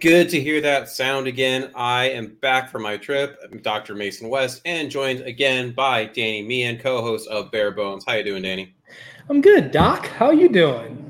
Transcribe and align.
Good 0.00 0.28
to 0.28 0.40
hear 0.40 0.60
that 0.60 0.88
sound 0.88 1.26
again. 1.26 1.72
I 1.74 2.10
am 2.10 2.36
back 2.40 2.70
from 2.70 2.82
my 2.82 2.96
trip. 2.96 3.36
I'm 3.42 3.58
Dr. 3.58 3.96
Mason 3.96 4.28
West 4.28 4.62
and 4.64 4.88
joined 4.88 5.22
again 5.22 5.72
by 5.72 6.04
Danny 6.04 6.40
Meehan, 6.42 6.78
co-host 6.78 7.26
of 7.28 7.50
Bear 7.50 7.72
Bones. 7.72 8.04
How 8.06 8.14
you 8.14 8.22
doing, 8.22 8.42
Danny? 8.42 8.76
I'm 9.28 9.40
good, 9.40 9.72
Doc. 9.72 10.06
How 10.06 10.30
you 10.30 10.48
doing? 10.48 11.04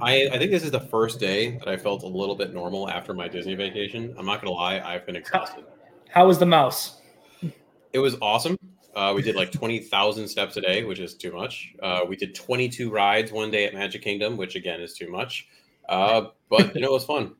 I, 0.00 0.28
I 0.32 0.38
think 0.38 0.50
this 0.50 0.64
is 0.64 0.72
the 0.72 0.80
first 0.80 1.20
day 1.20 1.56
that 1.58 1.68
I 1.68 1.76
felt 1.76 2.02
a 2.02 2.08
little 2.08 2.34
bit 2.34 2.52
normal 2.52 2.90
after 2.90 3.14
my 3.14 3.28
Disney 3.28 3.54
vacation. 3.54 4.12
I'm 4.18 4.26
not 4.26 4.40
gonna 4.40 4.56
lie, 4.56 4.80
I've 4.80 5.06
been 5.06 5.14
exhausted. 5.16 5.64
How 6.08 6.26
was 6.26 6.40
the 6.40 6.46
mouse? 6.46 7.00
It 7.92 8.00
was 8.00 8.16
awesome. 8.20 8.58
Uh, 8.96 9.12
we 9.14 9.22
did 9.22 9.36
like 9.36 9.52
20,000 9.52 10.26
steps 10.26 10.56
a 10.56 10.60
day, 10.60 10.82
which 10.82 10.98
is 10.98 11.14
too 11.14 11.30
much. 11.30 11.74
Uh, 11.80 12.00
we 12.08 12.16
did 12.16 12.34
22 12.34 12.90
rides 12.90 13.30
one 13.30 13.52
day 13.52 13.66
at 13.66 13.74
Magic 13.74 14.02
Kingdom, 14.02 14.36
which 14.36 14.56
again 14.56 14.80
is 14.80 14.94
too 14.94 15.12
much. 15.12 15.46
Uh, 15.88 16.22
but 16.50 16.74
you 16.74 16.80
know, 16.80 16.88
it 16.88 16.92
was 16.92 17.04
fun. 17.04 17.36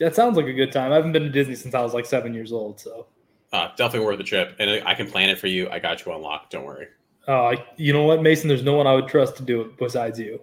That 0.00 0.14
sounds 0.14 0.36
like 0.36 0.46
a 0.46 0.52
good 0.52 0.72
time. 0.72 0.92
I 0.92 0.96
haven't 0.96 1.12
been 1.12 1.22
to 1.22 1.28
Disney 1.28 1.54
since 1.54 1.74
I 1.74 1.80
was 1.82 1.94
like 1.94 2.06
seven 2.06 2.34
years 2.34 2.52
old, 2.52 2.80
so 2.80 3.06
Uh, 3.52 3.68
definitely 3.76 4.06
worth 4.06 4.18
the 4.18 4.24
trip, 4.24 4.56
and 4.58 4.82
I 4.86 4.94
can 4.94 5.06
plan 5.10 5.28
it 5.28 5.38
for 5.38 5.46
you. 5.46 5.68
I 5.70 5.78
got 5.78 6.04
you 6.04 6.12
on 6.12 6.22
lock. 6.22 6.50
Don't 6.50 6.64
worry. 6.64 6.88
uh, 7.28 7.54
you 7.76 7.92
know 7.92 8.04
what, 8.04 8.22
Mason? 8.22 8.48
There's 8.48 8.62
no 8.64 8.74
one 8.74 8.86
I 8.86 8.94
would 8.94 9.08
trust 9.08 9.36
to 9.36 9.42
do 9.42 9.60
it 9.60 9.76
besides 9.78 10.18
you. 10.18 10.40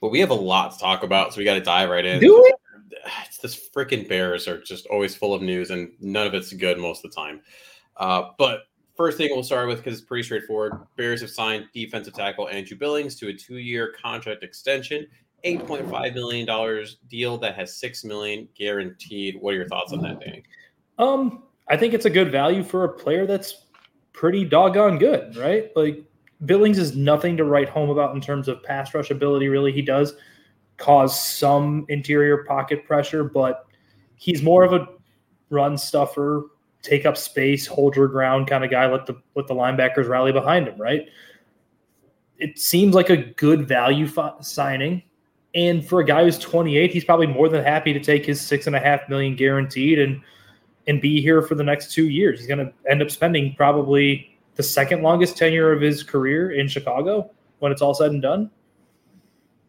But 0.00 0.10
we 0.10 0.20
have 0.20 0.30
a 0.30 0.34
lot 0.34 0.72
to 0.72 0.78
talk 0.78 1.02
about, 1.02 1.32
so 1.32 1.38
we 1.38 1.44
got 1.44 1.54
to 1.54 1.60
dive 1.60 1.88
right 1.88 2.04
in. 2.04 2.20
Do 2.20 2.44
it. 2.46 2.54
It's 3.26 3.38
this 3.42 3.70
freaking 3.74 4.06
Bears 4.08 4.46
are 4.46 4.60
just 4.62 4.86
always 4.86 5.14
full 5.14 5.34
of 5.34 5.42
news, 5.42 5.70
and 5.70 5.92
none 6.00 6.26
of 6.26 6.34
it's 6.34 6.52
good 6.52 6.78
most 6.78 7.04
of 7.04 7.10
the 7.10 7.16
time. 7.16 7.40
Uh, 7.96 8.30
but 8.38 8.60
first 8.96 9.16
thing 9.16 9.30
we'll 9.32 9.42
start 9.42 9.66
with 9.66 9.78
because 9.78 9.98
it's 9.98 10.06
pretty 10.06 10.22
straightforward. 10.22 10.74
Bears 10.96 11.20
have 11.22 11.30
signed 11.30 11.66
defensive 11.72 12.14
tackle 12.14 12.48
Andrew 12.48 12.76
Billings 12.76 13.16
to 13.16 13.28
a 13.28 13.32
two-year 13.32 13.94
contract 14.00 14.44
extension, 14.44 15.06
eight 15.44 15.66
point 15.66 15.88
five 15.88 16.14
million 16.14 16.46
dollars 16.46 16.96
deal 17.08 17.38
that 17.38 17.54
has 17.54 17.76
six 17.76 18.04
million 18.04 18.48
guaranteed. 18.56 19.36
What 19.40 19.54
are 19.54 19.56
your 19.58 19.68
thoughts 19.68 19.92
on 19.92 20.02
that, 20.02 20.20
Danny? 20.20 20.42
Um, 20.98 21.44
I 21.68 21.76
think 21.76 21.94
it's 21.94 22.06
a 22.06 22.10
good 22.10 22.32
value 22.32 22.62
for 22.62 22.84
a 22.84 22.88
player 22.88 23.26
that's 23.26 23.66
pretty 24.12 24.44
doggone 24.44 24.98
good, 24.98 25.36
right? 25.36 25.70
Like 25.76 26.04
Billings 26.44 26.78
is 26.78 26.96
nothing 26.96 27.36
to 27.36 27.44
write 27.44 27.68
home 27.68 27.90
about 27.90 28.14
in 28.14 28.20
terms 28.20 28.48
of 28.48 28.62
pass 28.62 28.94
rush 28.94 29.10
ability. 29.10 29.48
Really, 29.48 29.72
he 29.72 29.82
does 29.82 30.14
cause 30.76 31.18
some 31.18 31.86
interior 31.88 32.44
pocket 32.44 32.84
pressure, 32.84 33.24
but 33.24 33.66
he's 34.16 34.42
more 34.42 34.64
of 34.64 34.72
a 34.72 34.88
run 35.50 35.78
stuffer, 35.78 36.46
take 36.82 37.06
up 37.06 37.16
space, 37.16 37.66
hold 37.66 37.96
your 37.96 38.08
ground 38.08 38.46
kind 38.46 38.64
of 38.64 38.70
guy. 38.70 38.90
Let 38.90 39.06
the 39.06 39.20
let 39.34 39.46
the 39.46 39.54
linebackers 39.54 40.08
rally 40.08 40.32
behind 40.32 40.68
him, 40.68 40.80
right? 40.80 41.08
It 42.38 42.58
seems 42.58 42.94
like 42.94 43.10
a 43.10 43.16
good 43.16 43.66
value 43.68 44.06
fi- 44.06 44.34
signing. 44.40 45.02
And 45.54 45.86
for 45.86 46.00
a 46.00 46.04
guy 46.04 46.24
who's 46.24 46.38
28, 46.38 46.92
he's 46.92 47.04
probably 47.04 47.28
more 47.28 47.48
than 47.48 47.62
happy 47.64 47.92
to 47.92 48.00
take 48.00 48.26
his 48.26 48.40
six 48.40 48.66
and 48.66 48.74
a 48.74 48.80
half 48.80 49.08
million 49.08 49.36
guaranteed 49.36 49.98
and 49.98 50.20
and 50.86 51.00
be 51.00 51.20
here 51.20 51.40
for 51.40 51.54
the 51.54 51.64
next 51.64 51.92
two 51.92 52.08
years. 52.08 52.38
He's 52.38 52.48
going 52.48 52.58
to 52.58 52.72
end 52.90 53.00
up 53.00 53.10
spending 53.10 53.54
probably 53.54 54.36
the 54.56 54.62
second 54.62 55.02
longest 55.02 55.36
tenure 55.36 55.72
of 55.72 55.80
his 55.80 56.02
career 56.02 56.52
in 56.52 56.68
Chicago 56.68 57.30
when 57.60 57.72
it's 57.72 57.80
all 57.80 57.94
said 57.94 58.10
and 58.10 58.20
done. 58.20 58.50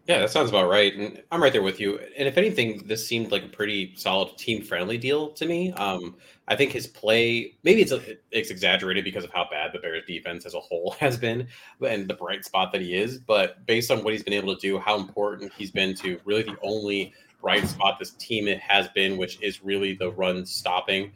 Yeah, 0.08 0.20
that 0.20 0.30
sounds 0.30 0.50
about 0.50 0.70
right. 0.70 0.94
And 0.96 1.24
I'm 1.32 1.42
right 1.42 1.52
there 1.52 1.64
with 1.64 1.80
you. 1.80 2.00
And 2.16 2.28
if 2.28 2.38
anything, 2.38 2.86
this 2.86 3.08
seemed 3.08 3.32
like 3.32 3.44
a 3.44 3.48
pretty 3.48 3.94
solid 3.96 4.38
team 4.38 4.62
friendly 4.62 5.00
deal 5.00 5.30
to 5.32 5.48
me. 5.48 5.72
Um, 5.74 6.16
I 6.48 6.56
think 6.56 6.72
his 6.72 6.86
play, 6.86 7.56
maybe 7.64 7.82
it's, 7.82 7.92
a, 7.92 8.02
it's 8.30 8.52
exaggerated 8.52 9.04
because 9.04 9.24
of 9.24 9.32
how 9.34 9.48
bad 9.50 9.72
the 9.74 9.80
Bears 9.80 10.04
defense 10.06 10.46
as 10.46 10.54
a 10.54 10.60
whole 10.60 10.92
has 11.00 11.18
been 11.18 11.48
and 11.88 12.08
the 12.08 12.14
bright 12.14 12.46
spot 12.46 12.72
that 12.72 12.82
he 12.82 12.96
is. 12.96 13.18
But 13.18 13.66
based 13.66 13.90
on 13.90 14.04
what 14.04 14.14
he's 14.14 14.22
been 14.22 14.34
able 14.34 14.54
to 14.54 14.62
do, 14.62 14.78
how 14.78 14.96
important 15.00 15.52
he's 15.58 15.72
been 15.72 15.96
to 15.96 16.20
really 16.24 16.44
the 16.44 16.58
only 16.62 17.12
bright 17.42 17.68
spot 17.68 17.98
this 17.98 18.12
team 18.12 18.46
has 18.60 18.88
been, 18.90 19.18
which 19.18 19.42
is 19.42 19.64
really 19.64 19.96
the 19.96 20.12
run 20.12 20.46
stopping, 20.46 21.12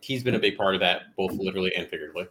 he's 0.00 0.24
been 0.24 0.34
a 0.34 0.38
big 0.38 0.56
part 0.56 0.74
of 0.74 0.80
that, 0.80 1.14
both 1.14 1.32
literally 1.32 1.74
and 1.76 1.88
figuratively. 1.88 2.26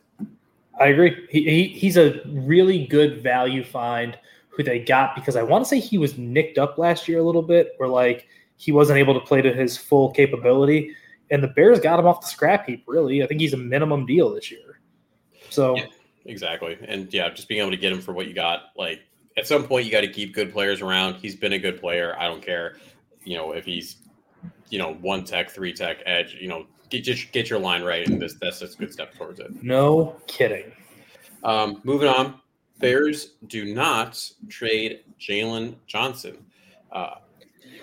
I 0.80 0.88
agree. 0.88 1.28
He, 1.30 1.44
he 1.44 1.68
he's 1.68 1.98
a 1.98 2.22
really 2.25 2.88
good 2.88 3.22
value 3.22 3.64
find 3.64 4.18
who 4.59 4.64
they 4.64 4.80
got 4.80 5.16
because 5.16 5.38
I 5.38 5.44
want 5.44 5.64
to 5.64 5.70
say 5.70 5.80
he 5.80 5.97
was 5.97 6.18
nicked 6.18 6.58
up 6.58 6.78
last 6.78 7.08
year 7.08 7.20
a 7.20 7.24
little 7.24 7.42
bit, 7.42 7.74
where 7.78 7.90
like 7.90 8.28
he 8.58 8.72
wasn't 8.72 9.00
able 9.00 9.14
to 9.14 9.22
play 9.22 9.42
to 9.42 9.53
his 9.53 9.78
full 9.78 10.12
capability, 10.12 10.94
and 11.31 11.42
the 11.42 11.47
Bears 11.47 11.80
got 11.80 11.97
him 11.97 12.06
off 12.06 12.22
the 12.22 12.28
scrap 12.28 12.68
heap. 12.68 12.84
Really, 12.86 13.24
I 13.24 13.28
think 13.28 13.40
he's 13.40 13.53
a 13.53 13.58
minimum 13.58 14.06
deal 14.06 14.34
this 14.34 14.52
year. 14.52 14.80
So 15.50 15.75
Yeah. 15.78 15.86
Exactly. 16.25 16.78
And 16.86 17.12
yeah, 17.12 17.30
just 17.30 17.48
being 17.48 17.62
able 17.62 17.72
to 17.72 17.78
get 17.78 17.92
him 17.92 18.02
for 18.02 18.14
what 18.14 18.28
you 18.28 18.34
got, 18.34 18.72
like 18.78 19.02
at 19.36 19.48
some 19.48 19.64
point 19.64 19.86
you 19.86 19.92
got 19.92 20.02
to 20.02 20.09
keep 20.09 20.36
good 20.36 20.52
players 20.52 20.81
around. 20.81 21.16
He's 21.16 21.36
been 21.36 21.53
a 21.53 21.58
good 21.58 21.80
player. 21.80 22.16
I 22.19 22.28
don't 22.28 22.42
care, 22.42 22.75
you 23.24 23.36
know, 23.36 23.53
if 23.53 23.66
he's, 23.66 23.96
you 24.69 24.78
know, 24.78 24.94
one 24.96 25.24
tech, 25.24 25.50
three 25.50 25.74
tech, 25.74 26.03
edge, 26.06 26.38
you 26.40 26.48
know, 26.48 26.68
get 26.90 27.04
just 27.04 27.31
get 27.31 27.50
your 27.50 27.57
line 27.57 27.84
right, 27.84 28.07
and 28.07 28.22
this 28.22 28.36
that's 28.39 28.62
a 28.62 28.68
good 28.68 28.92
step 28.92 29.16
towards 29.16 29.39
it. 29.39 29.63
no 29.63 30.18
kidding. 30.28 30.72
Um, 31.44 31.81
moving 31.84 32.10
on, 32.10 32.39
Bears 32.80 33.34
do 33.48 33.74
not 33.74 34.31
trade 34.48 35.02
Jaylon 35.20 35.76
Johnson. 35.86 36.46
Uh, 36.92 37.16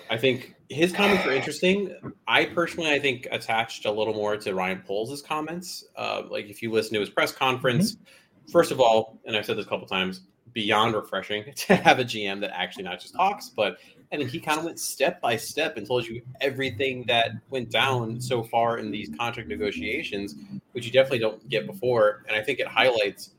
I 0.09 0.17
think 0.17 0.55
his 0.69 0.91
comments 0.91 1.25
are 1.25 1.31
interesting. 1.31 1.95
I 2.27 2.45
personally, 2.45 2.91
I 2.91 2.99
think, 2.99 3.27
attached 3.31 3.85
a 3.85 3.91
little 3.91 4.13
more 4.13 4.37
to 4.37 4.53
Ryan 4.53 4.83
Poles' 4.85 5.21
comments. 5.21 5.85
Uh, 5.95 6.23
like 6.29 6.49
if 6.49 6.61
you 6.61 6.71
listen 6.71 6.93
to 6.95 6.99
his 6.99 7.09
press 7.09 7.31
conference, 7.31 7.97
first 8.51 8.71
of 8.71 8.79
all, 8.79 9.19
and 9.25 9.35
I've 9.35 9.45
said 9.45 9.57
this 9.57 9.65
a 9.65 9.69
couple 9.69 9.87
times, 9.87 10.21
beyond 10.53 10.95
refreshing 10.95 11.45
to 11.55 11.75
have 11.75 11.99
a 11.99 12.03
GM 12.03 12.39
that 12.41 12.51
actually 12.57 12.83
not 12.83 12.99
just 12.99 13.13
talks, 13.13 13.49
but 13.49 13.77
and 14.11 14.21
then 14.21 14.29
he 14.29 14.39
kind 14.39 14.57
of 14.57 14.65
went 14.65 14.79
step 14.79 15.19
by 15.19 15.35
step 15.35 15.75
and 15.75 15.85
told 15.85 16.07
you 16.07 16.21
everything 16.39 17.03
that 17.07 17.31
went 17.49 17.69
down 17.69 18.21
so 18.21 18.41
far 18.41 18.77
in 18.77 18.89
these 18.89 19.09
contract 19.17 19.49
negotiations, 19.49 20.35
which 20.71 20.85
you 20.85 20.91
definitely 20.91 21.19
don't 21.19 21.47
get 21.49 21.67
before. 21.67 22.23
And 22.27 22.35
I 22.35 22.41
think 22.41 22.59
it 22.59 22.67
highlights 22.67 23.31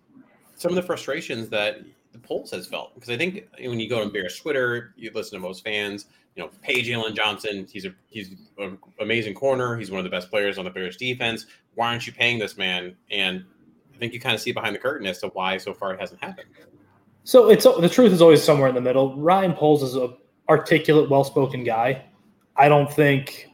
some 0.58 0.70
of 0.70 0.76
the 0.76 0.82
frustrations 0.82 1.48
that 1.48 1.78
the 2.12 2.18
Poles 2.18 2.50
has 2.50 2.66
felt 2.66 2.94
because 2.94 3.10
I 3.10 3.16
think 3.16 3.48
when 3.58 3.80
you 3.80 3.88
go 3.88 4.02
on 4.02 4.12
Bears 4.12 4.36
Twitter, 4.36 4.92
you 4.96 5.10
listen 5.14 5.38
to 5.38 5.46
most 5.46 5.64
fans. 5.64 6.06
You 6.36 6.44
know, 6.44 6.50
pay 6.62 6.82
Jaylon 6.82 7.16
Johnson. 7.16 7.66
He's 7.70 7.84
a 7.84 7.94
he's 8.08 8.30
an 8.58 8.78
amazing 9.00 9.34
corner. 9.34 9.76
He's 9.76 9.90
one 9.90 9.98
of 9.98 10.04
the 10.04 10.10
best 10.10 10.30
players 10.30 10.58
on 10.58 10.64
the 10.64 10.70
Bears 10.70 10.96
defense. 10.96 11.46
Why 11.74 11.88
aren't 11.88 12.06
you 12.06 12.12
paying 12.12 12.38
this 12.38 12.56
man? 12.56 12.94
And 13.10 13.44
I 13.94 13.98
think 13.98 14.12
you 14.12 14.20
kind 14.20 14.34
of 14.34 14.40
see 14.40 14.52
behind 14.52 14.74
the 14.74 14.78
curtain 14.78 15.06
as 15.06 15.18
to 15.20 15.28
why 15.28 15.56
so 15.56 15.74
far 15.74 15.94
it 15.94 16.00
hasn't 16.00 16.22
happened. 16.22 16.48
So 17.24 17.50
it's 17.50 17.64
the 17.64 17.88
truth 17.88 18.12
is 18.12 18.22
always 18.22 18.42
somewhere 18.42 18.68
in 18.68 18.74
the 18.74 18.80
middle. 18.80 19.16
Ryan 19.16 19.52
Poles 19.52 19.82
is 19.82 19.96
a 19.96 20.14
articulate, 20.48 21.10
well-spoken 21.10 21.64
guy. 21.64 22.04
I 22.56 22.68
don't 22.68 22.90
think 22.92 23.48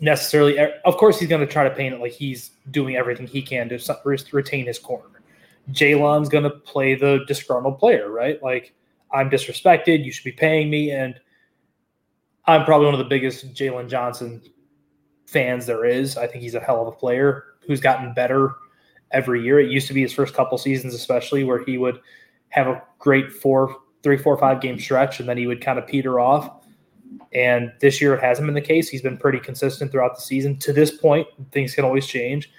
necessarily. 0.00 0.58
Of 0.58 0.96
course, 0.96 1.18
he's 1.18 1.28
going 1.28 1.46
to 1.46 1.52
try 1.52 1.64
to 1.68 1.74
paint 1.74 1.94
it 1.94 2.00
like 2.00 2.12
he's 2.12 2.50
doing 2.70 2.96
everything 2.96 3.26
he 3.26 3.40
can 3.40 3.68
to 3.68 4.24
retain 4.32 4.66
his 4.66 4.78
corner. 4.78 5.15
Jaylon's 5.70 6.28
going 6.28 6.44
to 6.44 6.50
play 6.50 6.94
the 6.94 7.24
disgruntled 7.26 7.78
player, 7.78 8.10
right? 8.10 8.42
Like 8.42 8.74
I'm 9.12 9.30
disrespected. 9.30 10.04
You 10.04 10.12
should 10.12 10.24
be 10.24 10.32
paying 10.32 10.70
me, 10.70 10.90
and 10.90 11.18
I'm 12.46 12.64
probably 12.64 12.86
one 12.86 12.94
of 12.94 12.98
the 12.98 13.04
biggest 13.04 13.54
Jaylon 13.54 13.88
Johnson 13.88 14.42
fans 15.26 15.66
there 15.66 15.84
is. 15.84 16.16
I 16.16 16.26
think 16.26 16.42
he's 16.42 16.54
a 16.54 16.60
hell 16.60 16.80
of 16.80 16.88
a 16.88 16.92
player 16.92 17.44
who's 17.66 17.80
gotten 17.80 18.14
better 18.14 18.54
every 19.10 19.42
year. 19.42 19.58
It 19.58 19.70
used 19.70 19.88
to 19.88 19.94
be 19.94 20.02
his 20.02 20.12
first 20.12 20.34
couple 20.34 20.56
seasons, 20.58 20.94
especially 20.94 21.44
where 21.44 21.64
he 21.64 21.78
would 21.78 22.00
have 22.50 22.68
a 22.68 22.82
great 22.98 23.32
four, 23.32 23.74
three, 24.02 24.16
four, 24.16 24.38
five 24.38 24.60
game 24.60 24.78
stretch, 24.78 25.20
and 25.20 25.28
then 25.28 25.36
he 25.36 25.46
would 25.46 25.60
kind 25.60 25.78
of 25.78 25.86
peter 25.86 26.20
off. 26.20 26.64
And 27.32 27.72
this 27.80 28.00
year 28.00 28.14
it 28.14 28.22
hasn't 28.22 28.46
been 28.46 28.54
the 28.54 28.60
case. 28.60 28.88
He's 28.88 29.02
been 29.02 29.18
pretty 29.18 29.40
consistent 29.40 29.90
throughout 29.90 30.14
the 30.14 30.22
season. 30.22 30.58
To 30.58 30.72
this 30.72 30.96
point, 30.96 31.26
things 31.50 31.74
can 31.74 31.84
always 31.84 32.06
change. 32.06 32.50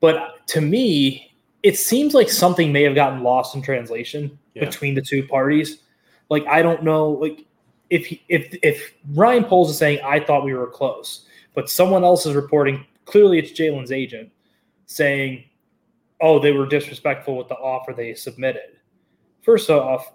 But 0.00 0.46
to 0.48 0.60
me, 0.60 1.33
it 1.64 1.78
seems 1.78 2.12
like 2.12 2.28
something 2.28 2.72
may 2.72 2.82
have 2.82 2.94
gotten 2.94 3.22
lost 3.22 3.54
in 3.54 3.62
translation 3.62 4.38
yeah. 4.52 4.66
between 4.66 4.94
the 4.94 5.00
two 5.00 5.26
parties. 5.26 5.78
Like 6.28 6.46
I 6.46 6.60
don't 6.60 6.84
know, 6.84 7.08
like 7.08 7.46
if 7.88 8.12
if 8.28 8.54
if 8.62 8.94
Ryan 9.14 9.44
Poles 9.44 9.70
is 9.70 9.78
saying 9.78 9.98
I 10.04 10.20
thought 10.20 10.44
we 10.44 10.52
were 10.54 10.66
close, 10.66 11.26
but 11.54 11.70
someone 11.70 12.04
else 12.04 12.26
is 12.26 12.34
reporting 12.34 12.86
clearly 13.06 13.38
it's 13.38 13.50
Jaylon's 13.50 13.92
agent 13.92 14.30
saying, 14.86 15.44
"Oh, 16.20 16.38
they 16.38 16.52
were 16.52 16.66
disrespectful 16.66 17.36
with 17.36 17.48
the 17.48 17.56
offer 17.56 17.94
they 17.94 18.14
submitted." 18.14 18.78
First 19.40 19.70
off, 19.70 20.12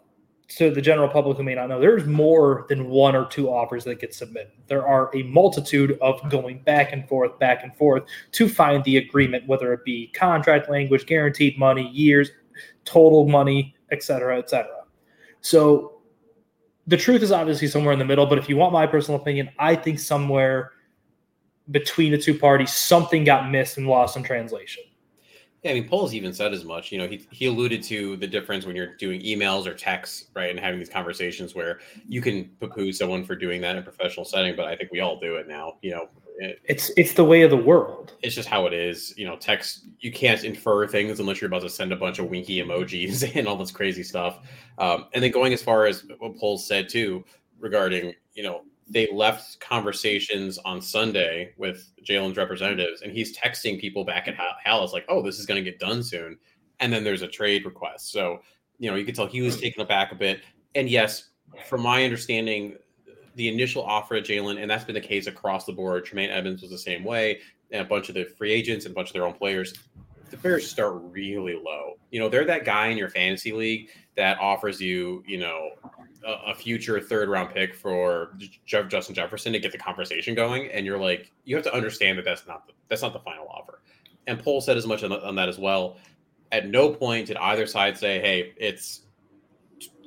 to 0.49 0.71
the 0.71 0.81
general 0.81 1.07
public 1.07 1.37
who 1.37 1.43
may 1.43 1.53
not 1.53 1.69
know, 1.69 1.79
there's 1.79 2.05
more 2.05 2.65
than 2.69 2.89
one 2.89 3.15
or 3.15 3.25
two 3.25 3.49
offers 3.49 3.83
that 3.83 3.99
get 3.99 4.15
submitted. 4.15 4.51
There 4.67 4.85
are 4.85 5.15
a 5.15 5.21
multitude 5.23 5.97
of 6.01 6.27
going 6.29 6.63
back 6.63 6.91
and 6.91 7.07
forth, 7.07 7.37
back 7.37 7.63
and 7.63 7.75
forth 7.75 8.03
to 8.31 8.49
find 8.49 8.83
the 8.83 8.97
agreement, 8.97 9.47
whether 9.47 9.71
it 9.73 9.85
be 9.85 10.07
contract 10.07 10.69
language, 10.69 11.05
guaranteed 11.05 11.59
money, 11.59 11.87
years, 11.89 12.31
total 12.83 13.27
money, 13.27 13.75
et 13.91 14.01
cetera, 14.01 14.39
et 14.39 14.49
cetera. 14.49 14.83
So 15.41 16.01
the 16.87 16.97
truth 16.97 17.21
is 17.21 17.31
obviously 17.31 17.67
somewhere 17.67 17.93
in 17.93 17.99
the 17.99 18.05
middle, 18.05 18.25
but 18.25 18.39
if 18.39 18.49
you 18.49 18.57
want 18.57 18.73
my 18.73 18.87
personal 18.87 19.21
opinion, 19.21 19.49
I 19.59 19.75
think 19.75 19.99
somewhere 19.99 20.71
between 21.69 22.11
the 22.11 22.17
two 22.17 22.33
parties, 22.33 22.73
something 22.73 23.23
got 23.23 23.51
missed 23.51 23.77
and 23.77 23.85
lost 23.85 24.17
in 24.17 24.23
translation. 24.23 24.83
Yeah, 25.63 25.71
I 25.71 25.73
mean, 25.73 25.89
Poles 25.89 26.13
even 26.13 26.31
said 26.33 26.53
as 26.53 26.63
much. 26.63 26.91
You 26.91 26.99
know, 26.99 27.07
he, 27.07 27.27
he 27.31 27.45
alluded 27.47 27.83
to 27.83 28.15
the 28.15 28.27
difference 28.27 28.65
when 28.65 28.77
you're 28.77 28.95
doing 28.95 29.21
emails 29.21 29.65
or 29.65 29.73
texts, 29.73 30.25
right, 30.33 30.49
and 30.49 30.59
having 30.59 30.79
these 30.79 30.89
conversations 30.89 31.53
where 31.53 31.79
you 32.07 32.21
can 32.21 32.45
poo-poo 32.61 32.93
someone 32.93 33.25
for 33.25 33.35
doing 33.35 33.59
that 33.61 33.75
in 33.75 33.79
a 33.79 33.81
professional 33.81 34.25
setting, 34.25 34.55
but 34.55 34.65
I 34.65 34.75
think 34.77 34.91
we 34.91 35.01
all 35.01 35.19
do 35.19 35.35
it 35.35 35.49
now. 35.49 35.77
You 35.81 35.91
know, 35.91 36.09
it, 36.37 36.59
it's 36.63 36.91
it's 36.95 37.13
the 37.13 37.25
way 37.25 37.41
of 37.41 37.51
the 37.51 37.57
world. 37.57 38.13
It's 38.21 38.35
just 38.35 38.47
how 38.47 38.67
it 38.67 38.73
is. 38.73 39.13
You 39.17 39.25
know, 39.25 39.35
text 39.35 39.85
you 39.99 40.13
can't 40.13 40.41
infer 40.45 40.87
things 40.87 41.19
unless 41.19 41.41
you're 41.41 41.49
about 41.49 41.63
to 41.63 41.69
send 41.69 41.91
a 41.91 41.97
bunch 41.97 42.19
of 42.19 42.29
winky 42.29 42.63
emojis 42.63 43.29
and 43.35 43.45
all 43.45 43.57
this 43.57 43.71
crazy 43.71 44.03
stuff. 44.03 44.39
Um, 44.77 45.07
and 45.13 45.21
then 45.21 45.31
going 45.31 45.51
as 45.51 45.61
far 45.61 45.85
as 45.85 46.05
what 46.19 46.37
Paul 46.37 46.57
said 46.57 46.87
too 46.87 47.25
regarding 47.59 48.13
you 48.33 48.43
know 48.43 48.61
they 48.89 49.07
left 49.13 49.59
conversations 49.59 50.57
on 50.59 50.81
Sunday 50.81 51.53
with 51.57 51.91
Jaylon's 52.03 52.37
representatives, 52.37 53.01
and 53.01 53.11
he's 53.11 53.37
texting 53.37 53.79
people 53.79 54.03
back 54.03 54.27
at 54.27 54.35
Halas 54.35 54.93
like, 54.93 55.05
"Oh, 55.07 55.21
this 55.21 55.39
is 55.39 55.45
going 55.45 55.63
to 55.63 55.69
get 55.69 55.79
done 55.79 56.03
soon," 56.03 56.37
and 56.79 56.91
then 56.91 57.03
there's 57.03 57.21
a 57.21 57.27
trade 57.27 57.65
request. 57.65 58.11
So 58.11 58.39
you 58.79 58.89
know, 58.89 58.95
you 58.95 59.05
can 59.05 59.13
tell 59.13 59.27
he 59.27 59.41
was 59.41 59.59
taken 59.59 59.81
aback 59.81 60.11
a 60.11 60.15
bit. 60.15 60.41
And 60.73 60.89
yes, 60.89 61.29
from 61.67 61.81
my 61.81 62.03
understanding, 62.03 62.77
the 63.35 63.47
initial 63.47 63.83
offer 63.83 64.15
of 64.15 64.23
Jaylon, 64.23 64.61
and 64.61 64.69
that's 64.69 64.85
been 64.85 64.95
the 64.95 65.01
case 65.01 65.27
across 65.27 65.65
the 65.65 65.73
board. 65.73 66.05
Tremaine 66.05 66.29
Edmunds 66.29 66.61
was 66.61 66.71
the 66.71 66.77
same 66.77 67.03
way, 67.03 67.39
and 67.71 67.81
a 67.81 67.85
bunch 67.85 68.09
of 68.09 68.15
the 68.15 68.23
free 68.23 68.51
agents 68.51 68.85
and 68.85 68.93
a 68.93 68.95
bunch 68.95 69.09
of 69.09 69.13
their 69.13 69.25
own 69.25 69.33
players. 69.33 69.73
The 70.29 70.37
Bears 70.37 70.69
start 70.69 70.93
really 70.95 71.55
low. 71.55 71.93
You 72.11 72.19
know, 72.19 72.29
they're 72.29 72.45
that 72.45 72.63
guy 72.63 72.87
in 72.87 72.97
your 72.97 73.09
fantasy 73.09 73.51
league 73.51 73.89
that 74.15 74.37
offers 74.39 74.79
you, 74.79 75.23
you 75.27 75.37
know, 75.37 75.71
a, 76.25 76.55
future 76.55 76.99
third 76.99 77.29
round 77.29 77.53
pick 77.53 77.75
for 77.75 78.35
Justin 78.65 79.15
Jefferson 79.15 79.53
to 79.53 79.59
get 79.59 79.71
the 79.71 79.77
conversation 79.77 80.35
going, 80.35 80.69
and 80.71 80.85
you're 80.85 80.97
like, 80.97 81.31
you 81.45 81.55
have 81.55 81.65
to 81.65 81.73
understand 81.73 82.17
that 82.17 82.25
that's 82.25 82.45
not 82.47 82.67
the, 82.67 82.73
that's 82.87 83.01
not 83.01 83.13
the 83.13 83.19
final 83.19 83.47
offer. 83.47 83.81
And 84.27 84.39
Pole 84.39 84.61
said 84.61 84.77
as 84.77 84.85
much 84.85 85.03
on, 85.03 85.11
on 85.11 85.35
that 85.35 85.49
as 85.49 85.57
well. 85.57 85.97
At 86.51 86.67
no 86.67 86.89
point 86.89 87.27
did 87.27 87.37
either 87.37 87.65
side 87.65 87.97
say, 87.97 88.19
"Hey, 88.19 88.53
it's 88.57 89.01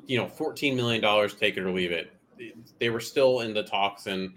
you 0.06 0.18
know, 0.18 0.26
fourteen 0.26 0.76
million 0.76 1.00
dollars, 1.00 1.34
take 1.34 1.56
it 1.56 1.62
or 1.62 1.70
leave 1.70 1.92
it." 1.92 2.12
They 2.80 2.90
were 2.90 3.00
still 3.00 3.40
in 3.40 3.54
the 3.54 3.62
talks, 3.62 4.06
and 4.06 4.34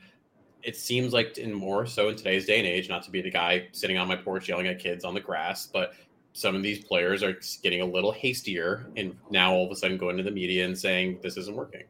it 0.61 0.75
seems 0.75 1.13
like 1.13 1.37
in 1.37 1.53
more 1.53 1.85
so 1.85 2.09
in 2.09 2.15
today's 2.15 2.45
day 2.45 2.59
and 2.59 2.67
age, 2.67 2.89
not 2.89 3.03
to 3.03 3.11
be 3.11 3.21
the 3.21 3.31
guy 3.31 3.67
sitting 3.71 3.97
on 3.97 4.07
my 4.07 4.15
porch 4.15 4.49
yelling 4.49 4.67
at 4.67 4.79
kids 4.79 5.03
on 5.03 5.13
the 5.13 5.19
grass, 5.19 5.67
but 5.67 5.93
some 6.35 6.53
of 6.53 6.61
these 6.61 6.83
players 6.83 7.23
are 7.23 7.39
getting 7.63 7.79
a 7.79 7.85
little 7.85 8.11
hastier 8.11 8.87
and 8.97 9.15
now 9.31 9.53
all 9.53 9.65
of 9.65 9.71
a 9.71 9.75
sudden 9.75 9.97
going 9.97 10.17
to 10.17 10.23
the 10.23 10.29
media 10.31 10.65
and 10.65 10.77
saying 10.77 11.17
this 11.23 11.37
isn't 11.37 11.55
working. 11.55 11.83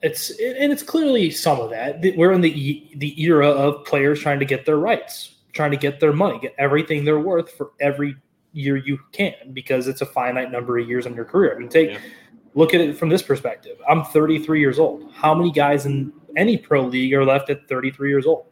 It's 0.00 0.30
and 0.30 0.72
it's 0.72 0.82
clearly 0.82 1.30
some 1.30 1.60
of 1.60 1.68
that. 1.70 2.02
We're 2.16 2.32
in 2.32 2.40
the 2.40 2.90
the 2.96 3.22
era 3.22 3.48
of 3.48 3.84
players 3.84 4.18
trying 4.18 4.38
to 4.38 4.46
get 4.46 4.64
their 4.64 4.78
rights, 4.78 5.34
trying 5.52 5.72
to 5.72 5.76
get 5.76 6.00
their 6.00 6.14
money, 6.14 6.38
get 6.40 6.54
everything 6.56 7.04
they're 7.04 7.20
worth 7.20 7.52
for 7.52 7.72
every 7.80 8.16
year 8.54 8.78
you 8.78 8.98
can 9.12 9.34
because 9.52 9.86
it's 9.88 10.00
a 10.00 10.06
finite 10.06 10.50
number 10.50 10.78
of 10.78 10.88
years 10.88 11.04
in 11.04 11.14
your 11.14 11.26
career. 11.26 11.54
I 11.54 11.58
mean, 11.58 11.68
take 11.68 11.90
yeah. 11.90 11.98
look 12.54 12.72
at 12.72 12.80
it 12.80 12.96
from 12.96 13.10
this 13.10 13.22
perspective. 13.22 13.76
I'm 13.86 14.04
33 14.04 14.58
years 14.58 14.78
old. 14.78 15.12
How 15.12 15.34
many 15.34 15.52
guys 15.52 15.84
in 15.84 16.14
any 16.34 16.56
pro 16.56 16.82
league 16.86 17.12
are 17.12 17.26
left 17.26 17.50
at 17.50 17.68
33 17.68 18.08
years 18.08 18.24
old? 18.24 18.46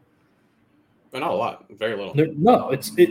But 1.10 1.20
not 1.20 1.32
a 1.32 1.34
lot, 1.34 1.66
very 1.70 1.96
little. 1.96 2.14
no, 2.36 2.70
it's 2.70 2.92
it, 2.96 3.10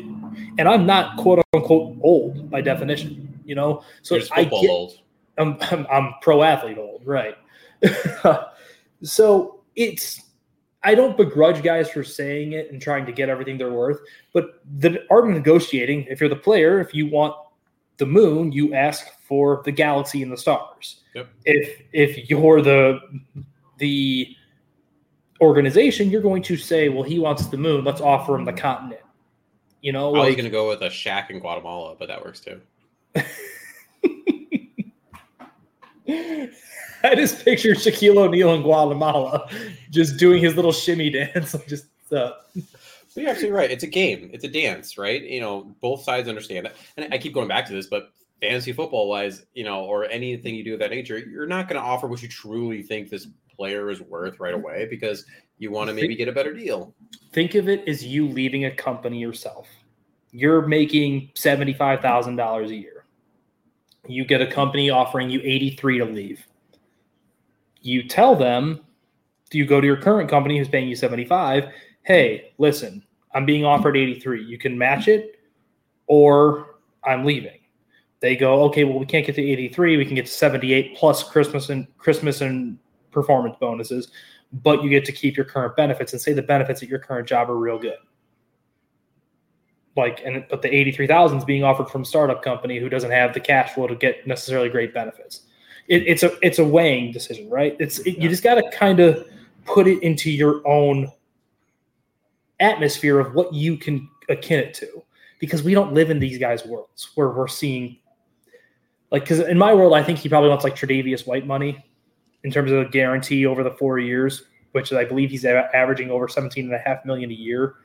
and 0.57 0.61
I'm 0.61 0.85
not 0.85 1.17
quote 1.17 1.43
unquote 1.53 1.97
old 2.01 2.49
by 2.49 2.61
definition. 2.61 3.41
You 3.43 3.55
know, 3.55 3.83
so 4.03 4.15
You're 4.15 4.25
I 4.31 4.43
get, 4.45 4.69
old. 4.69 4.99
I'm, 5.37 5.57
I'm, 5.61 5.87
I'm 5.91 6.13
pro 6.21 6.43
athlete 6.43 6.77
old, 6.77 7.01
right? 7.05 7.35
so 9.03 9.61
it's 9.75 10.21
I 10.83 10.95
don't 10.95 11.17
begrudge 11.17 11.61
guys 11.61 11.89
for 11.89 12.03
saying 12.03 12.53
it 12.53 12.71
and 12.71 12.81
trying 12.81 13.05
to 13.05 13.11
get 13.11 13.27
everything 13.27 13.57
they're 13.57 13.71
worth, 13.71 13.99
but 14.33 14.61
the 14.77 15.03
art 15.09 15.25
of 15.27 15.31
negotiating. 15.31 16.05
If 16.09 16.21
you're 16.21 16.29
the 16.29 16.35
player, 16.35 16.79
if 16.79 16.93
you 16.93 17.07
want 17.07 17.35
the 17.97 18.05
moon, 18.05 18.51
you 18.51 18.73
ask 18.73 19.07
for 19.27 19.61
the 19.65 19.71
galaxy 19.71 20.23
and 20.23 20.31
the 20.31 20.37
stars. 20.37 21.01
Yep. 21.15 21.27
If 21.45 21.81
if 21.91 22.29
you're 22.29 22.61
the 22.61 22.99
the 23.77 24.35
organization, 25.41 26.09
you're 26.09 26.21
going 26.21 26.43
to 26.43 26.57
say, 26.57 26.89
well, 26.89 27.03
he 27.03 27.19
wants 27.19 27.47
the 27.47 27.57
moon. 27.57 27.83
Let's 27.83 28.01
offer 28.01 28.35
him 28.35 28.45
the 28.45 28.53
continent. 28.53 29.01
You 29.81 29.93
know, 29.93 30.13
I 30.15 30.19
like, 30.19 30.27
was 30.27 30.35
going 30.35 30.45
to 30.45 30.51
go 30.51 30.67
with 30.67 30.81
a 30.81 30.89
shack 30.89 31.29
in 31.29 31.39
Guatemala, 31.39 31.95
but 31.97 32.07
that 32.07 32.23
works 32.23 32.41
too. 32.41 32.59
I 37.01 37.15
just 37.15 37.45
picture 37.45 37.71
Shaquille 37.71 38.17
O'Neal 38.17 38.53
in 38.55 38.61
Guatemala 38.61 39.49
just 39.89 40.17
doing 40.17 40.43
his 40.43 40.55
little 40.55 40.73
shimmy 40.73 41.09
dance. 41.09 41.55
just 41.67 41.85
uh. 42.11 42.33
So 43.07 43.21
you're 43.21 43.29
absolutely 43.31 43.57
right. 43.57 43.71
It's 43.71 43.83
a 43.83 43.87
game. 43.87 44.29
It's 44.33 44.43
a 44.43 44.47
dance, 44.47 44.97
right? 44.97 45.23
You 45.23 45.41
know, 45.41 45.75
both 45.81 46.03
sides 46.03 46.29
understand 46.29 46.67
it. 46.67 46.75
And 46.95 47.11
I 47.11 47.17
keep 47.17 47.33
going 47.33 47.47
back 47.47 47.65
to 47.67 47.73
this, 47.73 47.87
but 47.87 48.11
fantasy 48.39 48.71
football 48.71 49.09
wise, 49.09 49.45
you 49.53 49.63
know, 49.63 49.83
or 49.85 50.05
anything 50.05 50.53
you 50.53 50.63
do 50.63 50.73
of 50.73 50.79
that 50.79 50.91
nature, 50.91 51.17
you're 51.17 51.47
not 51.47 51.67
going 51.67 51.81
to 51.81 51.87
offer 51.87 52.07
what 52.07 52.21
you 52.21 52.27
truly 52.27 52.83
think 52.83 53.09
this 53.09 53.27
player 53.59 53.89
is 53.89 54.01
worth 54.01 54.39
right 54.39 54.55
mm-hmm. 54.55 54.63
away 54.63 54.87
because 54.89 55.25
you 55.57 55.69
want 55.69 55.89
to 55.89 55.93
maybe 55.93 56.15
get 56.15 56.29
a 56.29 56.31
better 56.31 56.53
deal. 56.53 56.95
Think 57.33 57.55
of 57.55 57.67
it 57.67 57.87
as 57.87 58.05
you 58.05 58.27
leaving 58.27 58.65
a 58.65 58.71
company 58.71 59.19
yourself. 59.19 59.67
You're 60.31 60.65
making 60.65 61.31
$75,000 61.35 62.69
a 62.69 62.75
year. 62.75 63.05
You 64.07 64.23
get 64.23 64.41
a 64.41 64.47
company 64.47 64.89
offering 64.89 65.29
you 65.29 65.41
83 65.43 65.99
to 65.99 66.05
leave. 66.05 66.47
You 67.81 68.07
tell 68.07 68.33
them, 68.33 68.79
do 69.49 69.57
you 69.57 69.65
go 69.65 69.81
to 69.81 69.85
your 69.85 69.97
current 69.97 70.29
company 70.29 70.57
who's 70.57 70.69
paying 70.69 70.87
you 70.87 70.95
75, 70.95 71.65
"Hey, 72.03 72.51
listen, 72.57 73.03
I'm 73.33 73.45
being 73.45 73.65
offered 73.65 73.97
83. 73.97 74.43
You 74.43 74.57
can 74.57 74.77
match 74.77 75.07
it 75.07 75.39
or 76.07 76.75
I'm 77.03 77.25
leaving." 77.25 77.59
They 78.19 78.35
go, 78.35 78.63
"Okay, 78.65 78.83
well 78.83 78.99
we 78.99 79.05
can't 79.05 79.25
get 79.25 79.35
to 79.35 79.41
83. 79.41 79.97
We 79.97 80.05
can 80.05 80.15
get 80.15 80.25
to 80.25 80.31
78 80.31 80.95
plus 80.95 81.23
Christmas 81.23 81.69
and 81.69 81.87
Christmas 81.97 82.41
and 82.41 82.77
performance 83.21 83.55
bonuses, 83.59 84.11
but 84.51 84.83
you 84.83 84.89
get 84.89 85.05
to 85.05 85.11
keep 85.11 85.35
your 85.35 85.45
current 85.45 85.75
benefits 85.75 86.13
and 86.13 86.21
say 86.21 86.33
the 86.33 86.41
benefits 86.41 86.81
at 86.81 86.89
your 86.89 86.99
current 86.99 87.27
job 87.27 87.49
are 87.49 87.57
real 87.57 87.77
good. 87.77 87.97
like 89.95 90.21
and 90.25 90.45
but 90.49 90.61
the 90.61 90.73
83,000 90.73 91.37
is 91.39 91.45
being 91.45 91.63
offered 91.63 91.89
from 91.89 92.05
startup 92.05 92.41
company 92.41 92.79
who 92.79 92.89
doesn't 92.89 93.11
have 93.11 93.33
the 93.33 93.39
cash 93.39 93.73
flow 93.73 93.87
to 93.87 93.95
get 93.95 94.25
necessarily 94.25 94.69
great 94.69 94.93
benefits. 94.93 95.41
It, 95.87 96.03
it's 96.07 96.23
a 96.23 96.31
it's 96.41 96.59
a 96.59 96.63
weighing 96.63 97.11
decision, 97.11 97.49
right? 97.49 97.75
It's 97.79 97.99
it, 97.99 98.17
you 98.17 98.29
just 98.29 98.43
got 98.43 98.55
to 98.55 98.69
kind 98.71 98.99
of 98.99 99.27
put 99.65 99.87
it 99.87 100.01
into 100.01 100.31
your 100.31 100.65
own 100.67 101.11
atmosphere 102.59 103.19
of 103.19 103.33
what 103.35 103.53
you 103.53 103.77
can 103.77 104.07
akin 104.29 104.59
it 104.59 104.73
to 104.75 105.03
because 105.39 105.63
we 105.63 105.73
don't 105.73 105.93
live 105.93 106.09
in 106.09 106.19
these 106.19 106.37
guys' 106.37 106.65
worlds 106.65 107.09
where 107.15 107.29
we're 107.29 107.47
seeing 107.47 107.97
like 109.11 109.23
because 109.23 109.39
in 109.39 109.57
my 109.57 109.73
world, 109.73 109.93
I 109.93 110.03
think 110.03 110.19
he 110.19 110.29
probably 110.29 110.49
wants 110.49 110.63
like 110.63 110.75
Tre'Davious 110.75 111.25
White 111.25 111.47
money 111.47 111.83
in 112.43 112.51
terms 112.51 112.71
of 112.71 112.79
a 112.79 112.85
guarantee 112.85 113.45
over 113.45 113.63
the 113.63 113.71
four 113.71 113.99
years, 113.99 114.43
which 114.71 114.93
I 114.93 115.03
believe 115.05 115.29
he's 115.29 115.45
a- 115.45 115.75
averaging 115.75 116.09
over 116.09 116.27
17 116.27 116.65
and 116.65 116.73
a 116.73 116.79
half 116.79 117.05
million 117.05 117.29
a 117.31 117.33
year. 117.33 117.75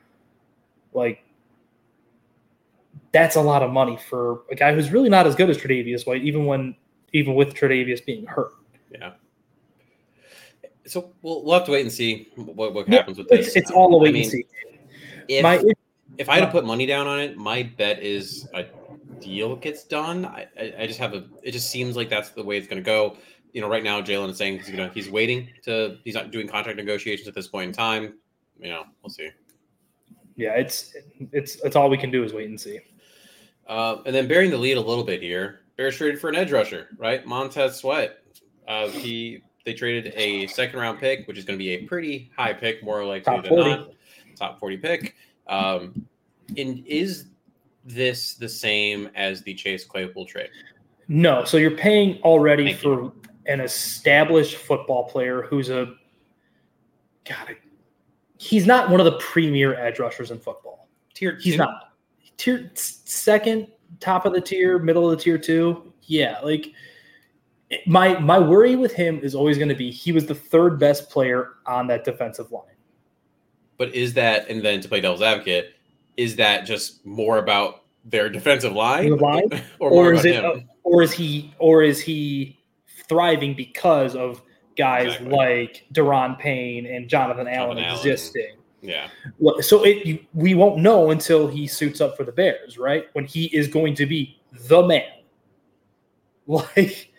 Like 0.93 1.23
that's 3.11 3.35
a 3.35 3.41
lot 3.41 3.63
of 3.63 3.71
money 3.71 3.97
for 4.09 4.41
a 4.51 4.55
guy 4.55 4.73
who's 4.73 4.91
really 4.91 5.09
not 5.09 5.27
as 5.27 5.35
good 5.35 5.49
as 5.49 5.57
Tre'Davious 5.57 6.05
White, 6.05 6.23
even 6.23 6.45
when 6.45 6.75
even 7.13 7.35
with 7.35 7.53
Tre'Davious 7.53 8.05
being 8.05 8.25
hurt. 8.25 8.51
Yeah. 8.91 9.13
So 10.85 11.13
we'll, 11.21 11.43
we'll 11.43 11.53
have 11.55 11.65
to 11.65 11.71
wait 11.71 11.81
and 11.81 11.91
see 11.91 12.29
what, 12.35 12.73
what 12.73 12.87
Yeah, 12.87 12.97
happens 12.99 13.17
with 13.17 13.27
It's, 13.31 13.47
this. 13.47 13.55
it's 13.55 13.71
all 13.71 13.95
a 13.95 13.97
I 13.97 14.03
wait 14.03 14.13
mean, 14.13 14.23
and 14.23 14.31
see. 14.31 14.45
If, 15.27 15.43
My 15.43 15.63
if 16.17 16.29
I 16.29 16.35
had 16.35 16.45
to 16.45 16.51
put 16.51 16.65
money 16.65 16.85
down 16.85 17.07
on 17.07 17.19
it, 17.19 17.35
my 17.37 17.63
bet 17.63 18.03
is 18.03 18.47
a 18.53 18.65
deal 19.19 19.55
gets 19.55 19.83
done. 19.83 20.25
I, 20.25 20.47
I, 20.59 20.73
I 20.81 20.87
just 20.87 20.99
have 20.99 21.13
a. 21.13 21.25
It 21.41 21.51
just 21.51 21.69
seems 21.69 21.95
like 21.95 22.09
that's 22.09 22.29
the 22.29 22.43
way 22.43 22.57
it's 22.57 22.67
going 22.67 22.81
to 22.81 22.85
go. 22.85 23.17
You 23.55 23.61
know, 23.61 23.69
right 23.69 23.83
now 23.85 24.01
Jaylon 24.01 24.29
is 24.31 24.37
saying 24.37 24.59
he's 24.59 24.69
gonna 24.69 24.91
he's 24.93 25.09
waiting 25.09 25.47
to 25.63 25.97
he's 26.03 26.13
not 26.13 26.29
doing 26.31 26.45
contract 26.45 26.75
negotiations 26.77 27.25
at 27.25 27.33
this 27.33 27.47
point 27.47 27.69
in 27.69 27.73
time. 27.73 28.15
You 28.59 28.69
know, 28.69 28.83
we'll 29.01 29.09
see. 29.09 29.29
yeah, 30.35 30.55
it's 30.55 30.93
it's 31.31 31.55
it's 31.63 31.77
all 31.77 31.89
we 31.89 31.97
can 31.97 32.11
do 32.11 32.25
is 32.25 32.33
wait 32.33 32.49
and 32.49 32.59
see. 32.59 32.79
Uh, 33.65 33.99
and 34.05 34.13
then 34.13 34.27
bearing 34.27 34.51
the 34.51 34.57
lead 34.57 34.75
a 34.75 34.81
little 34.81 35.05
bit 35.05 35.21
here, 35.21 35.61
Bears 35.77 35.95
traded 35.95 36.19
for 36.19 36.29
an 36.29 36.35
edge 36.35 36.51
rusher, 36.51 36.89
right? 36.97 37.25
Montez 37.25 37.77
Sweat. 37.77 38.17
Uh, 38.67 38.89
he 38.89 39.41
they 39.63 39.73
traded 39.73 40.13
a 40.17 40.47
second 40.47 40.77
round 40.77 40.99
pick, 40.99 41.25
which 41.25 41.37
is 41.37 41.45
going 41.45 41.57
to 41.57 41.63
be 41.63 41.71
a 41.71 41.83
pretty 41.85 42.29
high 42.37 42.51
pick, 42.51 42.83
more 42.83 43.05
likely 43.05 43.23
Top 43.23 43.43
than 43.43 43.49
40. 43.49 43.69
not. 43.69 43.89
Top 44.35 44.59
forty 44.59 44.75
pick. 44.75 45.15
Um, 45.47 46.05
and 46.57 46.85
is 46.85 47.27
this 47.85 48.33
the 48.33 48.49
same 48.49 49.09
as 49.15 49.43
the 49.43 49.53
Chase 49.53 49.85
Claypool 49.85 50.25
trade? 50.25 50.49
No, 51.07 51.45
so 51.45 51.55
you're 51.55 51.77
paying 51.77 52.21
already 52.23 52.73
Thank 52.73 52.79
for 52.79 53.13
an 53.47 53.61
established 53.61 54.55
football 54.57 55.05
player 55.05 55.43
who's 55.43 55.69
a 55.69 55.93
God. 57.27 57.55
He's 58.37 58.65
not 58.65 58.89
one 58.89 58.99
of 58.99 59.05
the 59.05 59.17
premier 59.19 59.75
edge 59.75 59.99
rushers 59.99 60.31
in 60.31 60.39
football. 60.39 60.87
Tier 61.13 61.37
He's 61.41 61.53
two? 61.53 61.57
not 61.59 61.93
tier 62.37 62.71
second, 62.75 63.67
top 63.99 64.25
of 64.25 64.33
the 64.33 64.41
tier, 64.41 64.77
middle 64.79 65.09
of 65.09 65.17
the 65.17 65.23
tier 65.23 65.37
two. 65.37 65.93
Yeah, 66.03 66.39
like 66.43 66.67
my 67.87 68.19
my 68.19 68.37
worry 68.37 68.75
with 68.75 68.93
him 68.93 69.19
is 69.23 69.33
always 69.33 69.57
going 69.57 69.69
to 69.69 69.75
be 69.75 69.89
he 69.91 70.11
was 70.11 70.25
the 70.25 70.35
third 70.35 70.79
best 70.79 71.09
player 71.09 71.53
on 71.65 71.87
that 71.87 72.03
defensive 72.03 72.51
line. 72.51 72.63
But 73.77 73.93
is 73.93 74.13
that, 74.13 74.49
and 74.49 74.63
then 74.63 74.79
to 74.81 74.87
play 74.87 75.01
devil's 75.01 75.21
advocate, 75.21 75.73
is 76.15 76.35
that 76.37 76.65
just 76.65 77.05
more 77.05 77.39
about 77.39 77.83
their 78.05 78.29
defensive 78.29 78.73
line, 78.73 79.09
The 79.09 79.15
line? 79.17 79.49
or 79.79 79.89
or 79.91 80.13
is 80.13 80.25
it 80.25 80.43
him? 80.43 80.69
or 80.83 81.01
is 81.01 81.11
he 81.11 81.53
or 81.59 81.81
is 81.83 81.99
he 81.99 82.59
thriving 83.07 83.53
because 83.53 84.15
of 84.15 84.41
guys 84.77 85.07
Exactly. 85.15 85.29
like 85.31 85.85
Daron 85.93 86.37
Payne 86.37 86.85
and 86.85 87.07
Jonathan 87.09 87.47
Allen 87.47 87.77
Allen. 87.77 87.97
existing? 87.97 88.57
yeah, 88.81 89.07
So 89.61 89.83
it 89.83 90.05
you, 90.05 90.19
we 90.33 90.53
won't 90.53 90.77
know 90.77 91.09
until 91.11 91.47
he 91.47 91.65
suits 91.65 92.01
up 92.01 92.15
for 92.15 92.23
the 92.23 92.31
Bears, 92.31 92.77
right? 92.77 93.05
When 93.13 93.25
he 93.25 93.45
is 93.45 93.67
going 93.67 93.95
to 93.95 94.05
be 94.05 94.39
the 94.67 94.85
man. 94.85 95.03
Like 96.47 97.11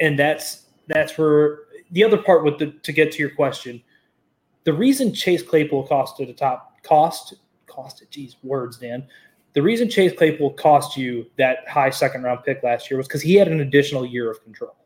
and 0.00 0.18
that's 0.18 0.68
that's 0.86 1.18
where 1.18 1.60
the 1.90 2.02
other 2.02 2.16
part 2.16 2.44
with 2.44 2.58
the 2.58 2.70
to 2.82 2.92
get 2.92 3.12
to 3.12 3.18
your 3.18 3.28
question, 3.34 3.82
the 4.64 4.72
reason 4.72 5.12
Chase 5.12 5.42
Claypool 5.42 5.86
costed 5.86 6.30
a 6.30 6.32
top 6.32 6.82
cost 6.82 7.34
costed 7.66 8.08
geez 8.10 8.36
words, 8.42 8.78
Dan. 8.78 9.06
The 9.56 9.62
reason 9.62 9.88
Chase 9.88 10.12
Claypool 10.12 10.50
cost 10.50 10.98
you 10.98 11.30
that 11.38 11.66
high 11.66 11.88
second 11.88 12.24
round 12.24 12.44
pick 12.44 12.62
last 12.62 12.90
year 12.90 12.98
was 12.98 13.08
because 13.08 13.22
he 13.22 13.36
had 13.36 13.48
an 13.48 13.60
additional 13.60 14.04
year 14.04 14.30
of 14.30 14.44
control. 14.44 14.76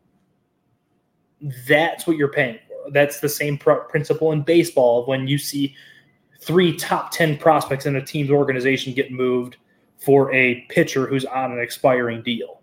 That's 1.67 2.07
what 2.07 2.17
you're 2.17 2.31
paying 2.31 2.61
for. 2.69 2.93
That's 2.93 3.19
the 3.19 3.29
same 3.29 3.59
pr- 3.59 3.73
principle 3.89 4.31
in 4.31 4.43
baseball 4.43 5.07
when 5.07 5.27
you 5.27 5.39
see 5.39 5.75
three 6.41 6.77
top 6.77 7.11
10 7.11 7.39
prospects 7.39 7.85
in 7.85 7.97
a 7.97 8.00
team's 8.00 8.31
organization 8.31 8.95
get 8.95 9.11
moved 9.11 9.57
for 9.99 10.33
a 10.33 10.61
pitcher 10.69 11.09
who's 11.09 11.25
on 11.25 11.50
an 11.50 11.59
expiring 11.59 12.23
deal. 12.23 12.61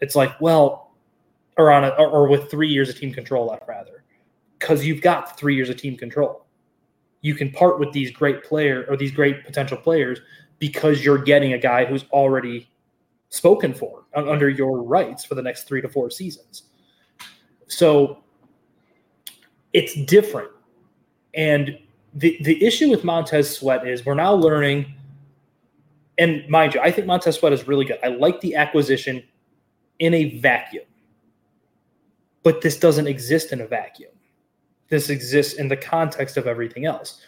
It's 0.00 0.14
like, 0.14 0.40
well, 0.40 0.92
or 1.58 1.72
on 1.72 1.82
a, 1.82 1.88
or, 1.88 2.08
or 2.10 2.28
with 2.28 2.48
three 2.48 2.68
years 2.68 2.88
of 2.88 2.96
team 2.96 3.12
control 3.12 3.46
left, 3.46 3.64
rather, 3.66 4.04
because 4.60 4.86
you've 4.86 5.02
got 5.02 5.36
three 5.36 5.56
years 5.56 5.68
of 5.68 5.78
team 5.78 5.96
control. 5.96 6.46
You 7.22 7.34
can 7.34 7.50
part 7.50 7.80
with 7.80 7.92
these 7.92 8.12
great 8.12 8.44
player 8.44 8.86
or 8.88 8.96
these 8.96 9.10
great 9.10 9.44
potential 9.44 9.76
players 9.76 10.20
because 10.60 11.04
you're 11.04 11.18
getting 11.18 11.54
a 11.54 11.58
guy 11.58 11.84
who's 11.84 12.04
already 12.12 12.70
spoken 13.30 13.74
for 13.74 14.04
under 14.14 14.48
your 14.48 14.82
rights 14.82 15.24
for 15.24 15.34
the 15.34 15.42
next 15.42 15.64
three 15.64 15.80
to 15.80 15.88
four 15.88 16.10
seasons. 16.10 16.64
So 17.66 18.22
it's 19.72 19.94
different. 20.04 20.50
And 21.34 21.78
the, 22.14 22.36
the 22.42 22.64
issue 22.64 22.90
with 22.90 23.04
Montez 23.04 23.56
Sweat 23.56 23.86
is 23.86 24.04
we're 24.04 24.14
now 24.14 24.34
learning, 24.34 24.94
and 26.18 26.46
mind 26.48 26.74
you, 26.74 26.80
I 26.80 26.90
think 26.90 27.06
Montez 27.06 27.36
Sweat 27.36 27.52
is 27.52 27.66
really 27.66 27.84
good. 27.84 27.98
I 28.02 28.08
like 28.08 28.40
the 28.40 28.56
acquisition 28.56 29.22
in 30.00 30.12
a 30.12 30.38
vacuum, 30.38 30.84
but 32.42 32.60
this 32.62 32.78
doesn't 32.78 33.06
exist 33.06 33.52
in 33.52 33.60
a 33.60 33.66
vacuum. 33.66 34.10
This 34.88 35.08
exists 35.08 35.54
in 35.54 35.68
the 35.68 35.76
context 35.76 36.36
of 36.36 36.48
everything 36.48 36.84
else. 36.84 37.22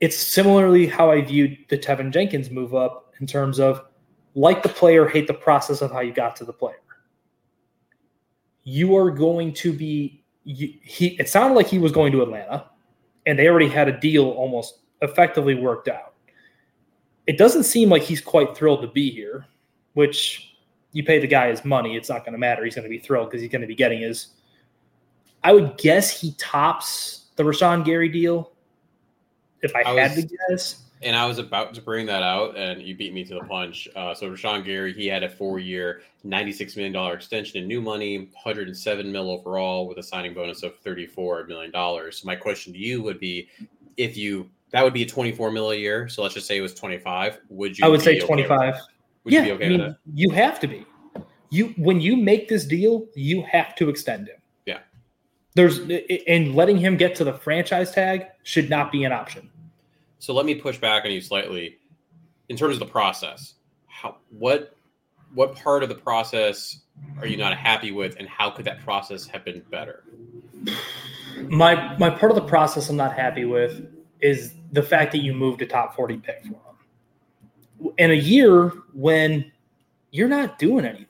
It's 0.00 0.16
similarly 0.16 0.86
how 0.86 1.10
I 1.10 1.22
viewed 1.22 1.56
the 1.68 1.78
Teven 1.78 2.12
Jenkins 2.12 2.50
move 2.50 2.74
up 2.74 3.14
in 3.20 3.26
terms 3.26 3.58
of 3.58 3.84
like 4.34 4.62
the 4.62 4.68
player, 4.68 5.08
hate 5.08 5.26
the 5.26 5.34
process 5.34 5.80
of 5.80 5.90
how 5.90 6.00
you 6.00 6.12
got 6.12 6.36
to 6.36 6.44
the 6.44 6.52
player. 6.52 6.76
You 8.64 8.96
are 8.96 9.10
going 9.10 9.52
to 9.54 9.72
be 9.72 10.24
you, 10.44 10.74
he. 10.82 11.18
It 11.18 11.28
sounded 11.28 11.54
like 11.54 11.66
he 11.66 11.78
was 11.78 11.92
going 11.92 12.12
to 12.12 12.22
Atlanta, 12.22 12.70
and 13.26 13.38
they 13.38 13.48
already 13.48 13.68
had 13.68 13.88
a 13.88 13.98
deal 13.98 14.28
almost 14.30 14.80
effectively 15.02 15.54
worked 15.54 15.88
out. 15.88 16.14
It 17.26 17.38
doesn't 17.38 17.64
seem 17.64 17.88
like 17.88 18.02
he's 18.02 18.20
quite 18.20 18.56
thrilled 18.56 18.82
to 18.82 18.88
be 18.88 19.10
here, 19.10 19.46
which 19.94 20.56
you 20.96 21.04
pay 21.04 21.18
the 21.18 21.26
guy 21.26 21.50
his 21.50 21.62
money, 21.62 21.94
it's 21.94 22.08
not 22.08 22.24
going 22.24 22.32
to 22.32 22.38
matter. 22.38 22.64
He's 22.64 22.74
going 22.74 22.84
to 22.84 22.88
be 22.88 22.98
thrilled 22.98 23.28
because 23.28 23.42
he's 23.42 23.50
going 23.50 23.60
to 23.60 23.66
be 23.66 23.74
getting 23.74 24.00
his. 24.00 24.28
I 25.44 25.52
would 25.52 25.76
guess 25.76 26.08
he 26.10 26.32
tops 26.38 27.26
the 27.36 27.42
Rashan 27.42 27.84
Gary 27.84 28.08
deal. 28.08 28.52
If 29.62 29.74
I, 29.74 29.82
I 29.82 30.00
had 30.00 30.16
was- 30.16 30.24
to 30.24 30.36
guess, 30.50 30.82
And 31.02 31.14
I 31.14 31.26
was 31.26 31.38
about 31.38 31.74
to 31.74 31.82
bring 31.82 32.06
that 32.06 32.22
out, 32.22 32.56
and 32.56 32.80
you 32.82 32.96
beat 32.96 33.12
me 33.12 33.22
to 33.24 33.34
the 33.34 33.40
punch. 33.40 33.86
Uh, 33.94 34.14
so 34.14 34.30
Rashan 34.30 34.64
Gary, 34.64 34.94
he 34.94 35.06
had 35.06 35.22
a 35.22 35.28
four-year, 35.28 36.02
ninety-six 36.24 36.74
million 36.74 36.92
dollar 36.92 37.14
extension 37.14 37.60
in 37.60 37.68
new 37.68 37.82
money, 37.82 38.30
hundred 38.42 38.68
and 38.68 38.76
seven 38.76 39.12
mil 39.12 39.30
overall, 39.30 39.86
with 39.86 39.98
a 39.98 40.02
signing 40.02 40.32
bonus 40.32 40.62
of 40.62 40.78
thirty-four 40.78 41.44
million 41.46 41.70
dollars. 41.70 42.18
So 42.22 42.26
my 42.26 42.34
question 42.36 42.72
to 42.72 42.78
you 42.78 43.02
would 43.02 43.20
be, 43.20 43.48
if 43.98 44.16
you 44.16 44.48
that 44.70 44.82
would 44.82 44.94
be 44.94 45.02
a 45.02 45.06
twenty-four 45.06 45.50
mil 45.50 45.70
a 45.70 45.76
year. 45.76 46.08
So 46.08 46.22
let's 46.22 46.34
just 46.34 46.46
say 46.46 46.56
it 46.56 46.62
was 46.62 46.74
twenty-five. 46.74 47.40
Would 47.50 47.78
you? 47.78 47.84
I 47.84 47.88
would 47.88 48.00
say 48.00 48.16
okay 48.16 48.26
25. 48.26 48.74
Would 49.24 49.32
yeah, 49.34 49.40
you 49.40 49.46
be 49.46 49.52
okay 49.52 49.66
I 49.66 49.68
mean, 49.68 49.80
with 49.80 49.88
that? 49.90 49.98
you 50.14 50.30
have 50.30 50.60
to 50.60 50.66
be. 50.66 50.86
You 51.50 51.74
when 51.76 52.00
you 52.00 52.16
make 52.16 52.48
this 52.48 52.64
deal, 52.64 53.06
you 53.14 53.42
have 53.42 53.74
to 53.76 53.88
extend 53.90 54.28
him. 54.28 54.38
There's 55.56 55.80
and 56.28 56.54
letting 56.54 56.76
him 56.76 56.98
get 56.98 57.14
to 57.16 57.24
the 57.24 57.32
franchise 57.32 57.90
tag 57.90 58.26
should 58.42 58.68
not 58.68 58.92
be 58.92 59.04
an 59.04 59.12
option. 59.12 59.48
So 60.18 60.34
let 60.34 60.44
me 60.44 60.54
push 60.54 60.76
back 60.76 61.06
on 61.06 61.10
you 61.10 61.20
slightly 61.22 61.78
in 62.50 62.56
terms 62.58 62.74
of 62.74 62.80
the 62.80 62.86
process. 62.86 63.54
How 63.86 64.18
what 64.30 64.76
what 65.32 65.56
part 65.56 65.82
of 65.82 65.88
the 65.88 65.94
process 65.94 66.82
are 67.18 67.26
you 67.26 67.38
not 67.38 67.56
happy 67.56 67.90
with, 67.90 68.16
and 68.18 68.28
how 68.28 68.50
could 68.50 68.66
that 68.66 68.84
process 68.84 69.26
have 69.26 69.46
been 69.46 69.62
better? 69.70 70.04
My 71.48 71.96
my 71.96 72.10
part 72.10 72.30
of 72.30 72.36
the 72.36 72.46
process 72.46 72.90
I'm 72.90 72.96
not 72.96 73.14
happy 73.14 73.46
with 73.46 73.86
is 74.20 74.54
the 74.72 74.82
fact 74.82 75.10
that 75.12 75.22
you 75.22 75.32
moved 75.32 75.62
a 75.62 75.66
top 75.66 75.96
40 75.96 76.18
pick 76.18 76.42
for 76.42 76.48
him. 76.50 77.92
In 77.96 78.10
a 78.10 78.14
year 78.14 78.72
when 78.92 79.50
you're 80.10 80.28
not 80.28 80.58
doing 80.58 80.84
anything. 80.84 81.06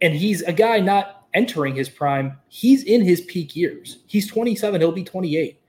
And 0.00 0.14
he's 0.14 0.42
a 0.42 0.52
guy 0.52 0.80
not 0.80 1.17
entering 1.34 1.74
his 1.74 1.88
prime. 1.88 2.38
He's 2.48 2.84
in 2.84 3.02
his 3.02 3.22
peak 3.22 3.54
years. 3.54 3.98
He's 4.06 4.26
27, 4.28 4.80
he'll 4.80 4.92
be 4.92 5.04
28. 5.04 5.60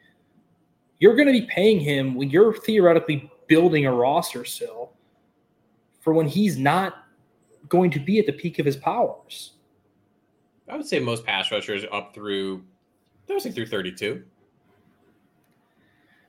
You're 1.00 1.16
going 1.16 1.28
to 1.28 1.34
be 1.34 1.48
paying 1.48 1.80
him 1.80 2.16
when 2.16 2.30
you're 2.30 2.54
theoretically 2.54 3.32
building 3.48 3.86
a 3.86 3.94
roster 3.94 4.46
still 4.46 4.94
for 6.02 6.14
when 6.14 6.28
he's 6.28 6.58
not 6.58 7.06
going 7.68 7.92
to 7.92 8.00
be 8.00 8.20
at 8.20 8.26
the 8.26 8.34
peak 8.34 8.60
of 8.60 8.66
his 8.66 8.78
powers. 8.78 9.54
I 10.70 10.76
would 10.76 10.86
say 10.86 11.00
most 11.00 11.26
pass 11.26 11.52
rushers 11.52 11.84
up 11.92 12.14
through, 12.14 12.64
I 13.30 13.34
would 13.34 13.42
say 13.42 13.52
through 13.52 13.68
32. 13.68 14.24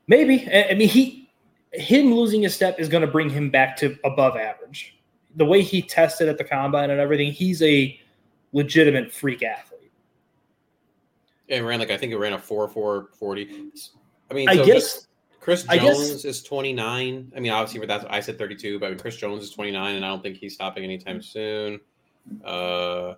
Maybe. 0.06 0.48
I 0.52 0.74
mean, 0.74 0.88
he 0.88 1.30
him 1.72 2.14
losing 2.14 2.44
a 2.46 2.50
step 2.50 2.80
is 2.80 2.88
going 2.88 3.02
to 3.02 3.06
bring 3.06 3.30
him 3.30 3.50
back 3.50 3.76
to 3.76 3.96
above 4.04 4.36
average. 4.36 4.96
The 5.36 5.44
way 5.44 5.62
he 5.62 5.82
tested 5.82 6.28
at 6.28 6.38
the 6.38 6.44
combine 6.44 6.90
and 6.90 7.00
everything, 7.00 7.32
he's 7.32 7.62
a 7.62 7.99
legitimate 8.52 9.12
freak 9.12 9.42
athlete. 9.42 9.92
And 11.48 11.66
ran 11.66 11.80
like 11.80 11.90
I 11.90 11.96
think 11.96 12.12
it 12.12 12.18
ran 12.18 12.32
a 12.32 12.38
four 12.38 12.68
four 12.68 13.08
forty. 13.18 13.70
I 14.30 14.34
mean, 14.34 14.48
I 14.48 14.56
guess 14.56 15.08
Chris 15.40 15.66
I 15.68 15.78
guess- 15.78 15.96
Jones 15.96 16.24
is 16.24 16.42
twenty 16.42 16.72
nine. 16.72 17.32
I 17.36 17.40
mean, 17.40 17.50
obviously, 17.50 17.84
that's 17.86 18.04
I 18.08 18.20
said 18.20 18.38
thirty 18.38 18.54
two, 18.54 18.78
but 18.78 19.00
Chris 19.00 19.16
Jones 19.16 19.42
is 19.42 19.50
twenty 19.50 19.72
nine, 19.72 19.96
and 19.96 20.04
I 20.04 20.08
don't 20.08 20.22
think 20.22 20.36
he's 20.36 20.54
stopping 20.54 20.84
anytime 20.84 21.20
soon. 21.20 21.80
Uh, 22.44 23.14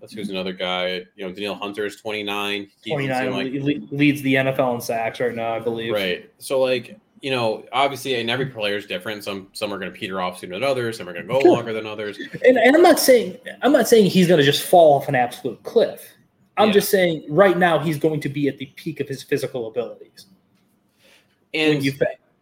let's 0.00 0.12
who's 0.12 0.30
another 0.30 0.52
guy. 0.52 1.04
You 1.16 1.26
know, 1.26 1.28
Danielle 1.28 1.54
Hunter 1.54 1.86
is 1.86 1.96
twenty 1.96 2.22
nine. 2.22 2.68
29 2.86 3.62
le- 3.62 3.96
leads 3.96 4.22
the 4.22 4.34
NFL 4.34 4.74
in 4.74 4.80
sacks 4.80 5.20
right 5.20 5.34
now, 5.34 5.54
I 5.54 5.60
believe. 5.60 5.92
Right. 5.92 6.30
So 6.38 6.60
like, 6.60 6.98
you 7.22 7.30
know, 7.30 7.64
obviously 7.72 8.18
and 8.20 8.30
every 8.30 8.46
player 8.46 8.76
is 8.76 8.86
different. 8.86 9.24
Some 9.24 9.48
some 9.52 9.72
are 9.72 9.78
gonna 9.78 9.90
peter 9.90 10.20
off 10.20 10.38
sooner 10.38 10.54
than 10.54 10.64
others, 10.64 10.96
some 10.98 11.08
are 11.08 11.12
gonna 11.12 11.26
go 11.26 11.40
Sure. 11.40 11.52
longer 11.52 11.72
than 11.72 11.86
others. 11.86 12.18
And, 12.44 12.56
and 12.56 12.74
I'm 12.74 12.82
not 12.82 12.98
saying 12.98 13.36
I'm 13.62 13.72
not 13.72 13.88
saying 13.88 14.06
he's 14.10 14.26
going 14.26 14.38
to 14.38 14.44
just 14.44 14.62
fall 14.64 14.94
off 14.94 15.08
an 15.08 15.14
absolute 15.14 15.62
cliff. 15.62 16.06
I'm 16.56 16.68
Yeah. 16.68 16.74
just 16.74 16.90
saying 16.90 17.24
right 17.28 17.56
now 17.58 17.78
he's 17.78 17.98
going 17.98 18.20
to 18.20 18.28
be 18.28 18.48
at 18.48 18.58
the 18.58 18.66
peak 18.76 19.00
of 19.00 19.08
his 19.08 19.22
physical 19.22 19.68
abilities. 19.68 20.26
And 21.52 21.82
you 21.82 21.92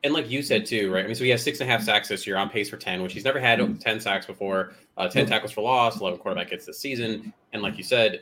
and 0.04 0.14
like 0.14 0.30
you 0.30 0.42
said 0.42 0.64
too, 0.64 0.92
right? 0.92 1.02
I 1.04 1.06
mean, 1.06 1.16
so 1.16 1.25
he 1.25 1.30
has 1.30 1.42
six 1.42 1.61
and 1.61 1.68
a 1.68 1.73
half 1.73 1.82
sacks 1.82 2.08
this 2.08 2.26
year 2.26 2.37
on 2.37 2.49
pace 2.49 2.70
for 2.70 2.76
10, 2.76 3.02
which 3.02 3.12
he's 3.12 3.25
never 3.25 3.40
had 3.40 3.80
10 3.80 4.00
sacks 4.00 4.26
before, 4.26 4.75
uh, 4.97 5.08
10 5.08 5.26
tackles 5.26 5.50
for 5.50 5.62
loss, 5.62 6.00
11 6.00 6.20
quarterback 6.20 6.50
hits 6.50 6.66
this 6.66 6.78
season. 6.78 7.32
And 7.52 7.62
like 7.62 7.76
you 7.76 7.82
said, 7.82 8.20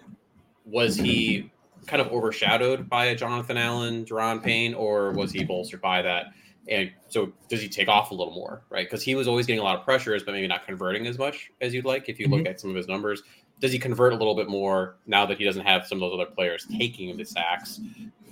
was 0.64 0.96
he 0.96 1.50
kind 1.86 2.00
of 2.00 2.08
overshadowed 2.08 2.88
by 2.88 3.06
a 3.06 3.14
Jonathan 3.14 3.56
Allen, 3.58 4.04
Daron 4.06 4.42
Payne, 4.42 4.72
or 4.75 5.12
was 5.12 5.32
he 5.32 5.44
bolstered 5.44 5.80
by 5.82 6.00
that? 6.02 6.26
And 6.68 6.90
so 7.08 7.32
does 7.49 7.61
he 7.62 7.68
take 7.68 7.88
off 7.88 8.11
a 8.11 8.14
little 8.14 8.32
more, 8.35 8.62
right? 8.70 8.87
Because 8.87 9.02
he 9.02 9.14
was 9.14 9.28
always 9.28 9.46
getting 9.46 9.61
a 9.61 9.62
lot 9.62 9.78
of 9.78 9.85
pressures, 9.85 10.23
but 10.25 10.32
maybe 10.32 10.49
not 10.49 10.66
converting 10.66 11.06
as 11.06 11.18
much 11.18 11.50
as 11.61 11.73
you'd 11.73 11.85
like 11.85 12.08
if 12.08 12.18
you 12.18 12.26
look 12.28 12.46
at 12.46 12.61
some 12.61 12.70
of 12.70 12.76
his 12.76 12.88
numbers. 12.88 13.23
Does 13.61 13.73
he 13.73 13.78
convert 13.78 14.12
a 14.12 14.16
little 14.16 14.35
bit 14.35 14.49
more 14.49 14.96
now 15.06 15.25
that 15.26 15.38
he 15.38 15.44
doesn't 15.44 15.64
have 15.64 15.87
some 15.87 16.02
of 16.02 16.11
those 16.11 16.20
other 16.20 16.30
players 16.30 16.66
taking 16.78 17.16
the 17.16 17.25
sacks? 17.25 17.80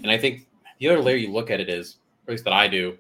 And 0.03 0.11
I 0.11 0.19
think 0.19 0.47
the 0.81 0.89
other 0.89 1.01
layer 1.01 1.17
you 1.17 1.33
look 1.33 1.51
at 1.51 1.61
it 1.61 1.69
is, 1.69 1.97
or 2.27 2.31
at 2.31 2.33
least 2.33 2.45
that 2.45 2.53
I 2.53 2.67
do, 2.69 2.99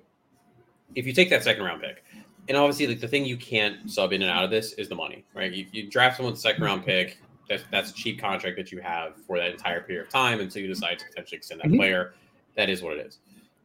if 0.94 1.06
you 1.06 1.12
take 1.12 1.30
that 1.30 1.42
second 1.42 1.64
round 1.64 1.82
pick, 1.82 2.04
and 2.48 2.56
obviously 2.56 2.86
like 2.86 3.00
the 3.00 3.08
thing 3.08 3.24
you 3.24 3.36
can't 3.36 3.90
sub 3.90 4.12
in 4.12 4.22
and 4.22 4.30
out 4.30 4.44
of 4.44 4.50
this 4.50 4.74
is 4.74 4.88
the 4.88 4.94
money, 4.94 5.24
right? 5.34 5.52
You, 5.52 5.66
you 5.72 5.90
draft 5.90 6.16
someone's 6.18 6.40
second 6.40 6.62
round 6.62 6.84
pick, 6.86 7.18
that's 7.48 7.64
that's 7.70 7.90
a 7.90 7.94
cheap 7.94 8.20
contract 8.20 8.56
that 8.56 8.70
you 8.72 8.80
have 8.80 9.16
for 9.26 9.36
that 9.38 9.50
entire 9.50 9.80
period 9.82 10.06
of 10.06 10.10
time 10.12 10.40
until 10.40 10.62
you 10.62 10.68
decide 10.68 10.98
to 11.00 11.04
potentially 11.06 11.38
extend 11.38 11.60
that 11.60 11.68
Mhm. 11.68 11.76
player. 11.76 12.14
That 12.56 12.70
is 12.70 12.82
what 12.82 12.96
it 12.96 13.06
is. 13.06 13.18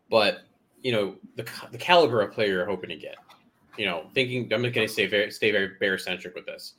But 0.09 0.41
you 0.81 0.91
know 0.91 1.15
the 1.35 1.45
the 1.71 1.77
caliber 1.77 2.21
of 2.21 2.31
player 2.33 2.53
you're 2.53 2.65
hoping 2.65 2.89
to 2.89 2.95
get. 2.95 3.15
You 3.77 3.85
know, 3.85 4.07
thinking 4.13 4.51
I'm 4.53 4.61
going 4.61 4.73
to 4.73 4.87
stay 4.87 5.05
very 5.07 5.31
stay 5.31 5.51
very 5.51 5.71
bear 5.79 5.97
centric 5.97 6.35
with 6.35 6.45
this. 6.45 6.73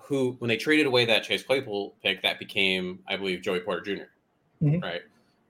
Who 0.00 0.36
when 0.38 0.48
they 0.48 0.56
traded 0.56 0.86
away 0.86 1.04
that 1.06 1.22
Chase 1.22 1.42
Claypool 1.42 1.94
pick, 2.02 2.22
that 2.22 2.38
became 2.38 3.00
I 3.08 3.16
believe 3.16 3.42
Joey 3.42 3.60
Porter 3.60 3.80
junior 3.82 4.10
Mhm. 4.62 4.82
right? 4.82 5.02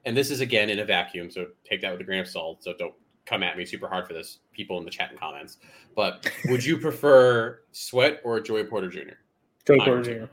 And 0.05 0.17
this 0.17 0.31
is 0.31 0.41
again 0.41 0.71
in 0.71 0.79
a 0.81 0.85
vacuum, 0.85 1.31
so 1.31 1.49
take 1.65 1.81
that 1.83 1.93
with 1.93 2.01
a 2.01 2.05
grain 2.05 2.21
of 2.21 2.29
salt. 2.29 2.63
So 2.63 2.75
don't 2.79 2.95
come 3.27 3.43
at 3.43 3.57
me 3.57 3.65
super 3.65 3.89
hard 3.89 4.07
for 4.07 4.13
this, 4.13 4.39
people 4.53 4.79
in 4.79 4.85
the 4.85 4.91
chat 4.91 5.11
and 5.11 5.19
comments. 5.19 5.59
But 5.97 6.31
would 6.47 6.65
you 6.65 6.79
prefer 6.79 7.61
Sweat 7.73 8.21
or 8.25 8.41
Joey 8.41 8.65
Porter 8.65 8.89
Jr.? 8.89 9.15
Joey 9.67 9.79
Porter 9.79 10.03
Jr. 10.03 10.25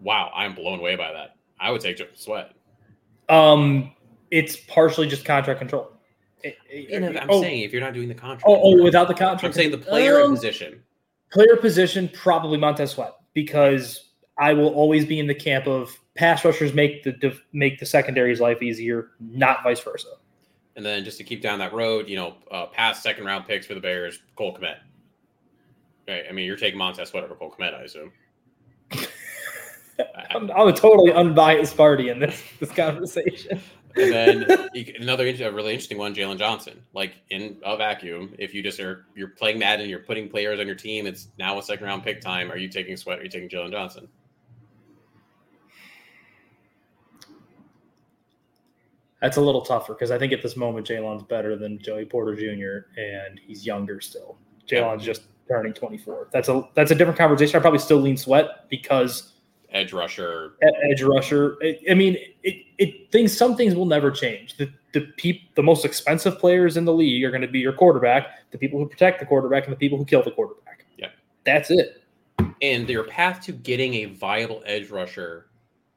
Wow, 0.00 0.30
I'm 0.34 0.54
blown 0.54 0.78
away 0.78 0.96
by 0.96 1.12
that. 1.12 1.36
I 1.58 1.70
would 1.70 1.82
take 1.82 2.00
Sweat. 2.14 2.52
Um, 3.28 3.92
it's 4.30 4.56
partially 4.56 5.06
just 5.06 5.24
contract 5.24 5.60
control. 5.60 5.92
It- 6.42 6.56
it- 6.68 6.90
And 6.92 7.18
I'm 7.18 7.30
oh, 7.30 7.40
saying 7.42 7.62
if 7.62 7.72
you're 7.72 7.80
not 7.82 7.94
doing 7.94 8.08
the 8.08 8.14
contract, 8.14 8.44
oh, 8.46 8.60
oh, 8.62 8.82
without 8.82 9.08
the 9.08 9.14
contract, 9.14 9.44
I'm 9.44 9.52
saying 9.52 9.70
the 9.70 9.78
player 9.78 10.20
Um, 10.20 10.34
position. 10.34 10.82
player 11.30 11.56
position 11.56 12.08
probably 12.12 12.58
Montez 12.58 12.92
Sweat 12.92 13.12
because 13.34 14.10
I 14.38 14.52
will 14.54 14.74
always 14.74 15.04
be 15.04 15.18
in 15.18 15.26
the 15.26 15.34
camp 15.34 15.66
of 15.66 15.96
pass 16.14 16.44
rushers 16.44 16.72
make 16.72 17.02
the 17.02 17.12
def- 17.12 17.42
make 17.52 17.78
the 17.78 17.86
secondary's 17.86 18.40
life 18.40 18.62
easier, 18.62 19.10
not 19.20 19.62
vice 19.62 19.80
versa. 19.80 20.08
And 20.76 20.84
then 20.86 21.04
just 21.04 21.18
to 21.18 21.24
keep 21.24 21.42
down 21.42 21.58
that 21.58 21.72
road, 21.74 22.08
you 22.08 22.16
know, 22.16 22.36
uh, 22.50 22.66
past 22.66 23.02
second 23.02 23.24
round 23.24 23.46
picks 23.46 23.66
for 23.66 23.74
the 23.74 23.80
Bears, 23.80 24.20
Cole 24.36 24.56
Kmet. 24.56 24.76
Right. 26.08 26.24
I 26.28 26.32
mean, 26.32 26.46
you're 26.46 26.56
taking 26.56 26.78
Montez 26.78 27.10
Sweat 27.10 27.22
over 27.24 27.34
Cole 27.34 27.54
Kmet, 27.58 27.74
I 27.74 27.82
assume. 27.82 28.12
I- 28.92 29.06
I'm, 30.30 30.50
I'm 30.52 30.68
a 30.68 30.72
totally 30.72 31.12
unbiased 31.12 31.76
party 31.76 32.08
in 32.08 32.18
this 32.18 32.42
this 32.60 32.70
conversation. 32.72 33.60
And 33.96 34.12
then 34.12 34.68
another 35.00 35.26
a 35.26 35.50
really 35.50 35.72
interesting 35.72 35.98
one, 35.98 36.14
Jaylon 36.14 36.38
Johnson. 36.38 36.82
Like 36.94 37.14
in 37.30 37.58
a 37.64 37.76
vacuum, 37.76 38.34
if 38.38 38.54
you 38.54 38.62
just 38.62 38.80
are 38.80 39.06
you're 39.14 39.28
playing 39.28 39.58
Madden, 39.58 39.88
you're 39.88 40.00
putting 40.00 40.28
players 40.28 40.60
on 40.60 40.66
your 40.66 40.76
team. 40.76 41.06
It's 41.06 41.28
now 41.38 41.58
a 41.58 41.62
second 41.62 41.86
round 41.86 42.02
pick 42.02 42.20
time. 42.20 42.50
Are 42.50 42.56
you 42.58 42.68
taking 42.68 42.96
Sweat? 42.96 43.18
Are 43.18 43.22
you 43.22 43.28
taking 43.28 43.48
Jaylon 43.48 43.70
Johnson? 43.70 44.08
That's 49.20 49.36
a 49.36 49.40
little 49.40 49.60
tougher 49.60 49.92
because 49.92 50.10
I 50.10 50.18
think 50.18 50.32
at 50.32 50.42
this 50.42 50.56
moment 50.56 50.86
Jaylon's 50.86 51.22
better 51.22 51.56
than 51.56 51.78
Joey 51.78 52.06
Porter 52.06 52.34
Jr. 52.34 52.88
and 52.98 53.38
he's 53.38 53.66
younger 53.66 54.00
still. 54.00 54.38
Jaylon's 54.66 55.04
just 55.04 55.22
turning 55.46 55.74
24. 55.74 56.28
That's 56.32 56.48
a 56.48 56.66
that's 56.74 56.90
a 56.90 56.94
different 56.94 57.18
conversation. 57.18 57.56
I 57.56 57.60
probably 57.60 57.80
still 57.80 57.98
lean 57.98 58.16
Sweat 58.16 58.68
because 58.70 59.32
Edge 59.72 59.92
rusher. 59.92 60.54
edge 60.90 61.02
rusher. 61.02 61.56
I 61.62 61.78
I 61.90 61.94
mean, 61.94 62.16
it, 62.42 62.64
it 62.78 62.99
things 63.10 63.36
some 63.36 63.56
things 63.56 63.74
will 63.74 63.86
never 63.86 64.10
change. 64.10 64.56
The 64.56 64.70
the 64.92 65.02
peop, 65.16 65.54
the 65.54 65.62
most 65.62 65.84
expensive 65.84 66.38
players 66.38 66.76
in 66.76 66.84
the 66.84 66.92
league 66.92 67.22
are 67.24 67.30
going 67.30 67.42
to 67.42 67.48
be 67.48 67.60
your 67.60 67.72
quarterback, 67.72 68.50
the 68.50 68.58
people 68.58 68.78
who 68.78 68.88
protect 68.88 69.20
the 69.20 69.26
quarterback, 69.26 69.64
and 69.64 69.72
the 69.72 69.78
people 69.78 69.96
who 69.96 70.04
kill 70.04 70.22
the 70.22 70.32
quarterback. 70.32 70.84
Yeah. 70.98 71.08
that's 71.44 71.70
it. 71.70 72.02
And 72.60 72.88
your 72.88 73.04
path 73.04 73.40
to 73.42 73.52
getting 73.52 73.94
a 73.94 74.04
viable 74.06 74.62
edge 74.66 74.90
rusher 74.90 75.46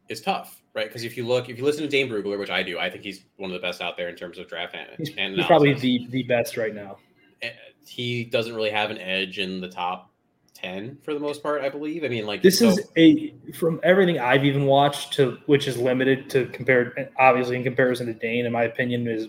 is 0.09 0.21
tough, 0.21 0.61
right? 0.75 0.87
Because 0.87 1.03
if 1.03 1.17
you 1.17 1.25
look, 1.25 1.49
if 1.49 1.57
you 1.57 1.63
listen 1.63 1.81
to 1.81 1.89
Dane 1.89 2.07
Brugler, 2.09 2.37
which 2.37 2.49
I 2.51 2.61
do, 2.61 2.77
I 2.77 2.89
think 2.89 3.03
he's 3.03 3.23
one 3.37 3.49
of 3.49 3.53
the 3.53 3.65
best 3.65 3.81
out 3.81 3.97
there 3.97 4.09
in 4.09 4.15
terms 4.15 4.37
of 4.37 4.47
draft 4.47 4.75
and, 4.75 5.35
He's, 5.35 5.45
probably 5.45 5.73
the 5.73 6.07
the 6.09 6.23
best 6.23 6.55
right 6.55 6.75
now. 6.75 6.97
Eh, 7.41 7.49
he 7.85 8.23
doesn't 8.25 8.53
really 8.53 8.69
have 8.69 8.91
an 8.91 8.99
edge 8.99 9.39
in 9.39 9.59
the 9.59 9.69
top 9.69 10.12
10 10.53 10.97
for 11.03 11.13
the 11.13 11.19
most 11.19 11.41
part, 11.43 11.61
I 11.61 11.69
believe. 11.69 12.03
I 12.03 12.07
mean, 12.07 12.25
like 12.25 12.41
This 12.41 12.59
so- 12.59 12.69
is 12.69 12.87
a 12.97 13.33
from 13.53 13.79
everything 13.83 14.19
I've 14.19 14.45
even 14.45 14.65
watched 14.65 15.13
to 15.13 15.37
which 15.45 15.67
is 15.67 15.77
limited 15.77 16.29
to 16.31 16.45
compared 16.47 17.09
obviously 17.19 17.55
in 17.55 17.63
comparison 17.63 18.07
to 18.07 18.13
Dane, 18.13 18.45
in 18.45 18.51
my 18.51 18.63
opinion, 18.63 19.07
is 19.07 19.27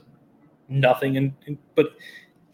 nothing. 0.68 1.16
And 1.16 1.32
but 1.74 1.94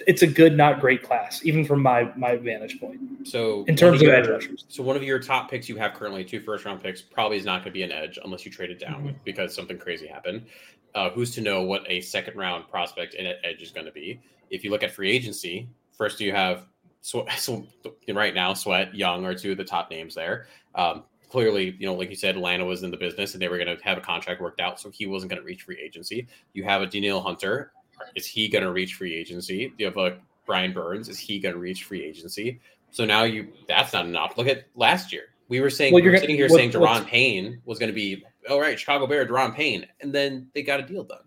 it's 0.06 0.22
a 0.22 0.26
good, 0.26 0.56
not 0.56 0.80
great 0.80 1.02
class, 1.02 1.44
even 1.44 1.64
from 1.64 1.83
my 1.83 2.11
my 2.16 2.37
vantage 2.37 2.80
point 2.80 2.98
so 3.24 3.64
in 3.68 3.76
terms 3.76 4.00
of 4.00 4.06
your- 4.09 4.14
edge 4.16 4.28
rushers. 4.28 4.64
So 4.68 4.83
one 4.83 4.96
of 4.96 5.02
your 5.02 5.18
top 5.18 5.50
picks 5.50 5.68
you 5.68 5.76
have 5.76 5.92
currently, 5.94 6.24
two 6.24 6.40
first 6.40 6.64
round 6.64 6.83
picks, 6.83 7.02
probably 7.02 7.37
is 7.37 7.44
not 7.44 7.59
going 7.62 7.66
to 7.66 7.70
be 7.72 7.83
an 7.83 7.92
edge 7.92 8.18
unless 8.24 8.46
you 8.46 8.50
trade 8.50 8.70
it 8.70 8.78
down 8.78 9.09
Mhm. 9.09 9.14
because 9.24 9.54
something 9.54 9.76
crazy 9.78 10.06
happened. 10.06 10.46
Uh, 10.94 11.11
who's 11.11 11.33
to 11.35 11.40
know 11.40 11.62
what 11.62 11.83
a 11.88 12.00
second 12.00 12.37
round 12.37 12.66
prospect 12.68 13.14
in 13.14 13.26
an 13.26 13.37
edge 13.44 13.61
is 13.62 13.70
going 13.70 13.87
to 13.87 13.92
be? 13.92 14.20
If 14.50 14.64
you 14.64 14.70
look 14.70 14.83
at 14.83 14.90
free 14.90 15.11
agency, 15.12 15.68
first 15.92 16.18
you 16.20 16.33
have 16.33 16.64
so, 17.00 17.26
so 17.36 17.66
right 18.08 18.34
now 18.34 18.54
Sweat, 18.54 18.94
Young 18.94 19.24
are 19.24 19.34
two 19.34 19.52
of 19.52 19.58
the 19.58 19.64
top 19.64 19.90
names 19.90 20.14
there. 20.14 20.46
Um, 20.74 21.04
clearly, 21.30 21.76
you 21.78 21.86
know, 21.86 21.94
like 21.94 22.10
you 22.10 22.16
said, 22.16 22.36
Atlanta 22.36 22.64
was 22.64 22.82
in 22.82 22.90
the 22.90 22.96
business 22.96 23.34
and 23.34 23.42
they 23.42 23.48
were 23.48 23.58
going 23.58 23.76
to 23.76 23.82
have 23.84 23.98
a 23.98 24.00
contract 24.02 24.40
worked 24.40 24.60
out, 24.60 24.80
so 24.80 24.90
he 24.90 25.06
wasn't 25.06 25.30
going 25.30 25.40
to 25.40 25.46
reach 25.46 25.62
free 25.62 25.78
agency. 25.82 26.26
You 26.52 26.64
have 26.64 26.82
a 26.82 26.86
Danielle 26.86 27.20
Hunter. 27.20 27.72
Is 28.16 28.26
he 28.26 28.48
going 28.48 28.64
to 28.64 28.72
reach 28.72 28.94
free 28.94 29.14
agency? 29.14 29.72
You 29.78 29.86
have 29.86 29.96
a 29.96 30.18
Brian 30.46 30.72
Burns. 30.72 31.08
Is 31.08 31.18
he 31.18 31.38
going 31.38 31.54
to 31.54 31.60
reach 31.60 31.84
free 31.84 32.02
agency? 32.04 32.60
So 32.90 33.04
now 33.04 33.22
you 33.22 33.48
that's 33.68 33.92
not 33.92 34.06
enough. 34.06 34.36
Look 34.36 34.48
at 34.48 34.66
last 34.74 35.12
year. 35.12 35.24
We 35.48 35.60
were 35.60 35.70
saying 35.70 35.92
Well, 35.92 36.02
we 36.02 36.10
were 36.10 36.16
sitting 36.16 36.36
here 36.36 36.48
what- 36.48 36.56
saying 36.56 36.72
Daron 36.72 37.06
Payne 37.06 37.60
was 37.64 37.78
going 37.78 37.88
to 37.88 37.94
be 37.94 38.24
all 38.48 38.60
right, 38.60 38.78
Chicago 38.78 39.06
Bear, 39.06 39.26
Daron 39.26 39.54
Payne, 39.54 39.86
and 40.00 40.12
then 40.12 40.48
they 40.54 40.62
got 40.62 40.80
a 40.80 40.82
deal 40.82 41.04
done. 41.04 41.18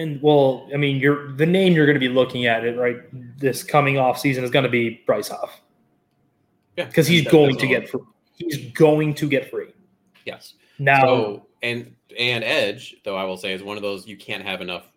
And 0.00 0.20
well, 0.22 0.66
I 0.72 0.78
mean, 0.78 0.96
you're 0.96 1.30
the 1.32 1.44
name 1.44 1.74
you're 1.74 1.84
going 1.84 1.94
to 1.94 2.00
be 2.00 2.08
looking 2.08 2.46
at 2.46 2.64
it 2.64 2.78
right 2.78 2.96
this 3.38 3.62
coming 3.62 3.98
off 3.98 4.18
season 4.18 4.42
is 4.42 4.50
going 4.50 4.62
to 4.62 4.70
be 4.70 5.02
Bryce 5.04 5.28
Huff 5.28 5.60
Yeah, 6.78 6.86
because 6.86 7.06
he's 7.06 7.28
going 7.28 7.56
to 7.56 7.66
get 7.66 7.86
free. 7.86 8.00
He's 8.32 8.72
going 8.72 9.12
to 9.14 9.28
get 9.28 9.50
free 9.50 9.74
yes. 10.24 10.54
now. 10.78 11.02
So 11.02 11.46
and 11.62 11.94
and 12.18 12.42
Edge, 12.42 12.96
though 13.04 13.14
I 13.14 13.24
will 13.24 13.36
say, 13.36 13.52
is 13.52 13.62
one 13.62 13.76
of 13.76 13.82
those 13.82 14.06
you 14.06 14.16
can't 14.16 14.42
have 14.42 14.62
enough 14.62 14.90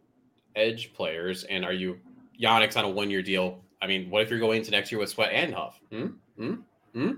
Edge 0.55 0.93
players. 0.93 1.43
And 1.43 1.65
are 1.65 1.73
you 1.73 1.99
Yannick's 2.41 2.77
on 2.77 2.85
a 2.85 2.89
one 2.89 3.09
year 3.09 3.21
deal? 3.21 3.61
I 3.81 3.87
mean, 3.87 4.09
what 4.09 4.21
if 4.21 4.29
you're 4.29 4.39
going 4.39 4.59
into 4.59 4.71
next 4.71 4.89
year 4.89 4.99
with 4.99 5.09
Sweat 5.09 5.33
and 5.33 5.53
Huff? 5.53 5.81
Hmm? 5.91 6.07
Hmm? 6.37 6.53
Hmm? 6.93 7.11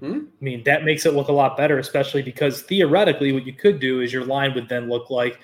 Hmm? 0.00 0.18
I 0.18 0.44
mean, 0.44 0.64
that 0.64 0.82
makes 0.82 1.06
it 1.06 1.14
look 1.14 1.28
a 1.28 1.32
lot 1.32 1.56
better, 1.56 1.78
especially 1.78 2.22
because 2.22 2.62
theoretically, 2.62 3.30
what 3.30 3.46
you 3.46 3.52
could 3.52 3.78
do 3.78 4.00
is 4.00 4.12
your 4.12 4.24
line 4.24 4.52
would 4.54 4.68
then 4.68 4.88
look 4.88 5.10
like 5.10 5.38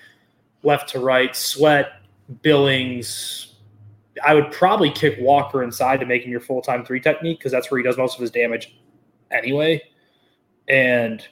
left 0.63 0.89
to 0.91 1.01
right, 1.01 1.35
Sweat, 1.35 2.01
Billings. 2.43 3.55
I 4.25 4.35
would 4.35 4.51
probably 4.51 4.91
kick 4.91 5.17
Walker 5.21 5.63
inside 5.63 6.01
to 6.01 6.07
make 6.07 6.25
him 6.25 6.31
your 6.31 6.41
full 6.41 6.61
time 6.61 6.85
three 6.85 7.01
technique 7.01 7.39
because 7.39 7.53
that's 7.53 7.71
where 7.71 7.79
he 7.79 7.85
does 7.85 7.97
most 7.97 8.15
of 8.15 8.21
his 8.21 8.31
damage 8.31 8.79
anyway. 9.31 9.83
And 10.69 11.27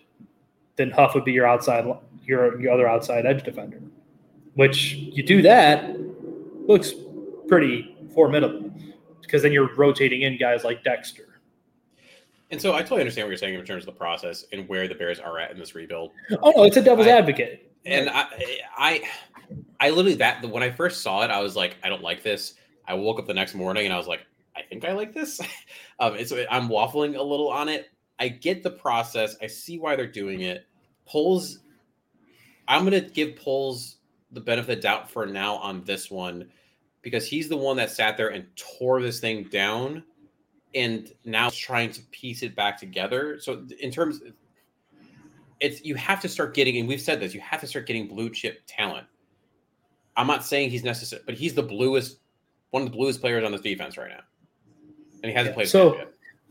then 0.77 0.91
Huff 0.91 1.15
would 1.15 1.25
be 1.25 1.33
your 1.33 1.47
outside, 1.47 1.85
your, 2.25 2.61
your 2.61 2.73
other 2.73 2.89
outside 2.89 3.27
edge 3.27 3.43
defender. 3.43 3.81
Which 4.55 4.95
you 4.95 5.23
do 5.23 5.43
that, 5.43 5.97
looks 6.67 6.93
pretty 7.49 7.97
formidable 8.15 8.73
because 9.21 9.43
then 9.43 9.53
you're 9.53 9.75
rotating 9.75 10.23
in 10.23 10.39
guys 10.39 10.65
like 10.65 10.83
Dexter. 10.83 11.41
And 12.51 12.61
so 12.61 12.75
I 12.75 12.83
totally 12.83 13.01
understand 13.01 13.27
what 13.27 13.31
you're 13.31 13.39
saying 13.39 13.55
in 13.55 13.65
terms 13.65 13.83
of 13.83 13.87
the 13.87 13.99
process 13.99 14.45
and 14.53 14.69
where 14.69 14.87
the 14.87 14.95
Bears 14.95 15.19
are 15.19 15.39
at 15.39 15.51
in 15.51 15.59
this 15.59 15.75
rebuild. 15.75 16.13
Oh 16.43 16.53
no, 16.57 16.65
it's 16.65 16.77
a 16.77 16.83
devil's 16.83 17.09
I- 17.09 17.11
advocate. 17.11 17.66
And 17.87 18.11
I, 18.11 18.27
I, 18.77 19.03
I 19.81 19.91
literally 19.91 20.17
that 20.17 20.45
when 20.45 20.63
I 20.63 20.71
first 20.71 21.03
saw 21.03 21.23
it, 21.23 21.31
I 21.31 21.41
was 21.41 21.57
like, 21.57 21.77
I 21.83 21.89
don't 21.89 22.03
like 22.03 22.23
this. 22.23 22.55
I 22.87 22.95
woke 22.95 23.19
up 23.19 23.27
the 23.27 23.35
next 23.35 23.55
morning 23.55 23.85
and 23.85 23.95
I 23.95 23.99
was 23.99 24.07
like, 24.09 24.27
I 24.57 24.63
think 24.63 24.85
I 24.85 24.93
like 24.93 25.15
this. 25.15 25.41
um, 26.01 26.15
it's 26.15 26.33
I'm 26.51 26.69
waffling 26.69 27.17
a 27.17 27.23
little 27.23 27.49
on 27.49 27.69
it. 27.69 27.91
I 28.19 28.29
get 28.29 28.63
the 28.63 28.71
process. 28.71 29.37
I 29.41 29.47
see 29.47 29.79
why 29.79 29.97
they're 29.97 30.07
doing 30.07 30.41
it. 30.41 30.67
Poles, 31.07 31.61
I'm 32.67 32.85
gonna 32.85 33.01
give 33.01 33.37
Poles 33.37 33.97
the 34.33 34.41
benefit 34.41 34.73
of 34.73 34.77
the 34.77 34.83
doubt 34.83 35.11
for 35.11 35.27
now 35.27 35.57
on 35.57 35.85
this 35.85 36.11
one 36.11 36.49
because 37.03 37.27
he's 37.27 37.49
the 37.49 37.57
one 37.57 37.77
that 37.77 37.91
sat 37.91 38.17
there 38.17 38.31
and 38.31 38.47
tore 38.57 39.01
this 39.01 39.21
thing 39.21 39.45
down 39.45 40.03
and 40.75 41.13
now 41.25 41.47
is 41.47 41.57
trying 41.57 41.91
to 41.93 42.03
piece 42.11 42.43
it 42.43 42.57
back 42.57 42.79
together. 42.79 43.39
So 43.39 43.65
in 43.81 43.91
terms 43.91 44.21
it's 45.61 45.85
you 45.85 45.95
have 45.95 46.21
to 46.23 46.29
start 46.29 46.55
getting 46.55 46.77
and 46.79 46.89
we've 46.89 47.01
said 47.01 47.21
this, 47.21 47.35
you 47.35 47.41
have 47.41 47.61
to 47.61 47.67
start 47.67 47.87
getting 47.87 48.07
blue 48.07 48.31
chip 48.31 48.61
talent. 48.67 49.07
I'm 50.17 50.27
not 50.27 50.45
saying 50.45 50.71
he's 50.71 50.85
necessary, 50.85 51.23
but 51.27 51.35
he's 51.35 51.55
the 51.55 51.63
bluest 51.63 52.19
one 52.71 52.83
of 52.83 52.91
the 52.91 52.97
bluest 52.97 53.21
players 53.21 53.45
on 53.45 53.53
this 53.53 53.61
defense 53.61 53.97
right 53.97 54.11
now. 54.11 54.21
And 55.23 55.31
he 55.31 55.33
hasn't 55.33 55.53
Yeah, 55.53 55.55
played 55.55 55.69
so-. 55.69 56.01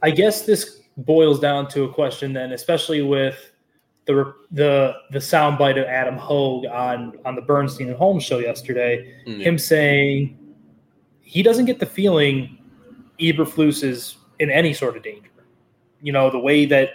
I 0.01 0.11
guess 0.11 0.41
this 0.45 0.81
boils 0.97 1.39
down 1.39 1.67
to 1.69 1.83
a 1.83 1.93
question 1.93 2.33
then, 2.33 2.51
especially 2.51 3.01
with 3.01 3.51
the 4.05 4.33
the 4.51 4.93
the 5.11 5.19
soundbite 5.19 5.79
of 5.81 5.85
Adam 5.87 6.15
Hoge 6.17 6.65
on 6.67 7.17
on 7.25 7.35
the 7.35 7.41
Bernstein 7.41 7.87
and 7.87 7.97
Holmes 7.97 8.23
show 8.23 8.37
yesterday. 8.39 9.13
Mm, 9.27 9.41
Him 9.41 9.57
saying 9.57 10.37
he 11.21 11.41
doesn't 11.41 11.65
get 11.65 11.79
the 11.79 11.85
feeling 11.85 12.57
Eberflus 13.19 13.83
is 13.83 14.17
in 14.39 14.49
any 14.51 14.73
sort 14.73 14.95
of 14.95 15.03
danger. 15.03 15.31
You 16.01 16.11
know 16.11 16.29
the 16.29 16.39
way 16.39 16.65
that 16.67 16.89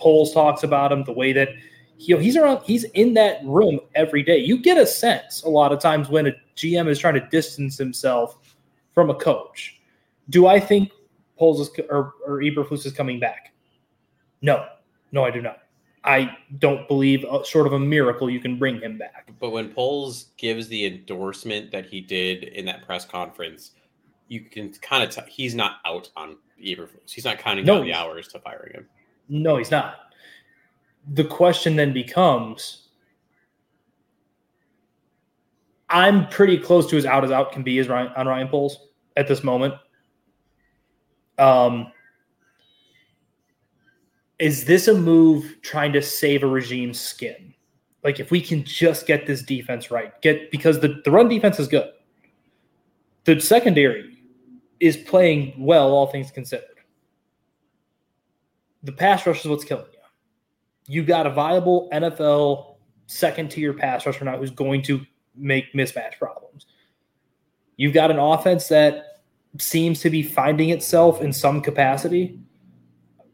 Poles 0.00 0.32
talks 0.32 0.62
about 0.62 0.90
him, 0.90 1.04
the 1.04 1.12
way 1.12 1.32
that 1.32 1.50
he, 1.98 2.16
he's 2.16 2.36
around, 2.36 2.62
he's 2.64 2.84
in 2.84 3.14
that 3.14 3.44
room 3.44 3.78
every 3.94 4.22
day. 4.22 4.38
You 4.38 4.58
get 4.58 4.78
a 4.78 4.86
sense 4.86 5.42
a 5.42 5.48
lot 5.48 5.72
of 5.72 5.80
times 5.80 6.08
when 6.08 6.26
a 6.26 6.32
GM 6.56 6.88
is 6.88 6.98
trying 6.98 7.14
to 7.14 7.26
distance 7.28 7.76
himself 7.76 8.56
from 8.94 9.10
a 9.10 9.14
coach. 9.14 9.80
Do 10.30 10.46
I 10.46 10.58
think 10.58 10.90
Poles 11.38 11.60
is, 11.60 11.70
or, 11.90 12.14
or 12.26 12.38
Eberflus 12.38 12.86
is 12.86 12.92
coming 12.92 13.20
back? 13.20 13.52
No, 14.42 14.66
no, 15.12 15.24
I 15.24 15.30
do 15.30 15.42
not. 15.42 15.58
I 16.02 16.34
don't 16.58 16.88
believe 16.88 17.24
a, 17.30 17.44
short 17.44 17.66
of 17.66 17.74
a 17.74 17.78
miracle 17.78 18.30
you 18.30 18.40
can 18.40 18.58
bring 18.58 18.80
him 18.80 18.96
back. 18.96 19.30
But 19.38 19.50
when 19.50 19.68
Poles 19.68 20.28
gives 20.38 20.68
the 20.68 20.86
endorsement 20.86 21.70
that 21.72 21.84
he 21.84 22.00
did 22.00 22.44
in 22.44 22.64
that 22.64 22.86
press 22.86 23.04
conference, 23.04 23.72
you 24.28 24.40
can 24.40 24.72
kind 24.74 25.04
of 25.04 25.10
tell 25.10 25.24
he's 25.26 25.54
not 25.54 25.78
out 25.84 26.10
on 26.16 26.38
Eberflus. 26.62 27.10
He's 27.10 27.24
not 27.26 27.38
counting 27.38 27.66
No, 27.66 27.76
down 27.76 27.84
the 27.84 27.92
hours 27.92 28.28
to 28.28 28.38
firing 28.38 28.72
him. 28.72 28.88
No, 29.30 29.56
he's 29.56 29.70
not. 29.70 29.94
The 31.12 31.24
question 31.24 31.76
then 31.76 31.94
becomes 31.94 32.88
I'm 35.88 36.28
pretty 36.28 36.56
close 36.56 36.88
to 36.90 36.96
as 36.96 37.04
out 37.04 37.24
as 37.24 37.30
out 37.30 37.52
can 37.52 37.62
be 37.62 37.78
as 37.78 37.88
Ryan, 37.88 38.12
on 38.16 38.26
Ryan 38.26 38.48
Poles 38.48 38.88
at 39.16 39.26
this 39.26 39.42
moment. 39.42 39.74
Um, 41.38 41.90
is 44.38 44.64
this 44.64 44.88
a 44.88 44.94
move 44.94 45.56
trying 45.62 45.92
to 45.94 46.02
save 46.02 46.42
a 46.42 46.46
regime's 46.46 47.00
skin? 47.00 47.54
Like 48.04 48.20
if 48.20 48.30
we 48.30 48.40
can 48.40 48.64
just 48.64 49.06
get 49.06 49.26
this 49.26 49.42
defense 49.42 49.90
right, 49.90 50.20
get 50.22 50.50
because 50.50 50.80
the, 50.80 51.00
the 51.04 51.10
run 51.10 51.28
defense 51.28 51.58
is 51.58 51.68
good. 51.68 51.90
The 53.24 53.40
secondary 53.40 54.16
is 54.78 54.96
playing 54.96 55.54
well, 55.58 55.92
all 55.92 56.06
things 56.06 56.30
considered. 56.30 56.69
The 58.82 58.92
pass 58.92 59.26
rush 59.26 59.40
is 59.40 59.46
what's 59.46 59.64
killing 59.64 59.86
you. 59.92 59.98
You 60.86 61.04
got 61.04 61.26
a 61.26 61.30
viable 61.30 61.88
NFL 61.92 62.76
second 63.06 63.50
tier 63.50 63.72
pass 63.72 64.06
rusher 64.06 64.24
now 64.24 64.38
who's 64.38 64.50
going 64.50 64.82
to 64.82 65.04
make 65.36 65.72
mismatch 65.74 66.18
problems. 66.18 66.66
You've 67.76 67.94
got 67.94 68.10
an 68.10 68.18
offense 68.18 68.68
that 68.68 69.22
seems 69.58 70.00
to 70.00 70.10
be 70.10 70.22
finding 70.22 70.70
itself 70.70 71.20
in 71.20 71.32
some 71.32 71.60
capacity. 71.60 72.38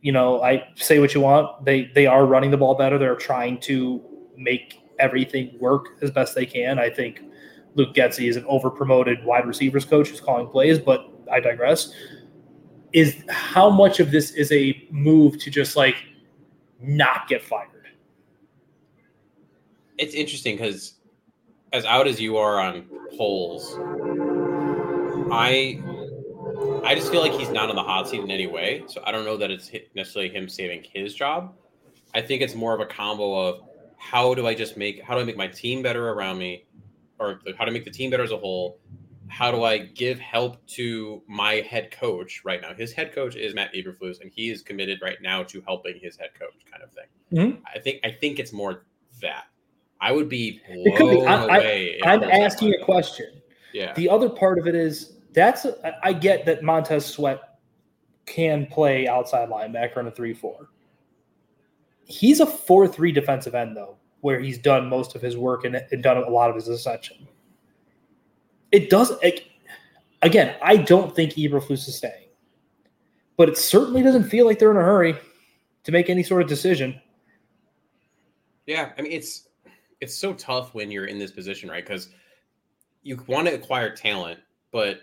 You 0.00 0.12
know, 0.12 0.42
I 0.42 0.68
say 0.76 0.98
what 0.98 1.14
you 1.14 1.20
want. 1.20 1.64
They 1.64 1.90
they 1.94 2.06
are 2.06 2.26
running 2.26 2.50
the 2.50 2.56
ball 2.56 2.74
better. 2.74 2.98
They're 2.98 3.16
trying 3.16 3.60
to 3.62 4.02
make 4.36 4.80
everything 4.98 5.56
work 5.58 5.88
as 6.00 6.10
best 6.10 6.34
they 6.34 6.46
can. 6.46 6.78
I 6.78 6.90
think 6.90 7.20
Luke 7.74 7.94
Getsy 7.94 8.28
is 8.28 8.36
an 8.36 8.44
over 8.46 8.70
promoted 8.70 9.24
wide 9.24 9.46
receivers 9.46 9.84
coach 9.84 10.08
who's 10.08 10.20
calling 10.20 10.46
plays, 10.46 10.78
but 10.78 11.06
I 11.30 11.40
digress. 11.40 11.92
Is 12.92 13.16
how 13.28 13.68
much 13.68 14.00
of 14.00 14.10
this 14.10 14.30
is 14.30 14.50
a 14.52 14.86
move 14.90 15.38
to 15.38 15.50
just 15.50 15.76
like 15.76 15.96
not 16.80 17.28
get 17.28 17.42
fired? 17.42 17.70
It's 19.98 20.14
interesting 20.14 20.56
because 20.56 20.94
as 21.72 21.84
out 21.84 22.06
as 22.06 22.20
you 22.20 22.36
are 22.36 22.60
on 22.60 22.86
Poles, 23.16 23.76
I 25.32 25.82
I 26.84 26.94
just 26.94 27.10
feel 27.10 27.20
like 27.20 27.32
he's 27.32 27.50
not 27.50 27.68
on 27.68 27.76
the 27.76 27.82
hot 27.82 28.08
seat 28.08 28.20
in 28.20 28.30
any 28.30 28.46
way. 28.46 28.84
So 28.86 29.02
I 29.04 29.10
don't 29.10 29.24
know 29.24 29.36
that 29.36 29.50
it's 29.50 29.70
necessarily 29.94 30.32
him 30.32 30.48
saving 30.48 30.84
his 30.92 31.14
job. 31.14 31.54
I 32.14 32.22
think 32.22 32.42
it's 32.42 32.54
more 32.54 32.74
of 32.74 32.80
a 32.80 32.86
combo 32.86 33.34
of 33.48 33.60
how 33.98 34.34
do 34.34 34.46
I 34.46 34.54
just 34.54 34.76
make 34.76 35.02
how 35.02 35.14
do 35.14 35.20
I 35.20 35.24
make 35.24 35.36
my 35.36 35.48
team 35.48 35.82
better 35.82 36.10
around 36.10 36.38
me, 36.38 36.64
or 37.18 37.40
how 37.58 37.64
to 37.64 37.72
make 37.72 37.84
the 37.84 37.90
team 37.90 38.10
better 38.10 38.22
as 38.22 38.30
a 38.30 38.38
whole. 38.38 38.78
How 39.28 39.50
do 39.50 39.64
I 39.64 39.78
give 39.78 40.18
help 40.18 40.64
to 40.68 41.22
my 41.26 41.54
head 41.54 41.90
coach 41.90 42.42
right 42.44 42.60
now? 42.60 42.74
His 42.74 42.92
head 42.92 43.12
coach 43.14 43.36
is 43.36 43.54
Matt 43.54 43.72
Eberflus, 43.74 44.20
and 44.20 44.30
he 44.34 44.50
is 44.50 44.62
committed 44.62 45.00
right 45.02 45.20
now 45.20 45.42
to 45.44 45.60
helping 45.62 45.98
his 46.00 46.16
head 46.16 46.30
coach, 46.38 46.54
kind 46.70 46.82
of 46.82 46.92
thing. 46.92 47.06
Mhm. 47.32 47.60
I 47.74 47.78
think 47.78 48.00
I 48.04 48.10
think 48.10 48.38
it's 48.38 48.52
more 48.52 48.86
that. 49.20 49.44
I 50.00 50.12
would 50.12 50.28
be 50.28 50.60
could 50.96 51.10
be. 51.10 51.22
I- 51.26 51.44
I- 51.46 51.56
away. 51.58 51.86
if 51.98 52.06
I'm 52.06 52.22
asking 52.24 52.74
a 52.74 52.84
question. 52.84 53.40
Yeah, 53.72 53.92
The 53.94 54.08
other 54.08 54.28
part 54.30 54.58
of 54.58 54.66
it 54.66 54.74
is 54.74 55.16
that's 55.32 55.66
I 55.66 55.92
I 56.02 56.12
get 56.12 56.46
that 56.46 56.62
Montez 56.62 57.04
Sweat 57.04 57.40
can 58.26 58.66
play 58.66 59.06
outside 59.06 59.48
linebacker 59.50 59.98
in 59.98 60.06
a 60.06 60.10
three-four. 60.10 60.68
He's 62.04 62.40
a 62.40 62.46
four-three 62.46 63.12
defensive 63.12 63.54
end 63.54 63.76
though, 63.76 63.96
where 64.20 64.40
he's 64.40 64.58
done 64.58 64.88
most 64.88 65.14
of 65.14 65.22
his 65.22 65.36
work 65.36 65.64
and, 65.64 65.76
and 65.76 66.02
done 66.02 66.16
a 66.18 66.28
lot 66.30 66.48
of 66.50 66.56
his 66.56 66.68
ascension. 66.68 67.26
It 68.76 68.90
does. 68.90 69.10
Again, 70.20 70.54
I 70.62 70.76
don't 70.76 71.16
think 71.16 71.32
Eberflus 71.32 71.88
is 71.88 71.96
staying, 71.96 72.28
but 73.38 73.48
it 73.48 73.56
certainly 73.56 74.02
doesn't 74.02 74.24
feel 74.24 74.44
like 74.44 74.58
they're 74.58 74.70
in 74.70 74.76
a 74.76 74.82
hurry 74.82 75.16
to 75.84 75.92
make 75.92 76.10
any 76.10 76.22
sort 76.22 76.42
of 76.42 76.48
decision. 76.48 77.00
yeah. 78.66 78.92
I 78.98 79.00
mean, 79.00 79.12
it's 79.12 79.48
it's 80.02 80.14
so 80.14 80.34
tough 80.34 80.74
when 80.74 80.90
you're 80.90 81.06
in 81.06 81.18
this 81.18 81.30
position, 81.30 81.70
right? 81.70 81.82
Because 81.82 82.10
you 83.02 83.18
want 83.26 83.48
to 83.48 83.54
acquire 83.54 83.96
talent, 83.96 84.40
but 84.72 85.00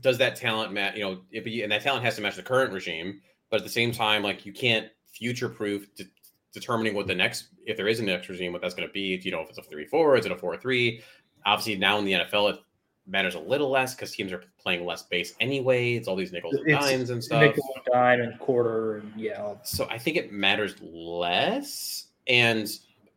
does 0.00 0.18
that 0.18 0.36
talent 0.36 0.74
match? 0.74 0.94
You 0.94 1.04
know, 1.04 1.20
if 1.30 1.46
you, 1.46 1.62
and 1.62 1.72
that 1.72 1.80
talent 1.80 2.04
has 2.04 2.16
to 2.16 2.20
match 2.20 2.36
the 2.36 2.42
current 2.42 2.70
regime, 2.70 3.22
but 3.48 3.60
at 3.60 3.64
the 3.64 3.70
same 3.70 3.92
time, 3.92 4.22
like 4.22 4.44
you 4.44 4.52
can't 4.52 4.88
future-proof 5.06 5.94
de- 5.94 6.04
determining 6.52 6.94
what 6.94 7.06
the 7.06 7.14
next, 7.14 7.46
if 7.64 7.78
there 7.78 7.88
is 7.88 7.98
a 8.00 8.02
next 8.02 8.28
regime, 8.28 8.52
what 8.52 8.60
that's 8.60 8.74
going 8.74 8.86
to 8.86 8.92
be. 8.92 9.18
You 9.22 9.30
know, 9.30 9.40
if 9.40 9.48
it's 9.48 9.56
a 9.56 9.62
three-four, 9.62 10.18
is 10.18 10.26
it 10.26 10.32
a 10.32 10.36
four-three? 10.36 11.02
Obviously, 11.46 11.76
now 11.76 11.98
in 11.98 12.04
the 12.04 12.12
NFL, 12.12 12.52
it 12.52 12.60
matters 13.06 13.34
a 13.34 13.40
little 13.40 13.70
less 13.70 13.94
because 13.94 14.12
teams 14.12 14.32
are 14.32 14.42
playing 14.58 14.84
less 14.84 15.02
base 15.02 15.34
anyway. 15.40 15.94
It's 15.94 16.08
all 16.08 16.16
these 16.16 16.32
nickels 16.32 16.54
and 16.54 16.68
It's 16.68 16.86
dimes 16.86 17.10
and 17.10 17.22
stuff. 17.22 17.42
Nickel 17.42 17.64
and 17.76 17.84
dime 17.92 18.20
and 18.20 18.38
quarter 18.38 18.96
and 18.98 19.12
yeah, 19.16 19.54
so 19.62 19.86
I 19.90 19.98
think 19.98 20.16
it 20.16 20.32
matters 20.32 20.74
less. 20.80 22.06
And 22.26 22.68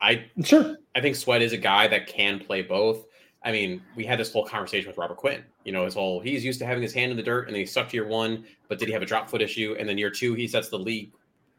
I 0.02 0.26
sure. 0.44 0.78
I 0.96 1.02
think 1.02 1.16
Sweat 1.16 1.42
is 1.42 1.54
a 1.54 1.58
guy 1.58 1.88
that 1.88 2.08
can 2.08 2.40
play 2.40 2.62
both. 2.62 3.06
I 3.44 3.52
mean, 3.52 3.82
we 3.96 4.06
had 4.06 4.20
this 4.20 4.34
whole 4.34 4.46
conversation 4.46 4.90
with 4.90 4.98
Robert 4.98 5.18
Quinn. 5.18 5.44
You 5.64 5.72
know, 5.72 5.86
his 5.86 5.94
whole 5.94 6.20
he's 6.20 6.44
used 6.44 6.60
to 6.60 6.66
having 6.66 6.84
his 6.84 6.94
hand 6.94 7.12
in 7.12 7.18
the 7.18 7.24
dirt 7.24 7.48
and 7.48 7.56
then 7.56 7.62
he 7.62 7.66
sucked 7.66 7.94
year 7.94 8.08
one, 8.08 8.46
but 8.68 8.80
did 8.80 8.88
he 8.88 8.94
have 8.94 9.02
a 9.02 9.06
drop 9.06 9.30
foot 9.30 9.42
issue? 9.42 9.76
And 9.80 9.88
then 9.88 9.98
year 9.98 10.12
two, 10.12 10.34
he 10.34 10.48
sets 10.48 10.70
the 10.70 10.80
league, 10.80 11.14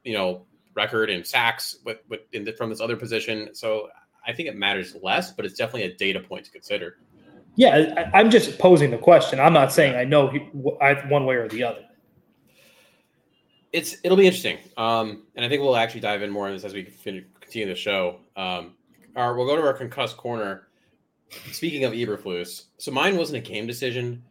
you 0.04 0.12
know, 0.12 0.44
record 0.74 1.10
in 1.10 1.24
sacks 1.24 1.76
with, 1.84 1.98
with 2.08 2.20
in 2.32 2.44
the, 2.44 2.52
from 2.52 2.70
this 2.70 2.80
other 2.80 2.96
position. 2.96 3.54
So 3.54 3.88
I 4.26 4.32
think 4.32 4.48
it 4.48 4.56
matters 4.56 4.94
less, 5.02 5.32
but 5.32 5.44
it's 5.44 5.54
definitely 5.54 5.84
a 5.84 5.94
data 5.96 6.20
point 6.20 6.44
to 6.44 6.50
consider. 6.50 6.98
Yeah, 7.58 8.08
I, 8.14 8.20
I'm 8.20 8.30
just 8.30 8.56
posing 8.60 8.92
the 8.92 8.98
question. 8.98 9.40
I'm 9.40 9.52
not 9.52 9.72
saying 9.72 9.96
I 9.96 10.04
know 10.04 10.28
he, 10.28 10.48
I, 10.80 10.94
one 11.08 11.26
way 11.26 11.34
or 11.34 11.48
the 11.48 11.64
other. 11.64 11.84
it's 13.72 13.96
it'll 14.04 14.16
be 14.16 14.26
interesting. 14.26 14.58
Um, 14.76 15.24
and 15.34 15.44
I 15.44 15.48
think 15.48 15.60
we'll 15.60 15.74
actually 15.74 16.02
dive 16.02 16.22
in 16.22 16.30
more 16.30 16.46
on 16.46 16.54
this 16.54 16.62
as 16.62 16.72
we 16.72 16.84
continue 16.84 17.66
the 17.66 17.74
show. 17.74 18.20
Um, 18.36 18.76
our, 19.16 19.36
we'll 19.36 19.44
go 19.44 19.56
to 19.56 19.62
our 19.62 19.72
concussed 19.72 20.16
corner. 20.16 20.68
Speaking 21.50 21.82
of 21.82 21.94
Eberflus, 21.94 22.66
so 22.76 22.92
mine 22.92 23.16
wasn't 23.16 23.44
a 23.44 23.50
game 23.50 23.66
decision. 23.66 24.22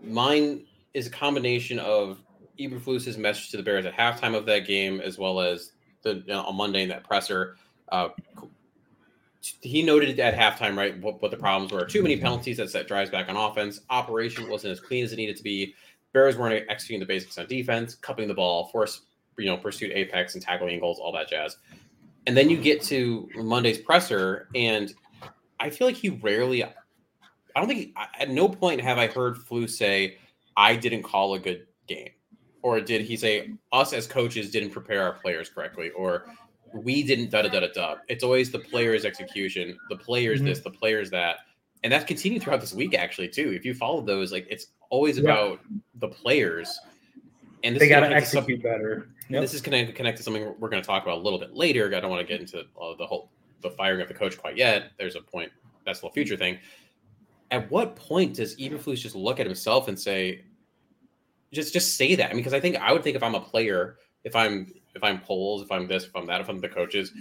Mine 0.00 0.64
is 0.94 1.08
a 1.08 1.10
combination 1.10 1.80
of 1.80 2.22
Eberflus's 2.60 3.18
message 3.18 3.50
to 3.50 3.56
the 3.56 3.62
Bears 3.64 3.86
at 3.86 3.92
halftime 3.92 4.36
of 4.36 4.46
that 4.46 4.68
game, 4.68 5.00
as 5.00 5.18
well 5.18 5.40
as 5.40 5.72
the 6.02 6.14
you 6.14 6.28
know, 6.28 6.42
on 6.42 6.56
Monday 6.56 6.84
in 6.84 6.88
that 6.90 7.02
presser. 7.02 7.56
Uh, 7.88 8.10
he 9.40 9.82
noted 9.82 10.18
at 10.20 10.34
halftime, 10.34 10.76
right, 10.76 10.98
what, 11.00 11.22
what 11.22 11.30
the 11.30 11.36
problems 11.36 11.72
were. 11.72 11.84
Too 11.84 12.02
many 12.02 12.16
mm-hmm. 12.16 12.24
penalties 12.24 12.56
that 12.56 12.70
set 12.70 12.88
drives 12.88 13.10
back 13.10 13.28
on 13.28 13.36
offense. 13.36 13.80
Operation 13.90 14.48
wasn't 14.48 14.72
as 14.72 14.80
clean 14.80 15.04
as 15.04 15.12
it 15.12 15.16
needed 15.16 15.36
to 15.36 15.42
be. 15.42 15.74
Bears 16.12 16.36
weren't 16.36 16.64
executing 16.68 17.00
the 17.00 17.06
basics 17.06 17.38
on 17.38 17.46
defense, 17.46 17.94
cupping 17.94 18.28
the 18.28 18.34
ball, 18.34 18.68
force, 18.68 19.02
you 19.36 19.46
know, 19.46 19.56
pursuit 19.56 19.92
apex 19.94 20.34
and 20.34 20.42
tackling 20.42 20.80
goals, 20.80 20.98
all 20.98 21.12
that 21.12 21.28
jazz. 21.28 21.56
And 22.26 22.36
then 22.36 22.50
you 22.50 22.56
get 22.56 22.82
to 22.84 23.28
Monday's 23.36 23.78
presser, 23.78 24.48
and 24.54 24.92
I 25.60 25.70
feel 25.70 25.86
like 25.86 25.96
he 25.96 26.10
rarely. 26.10 26.64
I 26.64 26.70
don't 27.54 27.68
think 27.68 27.96
at 28.18 28.30
no 28.30 28.48
point 28.48 28.80
have 28.80 28.98
I 28.98 29.06
heard 29.06 29.36
Flus 29.36 29.70
say, 29.70 30.18
"I 30.56 30.76
didn't 30.76 31.02
call 31.02 31.34
a 31.34 31.38
good 31.38 31.66
game," 31.86 32.10
or 32.62 32.80
did 32.80 33.02
he 33.02 33.16
say, 33.16 33.52
"Us 33.72 33.92
as 33.92 34.06
coaches 34.06 34.50
didn't 34.50 34.70
prepare 34.70 35.02
our 35.02 35.12
players 35.12 35.48
correctly," 35.48 35.90
or 35.90 36.26
we 36.74 37.02
didn't 37.02 37.30
da 37.30 37.42
da 37.42 37.48
da 37.48 37.60
da 37.60 37.68
da. 37.74 37.96
It's 38.08 38.22
always 38.24 38.50
the 38.50 38.58
player's 38.58 39.04
execution, 39.04 39.78
the 39.88 39.96
players 39.96 40.40
Mhm. 40.40 40.44
this, 40.46 40.60
the 40.60 40.70
players 40.70 41.10
that, 41.10 41.38
and 41.84 41.92
that's 41.92 42.04
continued 42.04 42.42
throughout 42.42 42.60
this 42.60 42.74
week 42.74 42.94
actually 42.94 43.28
too. 43.28 43.52
If 43.52 43.64
you 43.64 43.74
follow 43.74 44.00
those, 44.00 44.32
like 44.32 44.46
it's 44.50 44.68
always 44.90 45.18
about 45.18 45.60
the 45.96 46.08
players. 46.08 46.78
And 47.64 47.74
this 47.74 47.80
They 47.80 47.86
is 47.86 47.90
got 47.90 47.96
gonna 47.96 48.06
to 48.06 48.14
connect 48.14 48.26
some- 48.28 48.38
execute 48.38 48.62
better. 48.62 49.08
Yep. 49.30 49.42
This 49.42 49.52
is 49.52 49.60
going 49.60 49.86
to 49.86 49.92
connect 49.92 50.16
to 50.16 50.22
something 50.22 50.42
we're 50.58 50.70
going 50.70 50.80
to 50.82 50.86
talk 50.86 51.02
about 51.02 51.18
a 51.18 51.20
little 51.20 51.38
bit 51.38 51.54
later. 51.54 51.94
I 51.94 52.00
don't 52.00 52.08
want 52.08 52.26
to 52.26 52.26
get 52.26 52.40
into 52.40 52.60
uh, 52.80 52.94
the 52.96 53.04
whole 53.06 53.30
the 53.60 53.70
firing 53.72 54.00
of 54.00 54.08
the 54.08 54.14
coach 54.14 54.38
quite 54.38 54.56
yet. 54.56 54.92
There's 54.96 55.16
a 55.16 55.20
point 55.20 55.52
that's 55.84 56.00
the 56.00 56.08
future 56.10 56.36
thing. 56.36 56.58
At 57.50 57.70
what 57.70 57.94
point 57.96 58.34
does 58.36 58.56
Eberflus 58.56 59.00
just 59.00 59.14
look 59.14 59.38
at 59.38 59.44
himself 59.44 59.88
and 59.88 59.98
say, 60.00 60.44
just 61.52 61.72
just 61.74 61.96
say 61.96 62.14
that? 62.14 62.26
I 62.30 62.32
mean, 62.32 62.38
because 62.38 62.54
I 62.54 62.60
think 62.60 62.76
I 62.76 62.90
would 62.92 63.02
think 63.02 63.16
if 63.16 63.22
I'm 63.22 63.34
a 63.34 63.40
player, 63.40 63.98
if 64.24 64.34
I'm 64.36 64.72
if 64.98 65.04
I'm 65.04 65.20
Poles, 65.20 65.62
if 65.62 65.72
I'm 65.72 65.86
this, 65.86 66.04
if 66.04 66.14
I'm 66.14 66.26
that, 66.26 66.40
if 66.40 66.48
I'm 66.50 66.58
the 66.58 66.68
coaches, 66.68 67.12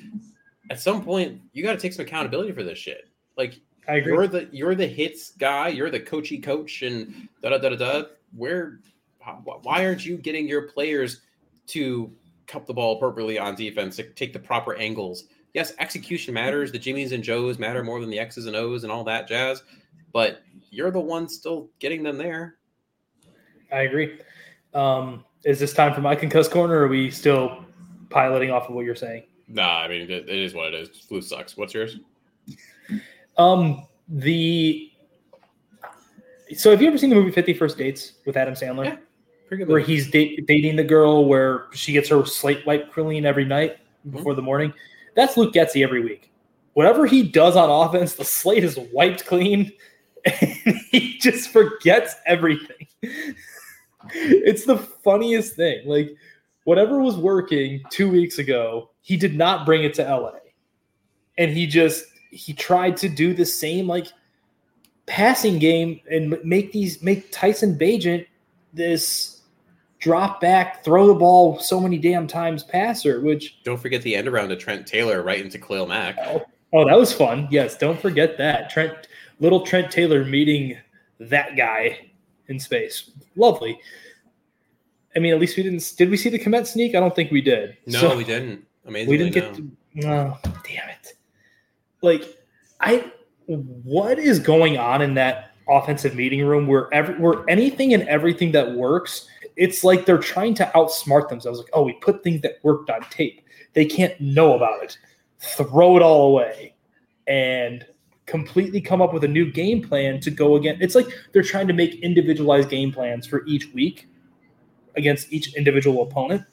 at 0.69 0.79
some 0.79 1.03
point 1.03 1.39
you 1.53 1.63
got 1.63 1.73
to 1.73 1.77
take 1.77 1.93
some 1.93 2.05
accountability 2.05 2.51
for 2.51 2.63
this 2.63 2.77
shit. 2.77 3.07
Like 3.37 3.59
I 3.87 3.95
agree. 3.95 4.13
you're 4.13 4.27
the 4.27 4.49
you're 4.51 4.75
the 4.75 4.87
hits 4.87 5.31
guy, 5.31 5.69
you're 5.69 5.89
the 5.89 5.99
coachy 5.99 6.39
coach, 6.39 6.81
and 6.81 7.29
da 7.41 7.49
da 7.49 7.57
da 7.57 7.75
da. 7.75 8.03
Where, 8.35 8.81
why 9.63 9.85
aren't 9.85 10.05
you 10.05 10.17
getting 10.17 10.47
your 10.47 10.63
players 10.63 11.21
to 11.67 12.11
cup 12.45 12.65
the 12.65 12.73
ball 12.73 12.97
appropriately 12.97 13.39
on 13.39 13.55
defense, 13.55 13.95
to 13.95 14.03
take 14.03 14.33
the 14.33 14.39
proper 14.39 14.75
angles? 14.75 15.25
Yes, 15.53 15.73
execution 15.79 16.33
matters. 16.33 16.71
The 16.71 16.79
Jimmys 16.79 17.13
and 17.13 17.23
Joes 17.23 17.57
matter 17.57 17.83
more 17.83 18.01
than 18.01 18.09
the 18.09 18.19
X's 18.19 18.47
and 18.47 18.55
O's 18.55 18.83
and 18.83 18.91
all 18.91 19.03
that 19.05 19.27
jazz. 19.27 19.63
But 20.11 20.41
you're 20.69 20.91
the 20.91 20.99
one 20.99 21.29
still 21.29 21.69
getting 21.79 22.03
them 22.03 22.17
there. 22.17 22.57
I 23.71 23.81
agree. 23.81 24.19
Um, 24.73 25.23
is 25.45 25.59
this 25.59 25.73
time 25.73 25.93
for 25.93 26.01
my 26.01 26.15
concussed 26.15 26.51
corner, 26.51 26.75
or 26.75 26.83
are 26.83 26.87
we 26.87 27.09
still 27.09 27.65
piloting 28.09 28.51
off 28.51 28.69
of 28.69 28.75
what 28.75 28.85
you're 28.85 28.95
saying? 28.95 29.23
Nah, 29.47 29.79
I 29.81 29.87
mean 29.87 30.01
it, 30.01 30.11
it 30.11 30.29
is 30.29 30.53
what 30.53 30.73
it 30.73 30.75
is. 30.75 30.89
Flu 30.89 31.21
sucks. 31.21 31.55
What's 31.57 31.73
yours? 31.73 31.97
Um, 33.37 33.85
the 34.09 34.91
so 36.55 36.71
have 36.71 36.81
you 36.81 36.87
ever 36.87 36.97
seen 36.97 37.09
the 37.09 37.15
movie 37.15 37.31
Fifty 37.31 37.53
First 37.53 37.77
Dates 37.77 38.13
with 38.25 38.37
Adam 38.37 38.53
Sandler, 38.53 38.85
Yeah. 38.85 38.97
Pretty 39.47 39.63
good. 39.63 39.71
where 39.71 39.79
movie. 39.79 39.93
he's 39.93 40.09
da- 40.09 40.35
dating 40.47 40.75
the 40.75 40.83
girl 40.83 41.25
where 41.25 41.67
she 41.73 41.91
gets 41.93 42.09
her 42.09 42.25
slate 42.25 42.65
wipe 42.65 42.91
clean 42.93 43.25
every 43.25 43.45
night 43.45 43.77
Mm-hmm. 44.05 44.17
before 44.17 44.35
the 44.35 44.41
morning? 44.41 44.71
That's 45.15 45.35
Luke 45.37 45.53
Getsy 45.53 45.83
every 45.83 46.01
week. 46.03 46.31
Whatever 46.73 47.05
he 47.07 47.23
does 47.23 47.55
on 47.55 47.69
offense, 47.69 48.13
the 48.13 48.23
slate 48.23 48.63
is 48.63 48.77
wiped 48.93 49.25
clean, 49.25 49.71
and 50.25 50.77
he 50.91 51.17
just 51.19 51.49
forgets 51.49 52.15
everything. 52.25 52.87
it's 54.13 54.63
the 54.65 54.77
funniest 54.77 55.55
thing. 55.55 55.87
Like 55.87 56.15
whatever 56.67 56.99
was 56.99 57.15
working 57.15 57.81
two 57.89 58.11
weeks 58.11 58.39
ago, 58.39 58.89
he 58.99 59.15
did 59.15 59.37
not 59.37 59.65
bring 59.65 59.85
it 59.85 59.93
to 59.93 60.03
LA, 60.03 60.33
and 61.37 61.49
he 61.49 61.65
just 61.65 62.03
he 62.29 62.51
tried 62.51 62.97
to 62.97 63.07
do 63.07 63.33
the 63.33 63.45
same 63.45 63.87
like 63.87 64.07
passing 65.05 65.59
game 65.59 66.01
and 66.11 66.37
make 66.43 66.73
these 66.73 67.01
make 67.01 67.31
Tyson 67.31 67.79
Bagent 67.79 68.27
this 68.73 69.43
drop 69.99 70.41
back, 70.41 70.83
throw 70.83 71.07
the 71.07 71.15
ball 71.15 71.57
so 71.57 71.79
many 71.79 71.97
damn 71.97 72.27
times 72.27 72.65
passer, 72.65 73.21
which 73.21 73.63
Don't 73.63 73.79
forget 73.79 74.01
the 74.01 74.13
end 74.13 74.27
around 74.27 74.49
to 74.49 74.57
Trent 74.57 74.85
Taylor 74.85 75.23
right 75.23 75.39
into 75.39 75.57
Khalil 75.57 75.87
Mack. 75.87 76.17
Oh, 76.19 76.45
oh 76.73 76.85
that 76.85 76.99
was 76.99 77.13
fun. 77.13 77.47
Yes, 77.49 77.77
don't 77.77 77.99
forget 77.99 78.37
that. 78.39 78.69
Trent 78.69 79.07
little 79.39 79.61
Trent 79.61 79.89
Taylor 79.89 80.25
meeting 80.25 80.77
that 81.21 81.55
guy 81.55 82.09
in 82.49 82.59
space. 82.59 83.11
Lovely. 83.37 83.79
I 85.17 85.19
mean, 85.19 85.33
at 85.33 85.39
least 85.39 85.57
we 85.57 85.63
didn't 85.63 85.93
did 85.97 86.09
we 86.09 86.15
see 86.15 86.29
the 86.29 86.39
commit 86.39 86.67
sneak? 86.67 86.95
I 86.95 87.01
don't 87.01 87.15
think 87.15 87.31
we 87.31 87.41
did. 87.41 87.75
No, 87.87 87.99
So- 87.99 88.17
we 88.17 88.23
didn't. 88.23 88.63
Amazingly, 88.85 89.17
we 89.17 89.17
didn't 89.17 89.33
get 89.33 89.51
no. 89.51 89.55
to, 89.55 89.71
no 89.95 90.37
damn 90.63 90.89
it 90.89 91.13
like 92.01 92.37
i 92.79 93.11
what 93.47 94.19
is 94.19 94.39
going 94.39 94.77
on 94.77 95.01
in 95.01 95.13
that 95.13 95.51
offensive 95.69 96.15
meeting 96.15 96.45
room 96.45 96.67
where 96.67 96.93
every 96.93 97.15
where 97.15 97.43
anything 97.49 97.93
and 97.93 98.03
everything 98.03 98.51
that 98.51 98.73
works 98.73 99.27
it's 99.55 99.83
like 99.83 100.05
they're 100.05 100.17
trying 100.17 100.53
to 100.53 100.69
outsmart 100.75 101.29
themselves 101.29 101.59
like 101.59 101.69
oh 101.73 101.81
we 101.83 101.93
put 101.93 102.23
things 102.23 102.41
that 102.41 102.59
worked 102.63 102.89
on 102.89 103.01
tape 103.09 103.41
they 103.73 103.85
can't 103.85 104.19
know 104.21 104.53
about 104.55 104.83
it 104.83 104.97
throw 105.39 105.97
it 105.97 106.01
all 106.01 106.27
away 106.27 106.73
and 107.27 107.85
completely 108.25 108.79
come 108.79 109.01
up 109.01 109.13
with 109.13 109.23
a 109.23 109.27
new 109.27 109.49
game 109.51 109.81
plan 109.81 110.19
to 110.19 110.29
go 110.29 110.55
again 110.55 110.77
it's 110.79 110.95
like 110.95 111.07
they're 111.33 111.43
trying 111.43 111.67
to 111.67 111.73
make 111.73 111.95
individualized 112.01 112.69
game 112.69 112.91
plans 112.91 113.25
for 113.25 113.45
each 113.47 113.73
week 113.73 114.07
against 114.97 115.31
each 115.31 115.55
individual 115.55 116.01
opponent 116.03 116.43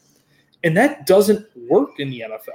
and 0.63 0.77
that 0.77 1.07
doesn't 1.07 1.47
work 1.69 2.01
in 2.01 2.11
the 2.11 2.21
NFL. 2.21 2.51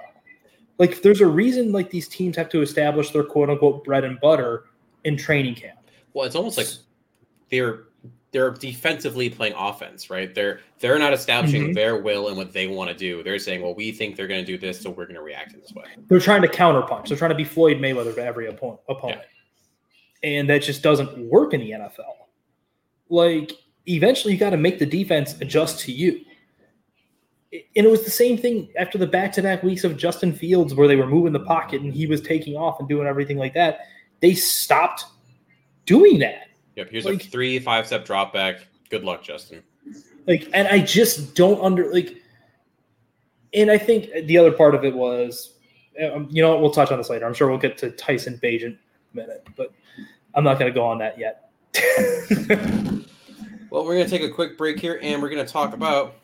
Like, 0.80 1.02
there's 1.02 1.22
a 1.22 1.28
reason 1.28 1.72
like 1.72 1.90
these 1.90 2.08
teams 2.08 2.36
have 2.38 2.50
to 2.50 2.62
establish 2.62 3.12
their 3.12 3.24
quote 3.24 3.50
unquote 3.50 3.84
bread 3.84 4.04
and 4.04 4.20
butter 4.20 4.66
in 5.04 5.18
training 5.18 5.56
camp. 5.56 5.78
Well, 6.14 6.26
it's 6.26 6.36
almost 6.36 6.58
like 6.58 6.68
they're 7.52 7.84
they're 8.32 8.52
defensively 8.52 9.28
playing 9.30 9.56
offense, 9.58 10.10
right? 10.12 10.34
They're 10.36 10.62
they're 10.80 11.00
not 11.00 11.14
establishing 11.14 11.70
Mhm. 11.70 11.74
their 11.76 11.98
will 11.98 12.28
and 12.28 12.38
what 12.38 12.54
they 12.54 12.68
want 12.68 12.90
to 12.92 12.96
do. 12.96 13.24
They're 13.24 13.40
saying, 13.40 13.62
well, 13.62 13.74
we 13.74 13.92
think 13.92 14.16
they're 14.16 14.28
going 14.28 14.40
to 14.40 14.46
do 14.46 14.58
this, 14.58 14.80
so 14.80 14.90
we're 14.92 15.06
going 15.06 15.16
to 15.16 15.22
react 15.24 15.54
in 15.54 15.60
this 15.62 15.74
way. 15.74 15.86
They're 16.08 16.20
trying 16.20 16.44
to 16.44 16.48
counterpunch. 16.48 17.08
They're 17.08 17.18
trying 17.18 17.32
to 17.32 17.36
be 17.36 17.44
Floyd 17.44 17.78
Mayweather 17.78 18.14
to 18.16 18.24
every 18.24 18.48
opponent. 18.48 18.82
opponent. 18.88 19.22
And 20.24 20.48
that 20.50 20.62
just 20.62 20.84
doesn't 20.84 21.18
work 21.30 21.54
in 21.54 21.60
the 21.62 21.72
NFL. 21.72 22.28
Like, 23.10 23.52
eventually, 23.90 24.34
you 24.34 24.40
got 24.40 24.52
to 24.52 24.58
make 24.58 24.80
the 24.80 24.86
defense 24.86 25.36
adjust 25.42 25.80
to 25.82 25.92
you. 25.92 26.22
And 27.52 27.86
it 27.86 27.90
was 27.90 28.04
the 28.04 28.12
same 28.12 28.38
thing 28.38 28.70
after 28.78 28.98
the 28.98 29.08
back 29.08 29.32
to 29.34 29.42
back 29.42 29.64
weeks 29.64 29.84
of 29.84 29.98
Justin 29.98 30.32
Fields, 30.34 30.76
where 30.76 30.88
they 30.88 30.96
were 30.96 31.08
moving 31.08 31.34
the 31.34 31.40
pocket 31.40 31.82
and 31.82 31.92
he 31.94 32.06
was 32.06 32.22
taking 32.22 32.56
off 32.56 32.80
and 32.80 32.88
doing 32.88 33.08
everything 33.08 33.38
like 33.38 33.54
that. 33.56 33.80
They 34.20 34.34
stopped 34.36 35.06
doing 35.86 36.20
that. 36.20 36.48
Yep. 36.76 36.90
Here's 36.92 37.06
Like- 37.06 37.24
a 37.26 37.28
three 37.28 37.58
five 37.60 37.88
step 37.88 38.06
drop 38.06 38.32
back. 38.34 38.68
Good 38.90 39.04
luck, 39.04 39.24
Justin. 39.24 39.64
like 40.28 40.48
and 40.54 40.68
i 40.68 40.78
just 40.80 41.34
don't 41.34 41.60
under 41.64 41.92
like 41.94 42.18
and 43.54 43.72
i 43.72 43.78
think 43.78 44.10
the 44.28 44.38
other 44.38 44.52
part 44.52 44.76
of 44.76 44.84
it 44.84 44.94
was 44.94 45.54
um, 46.04 46.28
you 46.30 46.42
know 46.44 46.60
we'll 46.60 46.70
touch 46.72 46.92
on 46.92 46.98
this 46.98 47.10
later 47.10 47.26
i'm 47.26 47.34
sure 47.34 47.48
we'll 47.50 47.58
get 47.58 47.78
to 47.78 47.90
tyson 47.92 48.38
Bagent 48.44 48.64
in 48.64 48.80
a 49.14 49.16
minute 49.16 49.48
but 49.56 49.72
i'm 50.36 50.44
not 50.44 50.60
going 50.60 50.72
to 50.72 50.76
go 50.76 50.86
on 50.86 50.98
that 51.00 51.18
yet 51.18 51.50
Well, 53.72 53.86
we're 53.86 53.94
going 53.94 54.06
to 54.06 54.10
take 54.10 54.28
a 54.28 54.34
quick 54.34 54.58
break 54.58 54.80
here, 54.80 55.00
and 55.00 55.22
we're 55.22 55.30
going 55.30 55.46
to 55.46 55.52
talk 55.52 55.76
about 55.76 56.16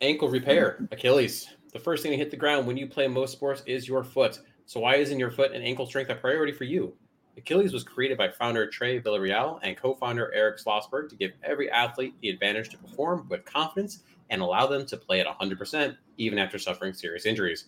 ankle 0.00 0.28
repair, 0.28 0.86
Achilles. 0.92 1.48
The 1.72 1.80
first 1.80 2.00
thing 2.04 2.12
to 2.12 2.16
hit 2.16 2.30
the 2.30 2.36
ground 2.36 2.64
when 2.64 2.76
you 2.76 2.86
play 2.86 3.08
most 3.08 3.32
sports 3.32 3.64
is 3.66 3.88
your 3.88 4.04
foot. 4.04 4.38
So 4.66 4.78
why 4.78 4.94
isn't 4.94 5.18
your 5.18 5.32
foot 5.32 5.50
and 5.50 5.64
ankle 5.64 5.84
strength 5.84 6.10
a 6.10 6.14
priority 6.14 6.52
for 6.52 6.62
you? 6.62 6.94
Achilles 7.36 7.72
was 7.72 7.82
created 7.82 8.18
by 8.18 8.28
founder 8.28 8.68
Trey 8.68 9.00
Villarreal 9.00 9.58
and 9.64 9.76
co-founder 9.76 10.32
Eric 10.32 10.60
Schlossberg 10.60 11.08
to 11.08 11.16
give 11.16 11.32
every 11.42 11.68
athlete 11.72 12.14
the 12.20 12.28
advantage 12.28 12.68
to 12.68 12.78
perform 12.78 13.26
with 13.28 13.44
confidence 13.44 14.04
and 14.30 14.40
allow 14.40 14.68
them 14.68 14.86
to 14.86 14.96
play 14.96 15.18
at 15.18 15.26
100% 15.26 15.96
even 16.18 16.38
after 16.38 16.56
suffering 16.56 16.94
serious 16.94 17.26
injuries. 17.26 17.64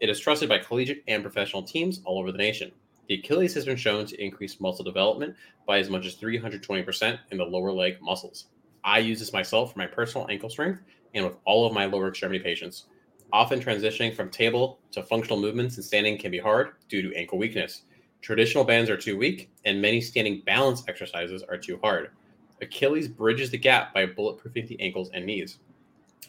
It 0.00 0.10
is 0.10 0.20
trusted 0.20 0.50
by 0.50 0.58
collegiate 0.58 1.04
and 1.08 1.22
professional 1.22 1.62
teams 1.62 2.02
all 2.04 2.18
over 2.18 2.32
the 2.32 2.36
nation. 2.36 2.70
The 3.08 3.14
Achilles 3.14 3.54
has 3.54 3.64
been 3.64 3.78
shown 3.78 4.04
to 4.06 4.22
increase 4.22 4.60
muscle 4.60 4.84
development 4.84 5.36
by 5.66 5.78
as 5.78 5.88
much 5.88 6.04
as 6.04 6.16
320% 6.16 7.18
in 7.30 7.38
the 7.38 7.44
lower 7.44 7.72
leg 7.72 7.96
muscles. 8.02 8.48
I 8.84 8.98
use 8.98 9.18
this 9.18 9.32
myself 9.32 9.72
for 9.72 9.78
my 9.78 9.86
personal 9.86 10.26
ankle 10.30 10.50
strength 10.50 10.82
and 11.14 11.24
with 11.24 11.36
all 11.44 11.66
of 11.66 11.72
my 11.72 11.86
lower 11.86 12.08
extremity 12.08 12.40
patients. 12.42 12.86
Often 13.32 13.60
transitioning 13.60 14.14
from 14.14 14.30
table 14.30 14.78
to 14.92 15.02
functional 15.02 15.40
movements 15.40 15.76
and 15.76 15.84
standing 15.84 16.18
can 16.18 16.30
be 16.30 16.38
hard 16.38 16.72
due 16.88 17.02
to 17.02 17.16
ankle 17.16 17.38
weakness. 17.38 17.82
Traditional 18.20 18.64
bands 18.64 18.88
are 18.88 18.96
too 18.96 19.18
weak, 19.18 19.50
and 19.64 19.82
many 19.82 20.00
standing 20.00 20.42
balance 20.46 20.84
exercises 20.88 21.42
are 21.42 21.58
too 21.58 21.78
hard. 21.82 22.10
Achilles 22.62 23.08
bridges 23.08 23.50
the 23.50 23.58
gap 23.58 23.92
by 23.92 24.06
bulletproofing 24.06 24.68
the 24.68 24.80
ankles 24.80 25.10
and 25.12 25.26
knees. 25.26 25.58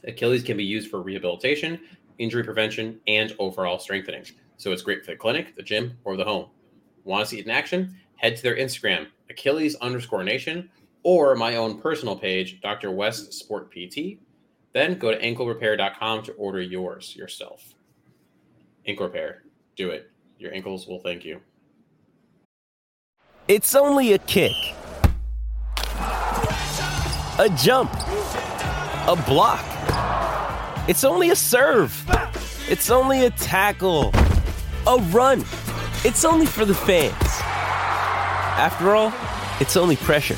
Achilles 0.05 0.43
can 0.43 0.57
be 0.57 0.63
used 0.63 0.89
for 0.89 1.01
rehabilitation, 1.01 1.79
injury 2.17 2.43
prevention, 2.43 2.99
and 3.07 3.35
overall 3.39 3.79
strengthening. 3.79 4.25
So 4.57 4.71
it's 4.71 4.81
great 4.81 5.05
for 5.05 5.11
the 5.11 5.17
clinic, 5.17 5.55
the 5.55 5.63
gym, 5.63 5.97
or 6.03 6.17
the 6.17 6.23
home. 6.23 6.49
Want 7.03 7.23
to 7.23 7.29
see 7.29 7.39
it 7.39 7.45
in 7.45 7.51
action? 7.51 7.95
Head 8.17 8.35
to 8.37 8.43
their 8.43 8.57
Instagram, 8.57 9.07
Achilles 9.29 9.75
underscore 9.75 10.23
nation, 10.23 10.69
or 11.05 11.35
my 11.35 11.55
own 11.55 11.79
personal 11.79 12.15
page, 12.17 12.59
Dr. 12.61 12.89
West 12.89 13.31
Sport 13.31 13.71
PT. 13.71 14.17
Then 14.73 14.97
go 14.97 15.11
to 15.11 15.21
anklerepair.com 15.21 16.23
to 16.23 16.33
order 16.33 16.59
yours 16.61 17.15
yourself. 17.15 17.75
Ankle 18.87 19.05
repair. 19.05 19.43
Do 19.77 19.91
it. 19.91 20.11
Your 20.39 20.53
ankles 20.53 20.87
will 20.87 20.99
thank 20.99 21.23
you. 21.23 21.39
It's 23.47 23.75
only 23.75 24.13
a 24.13 24.17
kick, 24.17 24.55
a 27.37 27.55
jump, 27.55 27.93
a 27.93 29.23
block. 29.27 29.63
It's 30.89 31.03
only 31.03 31.29
a 31.29 31.35
serve. 31.35 31.93
It's 32.67 32.89
only 32.89 33.27
a 33.27 33.29
tackle, 33.29 34.11
a 34.87 34.97
run. 35.11 35.41
It's 36.03 36.25
only 36.25 36.47
for 36.47 36.65
the 36.65 36.73
fans. 36.73 37.13
After 38.57 38.95
all, 38.95 39.13
it's 39.59 39.77
only 39.77 39.97
pressure. 39.97 40.37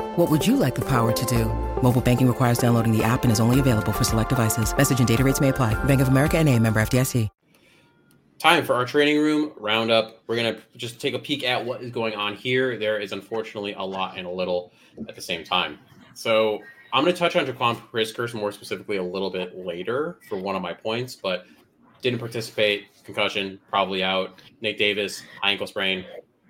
What 0.17 0.29
would 0.29 0.45
you 0.45 0.57
like 0.57 0.75
the 0.75 0.83
power 0.83 1.13
to 1.13 1.25
do? 1.25 1.45
Mobile 1.81 2.01
banking 2.01 2.27
requires 2.27 2.57
downloading 2.57 2.91
the 2.91 3.01
app 3.01 3.23
and 3.23 3.31
is 3.31 3.39
only 3.39 3.61
available 3.61 3.93
for 3.93 4.03
select 4.03 4.27
devices. 4.27 4.75
Message 4.75 4.99
and 4.99 5.07
data 5.07 5.23
rates 5.23 5.39
may 5.39 5.49
apply. 5.49 5.73
Bank 5.85 6.01
of 6.01 6.09
America 6.09 6.37
and 6.37 6.49
a 6.49 6.59
member 6.59 6.81
FDIC. 6.81 7.29
Time 8.37 8.65
for 8.65 8.75
our 8.75 8.83
training 8.85 9.19
room 9.19 9.53
roundup. 9.55 10.21
We're 10.27 10.35
going 10.35 10.53
to 10.53 10.61
just 10.75 10.99
take 10.99 11.13
a 11.13 11.19
peek 11.19 11.45
at 11.45 11.63
what 11.63 11.81
is 11.81 11.91
going 11.91 12.15
on 12.15 12.35
here. 12.35 12.77
There 12.77 12.99
is 12.99 13.13
unfortunately 13.13 13.71
a 13.71 13.83
lot 13.83 14.17
and 14.17 14.27
a 14.27 14.29
little 14.29 14.73
at 15.07 15.15
the 15.15 15.21
same 15.21 15.45
time. 15.45 15.79
So 16.13 16.59
I'm 16.91 17.05
going 17.05 17.13
to 17.13 17.17
touch 17.17 17.37
on 17.37 17.45
Jaquan 17.45 17.81
Brisker's 17.91 18.33
more 18.33 18.51
specifically 18.51 18.97
a 18.97 19.03
little 19.03 19.29
bit 19.29 19.57
later 19.57 20.17
for 20.27 20.37
one 20.37 20.57
of 20.57 20.61
my 20.61 20.73
points, 20.73 21.15
but 21.15 21.45
didn't 22.01 22.19
participate. 22.19 22.87
Concussion, 23.05 23.61
probably 23.69 24.03
out. 24.03 24.41
Nate 24.59 24.77
Davis, 24.77 25.23
high 25.41 25.51
ankle 25.51 25.67
sprain, 25.67 26.03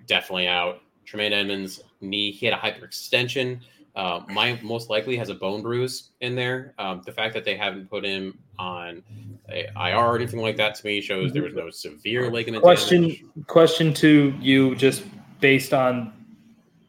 definitely 0.08 0.48
out. 0.48 0.82
Tremaine 1.06 1.34
Edmunds, 1.34 1.82
knee, 2.02 2.32
he 2.32 2.46
had 2.46 2.54
a 2.56 2.58
hyperextension. 2.58 3.60
Uh, 3.96 4.22
my 4.30 4.58
most 4.64 4.90
likely 4.90 5.18
has 5.18 5.30
a 5.30 5.36
bone 5.36 5.62
bruise 5.62 6.12
in 6.22 6.34
there. 6.36 6.74
Um, 6.80 7.02
the 7.06 7.12
fact 7.12 7.34
that 7.34 7.44
they 7.44 7.56
haven't 7.58 7.90
put 7.90 8.06
him 8.06 8.40
on 8.58 9.04
a 9.50 9.68
IR 9.76 9.98
or 9.98 10.16
anything 10.16 10.40
like 10.40 10.56
that 10.58 10.76
to 10.76 10.86
me 10.86 11.02
shows 11.02 11.34
there 11.34 11.44
was 11.44 11.54
no 11.54 11.70
severe 11.70 12.30
ligament 12.32 12.64
question 12.64 13.02
damage. 13.02 13.24
question 13.48 13.94
to 13.96 14.34
you 14.40 14.76
just 14.76 15.04
based 15.42 15.74
on 15.74 16.14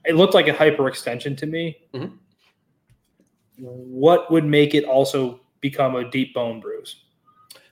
it 0.05 0.15
looked 0.15 0.35
like 0.35 0.47
a 0.47 0.53
hyperextension 0.53 1.37
to 1.39 1.47
me 1.47 1.77
Mhm. 1.95 2.13
what 3.59 4.31
would 4.31 4.45
make 4.45 4.75
it 4.75 4.85
also 4.85 5.41
become 5.61 5.97
a 5.97 6.09
deep 6.11 6.35
bone 6.35 6.61
bruise 6.61 6.97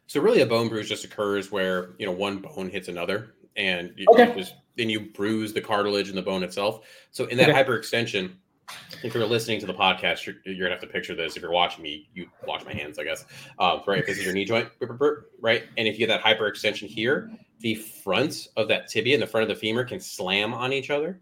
So 0.07 0.21
really, 0.21 0.41
a 0.41 0.47
bone 0.47 0.69
bruise 0.69 0.89
just 0.89 1.05
occurs 1.05 1.53
where 1.53 1.91
you 1.99 2.07
know 2.07 2.13
one 2.13 2.39
bone 2.39 2.69
hits 2.69 2.89
another, 2.89 3.35
and 3.57 3.93
you 3.97 4.07
Okay. 4.13 4.29
you 4.31 4.35
just 4.35 4.55
then 4.81 4.89
you 4.91 5.01
bruise 5.01 5.53
the 5.53 5.61
cartilage 5.61 6.09
and 6.09 6.17
the 6.17 6.23
bone 6.23 6.43
itself. 6.43 6.87
So 7.11 7.27
in 7.27 7.37
that 7.37 7.51
Okay. 7.51 7.63
hyperextension, 7.63 8.33
if 9.03 9.15
you're 9.15 9.27
listening 9.27 9.61
to 9.61 9.67
the 9.67 9.75
podcast, 9.75 10.25
you're, 10.25 10.37
you're 10.45 10.67
gonna 10.67 10.71
have 10.71 10.81
to 10.81 10.87
picture 10.87 11.15
this. 11.15 11.37
If 11.37 11.43
you're 11.43 11.51
watching 11.51 11.83
me, 11.83 12.09
you 12.15 12.29
watch 12.47 12.65
my 12.65 12.73
hands, 12.73 12.99
I 12.99 13.05
guess. 13.05 13.25
Um, 13.59 13.83
right, 13.87 14.07
this 14.07 14.19
is 14.19 14.25
your 14.25 14.33
knee 14.33 14.45
joint, 14.45 14.69
right? 15.41 15.65
And 15.77 15.87
if 15.87 15.99
you 15.99 16.07
get 16.07 16.09
that 16.09 16.23
hyperextension 16.23 16.87
here, 16.87 17.31
the 17.61 17.75
front 17.75 18.49
of 18.57 18.69
that 18.69 18.89
tibia 18.89 19.15
and 19.15 19.23
the 19.23 19.27
front 19.27 19.43
of 19.43 19.49
the 19.49 19.61
femur 19.61 19.85
can 19.85 20.01
slam 20.01 20.55
on 20.55 20.73
each 20.73 20.89
other, 20.91 21.21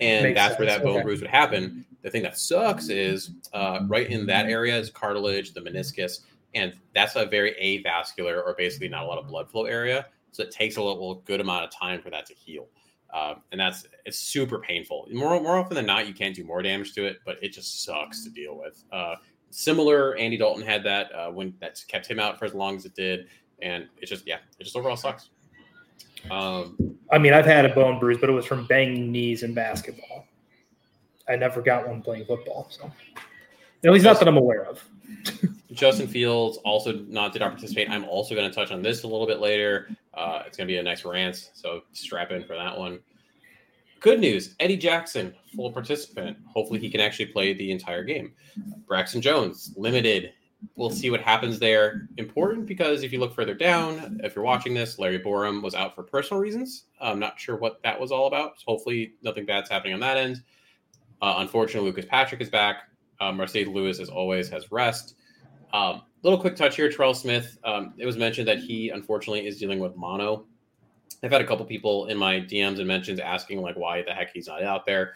and 0.00 0.24
Makes 0.24 0.40
that's 0.40 0.58
where 0.58 0.66
that 0.66 0.82
bone 0.82 0.96
okay. 0.96 1.02
bruise 1.02 1.20
would 1.20 1.30
happen. 1.30 1.84
The 2.02 2.10
thing 2.10 2.22
that 2.22 2.38
sucks 2.38 2.88
is 2.88 3.32
uh, 3.52 3.80
right 3.86 4.08
in 4.08 4.24
that 4.26 4.46
area 4.46 4.76
is 4.76 4.90
cartilage, 4.90 5.52
the 5.52 5.60
meniscus, 5.60 6.20
and 6.54 6.72
that's 6.94 7.16
a 7.16 7.26
very 7.26 7.54
avascular 7.60 8.44
or 8.44 8.54
basically 8.56 8.88
not 8.88 9.04
a 9.04 9.06
lot 9.06 9.18
of 9.18 9.26
blood 9.26 9.50
flow 9.50 9.64
area. 9.64 10.06
So 10.30 10.42
it 10.42 10.50
takes 10.50 10.76
a 10.76 10.82
little 10.82 11.16
good 11.26 11.40
amount 11.40 11.64
of 11.64 11.70
time 11.70 12.00
for 12.00 12.10
that 12.10 12.26
to 12.26 12.34
heal, 12.34 12.66
um, 13.14 13.42
and 13.52 13.60
that's 13.60 13.86
it's 14.04 14.18
super 14.18 14.58
painful. 14.58 15.08
More 15.12 15.40
more 15.40 15.56
often 15.56 15.76
than 15.76 15.86
not, 15.86 16.06
you 16.06 16.14
can't 16.14 16.34
do 16.34 16.44
more 16.44 16.60
damage 16.62 16.92
to 16.94 17.06
it, 17.06 17.18
but 17.24 17.36
it 17.42 17.52
just 17.52 17.84
sucks 17.84 18.24
to 18.24 18.30
deal 18.30 18.58
with. 18.58 18.84
Uh, 18.92 19.14
similar, 19.50 20.16
Andy 20.16 20.36
Dalton 20.36 20.64
had 20.64 20.82
that 20.84 21.14
uh, 21.14 21.30
when 21.30 21.54
that 21.60 21.82
kept 21.88 22.06
him 22.06 22.18
out 22.18 22.38
for 22.38 22.44
as 22.44 22.54
long 22.54 22.76
as 22.76 22.84
it 22.84 22.94
did, 22.94 23.26
and 23.62 23.86
it 24.02 24.06
just 24.06 24.26
yeah, 24.26 24.38
it 24.58 24.64
just 24.64 24.76
overall 24.76 24.96
sucks. 24.96 25.30
Um, 26.30 26.96
i 27.12 27.18
mean 27.18 27.34
i've 27.34 27.44
had 27.44 27.66
a 27.66 27.74
bone 27.74 27.98
bruise 27.98 28.16
but 28.18 28.30
it 28.30 28.32
was 28.32 28.46
from 28.46 28.66
banging 28.66 29.12
knees 29.12 29.42
in 29.42 29.52
basketball 29.52 30.26
i 31.28 31.36
never 31.36 31.60
got 31.60 31.86
one 31.86 32.00
playing 32.00 32.24
football 32.24 32.66
so 32.70 32.90
at 33.84 33.92
least 33.92 34.06
not 34.06 34.18
that 34.18 34.26
i'm 34.26 34.38
aware 34.38 34.64
of 34.64 34.82
Justin 35.72 36.06
Fields 36.06 36.58
also 36.58 36.92
not 37.08 37.32
did 37.32 37.40
not 37.40 37.50
participate. 37.52 37.90
I'm 37.90 38.04
also 38.04 38.34
going 38.34 38.48
to 38.48 38.54
touch 38.54 38.70
on 38.70 38.82
this 38.82 39.02
a 39.02 39.08
little 39.08 39.26
bit 39.26 39.40
later. 39.40 39.88
Uh, 40.14 40.42
it's 40.46 40.56
going 40.56 40.68
to 40.68 40.72
be 40.72 40.78
a 40.78 40.82
nice 40.82 41.04
rant, 41.04 41.50
so 41.52 41.82
strap 41.92 42.30
in 42.30 42.44
for 42.44 42.54
that 42.54 42.78
one. 42.78 43.00
Good 44.00 44.20
news: 44.20 44.54
Eddie 44.60 44.76
Jackson, 44.76 45.34
full 45.54 45.72
participant. 45.72 46.36
Hopefully, 46.46 46.78
he 46.78 46.90
can 46.90 47.00
actually 47.00 47.26
play 47.26 47.54
the 47.54 47.70
entire 47.70 48.04
game. 48.04 48.32
Braxton 48.86 49.20
Jones, 49.20 49.72
limited. 49.76 50.32
We'll 50.76 50.90
see 50.90 51.10
what 51.10 51.20
happens 51.20 51.58
there. 51.58 52.08
Important 52.16 52.66
because 52.66 53.02
if 53.02 53.12
you 53.12 53.20
look 53.20 53.34
further 53.34 53.54
down, 53.54 54.20
if 54.24 54.34
you're 54.34 54.44
watching 54.44 54.72
this, 54.72 54.98
Larry 54.98 55.18
Borom 55.18 55.62
was 55.62 55.74
out 55.74 55.94
for 55.94 56.02
personal 56.02 56.40
reasons. 56.40 56.84
I'm 57.00 57.18
not 57.18 57.38
sure 57.38 57.56
what 57.56 57.82
that 57.82 58.00
was 58.00 58.12
all 58.12 58.26
about. 58.26 58.58
So 58.58 58.64
hopefully, 58.68 59.14
nothing 59.22 59.44
bad's 59.44 59.68
happening 59.68 59.94
on 59.94 60.00
that 60.00 60.16
end. 60.16 60.42
Uh, 61.20 61.36
unfortunately, 61.38 61.88
Lucas 61.88 62.06
Patrick 62.06 62.40
is 62.40 62.48
back. 62.48 62.88
Um, 63.20 63.38
Marcedes 63.38 63.72
Lewis, 63.72 64.00
as 64.00 64.08
always, 64.08 64.48
has 64.48 64.70
rest. 64.70 65.14
Um, 65.72 66.02
little 66.22 66.40
quick 66.40 66.56
touch 66.56 66.76
here, 66.76 66.90
Terrell 66.90 67.14
Smith. 67.14 67.58
Um, 67.64 67.94
it 67.98 68.06
was 68.06 68.16
mentioned 68.16 68.48
that 68.48 68.58
he 68.58 68.90
unfortunately 68.90 69.46
is 69.46 69.58
dealing 69.58 69.78
with 69.78 69.96
mono. 69.96 70.46
I've 71.22 71.30
had 71.30 71.40
a 71.40 71.46
couple 71.46 71.64
people 71.64 72.06
in 72.06 72.18
my 72.18 72.34
DMs 72.40 72.78
and 72.78 72.86
mentions 72.86 73.18
asking 73.18 73.62
like 73.62 73.76
why 73.76 74.02
the 74.02 74.12
heck 74.12 74.32
he's 74.32 74.46
not 74.46 74.62
out 74.62 74.84
there. 74.84 75.14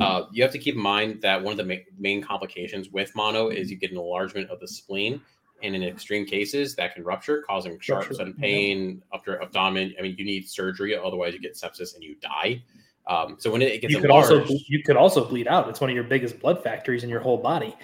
Uh, 0.00 0.22
you 0.32 0.42
have 0.42 0.52
to 0.52 0.58
keep 0.58 0.74
in 0.74 0.80
mind 0.80 1.20
that 1.22 1.42
one 1.42 1.52
of 1.52 1.58
the 1.58 1.64
ma- 1.64 1.82
main 1.98 2.22
complications 2.22 2.88
with 2.88 3.14
mono 3.14 3.48
is 3.48 3.70
you 3.70 3.76
get 3.76 3.90
an 3.90 3.98
enlargement 3.98 4.48
of 4.48 4.58
the 4.58 4.68
spleen, 4.68 5.20
and 5.62 5.76
in 5.76 5.82
extreme 5.82 6.24
cases 6.24 6.74
that 6.76 6.94
can 6.94 7.04
rupture, 7.04 7.42
causing 7.42 7.78
sharp 7.80 8.12
sudden 8.12 8.34
pain 8.34 9.02
your 9.26 9.42
abdomen. 9.42 9.94
I 9.98 10.02
mean, 10.02 10.14
you 10.18 10.24
need 10.24 10.48
surgery, 10.48 10.96
otherwise 10.96 11.34
you 11.34 11.40
get 11.40 11.54
sepsis 11.54 11.94
and 11.94 12.02
you 12.02 12.16
die. 12.16 12.62
Um, 13.10 13.36
so 13.38 13.50
when 13.50 13.60
it, 13.60 13.80
gets 13.80 13.92
you 13.92 14.00
could 14.00 14.10
enlarged, 14.10 14.30
also 14.32 14.54
you 14.68 14.82
could 14.84 14.96
also 14.96 15.24
bleed 15.24 15.48
out 15.48 15.68
it's 15.68 15.80
one 15.80 15.90
of 15.90 15.94
your 15.94 16.04
biggest 16.04 16.38
blood 16.38 16.62
factories 16.62 17.02
in 17.02 17.10
your 17.10 17.20
whole 17.20 17.36
body 17.36 17.76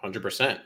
hundred 0.00 0.20
percent. 0.20 0.60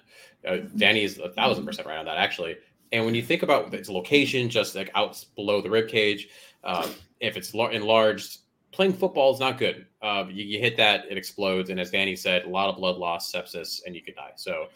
Uh, 0.48 0.59
Danny 0.76 1.05
is 1.05 1.18
a 1.18 1.28
thousand 1.28 1.66
percent 1.66 1.87
right 1.87 1.98
on 1.98 2.07
that 2.07 2.16
actually. 2.16 2.57
And 2.92 3.05
when 3.05 3.14
you 3.14 3.22
think 3.22 3.42
about 3.42 3.72
its 3.72 3.88
location, 3.88 4.48
just 4.48 4.74
like 4.74 4.90
out 4.94 5.22
below 5.37 5.61
the 5.61 5.70
rib 5.70 5.88
cage, 5.88 6.28
um, 6.64 6.90
if 7.20 7.37
it's 7.37 7.55
enlarged, 7.55 8.38
playing 8.70 8.94
football 8.94 9.33
is 9.33 9.40
not 9.40 9.59
good. 9.59 9.87
Uh, 10.02 10.24
you, 10.28 10.44
you 10.44 10.59
hit 10.59 10.76
that, 10.76 11.05
it 11.11 11.16
explodes, 11.16 11.70
and 11.70 11.81
as 11.81 11.90
Danny 11.90 12.16
said, 12.16 12.44
a 12.44 12.48
lot 12.48 12.68
of 12.68 12.76
blood 12.76 12.96
loss, 12.96 13.33
sepsis, 13.33 13.81
and 13.87 13.94
you 13.94 14.02
could 14.02 14.14
die. 14.14 14.33
So 14.37 14.66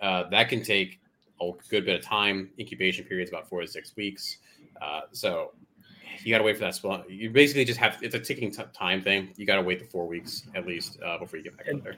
uh, 0.00 0.24
that 0.30 0.48
can 0.48 0.62
take 0.62 1.00
a 1.40 1.50
good 1.68 1.84
bit 1.84 1.98
of 1.98 2.02
time. 2.04 2.50
Incubation 2.58 3.04
period 3.04 3.24
is 3.24 3.30
about 3.30 3.48
four 3.48 3.60
to 3.60 3.66
six 3.66 3.94
weeks. 3.96 4.38
Uh, 4.80 5.02
so 5.12 5.52
you 6.24 6.30
got 6.32 6.38
to 6.38 6.44
wait 6.44 6.54
for 6.56 6.64
that 6.64 6.74
spot. 6.74 7.08
You 7.10 7.30
basically 7.30 7.64
just 7.64 7.78
have 7.80 7.98
it's 8.02 8.14
a 8.14 8.18
ticking 8.20 8.50
t- 8.50 8.62
time 8.72 9.02
thing. 9.02 9.30
You 9.36 9.46
got 9.46 9.56
to 9.56 9.62
wait 9.62 9.78
the 9.80 9.84
four 9.86 10.06
weeks 10.06 10.44
at 10.54 10.66
least 10.66 10.98
uh, 11.04 11.18
before 11.18 11.38
you 11.38 11.44
get 11.44 11.56
back 11.56 11.68
out 11.72 11.82
there. 11.84 11.96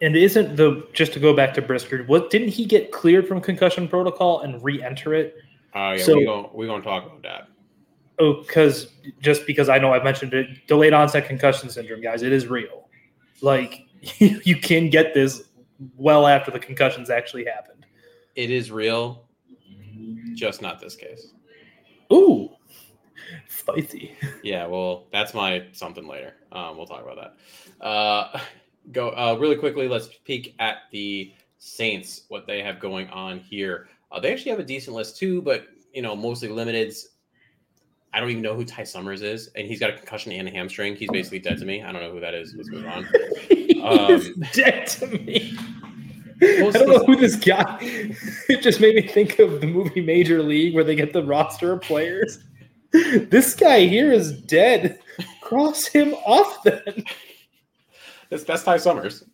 and 0.00 0.16
isn't 0.16 0.56
the 0.56 0.86
just 0.92 1.12
to 1.12 1.20
go 1.20 1.34
back 1.34 1.54
to 1.54 1.62
brisker 1.62 2.02
what 2.04 2.28
didn't 2.30 2.48
he 2.48 2.64
get 2.64 2.90
cleared 2.92 3.26
from 3.28 3.40
concussion 3.40 3.86
protocol 3.86 4.40
and 4.40 4.62
re-enter 4.64 5.14
it 5.14 5.36
Uh, 5.74 5.94
yeah, 5.96 6.04
So- 6.04 6.16
we're 6.18 6.24
going 6.24 6.46
we're 6.52 6.66
going 6.66 6.82
to 6.82 6.88
talk 6.88 7.06
about 7.06 7.22
that. 7.22 7.48
Oh, 8.18 8.42
because 8.42 8.92
just 9.20 9.46
because 9.46 9.68
I 9.68 9.78
know 9.78 9.92
I've 9.94 10.04
mentioned 10.04 10.34
it, 10.34 10.66
delayed 10.66 10.92
onset 10.92 11.26
concussion 11.26 11.70
syndrome, 11.70 12.02
guys, 12.02 12.22
it 12.22 12.30
is 12.32 12.46
real. 12.46 12.88
Like 13.40 13.86
you 14.18 14.56
can 14.56 14.90
get 14.90 15.14
this 15.14 15.44
well 15.96 16.26
after 16.26 16.50
the 16.50 16.58
concussions 16.58 17.08
actually 17.10 17.44
happened. 17.46 17.86
It 18.36 18.50
is 18.50 18.70
real, 18.70 19.24
just 20.34 20.62
not 20.62 20.80
this 20.80 20.94
case. 20.96 21.32
Ooh, 22.12 22.50
spicy. 23.62 24.16
Yeah, 24.42 24.66
well, 24.66 25.06
that's 25.12 25.34
my 25.34 25.66
something 25.70 26.08
later. 26.08 26.34
Um, 26.50 26.76
we'll 26.76 26.86
talk 26.86 27.02
about 27.02 27.16
that. 27.80 27.84
Uh, 27.84 28.40
go 28.90 29.10
uh, 29.10 29.36
really 29.38 29.54
quickly. 29.54 29.86
Let's 29.86 30.08
peek 30.24 30.56
at 30.58 30.78
the 30.90 31.32
Saints, 31.58 32.22
what 32.28 32.44
they 32.48 32.60
have 32.60 32.80
going 32.80 33.08
on 33.10 33.38
here. 33.38 33.88
Uh, 34.10 34.18
they 34.18 34.32
actually 34.32 34.50
have 34.50 34.58
a 34.58 34.64
decent 34.64 34.96
list 34.96 35.16
too, 35.16 35.40
but 35.42 35.68
you 35.94 36.02
know, 36.02 36.16
mostly 36.16 36.48
limited. 36.48 36.92
I 38.12 38.18
don't 38.18 38.30
even 38.30 38.42
know 38.42 38.56
who 38.56 38.64
Ty 38.64 38.82
Summers 38.84 39.22
is, 39.22 39.48
and 39.54 39.68
he's 39.68 39.78
got 39.78 39.90
a 39.90 39.92
concussion 39.92 40.32
and 40.32 40.48
a 40.48 40.50
hamstring. 40.50 40.96
He's 40.96 41.08
basically 41.10 41.38
dead 41.38 41.58
to 41.58 41.64
me. 41.64 41.82
I 41.82 41.92
don't 41.92 42.02
know 42.02 42.10
who 42.10 42.20
that 42.20 42.34
is. 42.34 42.54
Let's 42.56 42.68
move 42.68 42.86
on. 42.86 43.08
Um, 43.82 44.44
dead 44.52 44.86
to 44.86 45.08
me. 45.08 45.58
I 46.40 46.70
don't 46.70 46.86
know 46.86 47.04
who 47.04 47.16
this 47.16 47.34
guy. 47.34 47.78
It 48.48 48.62
just 48.62 48.80
made 48.80 48.94
me 48.94 49.02
think 49.08 49.40
of 49.40 49.60
the 49.60 49.66
movie 49.66 50.00
Major 50.00 50.40
League, 50.40 50.72
where 50.72 50.84
they 50.84 50.94
get 50.94 51.12
the 51.12 51.24
roster 51.24 51.72
of 51.72 51.80
players. 51.82 52.38
This 52.92 53.54
guy 53.54 53.86
here 53.86 54.12
is 54.12 54.32
dead. 54.32 55.00
cross 55.40 55.86
him 55.86 56.14
off 56.26 56.62
then. 56.62 57.04
That's 58.30 58.44
best 58.44 58.64
Ty 58.64 58.78
Summers. 58.78 59.24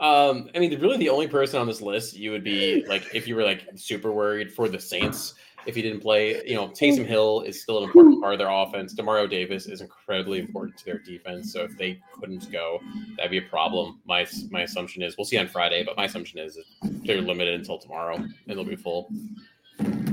Um, 0.00 0.50
I 0.54 0.58
mean, 0.58 0.80
really, 0.80 0.96
the 0.96 1.08
only 1.08 1.28
person 1.28 1.60
on 1.60 1.66
this 1.68 1.80
list 1.80 2.16
you 2.16 2.32
would 2.32 2.42
be 2.42 2.84
like, 2.86 3.14
if 3.14 3.28
you 3.28 3.36
were 3.36 3.44
like 3.44 3.68
super 3.76 4.10
worried 4.10 4.52
for 4.52 4.68
the 4.68 4.80
Saints, 4.80 5.34
if 5.64 5.76
he 5.76 5.82
didn't 5.82 6.00
play, 6.00 6.42
you 6.44 6.56
know, 6.56 6.68
Taysom 6.68 7.06
Hill 7.06 7.42
is 7.42 7.62
still 7.62 7.78
an 7.78 7.84
important 7.84 8.20
part 8.20 8.34
of 8.34 8.38
their 8.38 8.50
offense. 8.50 8.94
Demario 8.94 9.30
Davis 9.30 9.66
is 9.66 9.80
incredibly 9.80 10.40
important 10.40 10.76
to 10.78 10.84
their 10.84 10.98
defense. 10.98 11.52
So 11.52 11.62
if 11.62 11.78
they 11.78 12.00
couldn't 12.18 12.50
go, 12.50 12.80
that'd 13.16 13.30
be 13.30 13.38
a 13.38 13.42
problem. 13.42 14.00
My 14.04 14.26
my 14.50 14.62
assumption 14.62 15.02
is 15.02 15.16
we'll 15.16 15.24
see 15.24 15.38
on 15.38 15.46
Friday, 15.46 15.84
but 15.84 15.96
my 15.96 16.06
assumption 16.06 16.40
is 16.40 16.58
they're 16.82 17.20
limited 17.20 17.54
until 17.54 17.78
tomorrow 17.78 18.16
and 18.16 18.34
they'll 18.46 18.64
be 18.64 18.74
full. 18.74 19.08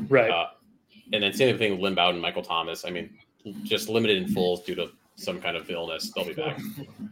Right. 0.07 0.29
Uh, 0.29 0.47
and 1.13 1.23
then 1.23 1.33
same 1.33 1.57
thing 1.57 1.73
with 1.73 1.81
Lynn 1.81 1.95
Bowden, 1.95 2.21
Michael 2.21 2.43
Thomas. 2.43 2.85
I 2.85 2.89
mean, 2.89 3.17
just 3.63 3.89
limited 3.89 4.21
in 4.21 4.27
fulls 4.29 4.63
due 4.63 4.75
to 4.75 4.89
some 5.15 5.41
kind 5.41 5.57
of 5.57 5.69
illness. 5.69 6.11
They'll 6.15 6.25
be 6.25 6.33
back. 6.33 6.59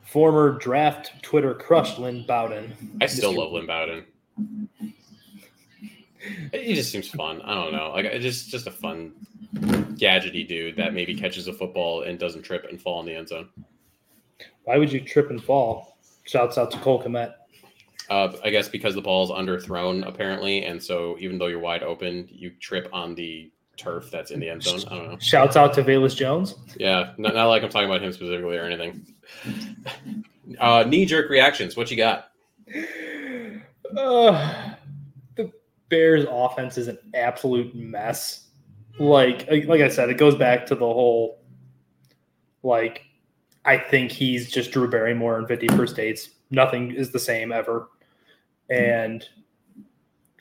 Former 0.06 0.52
draft 0.58 1.12
Twitter 1.22 1.54
crush 1.54 1.98
Lynn 1.98 2.26
Bowden. 2.28 2.74
I 3.02 3.06
still 3.08 3.34
love 3.36 3.52
Lynn 3.52 3.66
Bowden. 3.66 4.06
He 6.54 6.74
just 6.74 6.92
seems 6.92 7.10
fun. 7.10 7.42
I 7.42 7.54
don't 7.54 7.74
know. 7.74 7.92
Like 7.92 8.06
it's 8.06 8.24
just 8.24 8.50
just 8.50 8.68
a 8.68 8.72
fun 8.72 9.14
gadgety 9.56 10.48
dude 10.48 10.76
that 10.76 10.94
maybe 10.94 11.16
catches 11.16 11.48
a 11.48 11.54
football 11.54 12.04
and 12.04 12.20
doesn't 12.20 12.44
trip 12.44 12.68
and 12.70 12.82
fall 12.82 13.00
in 13.00 13.06
the 13.06 13.16
end 13.16 13.30
zone. 13.30 13.50
Why 14.64 14.78
would 14.78 14.92
you 14.92 15.02
trip 15.02 15.30
and 15.30 15.44
fall? 15.44 15.98
Shouts 16.26 16.58
out 16.58 16.72
to 16.72 16.78
Cole 16.80 17.02
Kmet. 17.02 17.34
Uh, 18.10 18.34
I 18.44 18.50
guess 18.50 18.70
because 18.70 18.96
the 18.96 19.02
ball 19.02 19.24
is 19.26 19.32
underthrown 19.32 20.08
apparently, 20.08 20.66
and 20.66 20.82
so 20.82 21.18
even 21.20 21.38
though 21.38 21.48
you're 21.48 21.60
wide 21.60 21.84
open, 21.84 22.28
you 22.32 22.52
trip 22.52 22.90
on 22.94 23.16
the 23.16 23.52
turf 23.78 24.10
that's 24.12 24.32
in 24.32 24.40
the 24.40 24.50
end 24.50 24.64
zone. 24.64 24.82
I 24.88 24.96
don't 24.96 25.12
know. 25.12 25.18
Shouts 25.20 25.56
out 25.56 25.74
to 25.76 25.84
Velus 25.84 26.16
Jones. 26.16 26.56
Yeah, 26.78 27.14
not, 27.18 27.36
not 27.36 27.46
like 27.46 27.64
I'm 27.64 27.70
talking 27.70 27.90
about 27.90 28.02
him 28.02 28.12
specifically 28.12 28.58
or 28.58 28.66
anything. 28.66 29.06
Uh, 30.60 30.84
knee 30.88 31.06
jerk 31.06 31.30
reactions. 31.30 31.76
What 31.76 31.92
you 31.92 31.98
got? 31.98 32.32
Uh, 33.96 34.74
the 35.36 35.52
Bears 35.90 36.26
offense 36.30 36.78
is 36.78 36.88
an 36.88 36.98
absolute 37.14 37.76
mess. 37.76 38.48
Like 39.00 39.48
like 39.68 39.82
I 39.82 39.90
said, 39.90 40.10
it 40.10 40.18
goes 40.18 40.36
back 40.36 40.66
to 40.68 40.76
the 40.76 40.86
whole 40.86 41.42
like 42.64 43.04
I 43.66 43.78
think 43.78 44.12
he's 44.12 44.50
just 44.50 44.72
Drew 44.72 44.90
Barrymore 44.90 45.38
in 45.40 45.46
51st 45.46 45.96
dates. 45.96 46.30
Nothing 46.50 46.92
is 46.92 47.12
the 47.12 47.20
same 47.20 47.52
ever. 47.52 47.90
And 48.70 49.26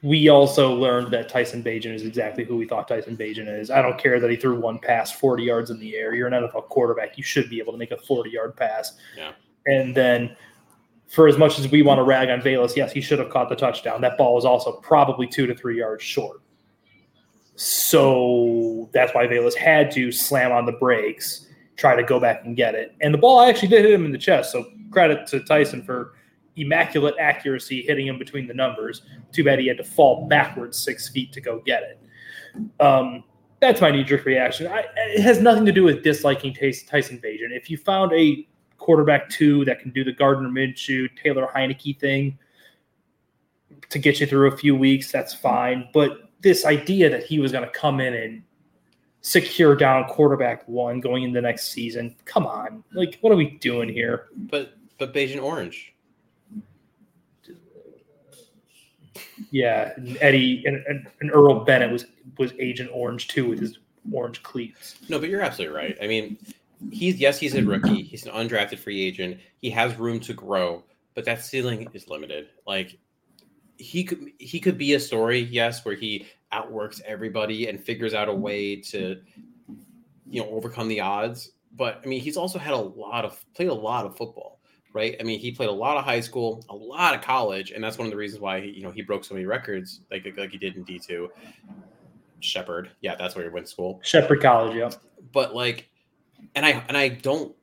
we 0.06 0.28
also 0.28 0.72
learned 0.72 1.10
that 1.10 1.28
Tyson 1.28 1.64
Bagent 1.64 1.92
is 1.92 2.04
exactly 2.04 2.44
who 2.44 2.56
we 2.56 2.64
thought 2.64 2.86
Tyson 2.86 3.16
Bagent 3.16 3.48
is. 3.48 3.72
I 3.72 3.82
don't 3.82 3.98
care 3.98 4.20
that 4.20 4.30
he 4.30 4.36
threw 4.36 4.60
one 4.60 4.78
pass 4.78 5.10
40 5.10 5.42
yards 5.42 5.70
in 5.70 5.80
the 5.80 5.96
air. 5.96 6.14
You're 6.14 6.28
an 6.28 6.32
NFL 6.32 6.68
quarterback. 6.68 7.18
You 7.18 7.24
should 7.24 7.50
be 7.50 7.58
able 7.58 7.72
to 7.72 7.78
make 7.78 7.90
a 7.90 7.96
40 7.96 8.30
yard 8.30 8.54
pass. 8.54 8.92
Yeah. 9.16 9.32
And 9.66 9.96
then 9.96 10.36
for 11.08 11.26
as 11.26 11.36
much 11.36 11.58
as 11.58 11.68
we 11.72 11.82
want 11.82 11.98
to 11.98 12.04
rag 12.04 12.30
on 12.30 12.40
Velus, 12.40 12.76
yes, 12.76 12.92
he 12.92 13.00
should 13.00 13.18
have 13.18 13.30
caught 13.30 13.48
the 13.48 13.56
touchdown. 13.56 14.00
That 14.00 14.16
ball 14.16 14.36
was 14.36 14.44
also 14.44 14.74
probably 14.74 15.26
two 15.26 15.44
to 15.48 15.56
three 15.56 15.78
yards 15.78 16.04
short. 16.04 16.40
So 17.56 18.88
that's 18.92 19.12
why 19.12 19.26
Velus 19.26 19.56
had 19.56 19.90
to 19.92 20.12
slam 20.12 20.52
on 20.52 20.66
the 20.66 20.72
brakes, 20.72 21.48
try 21.76 21.96
to 21.96 22.04
go 22.04 22.20
back 22.20 22.44
and 22.44 22.56
get 22.56 22.76
it. 22.76 22.94
And 23.00 23.12
the 23.12 23.18
ball 23.18 23.40
actually 23.40 23.68
did 23.68 23.84
hit 23.84 23.94
him 23.94 24.04
in 24.04 24.12
the 24.12 24.18
chest. 24.18 24.52
So 24.52 24.66
credit 24.92 25.26
to 25.28 25.40
Tyson 25.40 25.82
for 25.82 26.12
immaculate 26.56 27.14
accuracy 27.20 27.82
hitting 27.82 28.06
him 28.06 28.18
between 28.18 28.46
the 28.46 28.54
numbers. 28.54 29.02
Too 29.32 29.44
bad 29.44 29.58
he 29.58 29.68
had 29.68 29.76
to 29.76 29.84
fall 29.84 30.26
backwards 30.26 30.78
six 30.78 31.08
feet 31.08 31.32
to 31.32 31.40
go 31.40 31.60
get 31.60 31.82
it. 31.82 32.00
Um, 32.80 33.24
that's 33.60 33.80
my 33.80 33.90
knee 33.90 34.04
jerk 34.04 34.24
reaction. 34.24 34.66
I, 34.66 34.84
it 34.96 35.20
has 35.20 35.40
nothing 35.40 35.64
to 35.66 35.72
do 35.72 35.82
with 35.82 36.02
disliking 36.02 36.54
Tyson 36.54 37.18
Bagent. 37.18 37.56
If 37.56 37.70
you 37.70 37.76
found 37.76 38.12
a 38.12 38.46
quarterback 38.78 39.28
two 39.28 39.64
that 39.64 39.80
can 39.80 39.90
do 39.90 40.04
the 40.04 40.12
Gardner 40.12 40.48
Minshew, 40.48 41.08
Taylor 41.22 41.50
Heinicke 41.54 41.98
thing 41.98 42.38
to 43.88 43.98
get 43.98 44.20
you 44.20 44.26
through 44.26 44.52
a 44.52 44.56
few 44.56 44.76
weeks, 44.76 45.10
that's 45.10 45.34
fine. 45.34 45.88
But 45.92 46.30
this 46.40 46.64
idea 46.64 47.08
that 47.10 47.24
he 47.24 47.38
was 47.38 47.52
going 47.52 47.64
to 47.64 47.70
come 47.70 48.00
in 48.00 48.14
and 48.14 48.42
secure 49.22 49.74
down 49.74 50.04
quarterback 50.04 50.66
one 50.68 51.00
going 51.00 51.24
into 51.24 51.40
next 51.40 51.72
season, 51.72 52.14
come 52.24 52.46
on, 52.46 52.84
like 52.92 53.18
what 53.20 53.32
are 53.32 53.36
we 53.36 53.50
doing 53.58 53.88
here? 53.88 54.28
But 54.36 54.74
but 54.98 55.12
beige 55.12 55.36
orange. 55.36 55.95
Yeah, 59.50 59.92
and 59.96 60.18
Eddie 60.20 60.62
and, 60.66 60.84
and, 60.86 61.06
and 61.20 61.30
Earl 61.32 61.64
Bennett 61.64 61.90
was 61.90 62.06
was 62.38 62.52
Agent 62.58 62.90
Orange 62.92 63.28
too 63.28 63.48
with 63.48 63.60
his 63.60 63.78
orange 64.12 64.42
cleats. 64.42 64.96
No, 65.08 65.18
but 65.18 65.28
you're 65.28 65.40
absolutely 65.40 65.76
right. 65.76 65.96
I 66.00 66.06
mean, 66.06 66.38
he's 66.90 67.16
yes, 67.16 67.38
he's 67.38 67.54
a 67.54 67.62
rookie. 67.62 68.02
He's 68.02 68.26
an 68.26 68.32
undrafted 68.32 68.78
free 68.78 69.02
agent. 69.02 69.38
He 69.60 69.70
has 69.70 69.98
room 69.98 70.20
to 70.20 70.32
grow, 70.32 70.84
but 71.14 71.24
that 71.24 71.44
ceiling 71.44 71.88
is 71.92 72.08
limited. 72.08 72.48
Like 72.66 72.98
he 73.78 74.04
could 74.04 74.30
he 74.38 74.60
could 74.60 74.78
be 74.78 74.94
a 74.94 75.00
story, 75.00 75.40
yes, 75.40 75.84
where 75.84 75.94
he 75.94 76.26
outworks 76.52 77.00
everybody 77.04 77.68
and 77.68 77.80
figures 77.80 78.14
out 78.14 78.28
a 78.28 78.34
way 78.34 78.76
to 78.76 79.20
you 80.28 80.42
know 80.42 80.48
overcome 80.50 80.88
the 80.88 81.00
odds. 81.00 81.50
But 81.74 82.00
I 82.04 82.06
mean, 82.06 82.20
he's 82.20 82.36
also 82.36 82.58
had 82.58 82.72
a 82.74 82.78
lot 82.78 83.24
of 83.24 83.44
played 83.54 83.68
a 83.68 83.74
lot 83.74 84.06
of 84.06 84.16
football, 84.16 84.55
right? 84.96 85.14
I 85.20 85.22
mean, 85.22 85.38
he 85.38 85.52
played 85.52 85.68
a 85.68 85.72
lot 85.72 85.98
of 85.98 86.04
high 86.04 86.20
school, 86.20 86.64
a 86.70 86.74
lot 86.74 87.14
of 87.14 87.20
college, 87.20 87.70
and 87.70 87.84
that's 87.84 87.98
one 87.98 88.06
of 88.06 88.10
the 88.10 88.16
reasons 88.16 88.40
why 88.40 88.60
he, 88.60 88.70
you 88.70 88.82
know 88.82 88.90
he 88.90 89.02
broke 89.02 89.24
so 89.24 89.34
many 89.34 89.46
records, 89.46 90.00
like 90.10 90.26
like 90.36 90.50
he 90.50 90.58
did 90.58 90.74
in 90.74 90.82
D 90.82 90.98
two. 90.98 91.30
Shepherd, 92.40 92.90
yeah, 93.02 93.14
that's 93.14 93.36
where 93.36 93.44
he 93.44 93.50
went 93.50 93.66
to 93.66 93.72
school. 93.72 94.00
Shepherd 94.02 94.40
College, 94.40 94.74
yeah. 94.74 94.90
But 95.32 95.54
like, 95.54 95.88
and 96.54 96.64
I 96.64 96.82
and 96.88 96.96
I 96.96 97.08
don't, 97.08 97.54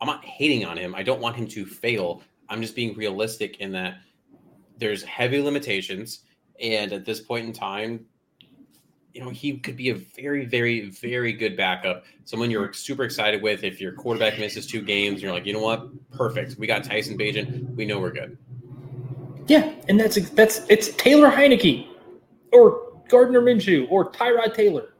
I'm 0.00 0.06
not 0.06 0.24
hating 0.24 0.64
on 0.64 0.76
him. 0.76 0.94
I 0.94 1.02
don't 1.02 1.20
want 1.20 1.36
him 1.36 1.46
to 1.48 1.66
fail. 1.66 2.22
I'm 2.48 2.62
just 2.62 2.74
being 2.74 2.94
realistic 2.96 3.60
in 3.60 3.70
that 3.72 3.98
there's 4.78 5.02
heavy 5.02 5.42
limitations, 5.42 6.20
and 6.60 6.92
at 6.92 7.04
this 7.04 7.20
point 7.20 7.46
in 7.46 7.52
time, 7.52 8.06
you 9.18 9.24
know, 9.24 9.30
he 9.30 9.58
could 9.58 9.76
be 9.76 9.88
a 9.90 9.94
very, 9.96 10.44
very, 10.44 10.90
very 10.90 11.32
good 11.32 11.56
backup. 11.56 12.04
Someone 12.24 12.52
you're 12.52 12.72
super 12.72 13.02
excited 13.02 13.42
with. 13.42 13.64
If 13.64 13.80
your 13.80 13.90
quarterback 13.90 14.38
misses 14.38 14.64
two 14.64 14.80
games, 14.80 15.20
you're 15.20 15.32
like, 15.32 15.44
you 15.44 15.52
know 15.52 15.58
what? 15.58 15.88
Perfect. 16.12 16.56
We 16.56 16.68
got 16.68 16.84
Tyson 16.84 17.18
Bagent. 17.18 17.74
We 17.74 17.84
know 17.84 17.98
we're 17.98 18.12
good. 18.12 18.38
Yeah, 19.48 19.74
and 19.88 19.98
that's 19.98 20.30
that's 20.30 20.60
it's 20.68 20.90
Taylor 20.90 21.32
Heinicke 21.32 21.88
or 22.52 23.02
Gardner 23.08 23.40
Minshew 23.42 23.90
or 23.90 24.12
Tyrod 24.12 24.54
Taylor. 24.54 24.94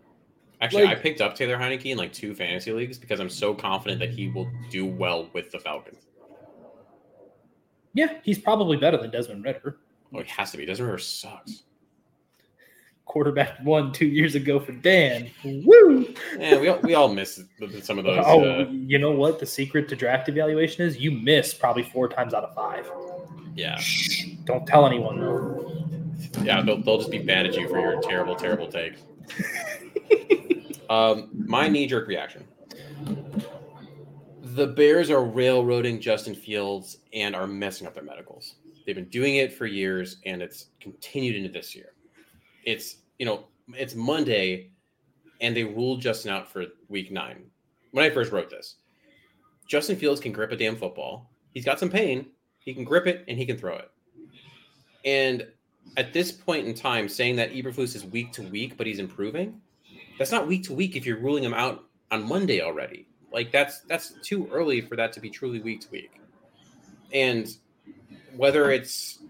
Actually, 0.60 0.86
Like- 0.86 0.98
I 0.98 1.00
picked 1.00 1.20
up 1.20 1.36
Taylor 1.36 1.56
Heinicke 1.56 1.86
in 1.86 1.96
like 1.96 2.12
two 2.12 2.34
fantasy 2.34 2.72
leagues 2.72 2.98
because 2.98 3.20
I'm 3.20 3.30
so 3.30 3.54
confident 3.54 4.00
that 4.00 4.10
he 4.10 4.30
will 4.30 4.50
do 4.68 4.84
well 4.84 5.30
with 5.32 5.52
the 5.52 5.60
Falcons. 5.60 6.08
Yeah, 7.94 8.14
he's 8.24 8.40
probably 8.40 8.78
better 8.78 8.96
than 8.96 9.12
Desmond 9.12 9.44
Ridder. 9.44 9.78
Oh, 10.12 10.22
he 10.22 10.28
has 10.28 10.50
to 10.50 10.56
be. 10.56 10.66
Doesn't 10.66 10.84
River 10.84 10.98
sucks. 10.98 11.62
Quarterback 13.09 13.59
one 13.64 13.90
two 13.90 14.06
years 14.06 14.34
ago 14.34 14.61
for 14.61 14.72
Dan. 14.72 15.30
Woo! 15.42 16.14
Yeah, 16.38 16.59
we 16.61 16.68
all, 16.68 16.78
we 16.82 16.94
all 16.94 17.09
miss 17.09 17.40
some 17.82 17.98
of 17.98 18.04
those. 18.04 18.22
oh, 18.26 18.44
uh, 18.44 18.66
you 18.70 18.98
know 18.98 19.12
what? 19.12 19.38
The 19.38 19.46
secret 19.46 19.88
to 19.88 19.96
draft 19.96 20.28
evaluation 20.28 20.84
is 20.86 20.98
you 20.98 21.11
miss 21.11 21.54
probably 21.54 21.82
four 21.84 22.09
times 22.09 22.34
out 22.34 22.44
of 22.44 22.54
five. 22.54 22.88
yeah, 23.56 23.76
Shh, 23.78 24.26
don't 24.44 24.66
tell 24.66 24.86
anyone 24.86 25.18
though. 25.20 25.72
yeah. 26.42 26.61
They'll, 26.61 26.82
they'll 26.82 26.98
just 26.98 27.11
be 27.11 27.22
mad 27.22 27.46
at 27.46 27.56
you 27.56 27.66
for 27.68 27.80
your 27.80 28.00
terrible, 28.02 28.36
terrible 28.36 28.68
take. 28.68 28.92
um, 30.90 31.30
my 31.32 31.66
knee 31.66 31.86
jerk 31.86 32.09
reaction. 32.09 32.46
The 34.42 34.66
Bears 34.66 35.09
are 35.11 35.24
railroading 35.24 35.98
Justin 36.00 36.34
Fields 36.34 36.98
and 37.14 37.34
are 37.34 37.46
messing 37.46 37.86
up 37.86 37.94
their 37.94 38.04
medicals. 38.04 38.56
They've 38.84 38.94
been 38.94 39.09
doing 39.09 39.36
it 39.36 39.52
for 39.52 39.66
years, 39.66 40.18
and 40.26 40.42
it's 40.42 40.66
continued 40.80 41.36
into 41.36 41.48
this 41.48 41.74
year. 41.74 41.92
It's 42.68 42.96
you 43.18 43.24
know 43.24 43.44
it's 43.74 43.94
Monday, 43.94 44.70
and 45.40 45.56
they 45.56 45.64
ruled 45.64 46.02
Justin 46.02 46.32
out 46.32 46.52
for 46.52 46.66
Week 46.88 47.10
Nine. 47.10 47.44
When 47.92 48.04
I 48.04 48.10
first 48.10 48.30
wrote 48.30 48.50
this, 48.50 48.74
Justin 49.66 49.96
Fields 49.96 50.20
can 50.20 50.32
grip 50.32 50.52
a 50.52 50.56
damn 50.56 50.76
football. 50.76 51.30
He's 51.54 51.64
got 51.64 51.80
some 51.80 51.88
pain. 51.88 52.26
He 52.58 52.74
can 52.74 52.84
grip 52.84 53.06
it 53.06 53.24
and 53.26 53.38
he 53.38 53.46
can 53.46 53.56
throw 53.56 53.76
it. 53.76 53.90
And 55.06 55.46
at 55.96 56.12
this 56.12 56.30
point 56.30 56.66
in 56.66 56.74
time, 56.74 57.08
saying 57.08 57.36
that 57.36 57.52
Eberflus 57.52 57.96
is 57.96 58.04
week 58.04 58.32
to 58.32 58.42
week, 58.42 58.76
but 58.76 58.86
he's 58.86 58.98
improving, 58.98 59.58
that's 60.18 60.30
not 60.30 60.46
week 60.46 60.64
to 60.64 60.74
week 60.74 60.94
if 60.94 61.06
you're 61.06 61.18
ruling 61.18 61.44
him 61.44 61.54
out 61.54 61.84
on 62.10 62.28
Monday 62.28 62.60
already. 62.60 63.06
Like 63.32 63.50
that's 63.50 63.80
that's 63.80 64.12
too 64.22 64.46
early 64.52 64.82
for 64.82 64.94
that 64.96 65.14
to 65.14 65.20
be 65.20 65.30
truly 65.30 65.60
week 65.60 65.80
to 65.82 65.90
week. 65.90 66.20
And 67.14 67.48
whether 68.36 68.70
it's 68.70 69.20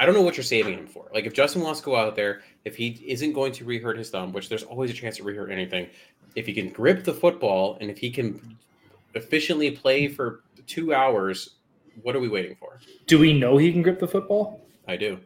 I 0.00 0.06
don't 0.06 0.14
know 0.14 0.22
what 0.22 0.38
you're 0.38 0.44
saving 0.44 0.78
him 0.78 0.86
for. 0.86 1.10
Like 1.12 1.26
if 1.26 1.34
Justin 1.34 1.60
wants 1.60 1.80
to 1.80 1.84
go 1.84 1.94
out 1.94 2.16
there, 2.16 2.40
if 2.64 2.74
he 2.74 3.04
isn't 3.06 3.34
going 3.34 3.52
to 3.52 3.66
rehurt 3.66 3.98
his 3.98 4.08
thumb, 4.08 4.32
which 4.32 4.48
there's 4.48 4.62
always 4.62 4.90
a 4.90 4.94
chance 4.94 5.18
to 5.18 5.22
rehurt 5.24 5.52
anything, 5.52 5.88
if 6.36 6.46
he 6.46 6.54
can 6.54 6.70
grip 6.70 7.04
the 7.04 7.12
football 7.12 7.76
and 7.82 7.90
if 7.90 7.98
he 7.98 8.10
can 8.10 8.56
efficiently 9.14 9.70
play 9.70 10.08
for 10.08 10.40
two 10.66 10.94
hours, 10.94 11.56
what 12.00 12.16
are 12.16 12.20
we 12.20 12.28
waiting 12.28 12.56
for? 12.56 12.80
Do 13.06 13.18
we 13.18 13.38
know 13.38 13.58
he 13.58 13.70
can 13.70 13.82
grip 13.82 14.00
the 14.00 14.08
football? 14.08 14.62
I 14.88 14.96
do. 14.96 15.20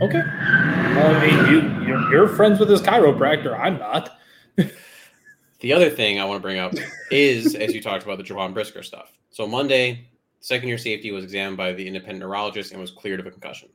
Okay. 0.00 0.22
Well, 0.24 1.16
I 1.16 1.26
mean, 1.26 1.52
you 1.52 1.86
you're, 1.86 2.10
you're 2.10 2.28
friends 2.28 2.58
with 2.58 2.70
his 2.70 2.80
chiropractor. 2.80 3.58
I'm 3.60 3.78
not. 3.78 4.18
The 4.56 5.74
other 5.74 5.90
thing 5.90 6.18
I 6.18 6.24
want 6.24 6.38
to 6.38 6.42
bring 6.42 6.58
up 6.58 6.72
is, 7.10 7.54
as 7.54 7.74
you 7.74 7.82
talked 7.82 8.04
about, 8.04 8.16
the 8.16 8.24
Jaquan 8.24 8.54
Brisker 8.54 8.82
stuff. 8.82 9.12
So 9.28 9.46
Monday, 9.46 10.08
second 10.38 10.68
year 10.68 10.78
safety 10.78 11.10
was 11.10 11.22
examined 11.22 11.58
by 11.58 11.74
the 11.74 11.86
independent 11.86 12.20
neurologist 12.20 12.72
and 12.72 12.80
was 12.80 12.90
cleared 12.90 13.20
of 13.20 13.26
a 13.26 13.30
concussion. 13.30 13.68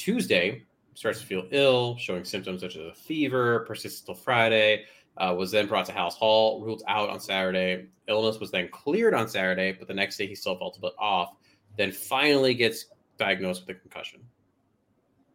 Tuesday, 0.00 0.62
starts 0.94 1.20
to 1.20 1.26
feel 1.26 1.46
ill, 1.50 1.94
showing 1.98 2.24
symptoms 2.24 2.62
such 2.62 2.74
as 2.74 2.86
a 2.86 2.94
fever, 2.94 3.60
persisted 3.60 4.06
till 4.06 4.14
Friday, 4.14 4.86
uh, 5.18 5.34
was 5.36 5.50
then 5.50 5.66
brought 5.66 5.84
to 5.84 5.92
Halas 5.92 6.14
Hall, 6.14 6.62
ruled 6.62 6.82
out 6.88 7.10
on 7.10 7.20
Saturday. 7.20 7.86
Illness 8.08 8.40
was 8.40 8.50
then 8.50 8.68
cleared 8.72 9.12
on 9.12 9.28
Saturday, 9.28 9.72
but 9.72 9.88
the 9.88 9.94
next 9.94 10.16
day 10.16 10.26
he 10.26 10.34
still 10.34 10.56
felt 10.56 10.78
a 10.78 10.80
bit 10.80 10.94
off. 10.98 11.34
Then 11.76 11.92
finally 11.92 12.54
gets 12.54 12.86
diagnosed 13.18 13.66
with 13.66 13.76
a 13.76 13.80
concussion. 13.80 14.20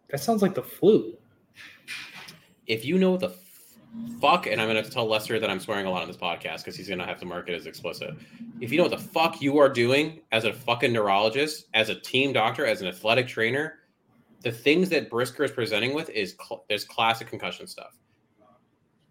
That 0.09 0.19
sounds 0.19 0.41
like 0.41 0.55
the 0.55 0.63
flu. 0.63 1.15
If 2.65 2.83
you 2.83 2.97
know 2.97 3.17
the 3.17 3.35
fuck, 4.19 4.47
and 4.47 4.59
I'm 4.59 4.67
gonna 4.67 4.79
have 4.79 4.87
to 4.87 4.91
tell 4.91 5.07
Lester 5.07 5.39
that 5.39 5.49
I'm 5.49 5.59
swearing 5.59 5.85
a 5.85 5.91
lot 5.91 6.01
on 6.01 6.07
this 6.07 6.17
podcast 6.17 6.57
because 6.57 6.75
he's 6.75 6.89
gonna 6.89 7.05
have 7.05 7.19
to 7.19 7.25
mark 7.25 7.49
it 7.49 7.53
as 7.53 7.67
explicit. 7.67 8.15
If 8.61 8.71
you 8.71 8.77
know 8.77 8.85
what 8.85 8.97
the 8.97 9.05
fuck 9.05 9.43
you 9.43 9.59
are 9.59 9.69
doing 9.69 10.21
as 10.31 10.43
a 10.43 10.53
fucking 10.53 10.91
neurologist, 10.91 11.67
as 11.75 11.89
a 11.89 11.95
team 11.95 12.33
doctor, 12.33 12.65
as 12.65 12.81
an 12.81 12.87
athletic 12.87 13.27
trainer, 13.27 13.79
the 14.45 14.51
things 14.51 14.89
that 14.89 15.09
Brisker 15.09 15.43
is 15.43 15.51
presenting 15.51 15.95
with 15.95 16.07
is 16.11 16.35
cl- 16.39 16.63
there's 16.69 16.85
classic 16.85 17.27
concussion 17.27 17.65
stuff. 17.65 17.97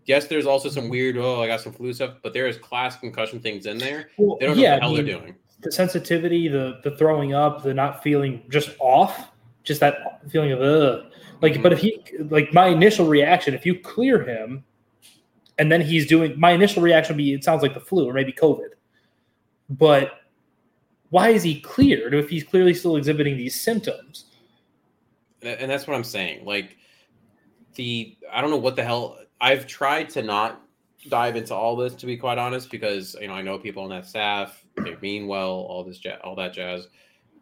Yes, 0.07 0.29
there's 0.29 0.47
also 0.47 0.69
some 0.69 0.85
mm-hmm. 0.85 0.91
weird, 0.93 1.17
oh, 1.19 1.43
I 1.43 1.49
got 1.49 1.61
some 1.61 1.73
flu 1.73 1.93
stuff, 1.93 2.15
but 2.23 2.33
there 2.33 2.47
is 2.47 2.57
classic 2.57 3.01
concussion 3.01 3.41
things 3.41 3.67
in 3.67 3.77
there. 3.77 4.11
Well, 4.17 4.37
They 4.39 4.47
don't 4.47 4.57
know 4.57 4.63
yeah, 4.63 4.75
what 4.75 4.77
the 4.77 4.81
hell 4.83 4.93
I 4.93 4.97
mean, 4.97 5.07
they're 5.07 5.19
doing. 5.19 5.35
The 5.63 5.73
sensitivity, 5.73 6.47
the 6.47 6.79
the 6.85 6.93
throwing 6.93 7.35
up, 7.35 7.65
the 7.65 7.75
not 7.75 8.03
feeling 8.03 8.45
just 8.49 8.77
off, 8.79 9.31
just 9.65 9.81
that 9.81 10.23
feeling 10.31 10.53
of 10.53 10.61
ugh. 10.61 11.11
Like, 11.41 11.61
but 11.63 11.73
mm-hmm. 11.73 11.73
if 11.73 11.79
he 11.81 12.23
like 12.25 12.53
my 12.53 12.69
initial 12.69 13.07
reaction, 13.07 13.55
if 13.55 13.67
you 13.67 13.81
clear 13.81 14.23
him, 14.23 14.63
and 15.59 15.73
then 15.73 15.81
he's 15.81 16.07
doing 16.07 16.39
my 16.39 16.53
initial 16.53 16.83
reaction 16.83 17.17
would 17.17 17.19
be 17.19 17.33
it 17.33 17.43
sounds 17.43 17.63
like 17.63 17.75
the 17.75 17.81
flu 17.81 18.09
or 18.09 18.13
maybe 18.13 18.33
COVID. 18.33 18.69
But 19.71 20.21
why 21.11 21.31
is 21.31 21.43
he 21.43 21.61
cleared 21.61 22.15
if 22.15 22.29
he's 22.29 22.45
clearly 22.45 22.75
still 22.75 22.97
exhibiting 22.97 23.37
these 23.37 23.61
symptoms? 23.61 24.27
And 25.47 25.71
that's 25.71 25.87
what 25.87 25.95
I'm 25.95 26.05
saying. 26.05 26.45
Like 26.45 26.77
the 27.75 28.17
I 28.33 28.41
don't 28.41 28.51
know 28.51 28.57
what 28.57 28.77
the 28.77 28.85
hell 28.85 29.19
I've 29.41 29.67
tried 29.67 30.11
to 30.11 30.23
not 30.23 30.61
dive 31.09 31.37
into 31.37 31.55
all 31.55 31.77
this 31.77 31.95
to 31.95 32.07
be 32.07 32.17
quite 32.17 32.39
honest 32.39 32.71
because 32.71 33.15
you 33.21 33.29
know 33.29 33.35
I 33.35 33.43
know 33.43 33.59
people 33.59 33.83
on 33.83 33.91
that 33.91 34.07
staff 34.07 34.65
they 34.77 34.97
mean 35.03 35.27
well 35.27 35.51
all 35.51 35.85
this 35.85 36.01
all 36.23 36.35
that 36.37 36.53
jazz. 36.53 36.89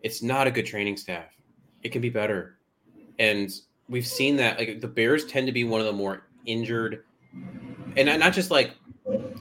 It's 0.03 0.23
not 0.23 0.47
a 0.47 0.51
good 0.51 0.67
training 0.67 0.97
staff. 0.97 1.27
It 1.83 1.91
can 1.91 2.01
be 2.01 2.11
better, 2.11 2.59
and 3.19 3.51
we've 3.89 4.07
seen 4.07 4.37
that 4.37 4.59
like 4.59 4.81
the 4.81 4.89
Bears 4.89 5.25
tend 5.27 5.47
to 5.47 5.53
be 5.53 5.65
one 5.65 5.81
of 5.81 5.87
the 5.87 5.93
more 5.93 6.27
injured, 6.45 7.05
and 7.97 8.07
not- 8.07 8.19
not 8.19 8.33
just 8.33 8.51
like 8.51 8.75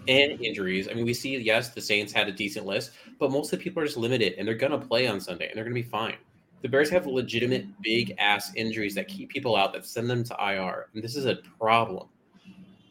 and 0.07 0.41
injuries. 0.41 0.87
I 0.89 0.93
mean, 0.93 1.05
we 1.05 1.13
see 1.13 1.37
yes 1.37 1.69
the 1.69 1.81
Saints 1.81 2.11
had 2.11 2.27
a 2.27 2.31
decent 2.31 2.65
list, 2.65 2.91
but 3.19 3.31
most 3.31 3.51
of 3.53 3.59
the 3.59 3.63
people 3.63 3.81
are 3.81 3.85
just 3.85 3.97
limited 3.97 4.33
and 4.37 4.47
they're 4.47 4.55
gonna 4.55 4.79
play 4.79 5.07
on 5.07 5.19
Sunday 5.19 5.47
and 5.49 5.57
they're 5.57 5.63
gonna 5.63 5.73
be 5.73 5.83
fine 5.83 6.15
the 6.61 6.69
Bears 6.69 6.89
have 6.89 7.07
legitimate 7.07 7.65
big 7.81 8.15
ass 8.17 8.51
injuries 8.55 8.95
that 8.95 9.07
keep 9.07 9.29
people 9.29 9.55
out 9.55 9.73
that 9.73 9.85
send 9.85 10.09
them 10.09 10.23
to 10.25 10.35
IR, 10.39 10.87
and 10.93 11.03
this 11.03 11.15
is 11.15 11.25
a 11.25 11.35
problem. 11.59 12.07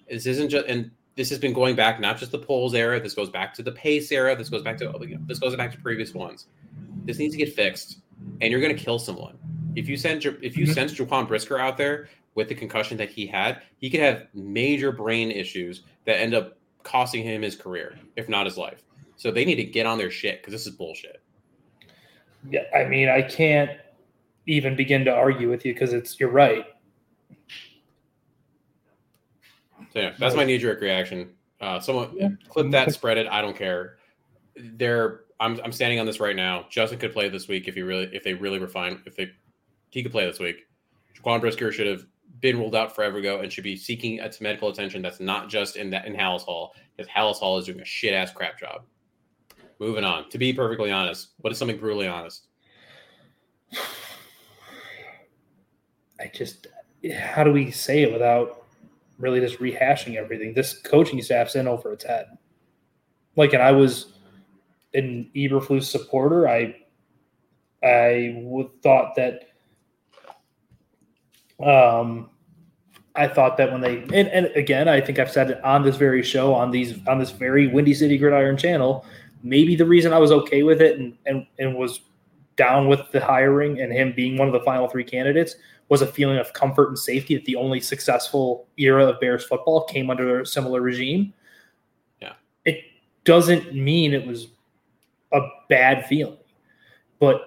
This 0.09 0.27
isn't 0.27 0.49
just, 0.49 0.67
and 0.67 0.91
this 1.17 1.29
has 1.31 1.39
been 1.39 1.53
going 1.53 1.77
back 1.77 2.01
not 2.01 2.19
just 2.19 2.33
the 2.33 2.39
Poles 2.39 2.75
era. 2.75 3.01
This 3.01 3.15
goes 3.15 3.31
back 3.31 3.55
to 3.55 3.63
the 3.63 3.73
pace 3.73 4.11
era. 4.11 4.35
This 4.35 4.49
goes 4.49 4.63
back 4.63 4.77
to 4.79 4.93
this 5.27 5.39
goes 5.39 5.55
back 5.57 5.71
to 5.73 5.79
previous 5.79 6.15
ones. 6.15 6.47
This 7.05 7.19
needs 7.19 7.35
to 7.35 7.39
get 7.39 7.55
fixed, 7.55 7.99
and 8.41 8.51
you're 8.51 8.61
going 8.61 8.75
to 8.77 8.83
kill 8.83 8.99
someone 8.99 9.39
if 9.77 9.89
you 9.89 9.97
send 9.97 10.25
if 10.43 10.57
you 10.57 10.67
Mhm. 10.67 10.75
send 10.75 10.91
Jaquan 10.91 11.29
Brisker 11.29 11.59
out 11.59 11.77
there 11.77 12.09
with 12.35 12.49
the 12.49 12.55
concussion 12.55 12.97
that 12.97 13.11
he 13.11 13.27
had. 13.27 13.63
He 13.79 13.91
could 13.91 14.01
have 14.01 14.27
major 14.35 14.93
brain 14.93 15.31
issues 15.31 15.83
that 16.07 16.21
end 16.21 16.35
up 16.35 16.57
costing 16.83 17.23
him 17.23 17.43
his 17.43 17.57
career, 17.57 17.99
if 18.17 18.29
not 18.29 18.47
his 18.47 18.57
life. 18.57 18.83
So 19.17 19.31
they 19.31 19.45
need 19.45 19.57
to 19.57 19.65
get 19.65 19.85
on 19.87 19.99
their 19.99 20.11
shit 20.11 20.41
because 20.41 20.53
this 20.53 20.67
is 20.67 20.73
bullshit. 20.75 21.21
Yeah, 22.49 22.63
I 22.75 22.85
mean, 22.85 23.09
I 23.09 23.23
can't 23.23 23.71
even 24.47 24.77
begin 24.77 25.05
to 25.05 25.13
argue 25.15 25.51
with 25.51 25.65
you 25.65 25.75
because 25.75 25.93
it's 25.93 26.19
you're 26.19 26.31
right. 26.31 26.65
So 29.93 29.99
yeah, 30.01 30.13
that's 30.19 30.35
my 30.35 30.45
knee 30.45 30.59
jerk 30.59 30.81
reaction. 30.81 31.31
Uh, 31.61 31.81
someone 31.81 32.11
Yeah. 32.17 32.29
clip 32.49 32.71
that, 32.71 32.93
spread 32.93 33.19
it. 33.19 33.27
I 33.29 33.43
don't 33.43 33.57
care. 33.57 33.97
They're 34.57 35.23
I'm 35.41 35.61
I'm 35.65 35.73
standing 35.73 35.99
on 36.01 36.07
this 36.07 36.21
right 36.21 36.37
now. 36.37 36.67
Justin 36.71 36.99
could 36.99 37.13
play 37.13 37.29
this 37.29 37.49
week 37.49 37.67
if 37.69 37.75
he 37.75 37.83
really 37.83 38.09
if 38.15 38.23
they 38.23 38.35
really 38.35 38.59
were 38.59 38.69
fine. 38.69 39.03
If 39.07 39.17
they 39.17 39.31
he 39.91 40.03
could 40.03 40.13
play 40.13 40.27
this 40.27 40.39
week. 40.39 40.67
Jaquan 41.17 41.41
Brisker 41.41 41.73
should 41.73 41.87
have 41.87 42.07
been 42.41 42.59
ruled 42.59 42.75
out 42.75 42.95
forever 42.95 43.19
ago 43.19 43.41
and 43.41 43.53
should 43.53 43.65
be 43.65 43.77
seeking 43.77 44.19
its 44.19 44.41
medical 44.41 44.69
attention. 44.69 45.03
That's 45.03 45.21
not 45.21 45.49
just 45.49 45.77
in 45.77 45.91
that 45.91 46.07
in 46.07 46.15
Halas 46.15 46.43
Hall 46.43 46.75
because 46.97 47.11
Halas 47.11 47.37
Hall 47.37 47.59
is 47.59 47.67
doing 47.67 47.81
a 47.81 47.85
shit 47.85 48.15
ass 48.15 48.33
crap 48.33 48.59
job. 48.59 48.83
Moving 49.81 50.05
on. 50.05 50.29
To 50.29 50.39
be 50.39 50.53
perfectly 50.53 50.93
honest, 50.93 51.31
what 51.39 51.53
is 51.53 51.59
something 51.59 51.79
brutally 51.79 52.07
honest? 52.07 52.47
I 56.21 56.31
just, 56.35 56.67
how 57.19 57.43
do 57.43 57.51
we 57.51 57.71
say 57.71 58.03
it 58.03 58.13
without 58.13 58.67
really 59.19 59.41
just 59.41 59.59
rehashing 59.59 60.17
everything? 60.17 60.53
This 60.53 60.75
coaching 60.75 61.21
staff's 61.23 61.55
in 61.55 61.67
over 61.67 61.95
its 61.95 62.05
head. 62.05 62.27
Like, 63.37 63.55
and 63.55 63.63
I 63.63 63.73
was 63.73 64.13
an 64.93 65.31
Eberflus 65.35 65.85
supporter. 65.85 66.47
I, 66.47 66.77
I 67.83 68.35
would 68.43 68.83
thought 68.83 69.15
that, 69.17 69.49
um, 71.65 72.29
I 73.17 73.29
thought 73.29 73.57
that 73.57 73.73
when 73.73 73.81
they 73.81 74.03
and, 74.15 74.29
and 74.29 74.47
again, 74.55 74.89
I 74.89 75.01
think 75.01 75.19
I've 75.19 75.31
said 75.31 75.51
it 75.51 75.65
on 75.65 75.83
this 75.83 75.97
very 75.97 76.23
show 76.23 76.55
on 76.55 76.71
these 76.71 76.95
on 77.09 77.19
this 77.19 77.31
very 77.31 77.67
Windy 77.67 77.93
City 77.93 78.17
Gridiron 78.17 78.57
channel. 78.57 79.05
Maybe 79.43 79.77
the 79.77 79.87
reason 79.87 80.13
I 80.13 80.19
was 80.19 80.33
okay 80.33 80.63
with 80.63 80.81
it 80.81 80.99
and 80.99 81.17
and, 81.27 81.47
and 81.59 81.75
was 81.75 82.01
down 82.57 82.89
with 82.89 83.01
the 83.13 83.25
hiring 83.25 83.81
and 83.81 83.93
him 83.93 84.13
being 84.15 84.37
one 84.37 84.47
of 84.47 84.53
the 84.53 84.61
final 84.61 84.87
three 84.87 85.05
candidates 85.05 85.55
was 85.89 86.03
a 86.03 86.07
feeling 86.07 86.39
of 86.39 86.53
comfort 86.53 86.89
and 86.89 86.99
safety 86.99 87.35
that 87.35 87.45
the 87.47 87.57
only 87.57 87.81
successful 87.81 88.69
era 88.77 89.07
of 89.07 89.19
Bears 89.19 89.45
football 89.45 89.85
came 89.85 90.11
under 90.11 90.41
a 90.41 90.47
similar 90.47 90.83
regime. 90.83 91.33
Yeah. 92.21 92.35
It 92.65 92.85
doesn't 93.25 93.75
mean 93.75 94.13
it 94.13 94.27
was 94.27 94.49
a 95.33 95.41
bad 95.69 96.07
feeling, 96.07 96.39
but 97.19 97.43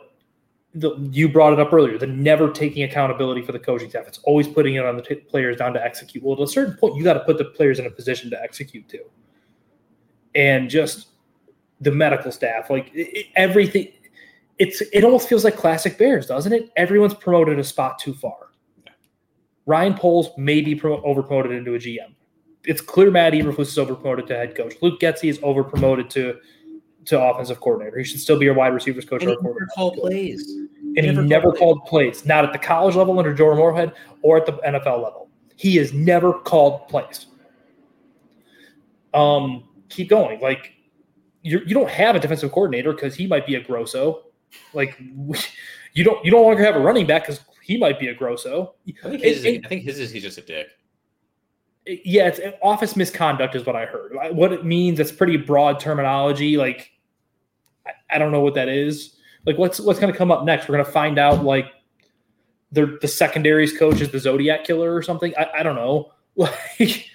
the, 0.75 0.95
you 1.11 1.29
brought 1.29 1.53
it 1.53 1.59
up 1.59 1.71
earlier 1.71 1.97
the 1.97 2.07
never 2.07 2.49
taking 2.49 2.83
accountability 2.83 3.43
for 3.43 3.51
the 3.51 3.59
coaching 3.59 3.89
staff. 3.89 4.07
It's 4.07 4.19
always 4.23 4.47
putting 4.47 4.75
it 4.75 4.85
on 4.85 4.97
the 4.97 5.03
t- 5.03 5.15
players 5.15 5.57
down 5.57 5.73
to 5.73 5.83
execute. 5.83 6.23
Well, 6.23 6.33
at 6.33 6.41
a 6.41 6.47
certain 6.47 6.75
point, 6.75 6.95
you 6.95 7.03
got 7.03 7.13
to 7.13 7.19
put 7.21 7.37
the 7.37 7.45
players 7.45 7.77
in 7.79 7.85
a 7.85 7.91
position 7.91 8.31
to 8.31 8.41
execute 8.41 8.89
too. 8.89 9.05
And 10.33 10.69
just 10.69 11.09
the 11.83 11.91
medical 11.91 12.31
staff, 12.31 12.69
like 12.69 12.89
it, 12.93 13.27
everything, 13.35 13.89
it's 14.59 14.81
it 14.93 15.03
almost 15.03 15.27
feels 15.27 15.43
like 15.43 15.57
classic 15.57 15.97
Bears, 15.97 16.27
doesn't 16.27 16.53
it? 16.53 16.71
Everyone's 16.75 17.13
promoted 17.13 17.59
a 17.59 17.63
spot 17.63 17.99
too 17.99 18.13
far. 18.13 18.49
Ryan 19.65 19.93
Poles 19.93 20.29
may 20.37 20.61
be 20.61 20.75
pro- 20.75 21.01
over 21.03 21.23
promoted 21.23 21.53
into 21.53 21.75
a 21.75 21.79
GM. 21.79 22.13
It's 22.65 22.81
clear 22.81 23.11
Matt 23.11 23.33
Eberflus 23.33 23.61
is 23.67 23.77
over 23.77 23.95
promoted 23.95 24.27
to 24.27 24.35
head 24.35 24.55
coach. 24.55 24.75
Luke 24.81 24.99
Getsy 24.99 25.29
is 25.29 25.39
over 25.43 25.63
promoted 25.63 26.09
to 26.11 26.37
to 27.05 27.21
offensive 27.21 27.59
coordinator. 27.59 27.97
He 27.97 28.05
should 28.05 28.21
still 28.21 28.39
be 28.39 28.45
your 28.45 28.53
wide 28.53 28.73
receivers 28.73 29.05
coach. 29.05 29.25
or 29.25 29.35
coordinator. 29.35 29.67
plays. 29.75 30.49
And 30.95 31.05
he 31.05 31.11
Never 31.11 31.23
never 31.23 31.51
called 31.51 31.57
called 31.79 31.85
plays, 31.85 32.25
not 32.25 32.45
at 32.45 32.53
the 32.53 32.59
college 32.59 32.95
level 32.95 33.17
under 33.17 33.33
Jordan 33.33 33.59
Moorhead 33.59 33.93
or 34.21 34.37
at 34.37 34.45
the 34.45 34.53
NFL 34.53 35.03
level. 35.03 35.29
He 35.55 35.75
has 35.77 35.91
never 35.91 36.33
called 36.33 36.87
plays. 36.87 37.25
Um, 39.13 39.63
keep 39.89 40.09
going. 40.09 40.39
Like 40.39 40.73
you, 41.43 41.59
you 41.65 41.73
don't 41.73 41.89
have 41.89 42.15
a 42.15 42.19
defensive 42.19 42.51
coordinator 42.51 42.91
because 42.93 43.15
he 43.15 43.27
might 43.27 43.45
be 43.45 43.55
a 43.55 43.61
grosso. 43.61 44.23
Like 44.73 44.97
you 45.93 46.03
don't 46.03 46.23
you 46.25 46.31
don't 46.31 46.43
longer 46.43 46.63
have 46.63 46.75
a 46.75 46.79
running 46.79 47.05
back 47.05 47.23
because 47.23 47.41
he 47.61 47.77
might 47.77 47.99
be 47.99 48.07
a 48.07 48.13
grosso. 48.13 48.73
I 49.03 49.09
think 49.09 49.21
his, 49.21 49.45
It- 49.45 49.65
I 49.65 49.67
think 49.67 49.83
his 49.83 49.99
is 49.99 50.11
he's 50.11 50.23
just 50.23 50.37
a 50.37 50.41
dick. 50.41 50.67
yeah, 51.85 52.27
it's 52.27 52.39
office 52.61 52.95
misconduct 52.95 53.55
is 53.55 53.65
what 53.65 53.75
I 53.75 53.85
heard. 53.85 54.13
What 54.35 54.51
it 54.53 54.65
means, 54.65 54.99
it's 54.99 55.11
pretty 55.11 55.37
broad 55.37 55.79
terminology. 55.79 56.55
Like, 56.57 56.91
I, 57.85 57.91
I 58.15 58.17
don't 58.17 58.31
know 58.31 58.39
what 58.41 58.53
that 58.55 58.69
is. 58.69 59.17
Like, 59.45 59.57
what's 59.57 59.79
what's 59.79 59.99
going 59.99 60.11
to 60.11 60.17
come 60.17 60.31
up 60.31 60.45
next? 60.45 60.67
We're 60.69 60.75
going 60.75 60.85
to 60.85 60.91
find 60.91 61.19
out. 61.19 61.43
Like, 61.43 61.65
the 62.71 62.97
the 63.01 63.07
secondaries 63.07 63.77
coach 63.77 63.99
is 64.01 64.09
the 64.11 64.19
Zodiac 64.19 64.63
killer 64.63 64.93
or 64.95 65.01
something. 65.01 65.33
I, 65.37 65.49
I 65.59 65.63
don't 65.63 65.75
know. 65.75 66.11
Like, 66.35 67.09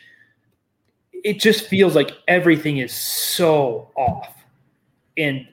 it 1.24 1.40
just 1.40 1.66
feels 1.66 1.94
like 1.94 2.12
everything 2.26 2.78
is 2.78 2.92
so 2.92 3.90
off, 3.96 4.34
and 5.16 5.46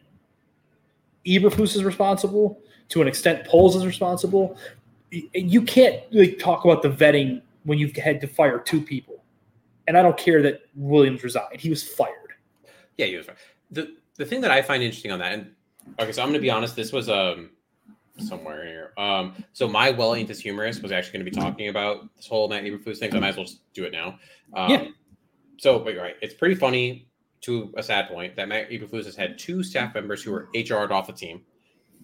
Eberflus 1.26 1.76
is 1.76 1.84
responsible 1.84 2.60
to 2.90 3.02
an 3.02 3.08
extent. 3.08 3.46
Poles 3.46 3.76
is 3.76 3.86
responsible. 3.86 4.58
You 5.12 5.62
can't 5.62 6.02
like 6.12 6.40
talk 6.40 6.66
about 6.66 6.82
the 6.82 6.90
vetting 6.90 7.42
when 7.64 7.78
you've 7.78 7.96
had 7.96 8.22
to 8.22 8.28
fire 8.28 8.60
two 8.60 8.82
people. 8.82 9.24
And 9.88 9.98
I 9.98 10.02
don't 10.02 10.18
care 10.18 10.42
that 10.42 10.62
Williams 10.76 11.24
resigned; 11.24 11.60
he 11.60 11.70
was 11.70 11.84
fired. 11.84 12.34
Yeah, 12.98 13.06
he 13.08 13.16
was 13.16 13.28
right. 13.28 13.38
The 13.72 13.96
the 14.16 14.26
thing 14.26 14.42
that 14.42 14.52
I 14.52 14.62
find 14.62 14.82
interesting 14.84 15.12
on 15.12 15.20
that, 15.20 15.34
and 15.34 15.52
okay, 16.00 16.12
so 16.12 16.22
I'm 16.22 16.30
gonna 16.30 16.40
be 16.40 16.50
honest, 16.50 16.76
this 16.76 16.92
was 16.92 17.10
um 17.10 17.52
somewhere 18.18 18.66
here. 18.66 18.94
Um, 18.98 19.36
so 19.54 19.68
my 19.68 19.92
well 19.92 20.14
this 20.26 20.40
humorous 20.40 20.82
was 20.82 20.92
actually 20.92 21.14
gonna 21.14 21.30
be 21.30 21.32
talking 21.32 21.70
about 21.70 22.16
this 22.16 22.28
whole 22.28 22.48
Matt 22.48 22.64
Eberflus 22.64 22.98
thing. 22.98 23.12
So 23.12 23.18
I 23.18 23.20
might 23.20 23.30
as 23.30 23.38
well 23.38 23.46
just 23.46 23.60
do 23.74 23.84
it 23.84 23.92
now. 23.92 24.20
Um, 24.54 24.72
Yeah. 24.72 24.88
So 25.58 25.80
but 25.80 25.94
you're 25.94 26.04
right. 26.04 26.16
It's 26.22 26.34
pretty 26.34 26.56
funny 26.56 27.08
to 27.42 27.72
a 27.78 27.84
sad 27.84 28.08
point 28.08 28.36
that 28.36 28.48
Matt 28.48 28.70
Eberflus 28.70 29.06
has 29.06 29.16
had 29.16 29.38
two 29.38 29.62
staff 29.64 29.94
members 29.94 30.24
who 30.24 30.32
were 30.32 30.50
HR'd 30.56 30.92
off 30.92 31.08
the 31.08 31.14
team. 31.14 31.42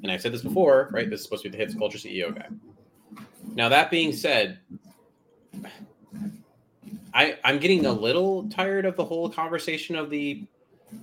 And 0.03 0.11
I've 0.11 0.21
said 0.21 0.33
this 0.33 0.41
before, 0.43 0.89
right? 0.91 1.09
This 1.09 1.19
is 1.21 1.25
supposed 1.25 1.43
to 1.43 1.49
be 1.49 1.57
the 1.57 1.63
hits 1.63 1.75
culture 1.75 1.97
CEO 1.97 2.33
guy. 2.35 2.47
Now 3.55 3.69
that 3.69 3.89
being 3.91 4.13
said, 4.13 4.59
I 7.13 7.37
I'm 7.43 7.59
getting 7.59 7.85
a 7.85 7.91
little 7.91 8.47
tired 8.49 8.85
of 8.85 8.95
the 8.95 9.03
whole 9.05 9.29
conversation 9.29 9.95
of 9.95 10.09
the 10.09 10.43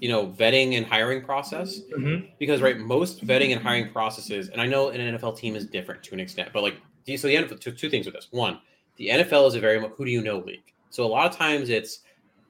you 0.01 0.09
know 0.09 0.27
vetting 0.27 0.77
and 0.77 0.85
hiring 0.87 1.23
process 1.23 1.81
Mhm. 1.97 2.29
because 2.39 2.61
right 2.61 2.79
most 2.79 3.27
vetting 3.27 3.53
and 3.53 3.61
hiring 3.63 3.91
processes 3.91 4.49
and 4.51 4.61
I 4.61 4.67
know 4.67 4.89
an 4.91 5.01
NFL 5.01 5.37
team 5.39 5.57
is 5.57 5.65
different 5.67 6.03
to 6.05 6.15
an 6.15 6.21
extent 6.21 6.51
but 6.53 6.63
like 6.63 6.75
so 7.17 7.27
the 7.27 7.37
NFL 7.37 7.59
two, 7.61 7.73
two 7.73 7.89
things 7.89 8.05
with 8.05 8.15
this 8.15 8.29
one 8.31 8.59
the 8.97 9.09
NFL 9.09 9.49
is 9.49 9.55
a 9.55 9.61
very 9.61 9.81
who 9.81 10.05
do 10.05 10.11
you 10.11 10.21
know 10.23 10.39
league 10.41 10.73
so 10.91 11.05
a 11.05 11.09
lot 11.09 11.31
of 11.31 11.35
times 11.37 11.71
it's 11.71 12.01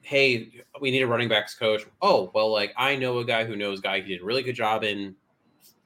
hey 0.09 0.51
we 0.81 0.91
need 0.91 1.03
a 1.03 1.07
running 1.07 1.29
backs 1.29 1.55
coach 1.55 1.83
oh 2.03 2.31
well 2.35 2.51
like 2.51 2.73
I 2.77 2.97
know 2.97 3.19
a 3.19 3.25
guy 3.25 3.45
who 3.45 3.57
knows 3.57 3.81
a 3.81 3.83
guy 3.83 4.01
he 4.01 4.09
did 4.09 4.23
a 4.23 4.25
really 4.25 4.43
good 4.43 4.57
job 4.57 4.83
in 4.85 5.15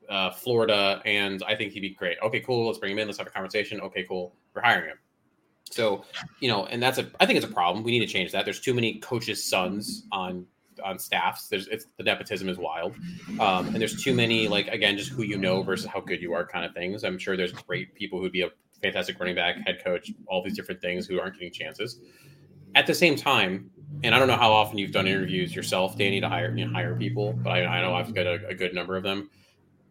uh, 0.08 0.30
Florida 0.30 1.02
and 1.04 1.42
I 1.46 1.54
think 1.54 1.72
he'd 1.72 1.80
be 1.80 1.90
great 1.90 2.18
okay 2.22 2.40
cool 2.40 2.66
let's 2.66 2.78
bring 2.78 2.92
him 2.92 2.98
in 2.98 3.08
let's 3.08 3.18
have 3.18 3.26
a 3.26 3.30
conversation 3.30 3.80
okay 3.80 4.04
cool 4.08 4.34
we're 4.54 4.62
hiring 4.62 4.90
him 4.90 4.98
so, 5.72 6.04
you 6.40 6.48
know, 6.48 6.66
and 6.66 6.82
that's 6.82 6.98
a 6.98 7.10
I 7.18 7.26
think 7.26 7.38
it's 7.38 7.46
a 7.46 7.52
problem. 7.52 7.82
We 7.82 7.92
need 7.92 8.06
to 8.06 8.12
change 8.12 8.30
that. 8.32 8.44
There's 8.44 8.60
too 8.60 8.74
many 8.74 8.98
coaches' 8.98 9.42
sons 9.42 10.06
on 10.12 10.46
on 10.84 10.98
staffs. 10.98 11.48
There's 11.48 11.66
it's 11.68 11.86
the 11.96 12.04
nepotism 12.04 12.48
is 12.48 12.58
wild. 12.58 12.94
Um, 13.40 13.68
and 13.68 13.76
there's 13.76 14.02
too 14.02 14.14
many 14.14 14.48
like 14.48 14.68
again, 14.68 14.98
just 14.98 15.10
who 15.10 15.22
you 15.22 15.38
know 15.38 15.62
versus 15.62 15.86
how 15.86 16.00
good 16.00 16.20
you 16.20 16.34
are 16.34 16.46
kind 16.46 16.64
of 16.64 16.74
things. 16.74 17.04
I'm 17.04 17.18
sure 17.18 17.36
there's 17.36 17.52
great 17.52 17.94
people 17.94 18.20
who'd 18.20 18.32
be 18.32 18.42
a 18.42 18.50
fantastic 18.82 19.18
running 19.18 19.34
back, 19.34 19.56
head 19.66 19.82
coach, 19.82 20.10
all 20.26 20.42
these 20.42 20.56
different 20.56 20.80
things 20.82 21.06
who 21.06 21.20
aren't 21.20 21.34
getting 21.34 21.52
chances. 21.52 22.00
At 22.74 22.86
the 22.86 22.94
same 22.94 23.16
time, 23.16 23.70
and 24.02 24.14
I 24.14 24.18
don't 24.18 24.28
know 24.28 24.36
how 24.36 24.52
often 24.52 24.78
you've 24.78 24.92
done 24.92 25.06
interviews 25.06 25.54
yourself, 25.54 25.96
Danny, 25.96 26.20
to 26.20 26.28
hire 26.28 26.54
you 26.56 26.66
know, 26.66 26.72
hire 26.72 26.96
people, 26.96 27.34
but 27.44 27.50
I, 27.50 27.64
I 27.64 27.80
know 27.82 27.94
I've 27.94 28.14
got 28.14 28.26
a, 28.26 28.46
a 28.48 28.54
good 28.54 28.74
number 28.74 28.96
of 28.96 29.02
them. 29.02 29.30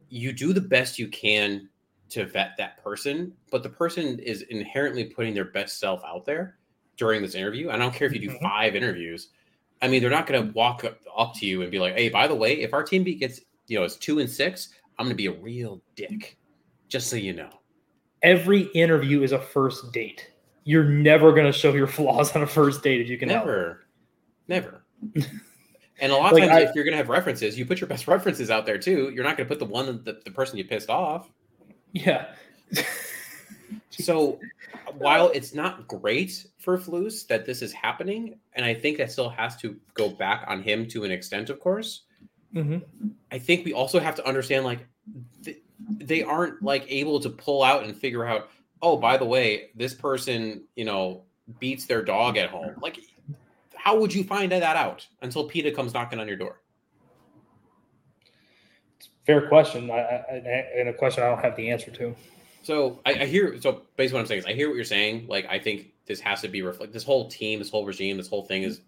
You 0.09 0.33
do 0.33 0.51
the 0.53 0.61
best 0.61 0.99
you 0.99 1.07
can 1.07 1.69
to 2.09 2.25
vet 2.25 2.51
that 2.57 2.83
person, 2.83 3.33
but 3.51 3.63
the 3.63 3.69
person 3.69 4.19
is 4.19 4.41
inherently 4.43 5.05
putting 5.05 5.33
their 5.33 5.45
best 5.45 5.79
self 5.79 6.03
out 6.05 6.25
there 6.25 6.57
during 6.97 7.21
this 7.21 7.35
interview. 7.35 7.69
I 7.69 7.77
don't 7.77 7.93
care 7.93 8.05
if 8.07 8.13
you 8.13 8.19
do 8.19 8.29
Mhm. 8.29 8.41
five 8.41 8.75
interviews. 8.75 9.29
I 9.81 9.87
mean, 9.87 10.01
they're 10.01 10.11
not 10.11 10.27
going 10.27 10.45
to 10.45 10.53
walk 10.53 10.83
up, 10.83 10.99
up 11.15 11.33
to 11.35 11.45
you 11.45 11.61
and 11.61 11.71
be 11.71 11.79
like, 11.79 11.95
"Hey, 11.95 12.09
by 12.09 12.27
the 12.27 12.35
way, 12.35 12.59
if 12.59 12.73
our 12.73 12.83
team 12.83 13.03
beat 13.03 13.19
gets 13.19 13.39
you 13.67 13.79
know 13.79 13.85
it's 13.85 13.95
two 13.95 14.19
and 14.19 14.29
six, 14.29 14.73
I'm 14.99 15.05
going 15.05 15.15
to 15.15 15.15
be 15.15 15.27
a 15.27 15.31
real 15.31 15.81
dick." 15.95 16.37
Just 16.89 17.07
so 17.09 17.15
you 17.15 17.33
know. 17.33 17.49
Every 18.21 18.63
interview 18.75 19.23
is 19.23 19.31
a 19.31 19.39
first 19.39 19.91
date. 19.93 20.29
You're 20.65 20.83
never 20.83 21.31
going 21.31 21.45
to 21.45 21.51
show 21.57 21.73
your 21.73 21.87
flaws 21.87 22.35
on 22.35 22.43
a 22.43 22.47
first 22.47 22.83
date 22.83 23.01
if 23.01 23.07
you 23.09 23.17
can 23.17 23.29
help. 23.29 23.45
Never, 24.47 24.83
and 25.99 26.11
a 26.11 26.15
lot 26.15 26.33
of 26.33 26.39
Like, 26.39 26.49
times, 26.49 26.65
I- 26.65 26.69
if 26.69 26.75
you're 26.75 26.83
going 26.83 26.93
to 26.93 26.97
have 26.97 27.09
references, 27.09 27.57
you 27.57 27.65
put 27.65 27.79
your 27.79 27.87
best 27.87 28.07
references 28.07 28.49
out 28.49 28.65
there 28.65 28.77
too. 28.77 29.11
You're 29.13 29.23
not 29.23 29.37
going 29.37 29.47
to 29.47 29.53
put 29.53 29.59
the 29.59 29.65
one 29.71 30.03
that 30.03 30.25
the 30.25 30.31
person 30.31 30.57
you 30.57 30.65
pissed 30.65 30.89
off. 30.89 31.29
Yeah. 31.93 32.33
So 33.89 34.39
while 34.97 35.29
it's 35.29 35.53
not 35.53 35.87
great 35.87 36.47
for 36.57 36.77
Flus 36.77 37.27
that 37.27 37.45
this 37.45 37.61
is 37.61 37.71
happening, 37.73 38.39
and 38.53 38.65
I 38.65 38.73
think 38.73 38.97
that 38.97 39.11
still 39.11 39.29
has 39.29 39.55
to 39.57 39.75
go 39.93 40.09
back 40.09 40.45
on 40.47 40.63
him 40.63 40.87
to 40.87 41.03
an 41.03 41.11
extent, 41.11 41.49
of 41.49 41.59
course. 41.59 42.03
hmm 42.53 42.77
I 43.31 43.37
think 43.37 43.65
we 43.65 43.73
also 43.73 43.99
have 43.99 44.15
to 44.15 44.27
understand 44.27 44.65
like 44.65 44.85
th- 45.43 45.61
they 45.89 46.23
aren't 46.23 46.61
like 46.63 46.85
able 46.89 47.19
to 47.19 47.29
pull 47.29 47.63
out 47.63 47.83
and 47.83 47.95
figure 47.95 48.25
out, 48.25 48.49
oh, 48.81 48.97
by 48.97 49.17
the 49.17 49.25
way, 49.25 49.69
this 49.75 49.93
person, 49.93 50.63
you 50.75 50.85
know, 50.85 51.23
beats 51.59 51.85
their 51.85 52.01
dog 52.03 52.37
at 52.37 52.49
home. 52.49 52.73
Like, 52.81 52.97
how 53.83 53.99
would 53.99 54.13
you 54.13 54.23
find 54.23 54.51
that 54.51 54.75
out 54.75 55.07
until 55.21 55.45
PETA 55.45 55.71
comes 55.71 55.93
knocking 55.93 56.19
on 56.19 56.27
your 56.27 56.37
door? 56.37 56.61
Fair 59.25 59.47
question. 59.47 59.89
I, 59.89 59.95
I, 59.95 60.23
and 60.77 60.89
a 60.89 60.93
question 60.93 61.23
I 61.23 61.27
don't 61.29 61.41
have 61.41 61.55
the 61.55 61.69
answer 61.69 61.89
to. 61.91 62.15
So 62.63 62.99
I, 63.05 63.13
I 63.13 63.25
hear. 63.25 63.59
So 63.59 63.81
basically, 63.97 64.17
what 64.17 64.21
I'm 64.21 64.27
saying 64.27 64.39
is, 64.39 64.45
I 64.45 64.53
hear 64.53 64.67
what 64.67 64.75
you're 64.75 64.85
saying. 64.85 65.25
Like, 65.27 65.47
I 65.49 65.57
think 65.57 65.93
this 66.05 66.19
has 66.19 66.41
to 66.41 66.47
be 66.47 66.61
reflect. 66.61 66.93
This 66.93 67.03
whole 67.03 67.27
team, 67.27 67.59
this 67.59 67.69
whole 67.69 67.85
regime, 67.85 68.17
this 68.17 68.27
whole 68.27 68.45
thing 68.45 68.63
is 68.63 68.81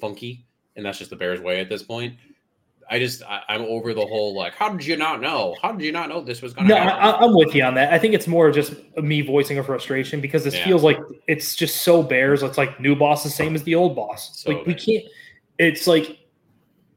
funky, 0.00 0.46
and 0.76 0.86
that's 0.86 0.98
just 0.98 1.10
the 1.10 1.16
Bears' 1.16 1.40
way 1.40 1.60
at 1.60 1.68
this 1.68 1.82
point. 1.82 2.14
I 2.90 2.98
just, 2.98 3.22
I, 3.22 3.42
I'm 3.48 3.62
over 3.62 3.92
the 3.92 4.04
whole 4.06 4.34
like, 4.34 4.54
how 4.54 4.70
did 4.70 4.84
you 4.86 4.96
not 4.96 5.20
know? 5.20 5.56
How 5.60 5.72
did 5.72 5.84
you 5.84 5.92
not 5.92 6.08
know 6.08 6.20
this 6.22 6.40
was 6.40 6.54
going 6.54 6.68
to 6.68 6.74
No, 6.74 6.80
happen? 6.80 7.22
I, 7.22 7.26
I'm 7.26 7.34
with 7.34 7.54
you 7.54 7.62
on 7.64 7.74
that. 7.74 7.92
I 7.92 7.98
think 7.98 8.14
it's 8.14 8.26
more 8.26 8.50
just 8.50 8.74
me 8.96 9.20
voicing 9.20 9.58
a 9.58 9.62
frustration 9.62 10.20
because 10.20 10.44
this 10.44 10.54
Yeah. 10.54 10.64
feels 10.64 10.82
like 10.82 10.98
it's 11.26 11.54
just 11.54 11.82
so 11.82 12.02
Bears. 12.02 12.42
It's 12.42 12.56
like 12.58 12.80
new 12.80 12.96
boss 12.96 13.22
the 13.22 13.30
same 13.30 13.54
as 13.54 13.62
the 13.64 13.74
old 13.74 13.94
boss. 13.94 14.40
So 14.40 14.52
like 14.52 14.66
we 14.66 14.74
can't. 14.74 15.04
It's 15.58 15.86
like 15.86 16.18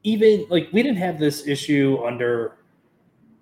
even 0.03 0.45
like 0.49 0.69
we 0.71 0.81
didn't 0.81 0.97
have 0.97 1.19
this 1.19 1.45
issue 1.47 1.99
under 2.05 2.57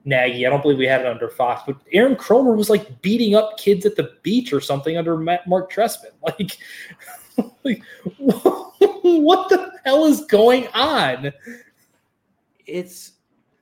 Nagy. 0.06 0.46
I 0.46 0.50
don't 0.50 0.62
believe 0.62 0.78
we 0.78 0.88
had 0.88 1.02
it 1.02 1.08
under 1.08 1.30
Fox, 1.30 1.64
but 1.66 1.78
Aaron 1.94 2.16
Kromer 2.16 2.56
was 2.56 2.70
like 2.70 3.02
beating 3.02 3.36
up 3.36 3.58
kids 3.58 3.86
at 3.86 3.96
the 3.96 4.14
beach 4.24 4.54
or 4.54 4.62
something 4.62 4.98
under 4.98 5.18
Matt, 5.18 5.48
Mark 5.48 5.72
Trestman. 5.72 6.12
Like, 6.22 6.58
like 7.64 7.84
what 8.18 9.50
the 9.50 9.72
hell 9.86 10.06
is 10.06 10.26
going 10.26 10.68
on? 10.74 11.32
It's 12.70 13.14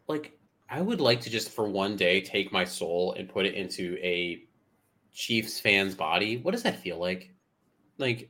like 0.07 0.33
I 0.69 0.81
would 0.81 0.99
like 1.01 1.21
to 1.21 1.29
just 1.29 1.49
for 1.51 1.67
one 1.69 1.95
day 1.95 2.21
take 2.21 2.51
my 2.51 2.65
soul 2.65 3.13
and 3.17 3.29
put 3.29 3.45
it 3.45 3.53
into 3.55 3.97
a 4.01 4.43
Chiefs 5.13 5.59
fan's 5.59 5.95
body. 5.95 6.37
What 6.37 6.51
does 6.51 6.63
that 6.63 6.79
feel 6.79 6.97
like? 6.99 7.31
Like 7.97 8.29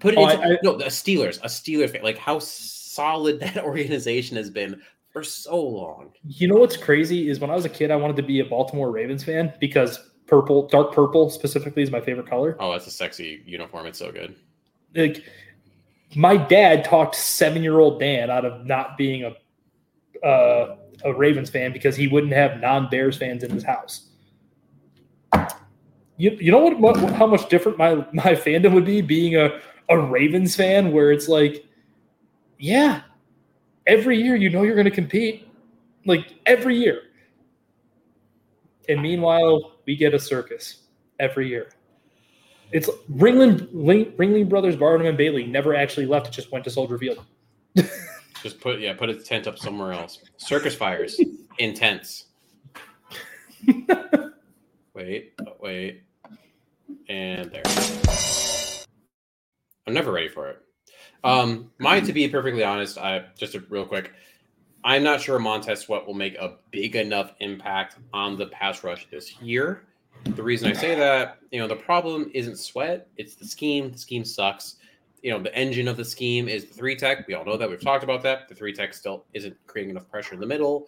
put 0.00 0.14
it 0.14 0.18
Oh, 0.18 0.28
into 0.28 0.42
I- 0.42 0.52
I- 0.52 0.58
no 0.62 0.74
a 0.74 0.86
Steelers, 0.86 1.38
a 1.42 1.46
Steelers 1.48 1.90
fan. 1.90 2.02
Like 2.02 2.18
how 2.18 2.38
solid 2.38 3.40
that 3.40 3.58
organization 3.64 4.36
has 4.36 4.50
been 4.50 4.80
for 5.10 5.22
so 5.22 5.60
long. 5.60 6.12
You 6.24 6.48
know 6.48 6.56
what's 6.56 6.76
crazy 6.76 7.28
is 7.30 7.40
when 7.40 7.50
I 7.50 7.54
was 7.54 7.64
a 7.64 7.68
kid, 7.70 7.90
I 7.90 7.96
wanted 7.96 8.16
to 8.16 8.22
be 8.22 8.40
a 8.40 8.44
Baltimore 8.44 8.90
Ravens 8.90 9.24
fan 9.24 9.52
because 9.58 9.98
purple, 10.26 10.68
dark 10.68 10.92
purple 10.92 11.30
specifically, 11.30 11.82
is 11.82 11.90
my 11.90 12.00
favorite 12.02 12.28
color. 12.28 12.56
Oh, 12.60 12.72
that's 12.72 12.86
a 12.86 12.90
sexy 12.90 13.42
uniform. 13.46 13.86
It's 13.86 13.98
so 13.98 14.12
good. 14.12 14.36
Like, 14.94 15.24
my 16.14 16.36
dad 16.36 16.84
talked 16.84 17.14
seven-year-old 17.14 17.98
Dan 18.00 18.30
out 18.30 18.44
of 18.44 18.66
not 18.66 18.96
being 18.98 19.24
a 19.24 19.32
uh, 20.24 20.76
a 21.04 21.12
Ravens 21.12 21.50
fan 21.50 21.72
because 21.72 21.96
he 21.96 22.08
wouldn't 22.08 22.32
have 22.32 22.60
non-Bears 22.60 23.16
fans 23.16 23.42
in 23.42 23.50
his 23.50 23.64
house. 23.64 24.08
You, 26.16 26.36
you 26.40 26.50
know 26.50 26.58
what, 26.58 26.78
what 26.78 27.12
how 27.12 27.26
much 27.26 27.48
different 27.48 27.78
my 27.78 27.94
my 28.12 28.32
fandom 28.34 28.74
would 28.74 28.84
be 28.84 29.00
being 29.00 29.36
a 29.36 29.60
a 29.88 29.98
Ravens 29.98 30.56
fan 30.56 30.92
where 30.92 31.12
it's 31.12 31.28
like, 31.28 31.64
yeah, 32.58 33.02
every 33.86 34.20
year 34.20 34.36
you 34.36 34.50
know 34.50 34.62
you're 34.62 34.74
going 34.74 34.84
to 34.84 34.90
compete, 34.90 35.48
like 36.04 36.34
every 36.46 36.76
year. 36.76 37.02
And 38.88 39.02
meanwhile, 39.02 39.74
we 39.86 39.96
get 39.96 40.14
a 40.14 40.18
circus 40.18 40.82
every 41.18 41.48
year. 41.48 41.70
It's 42.70 42.88
Ringling, 43.10 43.72
Ringling 44.16 44.48
Brothers, 44.48 44.76
Barnum 44.76 45.06
and 45.06 45.16
Bailey 45.16 45.46
never 45.46 45.74
actually 45.74 46.06
left. 46.06 46.28
It 46.28 46.32
just 46.32 46.52
went 46.52 46.64
to 46.64 46.70
Soldier 46.70 46.98
Field. 46.98 47.24
Just 48.42 48.60
put 48.60 48.80
yeah, 48.80 48.94
put 48.94 49.10
a 49.10 49.14
tent 49.14 49.46
up 49.46 49.58
somewhere 49.58 49.92
else. 49.92 50.20
Circus 50.36 50.74
fires, 50.74 51.20
intense. 51.58 52.26
wait, 54.94 55.34
wait, 55.60 56.02
and 57.08 57.50
there. 57.50 57.62
I'm 59.86 59.94
never 59.94 60.12
ready 60.12 60.28
for 60.28 60.48
it. 60.48 60.62
Um, 61.24 61.70
mine, 61.78 62.04
to 62.06 62.12
be 62.12 62.28
perfectly 62.28 62.62
honest, 62.62 62.98
I 62.98 63.24
just 63.36 63.54
a, 63.54 63.60
real 63.68 63.84
quick. 63.84 64.12
I'm 64.84 65.02
not 65.02 65.20
sure 65.20 65.38
Montez 65.40 65.80
Sweat 65.80 66.06
will 66.06 66.14
make 66.14 66.36
a 66.36 66.54
big 66.70 66.94
enough 66.94 67.32
impact 67.40 67.96
on 68.14 68.36
the 68.36 68.46
pass 68.46 68.84
rush 68.84 69.08
this 69.10 69.40
year. 69.42 69.82
The 70.24 70.42
reason 70.42 70.70
I 70.70 70.72
say 70.72 70.94
that, 70.94 71.38
you 71.50 71.58
know, 71.58 71.66
the 71.66 71.76
problem 71.76 72.30
isn't 72.32 72.56
Sweat; 72.56 73.08
it's 73.16 73.34
the 73.34 73.46
scheme. 73.46 73.90
The 73.90 73.98
scheme 73.98 74.24
sucks 74.24 74.76
you 75.22 75.30
know 75.30 75.42
the 75.42 75.54
engine 75.54 75.88
of 75.88 75.96
the 75.96 76.04
scheme 76.04 76.48
is 76.48 76.66
the 76.66 76.74
three 76.74 76.96
tech. 76.96 77.26
We 77.26 77.34
all 77.34 77.44
know 77.44 77.56
that. 77.56 77.68
We've 77.68 77.80
talked 77.80 78.04
about 78.04 78.22
that. 78.22 78.48
The 78.48 78.54
three 78.54 78.72
tech 78.72 78.94
still 78.94 79.24
isn't 79.34 79.56
creating 79.66 79.90
enough 79.90 80.08
pressure 80.10 80.34
in 80.34 80.40
the 80.40 80.46
middle. 80.46 80.86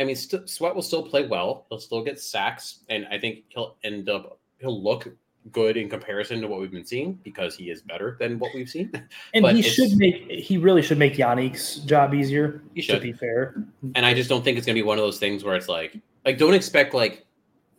I 0.00 0.04
mean, 0.04 0.16
st- 0.16 0.48
Sweat 0.48 0.74
will 0.74 0.82
still 0.82 1.02
play 1.02 1.26
well. 1.26 1.66
He'll 1.68 1.80
still 1.80 2.04
get 2.04 2.20
sacks, 2.20 2.80
and 2.88 3.06
I 3.10 3.18
think 3.18 3.44
he'll 3.48 3.76
end 3.84 4.08
up 4.08 4.38
he'll 4.58 4.82
look 4.82 5.08
good 5.52 5.76
in 5.76 5.88
comparison 5.88 6.40
to 6.40 6.48
what 6.48 6.60
we've 6.60 6.70
been 6.70 6.84
seeing 6.84 7.14
because 7.22 7.54
he 7.56 7.70
is 7.70 7.80
better 7.82 8.16
than 8.20 8.38
what 8.38 8.54
we've 8.54 8.68
seen. 8.68 8.90
And 9.34 9.42
But 9.42 9.56
he 9.56 9.62
should 9.62 9.96
make 9.96 10.30
he 10.30 10.58
really 10.58 10.82
should 10.82 10.98
make 10.98 11.14
Yannick's 11.14 11.76
job 11.76 12.14
easier. 12.14 12.62
He 12.74 12.82
should. 12.82 13.02
be 13.02 13.12
fair, 13.12 13.64
And 13.94 14.04
I 14.04 14.14
just 14.14 14.28
don't 14.28 14.42
think 14.42 14.58
it's 14.58 14.66
gonna 14.66 14.74
be 14.74 14.82
one 14.82 14.98
of 14.98 15.04
those 15.04 15.18
things 15.18 15.44
where 15.44 15.56
it's 15.56 15.68
like 15.68 15.96
like 16.24 16.38
don't 16.38 16.54
expect 16.54 16.94
like 16.94 17.26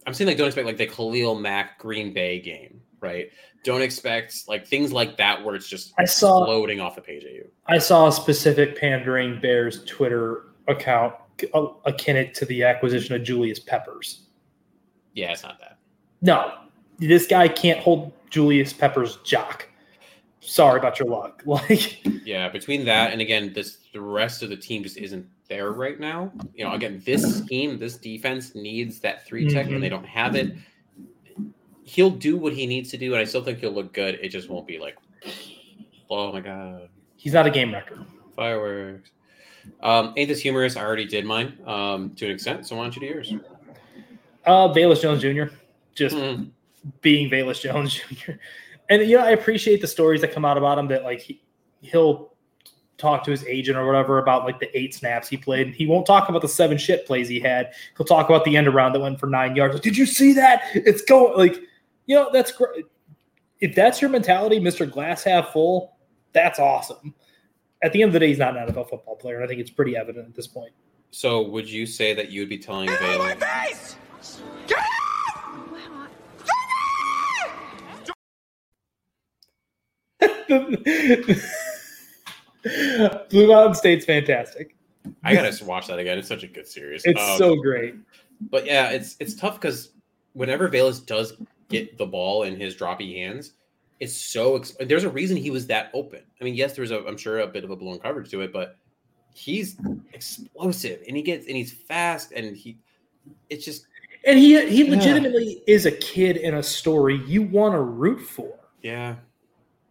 I'm 0.08 0.14
saying 0.14 0.28
like 0.28 0.38
don't 0.38 0.48
expect 0.48 0.66
like 0.66 0.78
the 0.78 0.88
Khalil 0.88 1.36
Mack 1.36 1.78
Green 1.80 2.14
Bay 2.14 2.40
game, 2.40 2.82
right? 3.02 3.30
Don't 3.64 3.82
expect 3.82 4.48
like 4.48 4.66
things 4.66 4.92
like 4.94 5.18
that 5.18 5.44
where 5.44 5.54
it's 5.56 5.68
just 5.68 5.94
I 5.98 6.06
saw- 6.06 6.46
floating 6.46 6.80
off 6.80 6.96
the 6.96 7.02
page 7.02 7.24
at 7.26 7.32
you. 7.34 7.50
I 7.68 7.78
saw 7.78 8.08
a 8.08 8.12
specific 8.12 8.78
pandering 8.80 9.40
Bears 9.42 9.84
Twitter 9.86 10.46
account 10.68 11.14
akin 11.86 12.16
it 12.18 12.34
to 12.36 12.46
the 12.46 12.64
acquisition 12.64 13.16
of 13.16 13.24
Julius 13.24 13.60
Peppers. 13.60 14.24
Yeah, 15.14 15.32
it's 15.32 15.44
not 15.44 15.60
that. 15.60 15.78
No, 16.22 16.54
this 17.00 17.28
guy 17.28 17.48
can't 17.48 17.80
hold 17.80 18.12
Julius 18.30 18.72
Peppers' 18.74 19.18
jock. 19.26 19.68
sorry 20.42 20.80
about 20.80 21.00
your 21.00 21.08
luck. 21.10 21.44
Like, 21.46 22.00
Yeah, 22.26 22.48
between 22.50 22.86
that 22.86 23.12
and 23.12 23.22
again, 23.22 23.52
this 23.54 23.80
the 23.94 24.02
rest 24.02 24.42
of 24.44 24.50
the 24.50 24.58
team 24.58 24.84
just 24.84 24.98
isn't 24.98 25.28
there 25.50 25.72
right 25.72 26.00
now. 26.00 26.32
You 26.54 26.64
know, 26.66 26.74
again, 26.74 27.02
this 27.06 27.42
team, 27.46 27.78
this 27.80 27.98
defense 27.98 28.54
needs 28.56 29.00
that 29.00 29.26
3 29.26 29.50
tech, 29.50 29.66
Mhm. 29.68 29.76
and 29.76 29.84
they 29.84 29.90
don't 29.90 30.06
have 30.06 30.36
it. 30.36 30.54
He'll 31.90 32.12
do 32.12 32.38
what 32.38 32.54
he 32.54 32.68
needs 32.68 32.92
to 32.92 32.98
do, 32.98 33.14
and 33.14 33.20
I 33.22 33.24
still 33.26 33.44
think 33.44 33.58
he'll 33.60 33.72
look 33.72 33.94
good. 33.94 34.20
It 34.22 34.30
just 34.30 34.48
won't 34.48 34.68
be 34.68 34.78
like, 34.78 34.96
oh 36.10 36.32
my 36.32 36.40
god, 36.40 36.88
he's 37.18 37.34
not 37.34 37.48
a 37.48 37.50
game 37.50 37.74
record. 37.74 38.06
fireworks. 38.36 39.10
Um, 39.82 40.14
ain't 40.16 40.30
this 40.30 40.40
humorous? 40.40 40.78
I 40.78 40.82
already 40.82 41.06
did 41.06 41.26
mine 41.26 41.58
um, 41.66 42.12
to 42.16 42.26
an 42.26 42.32
extent, 42.32 42.68
so 42.68 42.76
why 42.76 42.84
don't 42.84 42.96
you 42.96 43.02
do 43.02 43.08
yours? 43.08 43.34
Uh, 44.46 44.68
Velus 44.70 45.02
Jones 45.02 45.22
Jr. 45.22 45.54
Just 45.96 46.16
Mm, 46.16 46.52
being 47.02 47.28
Velus 47.30 47.60
Jones 47.62 47.94
Jr. 48.10 48.34
And 48.90 49.02
you 49.10 49.18
know, 49.18 49.24
I 49.24 49.32
appreciate 49.32 49.82
the 49.82 49.88
stories 49.88 50.22
that 50.22 50.32
come 50.32 50.46
out 50.46 50.58
about 50.58 50.78
him 50.78 50.88
that 50.90 51.04
like 51.04 51.22
he, 51.22 51.42
he'll 51.82 52.34
talk 52.98 53.24
to 53.24 53.32
his 53.32 53.44
agent 53.46 53.78
or 53.78 53.86
whatever 53.88 54.20
about 54.20 54.46
like 54.46 54.60
the 54.60 54.78
eight 54.78 54.94
snaps 54.94 55.28
he 55.28 55.38
played. 55.38 55.74
He 55.74 55.88
won't 55.88 56.06
talk 56.06 56.30
about 56.30 56.42
the 56.42 56.48
seven 56.48 56.78
shit 56.78 57.08
plays 57.08 57.28
he 57.28 57.40
had. 57.40 57.74
He'll 57.98 58.06
talk 58.06 58.30
about 58.30 58.44
the 58.46 58.56
end 58.58 58.68
around 58.68 58.94
that 58.94 59.00
went 59.00 59.20
for 59.20 59.28
nine 59.28 59.56
yards. 59.56 59.74
Like, 59.74 59.84
Did 59.84 59.98
you 59.98 60.06
see 60.06 60.34
that? 60.34 60.62
It's 60.74 61.02
going 61.02 61.38
like, 61.38 61.60
you 62.10 62.16
know, 62.16 62.32
that's 62.34 62.52
great. 62.52 62.86
If 63.62 63.76
that's 63.76 64.02
your 64.02 64.10
mentality, 64.10 64.60
Mr. 64.60 64.90
Glass 64.90 65.24
half 65.24 65.54
full, 65.54 65.96
that's 66.34 66.58
awesome. 66.58 67.14
At 67.84 67.94
the 67.94 68.02
end 68.02 68.10
of 68.10 68.14
the 68.14 68.20
day, 68.20 68.30
he's 68.30 68.40
not 68.40 68.58
an 68.58 68.68
NFL 68.68 68.90
football 68.90 69.16
player, 69.16 69.36
and 69.36 69.46
I 69.46 69.48
think 69.48 69.62
it's 69.62 69.70
pretty 69.70 69.96
evident 69.96 70.28
at 70.28 70.34
this 70.34 70.48
point. 70.48 70.72
So, 71.12 71.48
would 71.48 71.70
you 71.70 71.86
say 71.86 72.16
that 72.16 72.32
you 72.32 72.42
would 72.42 72.50
be 72.50 72.58
telling 72.58 72.90
Baylor? 73.00 73.36
Blue 83.30 83.48
Mountain 83.48 83.76
State's 83.76 84.06
fantastic. 84.06 84.76
I 85.24 85.36
gotta 85.36 85.64
watch 85.64 85.86
that 85.88 86.00
again. 86.00 86.18
It's 86.18 86.28
such 86.28 86.42
a 86.42 86.48
good 86.48 86.68
series. 86.68 87.04
It's 87.06 87.22
Um, 87.22 87.38
so 87.38 87.56
great. 87.56 87.94
But 88.50 88.66
yeah, 88.66 88.90
it's 88.90 89.16
it's 89.20 89.36
tough 89.36 89.62
because 89.62 89.92
whenever 90.34 90.68
Velus 90.70 91.06
does 91.06 91.34
get 91.70 91.98
the 91.98 92.06
ball 92.06 92.44
in 92.44 92.60
his 92.60 92.76
droppy 92.76 93.16
hands, 93.16 93.54
it's 94.00 94.14
so. 94.16 94.58
Ex- 94.58 94.76
there's 94.80 95.04
a 95.04 95.10
reason 95.10 95.38
he 95.38 95.52
was 95.52 95.68
that 95.68 95.92
open. 95.94 96.22
I 96.40 96.44
mean, 96.44 96.56
yes, 96.56 96.76
there's 96.76 96.92
a 96.92 97.06
I'm 97.06 97.18
sure 97.18 97.40
a 97.40 97.48
bit 97.48 97.64
of 97.64 97.70
a 97.70 97.76
blown 97.76 98.00
coverage 98.00 98.30
to 98.32 98.42
it, 98.42 98.52
but 98.54 98.78
he's 99.34 99.78
explosive 100.14 101.02
and 101.08 101.16
he 101.16 101.22
gets 101.24 101.48
and 101.48 101.56
he's 101.56 101.72
fast 101.72 102.32
and 102.32 102.56
he. 102.56 102.78
It's 103.50 103.64
just 103.66 103.86
And 104.26 104.38
he 104.40 104.66
he 104.68 104.84
Yeah. 104.86 104.92
legitimately 104.96 105.64
is 105.68 105.86
a 105.86 105.92
kid 105.92 106.38
in 106.38 106.56
a 106.56 106.64
story 106.64 107.22
you 107.26 107.44
want 107.44 107.74
to 107.74 107.80
root 107.82 108.20
for. 108.22 108.58
yeah. 108.82 109.16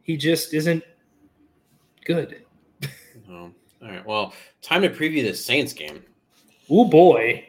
He 0.02 0.16
just 0.16 0.54
isn't 0.54 0.82
good. 2.06 2.42
No. 3.28 3.52
All 3.82 3.88
right. 3.88 4.06
Well, 4.06 4.32
time 4.62 4.80
to 4.80 4.88
preview 4.88 5.22
the 5.22 5.34
Saints 5.34 5.74
game. 5.74 6.02
Oh 6.70 6.86
boy. 6.86 7.46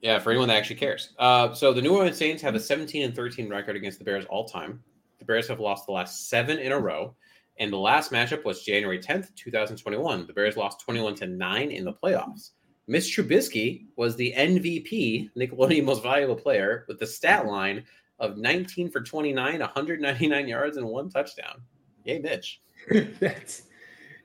Yeah, 0.00 0.18
for 0.18 0.30
anyone 0.30 0.48
that 0.48 0.56
actually 0.56 0.76
cares. 0.76 1.14
Uh, 1.18 1.52
so 1.54 1.72
the 1.72 1.82
New 1.82 1.96
Orleans 1.96 2.16
Saints 2.16 2.42
have 2.42 2.54
a 2.54 2.60
17 2.60 3.02
and 3.02 3.14
13 3.14 3.48
record 3.48 3.76
against 3.76 3.98
the 3.98 4.04
Bears 4.04 4.24
all 4.26 4.46
time. 4.46 4.82
The 5.18 5.24
Bears 5.24 5.48
have 5.48 5.58
lost 5.58 5.86
the 5.86 5.92
last 5.92 6.28
seven 6.28 6.58
in 6.58 6.70
a 6.70 6.78
row, 6.78 7.16
and 7.58 7.72
the 7.72 7.78
last 7.78 8.12
matchup 8.12 8.44
was 8.44 8.62
January 8.62 9.00
10th, 9.00 9.34
2021. 9.34 10.26
The 10.26 10.32
Bears 10.32 10.56
lost 10.56 10.80
21 10.80 11.16
to 11.16 11.26
nine 11.26 11.72
in 11.72 11.84
the 11.84 11.92
playoffs. 11.92 12.50
Mitch 12.86 13.16
Trubisky 13.16 13.86
was 13.96 14.16
the 14.16 14.32
MVP, 14.36 15.30
Nickelodeon 15.36 15.84
Most 15.84 16.02
Valuable 16.02 16.36
Player, 16.36 16.84
with 16.86 16.98
the 16.98 17.06
stat 17.06 17.46
line 17.46 17.84
of 18.20 18.36
19 18.36 18.90
for 18.90 19.00
29, 19.00 19.60
199 19.60 20.48
yards, 20.48 20.76
and 20.76 20.86
one 20.86 21.10
touchdown. 21.10 21.60
Yay, 22.04 22.20
Mitch. 22.20 22.60
that's 23.20 23.62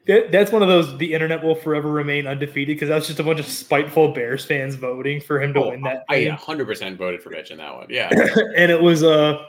that, 0.07 0.31
that's 0.31 0.51
one 0.51 0.61
of 0.61 0.67
those 0.67 0.97
the 0.97 1.13
internet 1.13 1.43
will 1.43 1.55
forever 1.55 1.89
remain 1.89 2.27
undefeated 2.27 2.75
because 2.75 2.89
that 2.89 2.95
was 2.95 3.07
just 3.07 3.19
a 3.19 3.23
bunch 3.23 3.39
of 3.39 3.45
spiteful 3.45 4.13
Bears 4.13 4.43
fans 4.45 4.75
voting 4.75 5.21
for 5.21 5.41
him 5.41 5.53
to 5.53 5.59
Oh, 5.63 5.69
win 5.69 5.81
that. 5.83 6.03
I 6.09 6.21
100% 6.25 6.97
voted 6.97 7.21
for 7.21 7.29
Mitch 7.29 7.51
in 7.51 7.57
that 7.57 7.73
one. 7.75 7.87
Yeah. 7.89 8.09
and 8.57 8.71
it 8.71 8.81
was 8.81 9.03
uh 9.03 9.45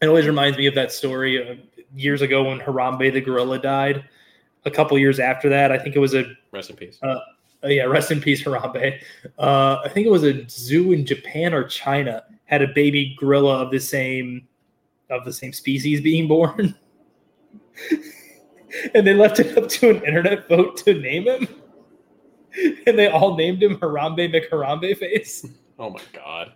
it 0.00 0.06
always 0.06 0.26
reminds 0.26 0.56
me 0.58 0.66
of 0.66 0.74
that 0.74 0.92
story 0.92 1.46
uh, 1.46 1.54
years 1.94 2.22
ago 2.22 2.44
when 2.44 2.58
Harambe 2.60 3.12
the 3.12 3.20
gorilla 3.20 3.58
died. 3.58 4.04
A 4.64 4.70
couple 4.70 4.98
years 4.98 5.18
after 5.18 5.48
that, 5.48 5.72
I 5.72 5.78
think 5.78 5.96
it 5.96 5.98
was 6.00 6.14
a 6.14 6.24
Rest 6.52 6.70
in 6.70 6.76
peace. 6.76 6.98
uh, 7.02 7.18
yeah, 7.64 7.84
rest 7.84 8.10
in 8.10 8.20
peace, 8.20 8.42
Harambe. 8.42 8.98
Uh, 9.38 9.78
I 9.84 9.88
think 9.88 10.06
it 10.06 10.10
was 10.10 10.24
a 10.24 10.46
zoo 10.48 10.92
in 10.92 11.04
Japan 11.06 11.52
or 11.54 11.64
China 11.64 12.24
had 12.46 12.62
a 12.62 12.68
baby 12.68 13.14
gorilla 13.18 13.62
of 13.62 13.70
the 13.70 13.78
same 13.80 14.46
of 15.10 15.24
the 15.24 15.32
same 15.32 15.52
species 15.52 16.00
being 16.00 16.26
born, 16.28 16.74
and 18.94 19.06
they 19.06 19.14
left 19.14 19.40
it 19.40 19.56
up 19.56 19.68
to 19.68 19.90
an 19.90 20.04
internet 20.04 20.48
vote 20.48 20.76
to 20.78 20.94
name 20.94 21.24
him, 21.24 21.48
and 22.86 22.98
they 22.98 23.08
all 23.08 23.36
named 23.36 23.62
him 23.62 23.76
Harambe 23.78 24.32
McHarambe 24.32 24.96
Face. 24.96 25.46
Oh 25.78 25.90
my 25.90 26.00
god. 26.12 26.52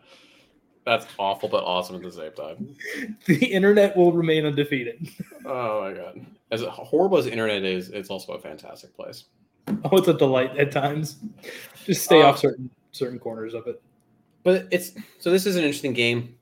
That's 0.85 1.07
awful 1.19 1.49
but 1.49 1.65
awesome 1.65 1.97
at 1.97 2.03
the 2.03 2.13
same 2.13 2.33
time. 2.33 2.77
The 3.25 3.47
internet 3.47 3.97
will 3.97 4.13
remain 4.13 4.45
undefeated. 4.45 5.09
Oh 5.47 5.81
my 5.81 5.93
god. 5.95 6.27
As 6.51 6.61
horrible 6.63 7.17
as 7.17 7.25
the 7.25 7.33
internet 7.33 7.65
is, 7.65 7.89
it's 7.89 8.11
also 8.11 8.35
a 8.35 8.39
fantastic 8.41 8.95
place. 8.95 9.25
Oh, 9.67 9.97
it's 9.97 10.09
a 10.09 10.13
delight 10.15 10.57
at 10.59 10.71
times. 10.71 11.17
Just 11.87 12.05
stay 12.05 12.21
Uh, 12.21 12.27
off 12.27 12.39
certain 12.39 12.69
certain 12.93 13.19
corners 13.19 13.55
of 13.55 13.67
it. 13.67 13.81
But 14.43 14.69
it's 14.71 14.93
so 15.19 15.31
this 15.31 15.47
is 15.47 15.57
an 15.57 15.65
interesting 15.65 15.95
game. 15.95 16.37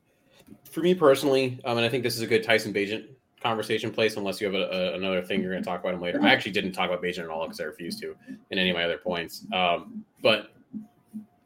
For 0.69 0.81
me 0.81 0.93
personally, 0.93 1.61
um, 1.63 1.77
and 1.77 1.85
I 1.85 1.89
think 1.89 2.03
this 2.03 2.15
is 2.15 2.21
a 2.21 2.27
good 2.27 2.43
Tyson 2.43 2.73
Bagent 2.73 3.05
conversation 3.43 3.91
place, 3.91 4.17
unless 4.17 4.41
you 4.41 4.47
have 4.47 4.55
a, 4.55 4.69
a- 4.71 4.95
another 4.95 5.21
thing 5.21 5.41
you're 5.41 5.51
going 5.51 5.63
to 5.63 5.69
talk 5.69 5.81
about 5.81 5.93
him 5.93 6.01
later. 6.01 6.19
I 6.23 6.31
actually 6.31 6.53
didn't 6.53 6.71
talk 6.71 6.89
about 6.89 7.03
Bagent 7.03 7.25
at 7.25 7.29
all 7.29 7.45
because 7.45 7.59
I 7.59 7.65
refused 7.65 7.99
to 8.01 8.15
in 8.49 8.57
any 8.57 8.69
of 8.69 8.75
my 8.75 8.83
other 8.85 8.97
points. 8.97 9.45
Um, 9.53 10.03
but 10.21 10.53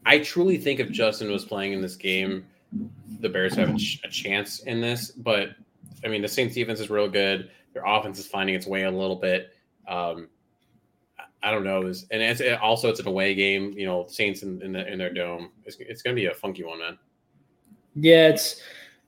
I 0.05 0.19
truly 0.19 0.57
think 0.57 0.79
if 0.79 0.89
Justin 0.91 1.31
was 1.31 1.43
playing 1.43 1.73
in 1.73 1.81
this 1.81 1.95
game, 1.95 2.45
the 3.19 3.27
Bears 3.27 3.55
have 3.55 3.69
a, 3.73 3.77
ch- 3.77 3.99
a 4.05 4.07
chance 4.09 4.59
in 4.61 4.79
this. 4.79 5.11
But 5.11 5.49
I 6.05 6.07
mean, 6.07 6.21
the 6.21 6.27
Saints 6.27 6.53
defense 6.55 6.79
is 6.79 6.89
real 6.89 7.09
good. 7.09 7.49
Their 7.73 7.83
offense 7.85 8.19
is 8.19 8.27
finding 8.27 8.55
its 8.55 8.67
way 8.67 8.83
a 8.83 8.91
little 8.91 9.15
bit. 9.17 9.53
Um, 9.87 10.29
I- 11.43 11.51
don't 11.51 11.63
know. 11.63 11.81
And 11.81 12.21
it's 12.21 12.41
it, 12.41 12.59
also 12.59 12.89
it's 12.89 12.99
an 12.99 13.07
away 13.07 13.33
game. 13.35 13.71
You 13.73 13.85
know, 13.85 14.05
Saints 14.07 14.43
in, 14.43 14.61
in, 14.61 14.73
the, 14.73 14.91
in 14.91 14.97
their 14.97 15.13
dome. 15.13 15.51
It's, 15.65 15.77
it's 15.79 16.01
going 16.01 16.15
to 16.15 16.19
be 16.21 16.27
a 16.27 16.33
funky 16.33 16.63
one, 16.63 16.79
man. 16.79 16.97
Yeah, 17.95 18.27
it's 18.29 18.61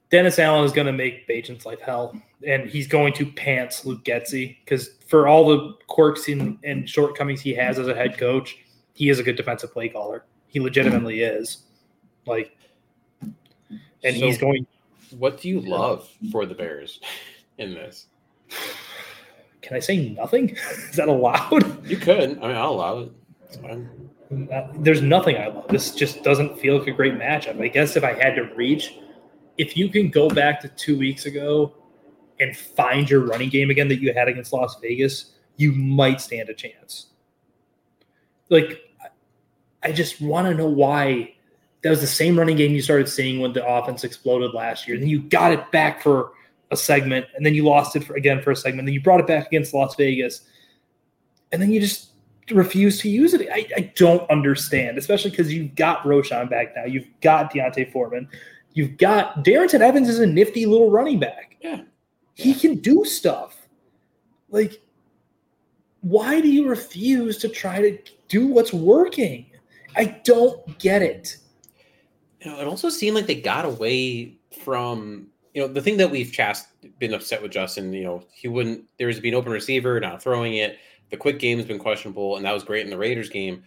Dennis 0.10 0.40
Allen 0.40 0.66
is 0.66 0.72
going 0.72 0.88
to 0.88 0.94
make 0.94 1.28
Bagent's 1.28 1.66
life 1.66 1.80
hell, 1.82 2.20
and 2.46 2.70
he's 2.70 2.88
going 2.88 3.14
to 3.14 3.26
pants 3.26 3.86
Luke 3.86 4.04
Getsy 4.04 4.58
because 4.64 4.92
for 5.08 5.28
all 5.28 5.48
the 5.50 5.74
quirks 5.88 6.28
and, 6.28 6.58
and 6.64 6.88
shortcomings 6.90 7.42
he 7.42 7.54
has 7.54 7.80
as 7.80 7.88
a 7.88 7.96
head 7.96 8.18
coach, 8.18 8.58
he 8.94 9.10
is 9.10 9.20
a 9.20 9.24
good 9.24 9.36
defensive 9.36 9.74
play 9.74 9.90
caller. 9.90 10.26
He 10.48 10.60
legitimately 10.60 11.22
is. 11.22 11.64
Like, 12.26 12.56
and 13.22 14.16
So- 14.18 14.26
he's 14.26 14.38
going. 14.38 14.66
What 15.18 15.42
do 15.42 15.50
you 15.50 15.60
love 15.62 16.08
for 16.32 16.46
the 16.46 16.54
Bears 16.54 17.00
in 17.58 17.74
this? 17.74 18.06
Can 19.62 19.76
I 19.76 19.80
say 19.80 20.10
nothing? 20.10 20.50
is 20.72 20.96
that 20.96 21.08
allowed? 21.08 21.88
You 21.88 21.98
could. 21.98 22.38
I 22.44 22.48
mean, 22.48 22.56
I'll 22.56 22.74
allow 22.74 23.00
it. 23.00 23.12
It's 23.46 23.58
fine. 23.58 23.90
Uh, 24.54 24.68
There's 24.76 25.02
nothing 25.02 25.38
I 25.38 25.48
love. 25.48 25.68
This 25.68 25.96
just 25.96 26.24
doesn't 26.24 26.60
feel 26.60 26.78
like 26.78 26.88
a 26.88 26.92
great 26.92 27.16
matchup. 27.16 27.60
I 27.60 27.68
guess 27.70 27.96
if 27.96 28.04
I 28.04 28.14
had 28.14 28.36
to 28.36 28.44
reach, 28.56 29.00
if 29.58 29.76
you 29.76 29.90
can 29.90 30.10
go 30.10 30.30
back 30.30 30.60
to 30.62 30.68
two 30.70 30.98
weeks 30.98 31.26
ago 31.26 31.74
and 32.40 32.56
find 32.56 33.10
your 33.10 33.22
running 33.22 33.50
game 33.50 33.70
again 33.70 33.88
that 33.90 34.02
you 34.02 34.14
had 34.14 34.28
against 34.28 34.54
Las 34.54 34.78
Vegas, 34.82 35.34
you 35.58 35.72
might 35.74 36.22
stand 36.22 36.50
a 36.50 36.54
chance. 36.54 37.08
Like, 38.50 38.82
I- 39.84 39.92
just 39.92 40.22
want 40.22 40.48
to 40.48 40.54
know 40.54 40.68
why 40.70 41.34
that 41.82 41.90
was 41.90 42.02
the 42.02 42.08
same 42.08 42.38
running 42.38 42.58
game 42.58 42.72
you 42.72 42.82
started 42.82 43.08
seeing 43.08 43.40
when 43.40 43.54
the 43.54 43.66
offense 43.66 44.04
exploded 44.04 44.54
last 44.54 44.88
year. 44.88 44.96
And 44.96 45.04
then 45.04 45.10
you 45.10 45.22
got 45.22 45.52
it 45.52 45.72
back 45.72 46.02
for 46.02 46.32
a 46.72 46.78
segment, 46.78 47.26
and 47.36 47.46
then 47.46 47.54
you 47.54 47.64
lost 47.66 47.96
it 47.96 48.04
for, 48.04 48.16
again 48.16 48.42
for 48.42 48.52
a 48.52 48.56
segment. 48.56 48.86
Then 48.86 48.94
you 48.94 49.02
brought 49.02 49.20
it 49.20 49.28
back 49.28 49.48
against 49.48 49.74
Las 49.74 49.96
Vegas, 49.96 50.42
and 51.52 51.62
then 51.62 51.72
you 51.72 51.80
just 51.80 52.10
refuse 52.52 53.00
to 53.02 53.10
use 53.10 53.34
it. 53.34 53.48
I, 53.52 53.68
I 53.76 53.92
don't 53.96 54.30
understand, 54.30 54.98
especially 54.98 55.32
because 55.32 55.54
you've 55.54 55.76
got 55.76 56.04
Roschon 56.04 56.50
back 56.50 56.76
now. 56.76 56.86
You've 56.86 57.08
got 57.22 57.54
D'Onta 57.54 57.92
Foreman. 57.92 58.28
You've 58.74 58.98
got 58.98 59.44
Darrynton 59.44 59.82
Evans 59.82 60.10
is 60.10 60.20
a 60.20 60.28
nifty 60.28 60.66
little 60.66 60.92
running 60.92 61.20
back. 61.20 61.56
Yeah. 61.62 61.82
He 62.40 62.54
can 62.54 62.76
do 62.76 63.04
stuff. 63.04 63.68
Like, 64.50 64.82
why 66.00 66.40
do 66.40 66.48
you 66.48 66.70
refuse 66.70 67.38
to 67.40 67.50
try 67.50 67.82
to 67.82 67.98
do 68.30 68.48
what's 68.48 68.72
working? 68.72 69.46
I 69.98 70.06
don't 70.24 70.80
get 70.80 71.02
it. 71.02 71.36
You 72.40 72.50
know, 72.50 72.62
it 72.62 72.66
also 72.66 72.90
seemed 72.90 73.16
like 73.16 73.28
they 73.28 73.42
got 73.42 73.66
away 73.66 74.38
from 74.64 75.28
you 75.54 75.62
know 75.62 75.68
the 75.68 75.82
thing 75.82 75.98
that 75.98 76.10
we've 76.10 76.32
just 76.32 76.68
been 76.98 77.14
upset 77.14 77.42
with 77.42 77.52
Justin. 77.52 77.92
You 77.92 78.06
know, 78.06 78.24
he 78.32 78.48
wouldn't. 78.48 78.86
There's 78.98 79.20
been 79.20 79.36
open 79.36 79.52
receiver, 79.52 80.00
not 80.00 80.24
throwing 80.24 80.54
it. 80.54 80.78
The 81.10 81.18
quick 81.18 81.40
game 81.40 81.58
has 81.58 81.68
been 81.68 81.80
questionable, 81.80 82.38
and 82.38 82.46
that 82.46 82.54
was 82.54 82.64
great 82.64 82.86
in 82.86 82.90
the 82.90 82.98
Raiders 82.98 83.30
game. 83.30 83.64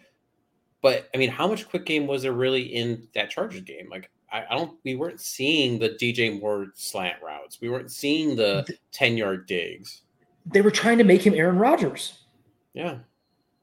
But 0.81 1.11
I 1.15 1.19
mean, 1.19 1.29
how 1.29 1.47
much 1.47 1.69
quick 1.69 1.85
game 1.85 2.07
was 2.07 2.23
there 2.23 2.33
really 2.33 2.63
in 2.63 3.07
that 3.15 3.29
Chargers 3.29 3.61
game? 3.61 3.91
Like, 3.91 4.11
I, 4.33 4.45
I 4.51 4.55
don't. 4.57 4.79
We 4.85 4.95
weren't 4.97 5.21
seeing 5.21 5.79
the 5.79 5.91
DJ 5.91 6.41
Moore 6.41 6.69
slant 6.75 7.23
routes. 7.23 7.61
We 7.61 7.69
weren't 7.69 7.91
seeing 7.91 8.35
the 8.35 8.67
ten 8.91 9.17
yard 9.17 9.47
digs. 9.47 10.03
they 10.47 10.61
were 10.63 10.71
trying 10.71 10.99
to 10.99 11.05
make 11.05 11.25
him 11.25 11.35
Aaron 11.35 11.59
Rodgers. 11.59 12.21
Yeah. 12.73 12.99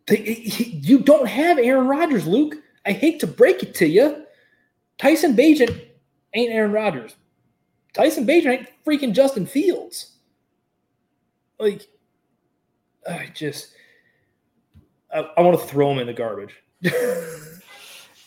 They, 0.07 0.17
he, 0.17 0.77
you 0.77 0.99
don't 0.99 1.27
have 1.27 1.57
Aaron 1.59 1.87
Rodgers, 1.87 2.25
Luke. 2.27 2.55
I 2.85 2.91
hate 2.91 3.19
to 3.19 3.27
break 3.27 3.63
it 3.63 3.75
to 3.75 3.87
you. 3.87 4.25
Tyson 4.97 5.35
Bagent 5.35 5.85
ain't 6.33 6.53
Aaron 6.53 6.71
Rodgers. 6.71 7.15
Tyson 7.93 8.25
Bagent 8.25 8.45
ain't 8.45 8.69
freaking 8.85 9.13
Justin 9.13 9.45
Fields. 9.45 10.13
Like, 11.59 11.87
I 13.09 13.29
just, 13.33 13.73
I, 15.13 15.19
I 15.37 15.41
want 15.41 15.59
to 15.59 15.65
throw 15.65 15.91
him 15.91 15.99
in 15.99 16.07
the 16.07 16.13
garbage. 16.13 16.55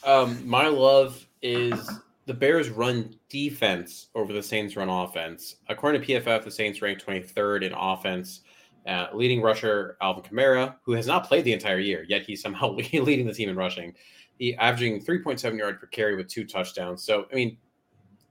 Um, 0.04 0.44
my 0.48 0.66
love 0.66 1.24
is 1.42 1.88
the 2.26 2.34
Bears 2.34 2.70
run 2.70 3.14
defense 3.28 4.08
over 4.14 4.32
the 4.32 4.42
Saints 4.42 4.76
run 4.76 4.88
offense. 4.88 5.56
According 5.68 6.02
to 6.02 6.06
PFF, 6.06 6.44
the 6.44 6.50
Saints 6.50 6.80
ranked 6.80 7.04
23rd 7.04 7.64
in 7.64 7.72
offense. 7.72 8.40
Uh, 8.86 9.06
leading 9.14 9.40
rusher 9.40 9.96
Alvin 10.00 10.24
Kamara, 10.24 10.74
who 10.84 10.92
has 10.92 11.06
not 11.06 11.24
played 11.26 11.44
the 11.44 11.52
entire 11.52 11.78
year, 11.78 12.04
yet 12.08 12.22
he's 12.22 12.42
somehow 12.42 12.70
leading 12.92 13.26
the 13.26 13.32
team 13.32 13.48
in 13.48 13.56
rushing. 13.56 13.94
He 14.38 14.56
averaging 14.56 15.04
3.7 15.04 15.56
yards 15.56 15.78
per 15.78 15.86
carry 15.86 16.16
with 16.16 16.26
two 16.26 16.44
touchdowns. 16.44 17.04
So, 17.04 17.26
I 17.32 17.34
mean, 17.36 17.56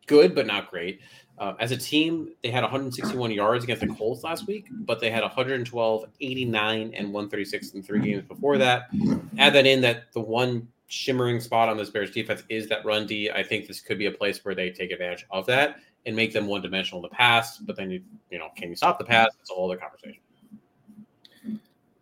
good, 0.07 0.35
but 0.35 0.47
not 0.47 0.69
great. 0.69 0.99
Uh, 1.37 1.53
as 1.59 1.71
a 1.71 1.77
team, 1.77 2.29
they 2.43 2.51
had 2.51 2.63
161 2.63 3.31
yards 3.31 3.63
against 3.63 3.81
the 3.81 3.87
Colts 3.87 4.23
last 4.23 4.45
week, 4.45 4.67
but 4.71 4.99
they 4.99 5.09
had 5.09 5.23
112, 5.23 6.05
89, 6.19 6.93
and 6.93 7.13
136 7.13 7.71
in 7.71 7.81
three 7.81 8.01
games 8.01 8.23
before 8.27 8.57
that. 8.57 8.89
Add 9.37 9.53
that 9.53 9.65
in 9.65 9.81
that 9.81 10.11
the 10.13 10.19
one 10.19 10.67
shimmering 10.91 11.39
spot 11.39 11.69
on 11.69 11.77
this 11.77 11.89
Bears 11.89 12.11
defense 12.11 12.43
is 12.49 12.67
that 12.67 12.83
run 12.85 13.07
D. 13.07 13.29
I 13.31 13.43
think 13.43 13.67
this 13.67 13.79
could 13.79 13.97
be 13.97 14.07
a 14.07 14.11
place 14.11 14.43
where 14.43 14.53
they 14.53 14.69
take 14.69 14.91
advantage 14.91 15.25
of 15.31 15.45
that 15.45 15.77
and 16.05 16.15
make 16.15 16.33
them 16.33 16.47
one 16.47 16.61
dimensional 16.61 16.99
in 16.99 17.09
the 17.09 17.15
pass. 17.15 17.57
But 17.57 17.75
then, 17.77 17.89
you, 17.89 18.01
you 18.29 18.39
know, 18.39 18.49
can 18.55 18.69
you 18.69 18.75
stop 18.75 18.99
the 18.99 19.05
pass? 19.05 19.29
It's 19.39 19.51
a 19.51 19.53
whole 19.53 19.71
other 19.71 19.79
conversation. 19.79 20.21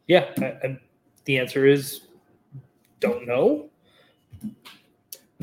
Yeah, 0.08 0.32
I, 0.40 0.46
I, 0.46 0.80
the 1.26 1.38
answer 1.38 1.68
is 1.68 2.02
don't 3.00 3.28
know. 3.28 3.70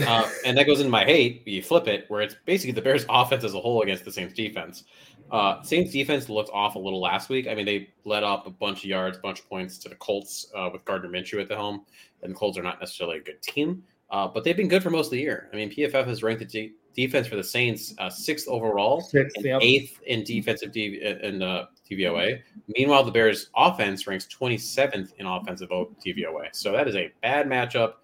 Uh, 0.00 0.28
and 0.44 0.58
that 0.58 0.66
goes 0.66 0.80
into 0.80 0.90
my 0.90 1.04
hate. 1.04 1.46
You 1.46 1.62
flip 1.62 1.86
it, 1.86 2.04
where 2.08 2.20
it's 2.20 2.36
basically 2.44 2.72
the 2.72 2.82
Bears' 2.82 3.06
offense 3.08 3.44
as 3.44 3.54
a 3.54 3.60
whole 3.60 3.82
against 3.82 4.04
the 4.04 4.12
Saints' 4.12 4.34
defense. 4.34 4.84
Uh, 5.30 5.62
Saints' 5.62 5.92
defense 5.92 6.28
looked 6.28 6.50
off 6.52 6.76
a 6.76 6.78
little 6.78 7.00
last 7.00 7.28
week. 7.28 7.48
I 7.48 7.54
mean, 7.54 7.66
they 7.66 7.90
let 8.04 8.22
up 8.22 8.46
a 8.46 8.50
bunch 8.50 8.78
of 8.78 8.84
yards, 8.84 9.18
bunch 9.18 9.40
of 9.40 9.48
points 9.48 9.78
to 9.78 9.88
the 9.88 9.96
Colts 9.96 10.46
uh, 10.54 10.70
with 10.72 10.84
Gardner 10.84 11.08
Minshew 11.08 11.40
at 11.40 11.48
the 11.48 11.56
helm, 11.56 11.84
and 12.22 12.32
the 12.32 12.36
Colts 12.36 12.56
are 12.58 12.62
not 12.62 12.80
necessarily 12.80 13.18
a 13.18 13.22
good 13.22 13.42
team, 13.42 13.82
uh, 14.10 14.28
but 14.28 14.44
they've 14.44 14.56
been 14.56 14.68
good 14.68 14.82
for 14.82 14.90
most 14.90 15.06
of 15.06 15.12
the 15.12 15.20
year. 15.20 15.48
I 15.52 15.56
mean, 15.56 15.70
PFF 15.70 16.06
has 16.06 16.22
ranked 16.22 16.40
the 16.40 16.46
de- 16.46 16.72
defense 16.94 17.26
for 17.26 17.36
the 17.36 17.44
Saints 17.44 17.94
uh, 17.98 18.08
sixth 18.08 18.48
overall, 18.48 19.00
Sixth, 19.00 19.36
and 19.36 19.44
yep. 19.44 19.60
eighth 19.62 20.00
in 20.06 20.22
defensive 20.22 20.72
D- 20.72 21.00
in 21.02 21.42
uh, 21.42 21.66
DVOA. 21.90 22.40
Meanwhile, 22.68 23.04
the 23.04 23.10
Bears' 23.10 23.50
offense 23.56 24.06
ranks 24.06 24.26
27th 24.26 25.12
in 25.18 25.26
offensive 25.26 25.70
DVOA. 25.70 26.48
So 26.52 26.72
that 26.72 26.88
is 26.88 26.96
a 26.96 27.12
bad 27.22 27.46
matchup. 27.46 27.94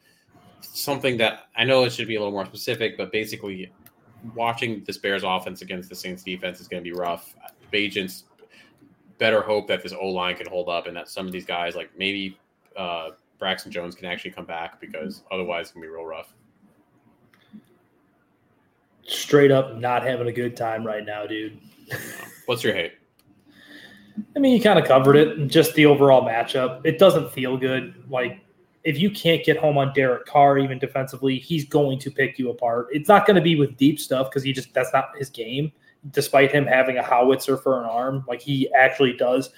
Something 0.61 1.17
that 1.19 1.49
I 1.57 1.65
know 1.65 1.85
it 1.85 1.93
should 1.93 2.07
be 2.07 2.17
a 2.17 2.19
little 2.19 2.33
more 2.33 2.47
specific, 2.47 2.97
but 2.97 3.11
basically, 3.11 3.73
watching 4.35 4.83
this 4.85 4.99
Bears 4.99 5.23
offense 5.25 5.63
against 5.63 5.89
the 5.89 5.95
Saints 5.95 6.23
defense 6.23 6.61
is 6.61 6.69
going 6.69 6.83
to 6.83 6.89
be 6.89 6.97
rough. 6.97 7.35
Agents 7.73 8.25
better 9.19 9.41
hope 9.41 9.69
that 9.69 9.83
this 9.83 9.93
O 9.93 10.09
line 10.09 10.37
can 10.37 10.49
hold 10.49 10.69
up 10.69 10.87
and 10.87 10.97
that 10.97 11.09
some 11.09 11.27
of 11.27 11.33
these 11.33 11.47
guys, 11.47 11.75
like 11.75 11.91
maybe 11.97 12.39
uh, 12.77 13.11
Braxton 13.39 13.71
Jones, 13.71 13.95
can 13.95 14.07
actually 14.07 14.33
come 14.33 14.45
back 14.45 14.81
because 14.81 15.23
otherwise 15.31 15.67
it's 15.67 15.73
going 15.73 15.83
to 15.83 15.89
be 15.89 15.95
real 15.95 16.05
rough. 16.05 16.35
Straight 19.05 19.51
up, 19.51 19.77
not 19.77 20.03
having 20.03 20.29
a 20.29 20.33
good 20.33 20.57
time 20.57 20.87
right 20.87 21.05
now, 21.05 21.27
dude. 21.27 21.59
What's 22.47 22.63
your 22.63 22.75
hate? 22.75 22.93
I 24.37 24.39
mean, 24.39 24.55
you 24.57 24.63
kind 24.63 24.79
of 24.79 24.87
covered 24.87 25.17
it. 25.17 25.49
Just 25.49 25.75
the 25.75 25.87
overall 25.87 26.23
matchup. 26.23 26.85
It 26.85 26.99
doesn't 26.99 27.33
feel 27.33 27.57
good. 27.57 28.05
Like, 28.09 28.41
if 28.85 28.99
you 28.99 29.11
can't 29.11 29.45
get 29.45 29.57
home 29.57 29.79
on 29.79 29.93
Derek 29.93 30.27
Carr, 30.27 30.59
even 30.59 30.79
defensively, 30.79 31.39
he's 31.39 31.65
going 31.65 31.99
to 32.01 32.11
pick 32.11 32.39
you 32.39 32.51
apart. 32.51 32.89
It's 32.91 33.09
not 33.09 33.27
going 33.27 33.37
to 33.37 33.43
be 33.43 33.57
with 33.57 33.77
deep 33.77 34.01
stuff 34.01 34.31
because 34.31 34.43
he 34.43 34.53
just 34.53 34.73
that's 34.75 34.93
not 34.93 35.17
his 35.17 35.31
game. 35.31 35.73
Despite 36.11 36.51
him 36.51 36.67
having 36.67 36.99
a 36.99 37.03
howitzer 37.03 37.57
for 37.57 37.79
an 37.79 37.85
arm, 37.85 38.25
like 38.27 38.43
he 38.43 38.73
actually 38.75 39.13
does 39.13 39.51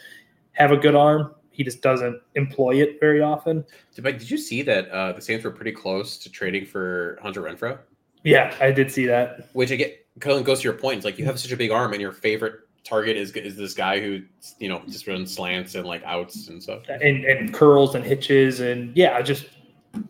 have 0.52 0.72
a 0.72 0.76
good 0.76 0.94
arm. 0.94 1.34
He 1.50 1.64
just 1.64 1.80
doesn't 1.80 2.20
employ 2.34 2.82
it 2.82 2.98
very 3.00 3.22
often. 3.22 3.64
Did, 3.94 4.04
did 4.04 4.30
you 4.30 4.36
see 4.36 4.60
that 4.62 4.90
uh, 4.90 5.12
the 5.12 5.22
Saints 5.22 5.44
were 5.44 5.50
pretty 5.50 5.72
close 5.72 6.18
to 6.18 6.30
trading 6.30 6.66
for 6.66 7.18
Hunter 7.22 7.40
Renfrow? 7.40 7.78
Yeah, 8.24 8.54
I 8.60 8.72
did 8.72 8.90
see 8.90 9.06
that. 9.06 9.48
Which 9.52 9.70
again 9.70 9.92
goes 10.18 10.60
to 10.60 10.64
your 10.64 10.74
point. 10.74 10.96
It's 10.96 11.04
like 11.04 11.18
you 11.18 11.24
have 11.24 11.38
such 11.38 11.52
a 11.52 11.56
big 11.56 11.70
arm, 11.70 11.92
and 11.92 12.00
your 12.00 12.12
favorite 12.12 12.60
target 12.84 13.16
is 13.16 13.32
is 13.32 13.56
this 13.56 13.74
guy 13.74 13.98
who 13.98 14.22
you 14.58 14.68
know 14.68 14.82
just 14.86 15.06
runs 15.06 15.34
slants 15.34 15.74
and 15.74 15.86
like 15.86 16.02
outs 16.04 16.48
and 16.48 16.62
stuff. 16.62 16.82
And 16.88 17.24
and 17.24 17.52
curls 17.52 17.94
and 17.94 18.04
hitches 18.04 18.60
and 18.60 18.96
yeah, 18.96 19.20
just 19.22 19.46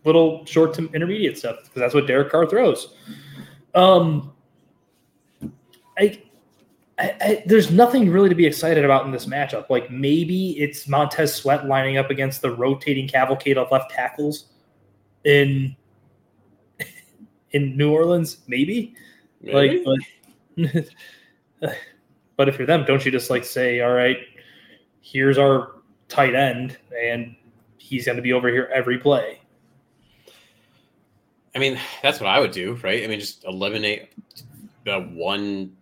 little 0.03 0.45
short 0.45 0.73
to 0.75 0.89
intermediate 0.91 1.37
stuff 1.37 1.57
because 1.63 1.79
that's 1.79 1.93
what 1.93 2.07
Derek 2.07 2.29
Carr 2.29 2.47
throws. 2.47 2.95
Um, 3.73 4.33
I, 5.97 6.21
I, 6.97 7.15
I 7.21 7.43
there's 7.45 7.71
nothing 7.71 8.09
really 8.09 8.29
to 8.29 8.35
be 8.35 8.45
excited 8.45 8.83
about 8.83 9.05
in 9.05 9.11
this 9.11 9.25
matchup. 9.25 9.69
Like 9.69 9.89
maybe 9.91 10.51
it's 10.59 10.87
Montez 10.87 11.33
Sweat 11.33 11.67
lining 11.67 11.97
up 11.97 12.09
against 12.09 12.41
the 12.41 12.51
rotating 12.51 13.07
cavalcade 13.07 13.57
of 13.57 13.71
left 13.71 13.91
tackles 13.91 14.45
in 15.23 15.75
in 17.51 17.77
New 17.77 17.91
Orleans. 17.91 18.39
Maybe, 18.47 18.95
Maybe? 19.41 19.83
like, 19.85 20.79
but, 21.61 21.75
but 22.37 22.49
if 22.49 22.57
you're 22.57 22.67
them, 22.67 22.85
don't 22.85 23.05
you 23.05 23.11
just 23.11 23.29
like 23.29 23.43
say, 23.45 23.81
all 23.81 23.93
right, 23.93 24.17
here's 25.01 25.37
our 25.37 25.75
tight 26.07 26.35
end, 26.35 26.77
and 26.99 27.35
he's 27.77 28.05
going 28.05 28.17
to 28.17 28.21
be 28.21 28.33
over 28.33 28.49
here 28.49 28.69
every 28.73 28.97
play. 28.97 29.41
I 31.55 31.59
mean, 31.59 31.79
that's 32.03 32.19
what 32.19 32.27
I 32.27 32.39
would 32.39 32.51
do, 32.51 32.77
right? 32.83 33.03
I 33.03 33.07
mean, 33.07 33.19
just 33.19 33.45
eliminate 33.45 34.09
the 34.83 34.99
one 35.13 35.75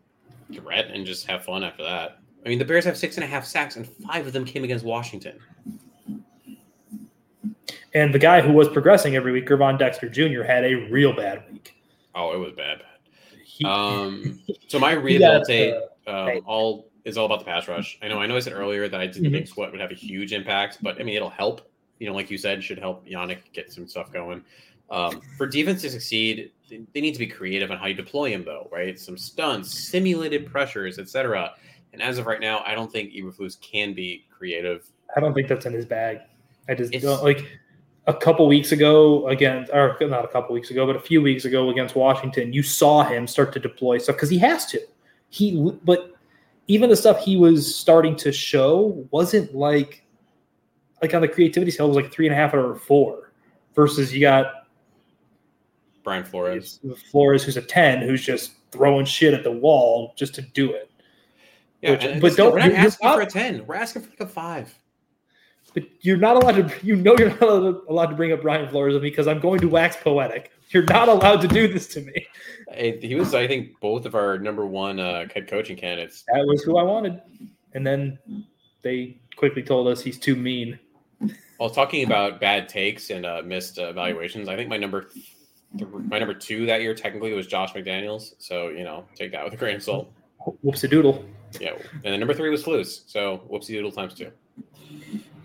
threat 0.54 0.92
and 0.92 1.06
just 1.06 1.26
have 1.28 1.44
fun 1.44 1.64
after 1.64 1.84
that. 1.84 2.20
I 2.46 2.50
mean, 2.50 2.60
the 2.60 2.66
Bears 2.66 2.86
have 2.86 2.98
six 2.98 3.16
and 3.16 3.24
a 3.24 3.28
half 3.28 3.46
sacks, 3.46 3.76
and 3.76 3.88
five 3.88 4.28
of 4.28 4.34
them 4.34 4.46
came 4.46 4.64
against 4.64 4.86
Washington. 4.86 5.40
And 7.96 8.14
the 8.14 8.20
guy 8.20 8.42
who 8.42 8.52
was 8.54 8.68
progressing 8.70 9.16
every 9.16 9.32
week, 9.32 9.48
Gervon 9.48 9.78
Dexter 9.78 10.10
Jr., 10.10 10.44
had 10.44 10.64
a 10.64 10.76
real 10.92 11.16
bad 11.16 11.44
week. 11.52 11.76
Oh, 12.16 12.34
it 12.34 12.38
was 12.38 12.54
bad. 12.54 12.82
He, 13.58 13.66
Um, 13.66 14.40
so 14.68 14.80
my 14.80 14.90
he 14.92 14.96
got, 14.96 15.04
rehabilitate 15.04 15.74
um, 16.08 16.28
hey. 16.28 16.42
all 16.46 16.90
is 17.06 17.18
all 17.18 17.26
about 17.26 17.40
the 17.40 17.46
pass 17.46 17.68
rush. 17.68 18.00
I 18.02 18.08
know. 18.08 18.20
I 18.20 18.26
know. 18.26 18.36
I 18.36 18.40
said 18.40 18.54
earlier 18.54 18.88
that 18.88 19.00
I 19.00 19.08
didn't 19.08 19.30
Mhm. 19.30 19.34
think 19.34 19.48
Sweat 19.48 19.72
would 19.72 19.82
have 19.82 19.92
a 19.92 19.96
huge 19.96 20.34
impact, 20.34 20.80
but 20.82 21.00
I 21.00 21.04
mean, 21.04 21.16
it'll 21.16 21.30
help. 21.30 21.70
You 22.00 22.08
know, 22.08 22.16
like 22.16 22.32
you 22.32 22.38
said, 22.38 22.64
should 22.64 22.80
help 22.80 23.06
Yannick 23.06 23.40
get 23.54 23.72
some 23.72 23.88
stuff 23.88 24.12
going. 24.12 24.44
Um, 24.90 25.22
for 25.38 25.46
defense 25.48 25.82
to 25.82 25.90
succeed, 25.90 26.52
they, 26.70 26.82
they 26.94 27.02
need 27.02 27.14
to 27.14 27.20
be 27.20 27.28
creative 27.28 27.72
on 27.72 27.78
how 27.78 27.86
you 27.88 27.94
deploy 27.94 28.32
him, 28.32 28.44
though, 28.44 28.68
right? 28.72 29.00
Some 29.00 29.18
stunts, 29.18 29.88
simulated 29.90 30.46
pressures, 30.46 30.98
etc. 30.98 31.54
And 31.94 32.02
as 32.02 32.18
of 32.18 32.26
right 32.26 32.42
now, 32.42 32.64
I 32.66 32.74
don't 32.74 32.92
think 32.92 33.14
Eberflus 33.14 33.60
can 33.62 33.94
be 33.94 34.26
creative. 34.30 34.86
I 35.16 35.20
don't 35.20 35.34
think 35.34 35.48
that's 35.48 35.66
in 35.66 35.74
his 35.74 35.86
bag. 35.86 36.20
I 36.68 36.74
just 36.74 36.94
It's- 36.94 37.04
don't 37.04 37.24
like 37.24 37.46
a 38.08 38.14
couple 38.14 38.46
weeks 38.48 38.72
ago 38.72 39.28
against, 39.30 39.72
or 39.74 39.98
not 40.02 40.26
a 40.26 40.28
couple 40.28 40.54
weeks 40.54 40.72
ago, 40.72 40.86
but 40.86 40.96
a 40.96 41.00
few 41.00 41.22
weeks 41.22 41.46
ago 41.46 41.70
against 41.70 41.96
Washington, 41.96 42.52
you 42.52 42.62
saw 42.64 43.04
him 43.04 43.28
start 43.28 43.54
to 43.54 43.60
deploy 43.60 43.98
stuff 43.98 44.16
because 44.18 44.30
he 44.30 44.38
has 44.38 44.66
to. 44.68 44.80
He, 45.30 45.72
but 45.84 46.12
even 46.68 46.90
the 46.90 46.96
stuff 46.96 47.20
he 47.24 47.38
was 47.38 47.74
starting 47.76 48.16
to 48.18 48.32
show 48.32 49.08
wasn't 49.12 49.56
like, 49.56 50.04
like 51.02 51.14
on 51.14 51.22
the 51.22 51.28
creativity 51.28 51.72
scale, 51.72 51.86
it 51.86 51.90
was 51.90 51.96
like 51.98 52.12
three 52.12 52.26
and 52.28 52.34
a 52.34 52.38
half 52.38 52.54
out 52.54 52.60
of 52.66 52.82
four 52.82 53.32
versus 53.76 54.14
you 54.14 54.20
got 54.22 54.68
Brian 56.04 56.24
Flores. 56.26 56.80
Flores, 57.12 57.44
who's 57.44 57.58
a 57.58 57.62
10, 57.62 58.02
who's 58.02 58.24
just 58.24 58.52
throwing 58.72 59.06
shit 59.06 59.34
at 59.34 59.44
the 59.44 59.52
wall 59.52 60.14
just 60.18 60.36
to 60.36 60.42
do 60.42 60.72
it. 60.74 60.90
Yeah, 61.82 61.92
Which- 61.92 62.22
but 62.22 62.36
don't- 62.36 62.54
we're 62.54 62.60
not 62.60 62.72
asking 62.74 63.08
not- 63.08 63.16
for 63.16 63.22
a 63.22 63.26
ten. 63.26 63.66
We're 63.68 63.76
asking 63.76 64.04
for 64.04 64.10
like 64.10 64.20
a 64.22 64.26
five. 64.28 64.74
But 65.74 65.84
you're 66.02 66.18
not 66.18 66.36
allowed 66.38 66.56
to. 66.56 66.86
You 66.86 66.96
know, 66.96 67.16
you're 67.18 67.30
not 67.30 67.42
allowed- 67.90 68.08
to 68.08 68.16
bring 68.16 68.32
up 68.32 68.42
Brian 68.42 68.70
Flores 68.70 68.94
with 68.94 69.04
me 69.04 69.10
because 69.10 69.28
I'm 69.28 69.40
going 69.40 69.60
to 69.62 69.68
wax 69.68 69.96
poetic. 69.96 70.52
You're 70.70 70.84
not 70.84 71.10
allowed 71.10 71.42
to 71.42 71.48
do 71.48 71.68
this 71.68 71.88
to 71.90 72.02
me. 72.02 72.28
He 72.76 73.16
was, 73.16 73.34
I 73.34 73.48
think, 73.48 73.80
both 73.80 74.06
of 74.06 74.16
our 74.16 74.40
number 74.40 74.66
one 74.66 75.00
uh, 75.00 75.28
head 75.34 75.48
coaching 75.48 75.78
candidates. 75.78 76.24
That 76.34 76.46
was 76.46 76.64
who 76.64 76.78
I 76.78 76.84
wanted, 76.84 77.22
and 77.74 77.86
then 77.86 78.18
they 78.82 79.18
quickly 79.36 79.64
told 79.64 79.88
us 79.88 80.02
he's 80.02 80.18
too 80.20 80.36
mean. 80.36 80.80
Was 81.60 81.72
talking 81.72 82.04
about 82.04 82.42
bad 82.42 82.68
takes 82.68 83.10
and 83.10 83.26
uh, 83.26 83.42
missed 83.46 83.78
evaluations. 83.78 84.50
I 84.50 84.56
think 84.56 84.70
my 84.70 84.78
number, 84.78 85.10
th- 85.78 85.90
my 85.90 86.20
number 86.20 86.34
two 86.34 86.66
that 86.66 86.82
year 86.82 86.94
technically 86.94 87.32
was 87.34 87.48
Josh 87.48 87.72
McDaniels. 87.74 88.34
So 88.40 88.70
you 88.70 88.84
know, 88.84 89.06
take 89.16 89.32
that 89.32 89.46
with 89.46 89.54
a 89.54 89.58
grain 89.58 89.78
of 89.78 89.84
salt. 89.84 90.12
Whoopsie 90.66 90.90
doodle. 90.90 91.24
Yeah, 91.60 91.74
and 91.94 92.04
then 92.04 92.20
number 92.20 92.34
three 92.34 92.50
was 92.50 92.64
Flus. 92.64 93.04
So 93.08 93.44
whoopsie 93.50 93.68
doodle 93.68 93.92
times 93.92 94.14
two. 94.16 94.32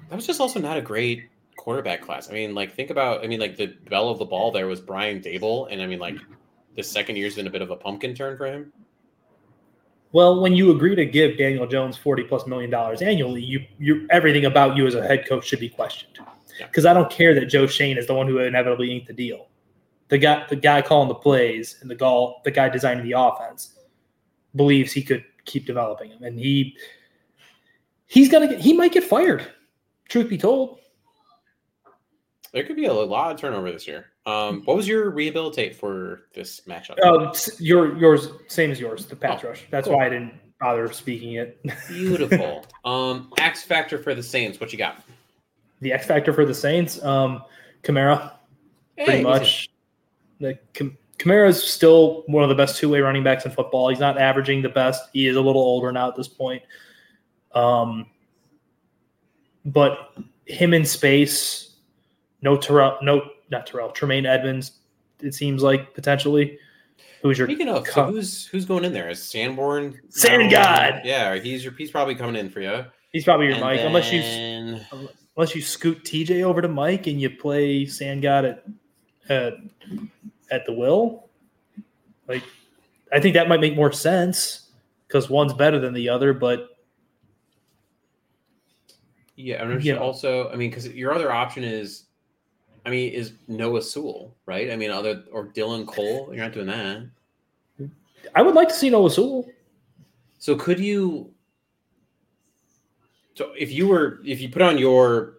That 0.09 0.17
was 0.17 0.27
just 0.27 0.41
also 0.41 0.59
not 0.59 0.77
a 0.77 0.83
great 0.83 1.29
quarterback 1.57 2.01
class. 2.01 2.31
I 2.31 2.33
mean, 2.33 2.55
like 2.55 2.73
think 2.73 2.91
about. 2.91 3.23
I 3.23 3.27
mean, 3.27 3.41
like 3.41 3.57
the 3.57 3.67
bell 3.89 4.09
of 4.09 4.19
the 4.19 4.25
ball 4.25 4.51
there 4.51 4.67
was 4.67 4.81
Brian 4.81 5.21
Daboll, 5.21 5.69
and 5.71 5.83
I 5.83 5.87
mean, 5.87 5.99
like 5.99 6.17
the 6.77 6.83
second 6.83 7.17
year's 7.17 7.37
been 7.37 7.47
a 7.47 7.51
bit 7.51 7.63
of 7.63 7.71
a 7.71 7.77
pumpkin 7.77 8.15
turn 8.15 8.37
for 8.37 8.47
him. 8.47 8.73
Well, 10.13 10.41
when 10.41 10.55
you 10.55 10.71
agree 10.71 10.95
to 10.95 11.05
give 11.05 11.37
Daniel 11.37 11.67
Jones 11.67 11.97
forty 11.97 12.23
plus 12.23 12.47
million 12.47 12.71
dollars 12.71 13.03
annually, 13.03 13.43
you 13.43 13.65
you 13.79 14.07
everything 14.11 14.47
about 14.47 14.77
you 14.77 14.87
as 14.87 14.95
a 14.95 15.07
head 15.07 15.27
coach 15.27 15.47
should 15.47 15.61
be 15.61 15.69
questioned. 15.69 16.19
Yeah. 16.59 16.67
Because 16.67 16.87
I 16.87 16.95
don't 16.95 17.11
care 17.11 17.35
that 17.35 17.47
Joe 17.47 17.67
Schoen 17.67 17.99
is 17.99 18.07
the 18.07 18.15
one 18.15 18.27
who 18.27 18.39
inevitably 18.39 18.91
inked 18.91 19.07
the 19.07 19.13
deal. 19.13 19.49
The 20.09 20.17
guy 20.17 20.47
the 20.49 20.57
guy 20.57 20.81
calling 20.81 21.09
the 21.09 21.15
plays 21.15 21.79
and 21.83 21.91
the 21.91 21.95
gall 21.95 22.41
the 22.45 22.51
guy 22.51 22.71
designing 22.71 23.05
the 23.05 23.13
offense 23.13 23.75
believes 24.57 24.93
he 24.93 25.03
could 25.03 25.25
keep 25.45 25.67
developing 25.67 26.11
him, 26.11 26.23
and 26.23 26.39
he 26.39 26.77
he's 28.07 28.31
gonna 28.31 28.49
get 28.49 28.61
he 28.61 28.73
might 28.73 28.93
get 28.93 29.05
fired. 29.05 29.47
Truth 30.09 30.29
be 30.31 30.39
told, 30.39 30.79
There 32.53 32.65
could 32.65 32.77
be 32.77 32.87
a 32.87 32.93
lot 32.93 33.33
of 33.33 33.39
turnover 33.41 33.71
this 33.71 33.87
year. 33.87 34.07
Um, 34.27 34.63
what 34.65 34.77
was 34.77 34.87
your 34.89 35.11
rehabilitate 35.11 35.77
for 35.77 36.23
this 36.35 36.63
matchup? 36.67 36.99
uh, 37.03 37.35
your 37.59 37.97
yours 37.97 38.29
same 38.49 38.71
as 38.71 38.81
yours, 38.81 39.07
the 39.07 39.17
pass 39.17 39.43
Oh, 39.45 39.49
rush. 39.49 39.67
That's 39.71 39.87
cool. 39.89 39.97
why 39.97 40.07
I 40.07 40.09
didn't 40.09 40.35
bother 40.61 40.91
speaking 40.93 41.35
it. 41.35 41.59
Beautiful. 41.89 42.65
um, 42.85 43.33
X 43.39 43.63
factor 43.63 43.99
for 43.99 44.15
the 44.15 44.23
Saints. 44.23 44.61
What 44.61 44.73
you 44.73 44.79
got? 44.79 45.03
the 45.81 45.93
X 45.93 46.07
factor 46.07 46.33
for 46.33 46.45
the 46.45 46.55
Saints, 46.55 47.01
um, 47.05 47.41
Kamara, 47.85 48.33
pretty 49.05 49.23
much. 49.23 49.69
The 50.41 50.59
Kamara 51.19 51.49
is 51.49 51.63
still 51.63 52.25
one 52.27 52.43
of 52.43 52.49
the 52.49 52.55
best 52.57 52.79
two 52.79 52.89
way 52.89 53.01
running 53.01 53.23
backs 53.23 53.45
in 53.45 53.53
football. 53.53 53.89
He's 53.89 54.01
not 54.01 54.19
averaging 54.19 54.61
the 54.63 54.69
best. 54.71 55.09
He 55.13 55.27
is 55.29 55.37
a 55.37 55.41
little 55.41 55.63
older 55.63 55.93
now 55.93 56.09
at 56.09 56.17
this 56.17 56.27
point. 56.29 56.63
Um, 57.55 58.07
but 59.65 60.15
him 60.47 60.75
in 60.75 60.85
space, 60.85 61.77
no 62.43 62.57
Terrell, 62.57 62.99
no 63.03 63.23
not 63.51 63.67
Terrell, 63.67 63.91
Tremaine 63.91 64.27
Edmunds. 64.27 64.73
It 65.21 65.35
seems 65.35 65.63
like 65.63 65.95
potentially. 65.95 66.59
Who's 67.23 67.37
your 67.37 67.49
Speaking 67.49 67.69
of, 67.69 67.87
so 67.89 68.05
who's 68.05 68.47
who's 68.47 68.65
going 68.65 68.85
in 68.85 68.93
there? 68.93 69.09
Is 69.11 69.21
Sanborn? 69.21 70.01
Sand 70.09 70.53
God! 70.53 71.01
Yeah, 71.05 71.35
he's 71.37 71.65
your 71.65 71.73
he's 71.73 71.91
probably 71.91 72.15
coming 72.15 72.37
in 72.37 72.49
for 72.49 72.61
you. 72.61 72.85
He's 73.11 73.25
probably 73.25 73.47
your 73.47 73.57
And 73.57 73.65
Mike, 73.65 73.81
unless 73.81 74.13
you 74.13 74.21
unless 75.37 75.55
you 75.55 75.63
scoot 75.63 76.05
TJ 76.05 76.45
over 76.45 76.63
to 76.63 76.69
Mike 76.69 77.09
and 77.09 77.21
you 77.21 77.31
play 77.31 77.87
Sand 77.87 78.23
God 78.23 78.45
at 78.45 78.65
at, 79.29 79.55
at 80.51 80.67
the 80.67 80.73
will. 80.73 81.29
Like, 82.27 82.43
I 83.13 83.21
think 83.21 83.35
that 83.35 83.49
might 83.49 83.61
make 83.61 83.77
more 83.77 83.93
sense 83.93 84.71
because 85.07 85.31
one's 85.31 85.55
better 85.55 85.79
than 85.79 85.95
the 85.95 86.09
other. 86.09 86.33
But 86.33 86.71
Yeah, 89.39 89.63
I'm 89.63 90.03
also. 90.03 90.51
I 90.51 90.57
mean, 90.57 90.69
because 90.69 90.89
your 90.89 91.15
other 91.15 91.31
option 91.31 91.63
is, 91.63 92.07
I 92.85 92.91
mean, 92.91 93.13
is 93.13 93.35
Noah 93.47 93.83
Sewell, 93.83 94.35
right? 94.47 94.73
I 94.73 94.77
mean, 94.77 94.91
other 94.91 95.23
or 95.31 95.47
Dylan 95.47 95.87
Cole. 95.87 96.31
You're 96.33 96.43
not 96.43 96.53
doing 96.53 96.67
that. 96.67 97.09
I 98.35 98.43
would 98.43 98.57
like 98.57 98.67
to 98.67 98.75
see 98.75 98.91
Noah 98.91 99.11
Sewell. 99.13 99.49
So 100.41 100.57
could 100.57 100.81
you? 100.81 101.33
So 103.35 103.53
if 103.57 103.71
you 103.71 103.87
were, 103.87 104.21
if 104.25 104.41
you 104.41 104.49
put 104.49 104.61
on 104.61 104.77
your 104.77 105.39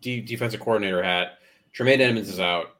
de- 0.00 0.22
defensive 0.22 0.58
coordinator 0.58 1.00
hat, 1.00 1.38
Tremaine 1.72 2.00
Edmunds 2.00 2.28
is 2.28 2.40
out. 2.40 2.78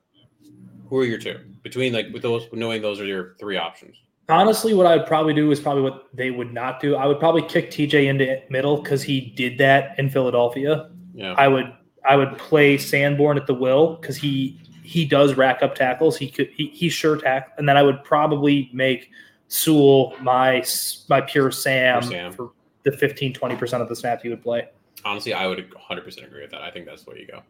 Who 0.88 0.98
are 0.98 1.04
your 1.04 1.18
two 1.18 1.38
between 1.62 1.92
like 1.92 2.06
with 2.12 2.22
those 2.22 2.48
knowing 2.52 2.82
those 2.82 3.00
are 3.00 3.06
your 3.06 3.36
three 3.38 3.56
options? 3.56 3.96
Honestly, 4.28 4.74
what 4.74 4.86
I 4.86 4.96
would 4.96 5.06
probably 5.06 5.34
do 5.34 5.50
is 5.52 5.60
probably 5.60 5.82
what 5.82 6.08
they 6.12 6.30
would 6.32 6.52
not 6.52 6.80
do. 6.80 6.96
I 6.96 7.06
would 7.06 7.20
probably 7.20 7.42
kick 7.42 7.70
TJ 7.70 8.06
into 8.06 8.42
middle 8.50 8.82
because 8.82 9.02
he 9.02 9.20
did 9.20 9.58
that 9.58 9.96
in 9.98 10.10
Philadelphia. 10.10 10.90
Yeah, 11.14 11.34
I 11.38 11.46
would 11.48 11.72
I 12.08 12.16
would 12.16 12.36
play 12.36 12.76
Sanborn 12.76 13.36
at 13.36 13.46
the 13.46 13.54
will 13.54 13.96
because 13.96 14.16
he 14.16 14.60
he 14.82 15.04
does 15.04 15.34
rack 15.34 15.62
up 15.62 15.74
tackles. 15.74 16.16
He 16.16 16.28
could 16.28 16.48
he, 16.48 16.68
he 16.68 16.88
sure 16.88 17.16
tack, 17.16 17.52
and 17.58 17.68
then 17.68 17.76
I 17.76 17.82
would 17.82 18.02
probably 18.02 18.68
make 18.72 19.10
Sewell 19.48 20.14
my 20.20 20.64
my 21.08 21.20
pure 21.20 21.52
Sam, 21.52 22.00
Pure 22.00 22.10
Sam. 22.10 22.32
for 22.32 22.50
the 22.84 22.92
15 22.92 23.32
20 23.32 23.56
percent 23.56 23.82
of 23.82 23.88
the 23.88 23.96
snaps 23.96 24.22
he 24.24 24.28
would 24.28 24.42
play. 24.42 24.68
honestly, 25.04 25.34
I 25.34 25.46
would 25.46 25.72
100 25.72 26.02
percent 26.04 26.26
agree 26.26 26.42
with 26.42 26.50
that. 26.50 26.62
I 26.62 26.70
think 26.72 26.86
that's 26.86 27.04
the 27.04 27.10
way 27.12 27.20
you 27.20 27.28
go. 27.28 27.42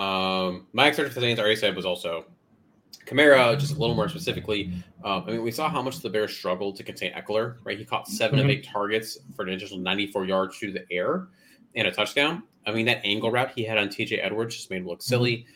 Um, 0.00 0.66
my 0.72 0.86
expert 0.86 1.08
for 1.08 1.14
the 1.14 1.20
Saints, 1.22 1.40
I 1.40 1.42
already 1.42 1.56
said, 1.56 1.74
was 1.74 1.86
also 1.86 2.26
Kamara. 3.10 3.58
Just 3.58 3.74
a 3.74 3.78
little 3.78 3.94
more 3.96 4.08
specifically, 4.08 4.72
um, 5.04 5.24
I 5.26 5.32
mean, 5.32 5.42
we 5.42 5.50
saw 5.50 5.68
how 5.68 5.82
much 5.82 5.98
the 6.00 6.08
Bears 6.10 6.32
struggled 6.36 6.76
to 6.76 6.84
contain 6.84 7.12
Ekeler. 7.12 7.56
Right, 7.64 7.78
he 7.78 7.84
caught 7.84 8.06
7 8.08 8.38
of 8.38 8.46
Mhm. 8.46 8.50
eight 8.50 8.64
targets 8.64 9.18
for 9.34 9.42
an 9.42 9.50
additional 9.50 9.80
94 9.80 10.24
yards 10.26 10.56
through 10.56 10.72
the 10.72 10.84
air 10.90 11.28
and 11.74 11.86
a 11.88 11.90
touchdown. 11.90 12.42
I 12.66 12.72
mean, 12.72 12.86
that 12.86 13.00
angle 13.04 13.30
route 13.30 13.52
he 13.54 13.64
had 13.64 13.78
on 13.78 13.88
TJ 13.88 14.18
Edwards 14.18 14.54
just 14.56 14.70
made 14.70 14.78
him 14.78 14.86
look 14.86 15.02
silly. 15.02 15.46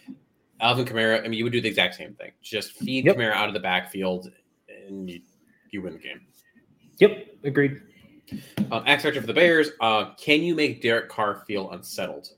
Alvin 0.60 0.84
Kamara, 0.84 1.18
I 1.24 1.28
mean, 1.28 1.34
you 1.34 1.44
would 1.44 1.52
do 1.52 1.60
the 1.60 1.68
exact 1.68 1.94
same 1.96 2.14
thing. 2.14 2.32
Just 2.42 2.72
feed 2.72 3.04
Yep. 3.06 3.16
Kamara 3.16 3.32
out 3.32 3.48
of 3.48 3.54
the 3.54 3.60
backfield, 3.60 4.30
and 4.68 5.08
you, 5.10 5.20
you 5.70 5.82
win 5.82 5.92
the 5.94 5.98
game. 5.98 6.20
Yep, 7.00 7.26
agreed. 7.44 7.80
Um, 8.70 8.82
X 8.86 9.02
factor 9.02 9.20
for 9.20 9.26
the 9.26 9.34
Bears. 9.34 9.70
Uh, 9.80 10.14
can 10.14 10.42
you 10.42 10.54
make 10.54 10.80
Derek 10.80 11.08
Carr 11.10 11.44
feel 11.46 11.70
unsettled? 11.72 12.28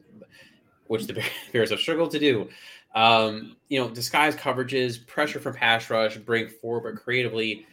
Which 0.89 1.07
the 1.07 1.23
Bears 1.53 1.71
have 1.71 1.79
struggled 1.81 2.11
to 2.13 2.19
do. 2.19 2.49
Um, 2.97 3.57
you 3.69 3.79
know, 3.79 3.89
disguise 3.91 4.35
coverages, 4.35 5.07
pressure 5.07 5.39
from 5.39 5.55
pass 5.55 5.89
rush, 5.91 6.17
bring 6.17 6.49
forward, 6.49 6.95
but 6.95 7.03
creatively. 7.03 7.67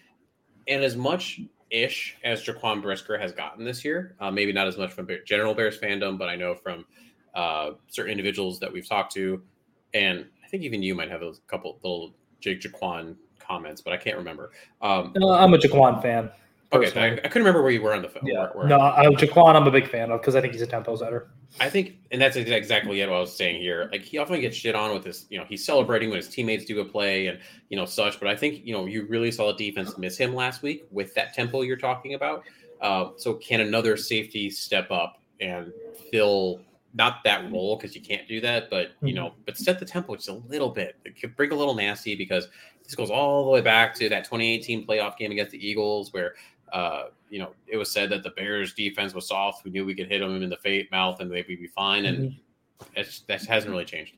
And 0.68 0.84
as 0.84 0.96
much 0.96 1.40
ish 1.72 2.18
as 2.24 2.44
Jaquan 2.44 2.82
Brisker 2.82 3.18
has 3.18 3.32
gotten 3.32 3.66
this 3.66 3.84
year, 3.84 4.16
uh, 4.20 4.30
maybe 4.30 4.52
not 4.52 4.68
as 4.68 4.78
much 4.78 4.92
from 4.92 5.08
general 5.26 5.54
Bears 5.54 5.80
fandom, 5.80 6.18
but 6.18 6.30
I 6.30 6.36
know 6.36 6.54
from 6.54 6.86
uh, 7.34 7.72
certain 7.88 8.12
individuals 8.12 8.60
that 8.60 8.72
we've 8.72 8.88
talked 8.88 9.14
to, 9.14 9.42
and 9.94 10.26
I 10.44 10.48
think 10.50 10.64
even 10.64 10.84
you 10.84 10.94
might 10.94 11.10
have 11.10 11.24
a 11.24 11.34
couple 11.48 11.80
little 11.84 12.14
Jake 12.42 12.62
Jaquan 12.62 13.16
comments, 13.40 13.82
but 13.82 13.94
I 13.94 13.98
can't 13.98 14.18
remember. 14.18 14.52
Um, 14.82 15.14
Uh, 15.20 15.32
I'm 15.32 15.54
a 15.54 15.58
Jaquan 15.58 16.02
fan. 16.02 16.30
Okay, 16.74 17.00
I. 17.00 17.06
I 17.14 17.16
couldn't 17.18 17.44
remember 17.44 17.62
where 17.62 17.72
you 17.72 17.82
were 17.82 17.94
on 17.94 18.02
the 18.02 18.10
phone. 18.10 18.26
yeah, 18.26 18.48
where- 18.48 18.52
where- 18.54 18.68
no, 18.68 18.80
I, 18.80 19.06
Jaquan 19.08 19.56
I'm 19.56 19.68
a 19.68 19.72
big 19.72 19.88
fan 19.88 20.12
of 20.12 20.22
because 20.22 20.36
I 20.36 20.42
think 20.42 20.54
he's 20.54 20.62
a 20.62 20.68
tempo 20.68 20.96
setter. 20.96 21.30
I 21.60 21.70
think, 21.70 21.98
and 22.12 22.22
that's 22.22 22.36
exa- 22.36 22.52
exactly 22.52 23.00
what 23.00 23.10
I 23.16 23.20
was 23.20 23.36
saying 23.36 23.62
here. 23.62 23.90
Like 23.92 24.02
he 24.02 24.18
often 24.18 24.40
gets 24.42 24.56
shit 24.58 24.76
on 24.76 24.94
with 24.94 25.04
this, 25.04 25.26
you 25.30 25.38
know, 25.38 25.46
he's 25.48 25.64
celebrating 25.64 26.10
when 26.10 26.18
his 26.18 26.30
teammates 26.30 26.66
do 26.66 26.80
a 26.80 26.86
play 26.86 27.28
and 27.28 27.40
you 27.70 27.78
know 27.78 27.86
such. 27.86 28.20
But 28.20 28.28
I 28.30 28.36
think 28.36 28.66
you 28.66 28.74
know 28.74 28.86
you 28.86 29.06
really 29.08 29.32
saw 29.32 29.52
the 29.54 29.58
defense 29.70 29.98
miss 29.98 30.18
him 30.18 30.34
last 30.34 30.62
week 30.64 30.86
with 30.92 31.14
that 31.16 31.34
tempo 31.34 31.62
you're 31.62 31.78
talking 31.78 32.14
about. 32.16 32.44
Uh, 32.82 33.12
so 33.18 33.36
can 33.36 33.62
another 33.62 33.96
safety 33.96 34.50
step 34.50 34.92
up 34.92 35.22
and 35.40 35.72
fill 36.12 36.60
not 36.96 37.24
that 37.24 37.52
role 37.52 37.76
because 37.76 37.96
you 37.96 38.02
can't 38.02 38.28
do 38.28 38.40
that, 38.42 38.70
but 38.70 38.92
you 39.02 39.14
know, 39.14 39.34
but 39.46 39.58
set 39.58 39.80
the 39.80 39.86
tempo 39.86 40.16
just 40.16 40.30
a 40.30 40.34
little 40.34 40.70
bit. 40.70 40.96
It 41.06 41.20
could 41.20 41.36
bring 41.36 41.52
a 41.52 41.56
little 41.56 41.74
nasty 41.74 42.16
because 42.16 42.48
this 42.84 42.94
goes 42.96 43.10
all 43.10 43.46
the 43.46 43.50
way 43.52 43.62
back 43.62 43.96
to 43.96 44.10
that 44.10 44.26
2018 44.26 44.86
playoff 44.86 45.18
game 45.18 45.32
against 45.32 45.52
the 45.54 45.66
Eagles 45.66 46.12
where 46.14 46.36
uh, 46.72 47.06
you 47.30 47.40
know, 47.40 47.52
it 47.68 47.78
was 47.78 47.92
said 47.92 48.10
that 48.12 48.24
the 48.24 48.30
Bears 48.32 48.74
defense 48.74 49.14
was 49.14 49.28
soft. 49.28 49.66
We 49.66 49.72
knew 49.72 49.86
we 49.86 49.96
could 49.96 50.08
hit 50.08 50.20
them 50.20 50.42
in 50.42 50.50
the 50.50 50.58
fate 50.58 50.92
mouth 50.92 51.20
and 51.20 51.32
they'd 51.32 51.48
be 51.48 51.68
fine. 51.68 52.06
And 52.06 52.36
it's, 52.96 53.22
that 53.22 53.44
hasn't 53.46 53.72
really 53.72 53.86
changed. 53.86 54.14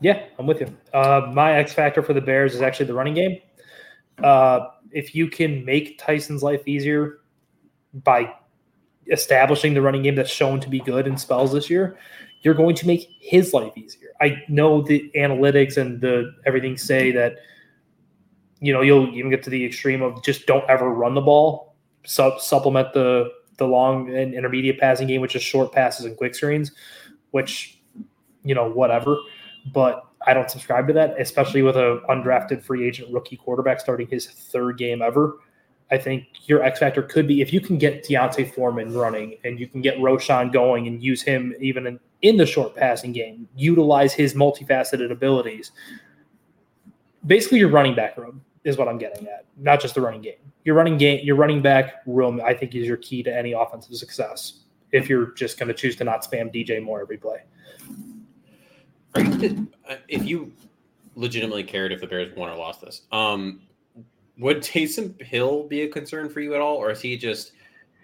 Yeah, 0.00 0.24
I'm 0.38 0.46
with 0.46 0.60
you. 0.60 0.76
Uh, 0.92 1.30
my 1.32 1.52
X 1.52 1.72
factor 1.72 2.02
for 2.02 2.14
the 2.14 2.20
Bears 2.20 2.54
is 2.54 2.62
actually 2.62 2.86
the 2.86 2.94
running 2.94 3.14
game. 3.14 3.38
Uh, 4.22 4.68
if 4.90 5.14
you 5.14 5.28
can 5.28 5.64
make 5.64 5.98
Tyson's 5.98 6.42
life 6.42 6.66
easier 6.66 7.20
by 8.04 8.34
establishing 9.10 9.74
the 9.74 9.82
running 9.82 10.02
game 10.02 10.14
that's 10.14 10.30
shown 10.30 10.60
to 10.60 10.68
be 10.68 10.80
good 10.80 11.06
in 11.06 11.16
spells 11.16 11.52
this 11.52 11.68
year, 11.68 11.98
you're 12.42 12.54
going 12.54 12.74
to 12.76 12.86
make 12.86 13.08
his 13.20 13.52
life 13.52 13.72
easier. 13.76 14.10
I 14.20 14.42
know 14.48 14.82
the 14.82 15.10
analytics 15.14 15.76
and 15.76 16.00
the 16.00 16.34
everything 16.46 16.76
say 16.76 17.10
that 17.12 17.36
you 18.60 18.72
know 18.72 18.82
you'll 18.82 19.08
even 19.14 19.30
get 19.30 19.42
to 19.44 19.50
the 19.50 19.64
extreme 19.64 20.02
of 20.02 20.22
just 20.22 20.46
don't 20.46 20.68
ever 20.68 20.90
run 20.90 21.14
the 21.14 21.20
ball, 21.20 21.74
sub- 22.04 22.40
supplement 22.40 22.92
the 22.92 23.30
the 23.56 23.66
long 23.66 24.14
and 24.14 24.32
intermediate 24.34 24.78
passing 24.78 25.06
game 25.06 25.20
with 25.20 25.30
just 25.30 25.44
short 25.44 25.72
passes 25.72 26.06
and 26.06 26.16
quick 26.16 26.34
screens, 26.34 26.72
which 27.30 27.80
you 28.44 28.54
know 28.54 28.70
whatever 28.70 29.16
but 29.72 30.06
I 30.26 30.34
don't 30.34 30.50
subscribe 30.50 30.86
to 30.88 30.92
that, 30.94 31.18
especially 31.18 31.62
with 31.62 31.76
a 31.76 32.02
undrafted 32.08 32.62
free 32.62 32.86
agent 32.86 33.12
rookie 33.12 33.36
quarterback 33.36 33.80
starting 33.80 34.06
his 34.06 34.26
third 34.26 34.78
game 34.78 35.02
ever. 35.02 35.38
I 35.90 35.98
think 35.98 36.26
your 36.44 36.62
X 36.62 36.78
factor 36.78 37.02
could 37.02 37.26
be 37.26 37.40
if 37.40 37.52
you 37.52 37.60
can 37.60 37.76
get 37.76 38.04
D'Onta 38.04 38.52
Foreman 38.52 38.94
running 38.94 39.38
and 39.44 39.58
you 39.58 39.66
can 39.66 39.80
get 39.80 39.96
Roschon 39.98 40.52
going 40.52 40.86
and 40.86 41.02
use 41.02 41.20
him 41.22 41.52
even 41.60 41.86
in, 41.86 41.98
in 42.22 42.36
the 42.36 42.46
short 42.46 42.76
passing 42.76 43.12
game, 43.12 43.48
utilize 43.56 44.12
his 44.12 44.34
multifaceted 44.34 45.10
abilities. 45.10 45.72
Basically, 47.26 47.58
your 47.58 47.70
running 47.70 47.96
back 47.96 48.16
room 48.16 48.42
is 48.64 48.76
what 48.76 48.88
I'm 48.88 48.98
getting 48.98 49.26
at, 49.26 49.46
not 49.56 49.80
just 49.80 49.94
the 49.94 50.00
running 50.00 50.20
game. 50.20 50.34
Your 50.64 50.74
running 50.74 50.98
game, 50.98 51.20
your 51.24 51.36
running 51.36 51.62
back 51.62 52.02
room, 52.06 52.40
I 52.44 52.54
think, 52.54 52.74
is 52.74 52.86
your 52.86 52.98
key 52.98 53.22
to 53.22 53.34
any 53.34 53.52
offensive 53.52 53.94
success. 53.96 54.60
If 54.92 55.08
you're 55.08 55.32
just 55.32 55.58
going 55.58 55.68
to 55.68 55.74
choose 55.74 55.96
to 55.96 56.04
not 56.04 56.22
spam 56.22 56.54
DJ 56.54 56.82
Moore 56.82 57.00
every 57.00 57.16
play. 57.16 57.38
Uh, 59.14 59.96
if 60.08 60.24
you 60.24 60.52
legitimately 61.16 61.64
cared 61.64 61.92
if 61.92 62.00
the 62.00 62.06
Bears 62.06 62.34
won 62.36 62.50
or 62.50 62.56
lost 62.56 62.80
this, 62.80 63.02
um, 63.12 63.60
would 64.38 64.58
Taysom 64.58 65.20
Hill 65.20 65.64
be 65.64 65.82
a 65.82 65.88
concern 65.88 66.28
for 66.28 66.40
you 66.40 66.54
at 66.54 66.60
all? 66.60 66.76
Or 66.76 66.90
is 66.90 67.00
he 67.00 67.16
just 67.16 67.52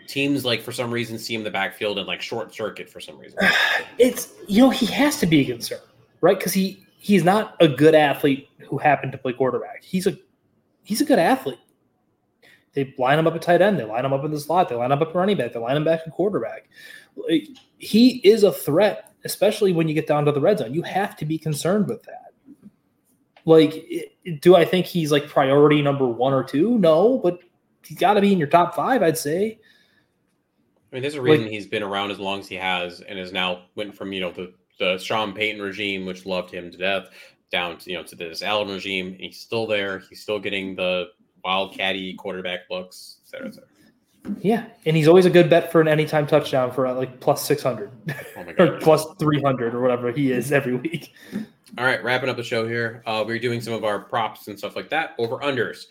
teams 0.07 0.45
like 0.45 0.63
for 0.63 0.73
some 0.73 0.91
reason 0.91 1.19
see 1.19 1.35
him 1.35 1.41
in 1.41 1.45
the 1.45 1.51
backfield 1.51 1.99
and 1.99 2.07
like 2.07 2.23
short 2.23 2.55
circuit 2.55 2.89
for 2.89 3.01
some 3.01 3.19
reason? 3.19 3.39
it's 3.99 4.33
you 4.49 4.63
know 4.63 4.71
he 4.71 4.87
has 4.87 5.19
to 5.21 5.27
be 5.27 5.41
a 5.41 5.45
concern, 5.45 5.81
right? 6.21 6.39
Because 6.39 6.53
he 6.53 6.85
he's 6.99 7.25
not 7.25 7.57
a 7.61 7.69
good 7.69 7.95
athlete 7.95 8.49
who 8.69 8.79
happened 8.79 9.13
to 9.13 9.19
play 9.19 9.33
quarterback. 9.33 9.83
He's 9.83 10.07
a 10.07 10.17
he's 10.87 11.01
a 11.01 11.05
good 11.05 11.19
athlete. 11.19 11.59
They 12.73 12.95
line 12.99 13.19
him 13.19 13.27
up 13.27 13.35
at 13.35 13.43
tight 13.43 13.63
end. 13.63 13.79
They 13.79 13.85
line 13.85 14.05
him 14.05 14.13
up 14.13 14.25
in 14.25 14.31
the 14.31 14.39
slot. 14.41 14.69
They 14.69 14.75
line 14.75 14.93
him 14.93 15.01
up 15.01 15.09
at 15.09 15.15
running 15.15 15.37
back. 15.37 15.53
They 15.53 15.59
line 15.59 15.77
him 15.77 15.85
back 15.85 16.01
at 16.07 16.13
quarterback. 16.13 16.69
He 17.79 18.17
is 18.19 18.43
a 18.43 18.53
threat, 18.53 19.13
especially 19.25 19.73
when 19.73 19.89
you 19.89 19.95
get 19.95 20.07
down 20.07 20.25
to 20.27 20.33
the 20.33 20.41
red 20.41 20.59
zone. 20.59 20.75
You 20.75 20.83
have 20.83 21.17
to 21.17 21.25
be 21.25 21.39
concerned 21.39 21.89
with 21.89 22.03
that. 22.05 22.33
Like, 23.47 24.13
do 24.41 24.57
I 24.57 24.65
think 24.65 24.87
he's 24.87 25.11
like 25.13 25.29
priority 25.29 25.81
number 25.81 26.07
one 26.07 26.33
or 26.33 26.43
two? 26.45 26.79
No, 26.79 27.19
but 27.19 27.41
he's 27.85 27.99
got 27.99 28.15
to 28.15 28.21
be 28.21 28.33
in 28.33 28.39
your 28.39 28.49
top 28.49 28.75
five, 28.75 29.03
I'd 29.03 29.17
say. 29.17 29.59
I 30.93 30.95
mean, 30.97 31.03
there's 31.03 31.15
a 31.15 31.23
Like- 31.23 31.33
reason 31.33 31.49
he's 31.49 31.67
been 31.67 31.83
around 31.83 32.11
as 32.11 32.19
long 32.19 32.41
as 32.41 32.49
he 32.49 32.57
has, 32.57 33.01
and 33.01 33.19
has 33.19 33.33
now 33.33 33.63
went 33.75 33.95
from 33.95 34.13
you 34.13 34.21
know 34.21 34.31
the 34.33 34.53
the 34.79 34.99
Sean 34.99 35.33
Payton 35.33 35.63
regime, 35.63 36.05
which 36.05 36.27
loved 36.27 36.51
him 36.51 36.71
to 36.71 36.77
death, 36.77 37.07
down 37.51 37.79
to 37.79 37.91
you 37.91 37.97
know 37.97 38.03
to 38.05 38.17
this 38.17 38.43
Allen 38.43 38.69
regime. 38.69 39.09
And 39.09 39.21
he's 39.21 39.41
still 39.41 39.67
there. 39.67 40.01
He's 40.11 40.21
still 40.23 40.39
getting 40.39 40.77
the 40.77 41.07
wildcatty 41.45 42.17
quarterback 42.17 42.61
looks, 42.71 43.19
et 43.25 43.29
cetera, 43.31 43.49
et 43.49 43.55
cetera. 43.55 43.69
Yeah, 44.41 44.67
and 44.85 44.97
he's 44.97 45.07
always 45.07 45.25
a 45.25 45.31
good 45.31 45.49
bet 45.49 45.71
for 45.71 45.81
an 45.81 45.87
anytime 45.87 46.27
touchdown 46.27 46.73
for 46.73 46.87
uh, 46.87 46.95
like 46.95 47.21
plus 47.21 47.45
six 47.47 47.63
hundred 47.63 47.93
Oh 48.37 48.45
or 48.59 48.79
plus 48.81 49.07
three 49.19 49.41
hundred 49.41 49.75
or 49.75 49.81
whatever 49.81 50.11
he 50.11 50.33
is 50.33 50.51
every 50.51 50.75
week. 50.75 51.13
All 51.79 51.85
right, 51.85 52.03
wrapping 52.03 52.29
up 52.29 52.37
the 52.37 52.43
show 52.43 52.67
here. 52.67 53.03
Uh, 53.07 53.23
we're 53.27 53.39
doing 53.39 53.61
some 53.61 53.75
of 53.75 53.85
our 53.85 53.99
props 54.01 54.49
and 54.49 54.59
stuff 54.59 54.75
like 54.75 54.89
that. 54.91 55.15
Over 55.19 55.39
unders. 55.39 55.87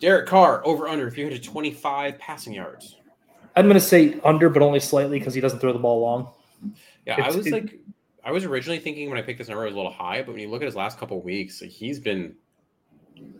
Derek 0.00 0.26
Carr 0.26 0.66
over 0.66 0.88
under 0.88 1.08
325 1.10 2.18
passing 2.18 2.52
yards. 2.52 2.96
I'm 3.54 3.66
going 3.66 3.74
to 3.74 3.80
say 3.80 4.18
under, 4.24 4.48
but 4.48 4.60
only 4.60 4.80
slightly 4.80 5.18
because 5.20 5.32
he 5.34 5.40
doesn't 5.40 5.60
throw 5.60 5.72
the 5.72 5.78
ball 5.78 6.00
long. 6.00 6.28
Yeah, 7.06 7.22
I 7.22 7.30
was 7.30 7.46
it- 7.46 7.52
like, 7.52 7.78
I 8.24 8.30
was 8.30 8.44
originally 8.44 8.78
thinking 8.78 9.08
when 9.08 9.18
I 9.18 9.22
picked 9.22 9.38
this 9.38 9.48
number 9.48 9.64
it 9.64 9.66
was 9.66 9.74
a 9.74 9.76
little 9.76 9.92
high, 9.92 10.22
but 10.22 10.32
when 10.32 10.40
you 10.40 10.48
look 10.48 10.62
at 10.62 10.66
his 10.66 10.76
last 10.76 10.98
couple 10.98 11.18
of 11.18 11.24
weeks, 11.24 11.58
he's 11.60 11.98
been 11.98 12.34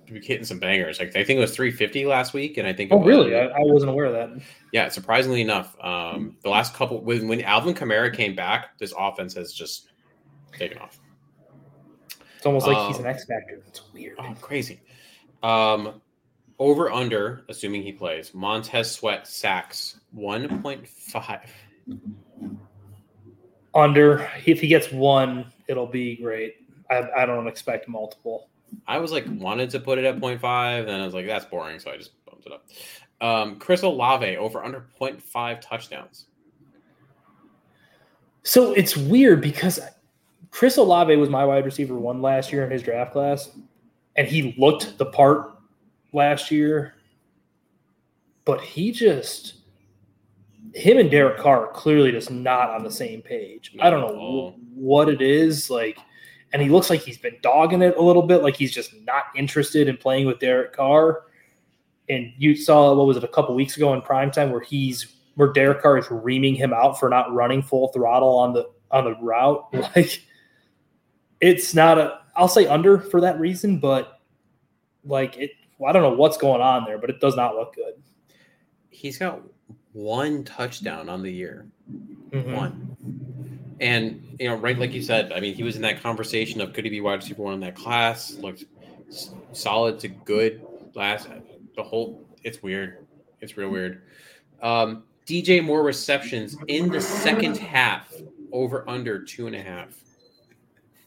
hitting 0.07 0.45
some 0.45 0.59
bangers. 0.59 0.99
Like 0.99 1.11
I 1.17 1.25
think 1.25 1.39
it 1.39 1.41
was 1.41 1.55
350 1.55 2.07
last 2.07 2.35
week, 2.35 2.57
and 2.59 2.67
I 2.67 2.73
think 2.73 2.93
Oh, 2.93 2.97
was- 2.99 3.07
really? 3.07 3.37
I, 3.37 3.47
I 3.47 3.61
wasn't 3.61 3.91
aware 3.91 4.07
of 4.07 4.13
that. 4.13 4.43
yeah, 4.73 4.89
surprisingly 4.89 5.41
enough, 5.41 5.77
um, 5.83 6.37
the 6.43 6.51
last 6.51 6.75
couple 6.75 7.01
when 7.01 7.29
when 7.29 7.41
Alvin 7.43 7.75
Kamara 7.75 8.15
came 8.15 8.35
back, 8.35 8.77
this 8.79 8.93
offense 8.99 9.35
has 9.35 9.53
just 9.53 9.89
taken 10.57 10.79
off. 10.79 10.99
It's 12.37 12.47
almost 12.47 12.67
like 12.67 12.89
he's 12.89 12.99
Um, 12.99 13.05
an 13.05 13.11
X 13.13 13.25
factor. 13.25 13.63
It's 13.69 13.83
weird. 13.93 14.17
Oh, 14.19 14.35
crazy. 14.41 14.81
Um, 15.45 16.01
over 16.59 16.91
under, 16.91 17.45
assuming 17.49 17.83
he 17.83 17.93
plays, 17.93 18.35
Montez 18.35 18.91
Sweat 18.91 19.27
sacks 19.29 20.01
1.5. 20.17 21.41
Under, 23.75 24.31
if 24.45 24.61
he 24.61 24.69
gets 24.69 24.93
one, 24.93 25.47
it'll 25.69 25.87
be 25.87 26.17
great. 26.17 26.57
I, 26.91 27.09
I 27.19 27.27
don't 27.27 27.47
expect 27.47 27.89
multiple. 27.89 28.49
I 28.87 28.99
was 28.99 29.13
like 29.13 29.25
wanted 29.29 29.71
to 29.71 29.81
put 29.81 29.99
it 29.99 30.05
at 30.05 30.19
0.5, 30.19 30.87
then 30.87 31.01
I 31.01 31.05
was 31.05 31.15
like, 31.15 31.27
that's 31.27 31.45
boring, 31.45 31.79
so 31.79 31.91
I 31.91 31.97
just 31.97 32.13
bumped 32.25 32.47
it 32.47 32.53
up. 32.53 32.67
Um, 33.21 33.57
Chris 33.57 33.83
Olave 33.83 34.37
over 34.37 34.65
under 34.65 34.87
0.5 35.01 35.61
touchdowns. 35.61 36.27
So 38.43 38.73
it's 38.73 38.97
weird 38.97 39.41
because 39.41 39.79
Chris 40.51 40.77
Olave 40.77 41.15
was 41.17 41.29
my 41.29 41.45
wide 41.45 41.65
receiver 41.65 41.95
one 41.95 42.21
last 42.21 42.53
year 42.53 42.65
in 42.65 42.71
his 42.71 42.83
draft 42.83 43.13
class, 43.13 43.51
and 44.17 44.27
he 44.27 44.55
looked 44.59 44.99
the 44.99 45.07
part 45.07 45.55
last 46.13 46.51
year, 46.51 46.95
but 48.45 48.61
he 48.61 48.91
just 48.91 49.62
him 50.75 50.99
and 50.99 51.11
Derek 51.11 51.39
Carr 51.39 51.67
are 51.67 51.73
clearly 51.73 52.13
just 52.13 52.31
not 52.31 52.71
on 52.71 52.83
the 52.83 52.91
same 52.91 53.23
page. 53.23 53.75
I 53.81 53.91
don't 53.91 54.01
know 54.01 54.55
what 54.75 55.09
it 55.09 55.21
is 55.21 55.71
like, 55.71 55.99
and 56.53 56.63
he 56.63 56.69
looks 56.69 56.91
like 56.91 57.01
he's 57.01 57.19
been 57.19 57.37
dogging 57.43 57.83
it 57.83 57.97
a 57.97 58.03
little 58.03 58.23
bit, 58.23 58.43
like 58.43 58.57
he's 58.57 58.73
just 58.73 58.95
not 59.05 59.25
interested 59.37 59.89
in 59.89 59.97
playing 59.97 60.27
with 60.27 60.39
Derek 60.39 60.73
Carr. 60.73 61.25
And 62.09 62.33
you 62.37 62.57
saw 62.57 62.95
what 62.95 63.07
was 63.07 63.17
it 63.17 63.25
a 63.25 63.29
couple 63.29 63.55
weeks 63.55 63.77
ago 63.77 63.95
in 63.95 64.03
primetime 64.03 64.51
where 64.51 64.61
he's 64.61 65.15
where 65.37 65.53
Derek 65.53 65.83
Carr 65.83 65.99
is 65.99 66.11
reaming 66.11 66.55
him 66.55 66.73
out 66.73 66.99
for 66.99 67.09
not 67.09 67.33
running 67.33 67.63
full 67.63 67.89
throttle 67.89 68.37
on 68.37 68.53
the 68.53 68.69
on 68.91 69.05
the 69.05 69.17
route. 69.17 69.69
Like 69.97 70.23
it's 71.41 71.75
not 71.75 71.99
a 71.99 72.21
I'll 72.37 72.49
say 72.49 72.67
under 72.67 72.99
for 72.99 73.21
that 73.23 73.39
reason, 73.39 73.79
but 73.79 74.21
like 75.05 75.37
it 75.37 75.51
I 75.87 75.93
don't 75.93 76.03
know 76.03 76.17
what's 76.17 76.37
going 76.37 76.61
on 76.61 76.85
there, 76.85 76.99
but 76.99 77.11
it 77.11 77.21
does 77.21 77.37
not 77.37 77.55
look 77.57 77.75
good. 77.75 77.95
He's 78.91 79.19
got 79.19 79.41
one 79.93 80.45
touchdown 80.45 81.09
on 81.09 81.23
the 81.23 81.33
year. 81.33 81.67
Mhm. 82.31 82.57
One. 82.57 82.97
And 83.81 84.37
you 84.39 84.49
know, 84.49 84.57
right 84.57 84.79
like 84.79 84.93
you 84.93 85.03
said, 85.03 85.33
I 85.33 85.41
mean, 85.41 85.55
he 85.55 85.63
was 85.63 85.77
in 85.77 85.83
that 85.83 86.03
conversation 86.03 86.61
of 86.61 86.73
could 86.73 86.85
he 86.85 86.91
be 86.91 87.01
wide 87.01 87.17
receiver 87.17 87.43
one 87.43 87.55
in 87.55 87.61
that 87.61 87.75
class? 87.75 88.35
Looked 88.35 88.65
solid 89.53 89.99
to 90.01 90.09
good 90.09 90.63
last. 90.95 91.29
The 91.77 91.83
whole 91.83 92.25
it's 92.43 92.63
weird. 92.63 93.07
It's 93.41 93.57
real 93.57 93.71
weird. 93.71 94.03
Um, 94.63 95.05
DJ 95.27 95.63
Moore 95.63 95.83
receptions 95.83 96.57
in 96.69 96.89
the 96.91 97.01
second 97.01 97.57
half 97.57 98.13
over 98.53 98.89
under 98.89 99.23
two 99.23 99.47
and 99.47 99.57
a 99.57 99.63
half. 99.63 99.99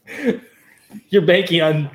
You're 1.08 1.26
banking 1.26 1.62
on 1.62 1.90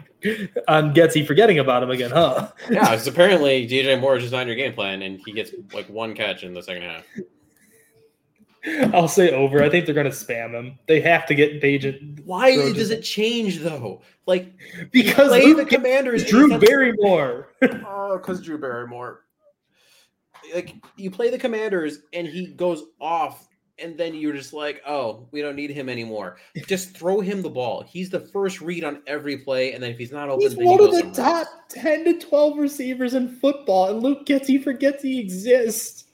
on 0.68 0.94
Getsy 0.94 1.26
forgetting 1.26 1.60
about 1.60 1.84
him 1.84 1.90
again, 1.92 2.12
huh? 2.12 2.52
Yeah, 2.70 2.94
it's 2.94 3.08
apparently 3.08 3.68
DJ 3.68 4.00
Moore 4.00 4.18
is 4.18 4.24
just 4.24 4.34
not 4.34 4.42
in 4.44 4.48
your 4.48 4.56
game 4.56 4.74
plan, 4.74 5.02
and 5.02 5.20
he 5.26 5.32
gets 5.32 5.52
like 5.74 5.88
one 5.90 6.14
catch 6.14 6.44
in 6.44 6.54
the 6.54 6.62
second 6.62 6.84
half. 6.84 7.04
I'll 8.94 9.08
say 9.08 9.32
over. 9.32 9.64
I 9.64 9.70
think 9.70 9.86
they're 9.86 9.96
gonna 9.96 10.10
spam 10.10 10.52
him. 10.52 10.78
They 10.88 11.02
have 11.02 11.26
to 11.28 11.36
get 11.36 11.62
Bagent 11.62 12.24
Why 12.26 12.56
Bro, 12.56 12.74
does 12.74 12.92
it 12.92 13.02
change 13.02 13.60
though? 13.60 14.02
Like 14.28 14.54
because 14.92 15.30
play 15.30 15.46
Luke 15.46 15.58
the 15.58 15.76
Commanders, 15.76 16.26
Drew 16.26 16.60
Barrymore. 16.60 17.50
Oh, 17.64 18.18
because 18.18 18.42
Drew 18.42 18.58
Barrymore. 18.58 19.22
Like 20.54 20.76
you 20.98 21.10
play 21.10 21.30
the 21.30 21.38
Commanders 21.38 22.00
and 22.14 22.28
he 22.28 22.48
goes 22.48 22.84
off, 23.00 23.48
and 23.80 23.98
then 23.98 24.14
you're 24.14 24.34
just 24.34 24.54
like, 24.54 24.82
oh, 24.88 25.28
we 25.32 25.42
don't 25.42 25.56
need 25.56 25.72
him 25.72 25.90
anymore. 25.90 26.38
Just 26.68 26.96
throw 26.96 27.20
him 27.20 27.42
the 27.42 27.50
ball. 27.50 27.84
He's 27.88 28.10
the 28.10 28.20
first 28.20 28.62
read 28.62 28.84
on 28.84 29.02
every 29.08 29.38
play, 29.38 29.74
and 29.74 29.82
then 29.82 29.92
if 29.92 29.98
he's 29.98 30.12
not 30.12 30.30
open, 30.30 30.42
He's 30.42 30.56
then 30.56 30.66
he 30.66 30.70
one 30.70 30.84
of 30.84 30.92
the 30.92 31.12
top 31.12 31.48
10 31.70 32.06
to 32.06 32.20
12 32.20 32.58
receivers 32.58 33.14
in 33.14 33.28
football, 33.40 33.90
and 33.90 34.04
Luke 34.04 34.26
Getsy 34.26 34.64
forgets 34.64 35.04
he 35.04 35.20
exists. 35.20 36.06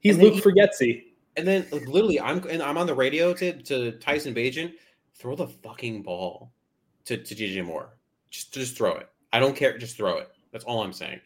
He's 0.00 0.18
Luke 0.18 0.34
he- 0.34 0.40
Forgetsy. 0.40 1.04
And 1.36 1.48
then 1.48 1.66
like, 1.72 1.88
literally, 1.88 2.20
I'm 2.20 2.46
and 2.48 2.62
I'm 2.62 2.78
on 2.78 2.86
the 2.86 2.94
radio 2.94 3.34
to 3.34 3.60
to 3.62 3.92
Tyson 3.98 4.34
Bagent. 4.34 4.74
Throw 5.14 5.34
the 5.34 5.48
fucking 5.48 6.02
ball 6.02 6.52
to 7.06 7.16
to 7.16 7.34
DJ 7.34 7.64
Moore. 7.64 7.96
Just 8.30 8.54
just 8.54 8.76
throw 8.76 8.94
it. 8.94 9.08
I 9.32 9.40
don't 9.40 9.56
care. 9.56 9.76
Just 9.76 9.96
throw 9.96 10.18
it. 10.18 10.28
That's 10.52 10.64
all 10.64 10.84
I'm 10.84 10.92
saying. 10.92 11.20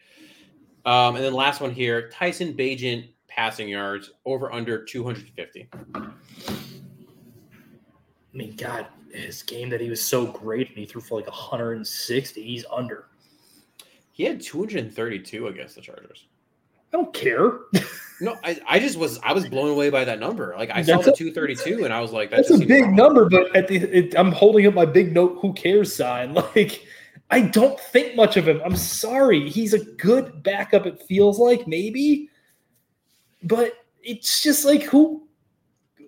Um, 0.85 1.15
and 1.15 1.23
then 1.23 1.33
last 1.33 1.61
one 1.61 1.71
here, 1.71 2.09
Tyson 2.09 2.53
Bagent 2.53 3.09
passing 3.39 3.69
yards 3.69 4.11
over 4.25 4.51
under 4.51 4.83
250. 4.83 5.69
I 5.95 6.09
mean, 8.33 8.53
God, 8.57 8.87
his 9.13 9.43
game 9.43 9.69
that 9.69 9.79
he 9.79 9.89
was 9.89 10.03
so 10.03 10.25
great 10.25 10.67
and 10.67 10.77
he 10.77 10.85
threw 10.85 10.99
for 10.99 11.17
like 11.19 11.27
160. 11.27 12.43
He's 12.43 12.65
under. 12.69 13.05
He 14.11 14.25
had 14.25 14.41
232 14.41 15.47
against 15.47 15.75
the 15.75 15.81
Chargers. 15.81 16.27
I 16.93 16.97
don't 16.97 17.13
care. 17.13 17.59
No, 18.21 18.35
I, 18.43 18.59
I 18.67 18.79
just 18.79 18.97
was 18.99 19.17
I 19.23 19.31
was 19.31 19.47
blown 19.47 19.69
away 19.69 19.89
by 19.89 20.03
that 20.03 20.19
number. 20.19 20.53
Like 20.57 20.71
I 20.71 20.81
saw 20.81 20.97
the 21.01 21.13
a- 21.13 21.15
232 21.15 21.85
and 21.85 21.93
I 21.93 22.01
was 22.01 22.11
like, 22.11 22.29
that 22.31 22.45
That's 22.45 22.51
a 22.51 22.57
big 22.65 22.83
wrong. 22.83 22.93
number, 22.93 23.29
but 23.29 23.55
at 23.55 23.69
the 23.69 23.77
it, 23.77 24.13
I'm 24.19 24.33
holding 24.33 24.67
up 24.67 24.73
my 24.73 24.85
big 24.85 25.13
note 25.13 25.37
who 25.41 25.53
cares 25.53 25.95
sign. 25.95 26.33
Like 26.53 26.85
I 27.29 27.39
don't 27.39 27.79
think 27.79 28.17
much 28.17 28.35
of 28.35 28.45
him. 28.45 28.59
I'm 28.65 28.75
sorry. 28.75 29.49
He's 29.49 29.73
a 29.73 29.85
good 29.95 30.43
backup 30.43 30.85
it 30.85 31.01
feels 31.07 31.39
like 31.39 31.65
maybe. 31.65 32.29
But 33.43 33.73
it's 34.01 34.41
just 34.43 34.65
like 34.65 34.83
who 34.83 35.27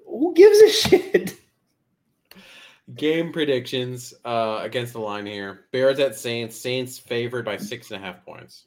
who 0.06 0.34
gives 0.34 0.60
a 0.60 0.70
shit? 0.70 1.36
Game 2.95 3.32
predictions 3.32 4.14
uh, 4.26 4.60
against 4.64 4.94
the 4.94 4.99
line 4.99 5.26
here. 5.26 5.66
Bears 5.72 5.99
at 5.99 6.16
Saints. 6.16 6.58
Saints 6.58 6.99
favored 6.99 7.45
by 7.45 7.56
six 7.56 7.90
and 7.91 8.03
a 8.03 8.06
half 8.06 8.26
points. 8.26 8.66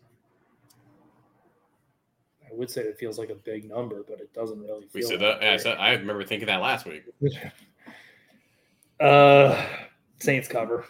I 2.47 2.55
would 2.55 2.71
say 2.71 2.83
it 2.83 2.97
feels 2.97 3.19
like 3.19 3.29
a 3.29 3.35
big 3.35 3.69
number, 3.69 4.03
but 4.09 4.21
it 4.21 4.33
doesn't 4.33 4.59
really 4.59 4.87
feel 4.87 4.89
We 4.95 5.03
said 5.03 5.21
like 5.21 5.41
that. 5.41 5.43
Yeah, 5.43 5.53
I, 5.53 5.57
said, 5.59 5.77
I 5.77 5.93
remember 5.93 6.25
thinking 6.25 6.47
that 6.47 6.63
last 6.63 6.87
week. 6.87 7.05
Uh 9.01 9.67
Saints 10.21 10.49
cover. 10.49 10.87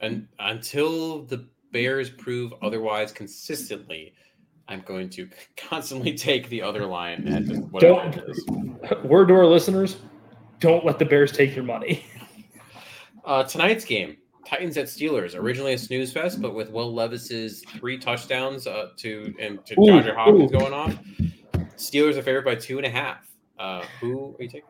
And 0.00 0.26
until 0.38 1.22
the 1.22 1.46
Bears 1.72 2.10
prove 2.10 2.52
otherwise 2.62 3.12
consistently, 3.12 4.14
I'm 4.68 4.80
going 4.80 5.08
to 5.10 5.28
constantly 5.56 6.14
take 6.14 6.48
the 6.48 6.62
other 6.62 6.86
line 6.86 7.26
at 7.28 7.44
just 7.44 7.62
whatever 7.64 8.08
it 8.08 8.24
is. 8.28 8.44
Word 9.04 9.28
to 9.28 9.34
our 9.34 9.46
listeners, 9.46 9.96
don't 10.60 10.84
let 10.84 10.98
the 10.98 11.04
Bears 11.04 11.32
take 11.32 11.54
your 11.54 11.64
money. 11.64 12.04
Uh, 13.24 13.42
tonight's 13.42 13.84
game, 13.84 14.16
Titans 14.46 14.76
at 14.76 14.86
Steelers. 14.86 15.34
Originally 15.34 15.72
a 15.72 15.78
snooze 15.78 16.12
fest, 16.12 16.40
but 16.40 16.54
with 16.54 16.70
Will 16.70 16.94
Levis's 16.94 17.64
three 17.80 17.98
touchdowns 17.98 18.68
uh, 18.68 18.90
to 18.98 19.34
and 19.40 19.66
to 19.66 19.74
Ooh, 19.80 19.90
Roger 19.90 20.14
Hopkins 20.14 20.52
ooh. 20.52 20.56
going 20.56 20.72
off, 20.72 20.94
Steelers 21.76 22.16
are 22.16 22.22
favored 22.22 22.44
by 22.44 22.54
two 22.54 22.76
and 22.76 22.86
a 22.86 22.88
half. 22.88 23.28
Uh, 23.58 23.84
who 24.00 24.36
are 24.38 24.42
you 24.42 24.48
taking? 24.48 24.68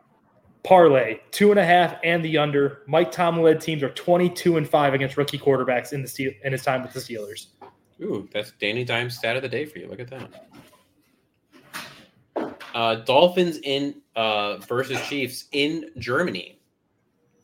Parlay, 0.63 1.19
two 1.31 1.51
and 1.51 1.59
a 1.59 1.63
half 1.63 1.97
and 2.03 2.25
the 2.25 2.37
under. 2.37 2.81
Mike 2.87 3.11
Tomlin 3.11 3.43
led 3.43 3.61
teams 3.61 3.83
are 3.83 3.89
22 3.89 4.57
and 4.57 4.67
5 4.67 4.93
against 4.93 5.15
rookie 5.15 5.37
quarterbacks 5.37 5.93
in 5.93 6.01
the 6.01 6.07
Steel 6.07 6.33
in 6.43 6.51
his 6.51 6.61
time 6.61 6.81
with 6.81 6.93
the 6.93 6.99
Steelers. 6.99 7.47
Ooh, 8.01 8.29
that's 8.31 8.51
Danny 8.59 8.83
Dime's 8.83 9.17
stat 9.17 9.35
of 9.35 9.41
the 9.41 9.49
day 9.49 9.65
for 9.65 9.79
you. 9.79 9.87
Look 9.87 9.99
at 9.99 10.09
that. 10.09 10.47
Uh, 12.73 12.95
Dolphins 12.95 13.57
in 13.63 13.95
uh, 14.15 14.57
versus 14.57 15.01
Chiefs 15.07 15.45
in 15.51 15.89
Germany. 15.97 16.59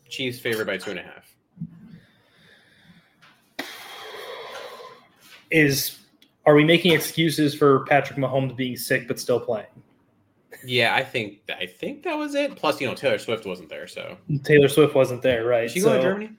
Chiefs 0.07 0.39
favored 0.39 0.67
by 0.67 0.77
two 0.77 0.91
and 0.91 0.99
a 0.99 1.03
half. 1.03 1.35
Is 5.49 5.97
are 6.45 6.53
we 6.53 6.63
making 6.63 6.93
excuses 6.93 7.55
for 7.55 7.85
Patrick 7.85 8.19
Mahomes 8.19 8.55
being 8.55 8.77
sick 8.77 9.07
but 9.07 9.19
still 9.19 9.39
playing? 9.39 9.65
Yeah, 10.63 10.93
I 10.93 11.03
think 11.03 11.39
I 11.49 11.65
think 11.65 12.03
that 12.03 12.15
was 12.15 12.35
it. 12.35 12.55
Plus, 12.55 12.79
you 12.79 12.87
know, 12.87 12.93
Taylor 12.93 13.17
Swift 13.17 13.45
wasn't 13.45 13.69
there, 13.69 13.87
so 13.87 14.17
Taylor 14.43 14.67
Swift 14.67 14.93
wasn't 14.93 15.21
there, 15.21 15.45
right? 15.45 15.65
Is 15.65 15.71
she 15.71 15.81
going 15.81 15.97
to 15.97 16.01
Germany? 16.01 16.31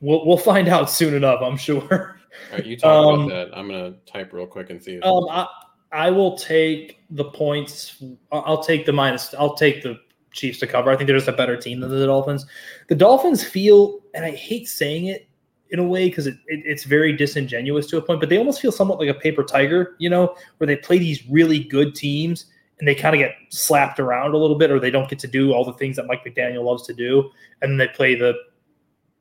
We'll 0.00 0.26
we'll 0.26 0.36
find 0.36 0.68
out 0.68 0.90
soon 0.90 1.14
enough, 1.14 1.40
I'm 1.42 1.56
sure. 1.56 2.15
All 2.50 2.58
right, 2.58 2.66
you 2.66 2.76
talk 2.76 2.90
Um, 2.90 3.20
about 3.20 3.28
that. 3.50 3.58
I'm 3.58 3.68
gonna 3.68 3.94
type 4.06 4.32
real 4.32 4.46
quick 4.46 4.70
and 4.70 4.82
see. 4.82 4.94
If, 4.94 5.04
Um, 5.04 5.26
I 5.30 5.46
I 5.92 6.10
will 6.10 6.36
take 6.36 7.00
the 7.10 7.24
points. 7.24 8.02
I'll 8.32 8.42
I'll 8.46 8.62
take 8.62 8.86
the 8.86 8.92
minus. 8.92 9.34
I'll 9.34 9.54
take 9.54 9.82
the 9.82 9.98
Chiefs 10.32 10.58
to 10.60 10.66
cover. 10.66 10.90
I 10.90 10.96
think 10.96 11.06
they're 11.06 11.16
just 11.16 11.28
a 11.28 11.32
better 11.32 11.56
team 11.56 11.80
than 11.80 11.90
the 11.90 12.06
Dolphins. 12.06 12.46
The 12.88 12.94
Dolphins 12.94 13.42
feel, 13.42 14.00
and 14.14 14.24
I 14.24 14.32
hate 14.32 14.68
saying 14.68 15.06
it 15.06 15.28
in 15.70 15.78
a 15.78 15.84
way 15.84 16.08
because 16.08 16.26
it, 16.26 16.34
it, 16.46 16.62
it's 16.64 16.84
very 16.84 17.12
disingenuous 17.12 17.86
to 17.88 17.96
a 17.96 18.02
point, 18.02 18.20
but 18.20 18.28
they 18.28 18.38
almost 18.38 18.60
feel 18.60 18.70
somewhat 18.70 18.98
like 18.98 19.08
a 19.08 19.14
paper 19.14 19.42
tiger, 19.42 19.96
you 19.98 20.08
know, 20.10 20.36
where 20.58 20.66
they 20.66 20.76
play 20.76 20.98
these 20.98 21.26
really 21.28 21.58
good 21.58 21.94
teams 21.94 22.46
and 22.78 22.86
they 22.86 22.94
kind 22.94 23.14
of 23.14 23.18
get 23.18 23.34
slapped 23.48 23.98
around 23.98 24.34
a 24.34 24.36
little 24.36 24.58
bit, 24.58 24.70
or 24.70 24.78
they 24.78 24.90
don't 24.90 25.08
get 25.08 25.18
to 25.20 25.26
do 25.26 25.52
all 25.52 25.64
the 25.64 25.72
things 25.72 25.96
that 25.96 26.06
Mike 26.06 26.24
McDaniel 26.24 26.64
loves 26.64 26.86
to 26.86 26.92
do, 26.92 27.30
and 27.62 27.70
then 27.70 27.78
they 27.78 27.88
play 27.88 28.14
the 28.14 28.34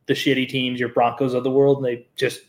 the 0.08 0.14
shitty 0.14 0.48
teams, 0.48 0.80
your 0.80 0.90
Broncos 0.90 1.34
of 1.34 1.44
the 1.44 1.50
world, 1.50 1.78
and 1.78 1.86
they 1.86 2.06
just 2.16 2.42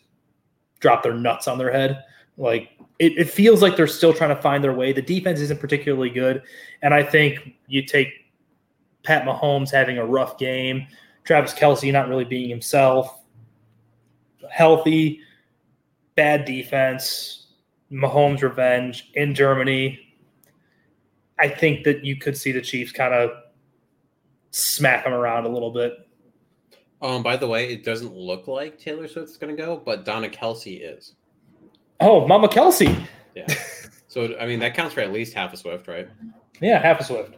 drop 0.81 1.03
their 1.03 1.15
nuts 1.15 1.49
on 1.49 1.59
their 1.59 1.73
head. 1.73 2.05
Like 2.37 2.71
it, 2.99 3.19
it 3.19 3.31
feels 3.31 3.63
like 3.63 3.77
they're 3.77 3.87
still 3.87 4.13
trying 4.13 4.35
to 4.35 4.41
find 4.43 4.63
their 4.63 4.73
way. 4.73 4.93
The 4.93 5.03
defense 5.03 5.41
isn't 5.41 5.61
particularly 5.61 6.11
good, 6.11 6.43
and 6.83 6.93
I 6.93 7.03
think 7.03 7.55
you 7.67 7.85
take 7.85 8.09
Pat 9.03 9.25
Mahomes 9.25 9.71
having 9.71 9.99
a 9.99 10.05
rough 10.05 10.39
game, 10.39 10.87
Travis 11.25 11.55
Kelce 11.55 11.93
not 11.93 12.09
really 12.09 12.25
being 12.25 12.49
himself, 12.49 13.21
healthy, 14.51 15.21
bad 16.15 16.45
defense, 16.45 17.47
Mahomes 17.91 18.43
revenge 18.43 19.11
in 19.15 19.35
Germany. 19.35 20.01
I 21.39 21.49
think 21.49 21.85
that 21.85 22.05
you 22.05 22.17
could 22.17 22.37
see 22.37 22.53
the 22.53 22.63
Chiefs 22.63 22.93
kind 22.93 23.15
of 23.15 23.31
smack 24.51 25.05
them 25.05 25.13
around 25.13 25.45
a 25.45 25.49
little 25.49 25.71
bit. 25.71 26.06
Um, 27.03 27.23
by 27.23 27.37
the 27.37 27.47
way, 27.47 27.73
it 27.73 27.85
doesn't 27.85 28.15
look 28.15 28.49
like 28.49 28.79
Taylor 28.79 29.07
Swift's 29.07 29.37
gonna 29.37 29.57
go, 29.57 29.77
but 29.85 30.05
Donna 30.05 30.29
Kelce 30.29 30.81
is. 30.83 31.15
Oh, 32.01 32.27
Mama 32.27 32.49
Kelce. 32.49 33.07
Yeah. 33.35 33.47
so 34.09 34.37
I 34.39 34.47
mean, 34.47 34.59
that 34.61 34.75
counts 34.75 34.95
for 34.95 35.01
at 35.01 35.13
least 35.13 35.35
half 35.35 35.53
a 35.53 35.57
Swift, 35.57 35.89
right? 35.89 36.09
Yeah, 36.61 36.81
half 36.81 37.01
a 37.01 37.05
Swift. 37.05 37.35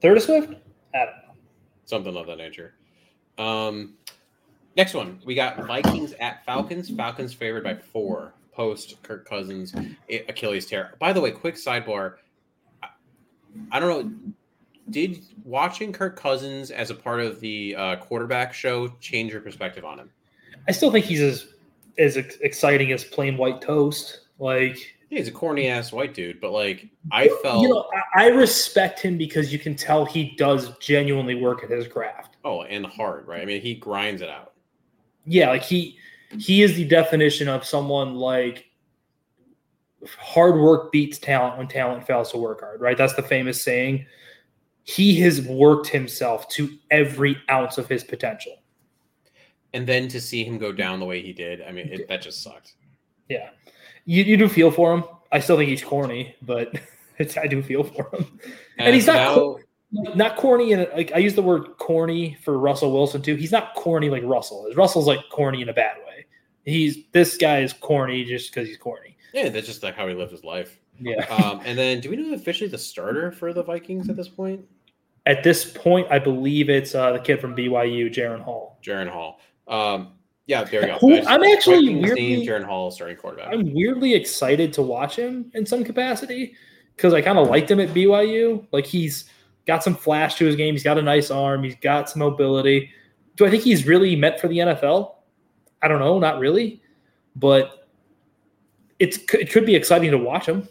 Third 0.00 0.18
a 0.18 0.20
Swift? 0.20 0.54
I 0.94 0.98
don't 0.98 1.06
know. 1.06 1.34
Something 1.84 2.16
of 2.16 2.26
that 2.26 2.38
nature. 2.38 2.74
Um, 3.38 3.94
next 4.76 4.94
one, 4.94 5.20
we 5.24 5.34
got 5.34 5.66
Vikings 5.66 6.12
at 6.20 6.44
Falcons. 6.44 6.90
Falcons 6.90 7.32
favored 7.32 7.64
by 7.64 7.74
four. 7.74 8.34
Post 8.52 9.02
Kirk 9.02 9.26
Cousins 9.26 9.74
Achilles 10.28 10.66
tear. 10.66 10.94
By 10.98 11.12
the 11.12 11.20
way, 11.20 11.30
quick 11.30 11.54
sidebar. 11.54 12.16
I, 12.82 12.88
I 13.72 13.80
don't 13.80 13.88
know. 13.88 14.32
Did 14.90 15.24
watching 15.44 15.92
Kirk 15.92 16.16
Cousins 16.16 16.70
as 16.70 16.90
a 16.90 16.94
part 16.94 17.20
of 17.20 17.40
the 17.40 17.74
uh, 17.76 17.96
quarterback 17.96 18.52
show 18.52 18.88
change 19.00 19.32
your 19.32 19.40
perspective 19.40 19.84
on 19.84 19.98
him? 19.98 20.10
I 20.68 20.72
still 20.72 20.90
think 20.90 21.04
he's 21.04 21.20
as 21.20 21.46
as 21.98 22.16
exciting 22.16 22.92
as 22.92 23.04
plain 23.04 23.36
white 23.36 23.60
toast. 23.60 24.20
Like 24.38 24.76
Yeah, 25.08 25.18
he's 25.18 25.28
a 25.28 25.32
corny 25.32 25.68
ass 25.68 25.92
white 25.92 26.14
dude, 26.14 26.40
but 26.40 26.50
like 26.52 26.88
I 27.10 27.28
felt 27.42 27.62
you 27.62 27.68
know, 27.68 27.88
I, 28.14 28.24
I 28.24 28.28
respect 28.28 29.00
him 29.00 29.18
because 29.18 29.52
you 29.52 29.58
can 29.58 29.74
tell 29.74 30.04
he 30.04 30.34
does 30.36 30.76
genuinely 30.78 31.34
work 31.34 31.62
at 31.62 31.70
his 31.70 31.86
craft. 31.86 32.36
oh, 32.44 32.62
and 32.62 32.86
hard, 32.86 33.26
right? 33.26 33.42
I 33.42 33.44
mean, 33.44 33.60
he 33.60 33.74
grinds 33.74 34.22
it 34.22 34.28
out. 34.28 34.52
Yeah, 35.26 35.50
like 35.50 35.62
he 35.62 35.98
he 36.38 36.62
is 36.62 36.76
the 36.76 36.84
definition 36.84 37.48
of 37.48 37.64
someone 37.64 38.14
like 38.14 38.70
hard 40.18 40.58
work 40.60 40.92
beats 40.92 41.18
talent 41.18 41.58
when 41.58 41.68
talent 41.68 42.06
fails 42.06 42.30
to 42.32 42.38
work 42.38 42.60
hard, 42.60 42.80
right? 42.80 42.96
That's 42.96 43.14
the 43.14 43.22
famous 43.22 43.60
saying. 43.60 44.06
He 44.84 45.20
has 45.20 45.42
worked 45.42 45.86
himself 45.88 46.48
to 46.50 46.70
every 46.90 47.36
ounce 47.50 47.78
of 47.78 47.88
his 47.88 48.02
potential. 48.04 48.56
And 49.72 49.86
then 49.86 50.08
to 50.08 50.20
see 50.20 50.42
him 50.44 50.58
go 50.58 50.72
down 50.72 50.98
the 50.98 51.06
way 51.06 51.22
he 51.22 51.32
did, 51.32 51.62
I 51.62 51.70
mean, 51.70 51.88
it, 51.92 52.08
that 52.08 52.22
just 52.22 52.42
sucked. 52.42 52.74
Yeah. 53.28 53.50
You, 54.04 54.24
you 54.24 54.36
do 54.36 54.48
feel 54.48 54.70
for 54.70 54.92
him. 54.94 55.04
I 55.30 55.38
still 55.38 55.56
think 55.56 55.68
he's 55.70 55.84
corny, 55.84 56.34
but 56.42 56.74
it's, 57.18 57.36
I 57.36 57.46
do 57.46 57.62
feel 57.62 57.84
for 57.84 58.10
him. 58.12 58.40
And 58.78 58.94
he's 58.94 59.06
not 59.06 59.14
now- 59.14 59.34
co- 59.34 59.60
Not 59.92 60.36
corny, 60.36 60.72
and 60.72 60.88
like 60.94 61.12
I 61.14 61.18
use 61.18 61.34
the 61.34 61.42
word 61.42 61.76
corny 61.78 62.36
for 62.44 62.58
Russell 62.58 62.92
Wilson 62.92 63.22
too. 63.22 63.34
He's 63.36 63.50
not 63.52 63.74
corny 63.74 64.08
like 64.08 64.22
Russell 64.24 64.66
is. 64.66 64.76
Russell's 64.76 65.06
like 65.08 65.18
corny 65.32 65.62
in 65.62 65.68
a 65.68 65.72
bad 65.72 65.96
way. 66.06 66.26
He's 66.64 66.98
this 67.12 67.36
guy 67.36 67.60
is 67.60 67.72
corny 67.72 68.24
just 68.24 68.52
because 68.52 68.68
he's 68.68 68.76
corny. 68.76 69.16
Yeah, 69.34 69.48
that's 69.50 69.66
just 69.66 69.82
like 69.82 69.94
how 69.96 70.06
he 70.08 70.14
lived 70.14 70.30
his 70.32 70.44
life. 70.44 70.78
Yeah. 71.00 71.24
Um, 71.26 71.60
and 71.64 71.78
then, 71.78 72.00
do 72.00 72.10
we 72.10 72.16
know 72.16 72.34
officially 72.34 72.68
the 72.68 72.78
starter 72.78 73.32
for 73.32 73.52
the 73.52 73.62
Vikings 73.62 74.08
at 74.08 74.16
this 74.16 74.28
point? 74.28 74.64
At 75.26 75.42
this 75.42 75.64
point, 75.64 76.06
I 76.10 76.18
believe 76.18 76.68
it's 76.70 76.94
uh, 76.94 77.12
the 77.12 77.18
kid 77.18 77.40
from 77.40 77.54
BYU, 77.54 78.12
Jaren 78.12 78.40
Hall. 78.40 78.78
Jaren 78.82 79.08
Hall. 79.08 79.40
Um, 79.68 80.12
yeah, 80.46 80.64
there 80.64 80.80
you 80.82 80.86
go. 80.88 80.98
Who- 80.98 81.22
I'm 81.26 81.42
actually 81.44 81.86
Vikings 81.86 82.02
weirdly- 82.02 82.36
named 82.36 82.48
Jaren 82.48 82.64
Hall 82.64 82.90
starting 82.90 83.16
quarterback. 83.16 83.52
I'm 83.52 83.72
weirdly 83.74 84.14
excited 84.14 84.72
to 84.74 84.82
watch 84.82 85.16
him 85.16 85.50
in 85.54 85.64
some 85.66 85.84
capacity 85.84 86.54
because 86.96 87.14
I 87.14 87.22
kind 87.22 87.38
of 87.38 87.48
liked 87.48 87.70
him 87.70 87.80
at 87.80 87.90
BYU. 87.90 88.66
Like 88.72 88.86
he's 88.86 89.26
got 89.66 89.84
some 89.84 89.94
flash 89.94 90.34
to 90.36 90.44
his 90.46 90.56
game. 90.56 90.74
He's 90.74 90.82
got 90.82 90.98
a 90.98 91.02
nice 91.02 91.30
arm. 91.30 91.62
He's 91.62 91.76
got 91.76 92.10
some 92.10 92.20
mobility. 92.20 92.90
Do 93.36 93.46
I 93.46 93.50
think 93.50 93.62
he's 93.62 93.86
really 93.86 94.16
meant 94.16 94.40
for 94.40 94.48
the 94.48 94.58
NFL? 94.58 95.14
I 95.82 95.88
don't 95.88 96.00
know, 96.00 96.18
not 96.18 96.40
really, 96.40 96.82
but 97.36 97.86
it's 98.98 99.18
it 99.32 99.50
could 99.50 99.64
be 99.64 99.74
exciting 99.74 100.10
to 100.10 100.18
watch 100.18 100.46
him. 100.46 100.68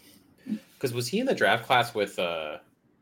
Because 0.80 0.94
was 0.94 1.10
he 1.10 1.20
in 1.20 1.26
the 1.26 1.36
draft 1.36 1.66
class 1.66 1.94
with? 1.94 2.18
uh 2.18 2.60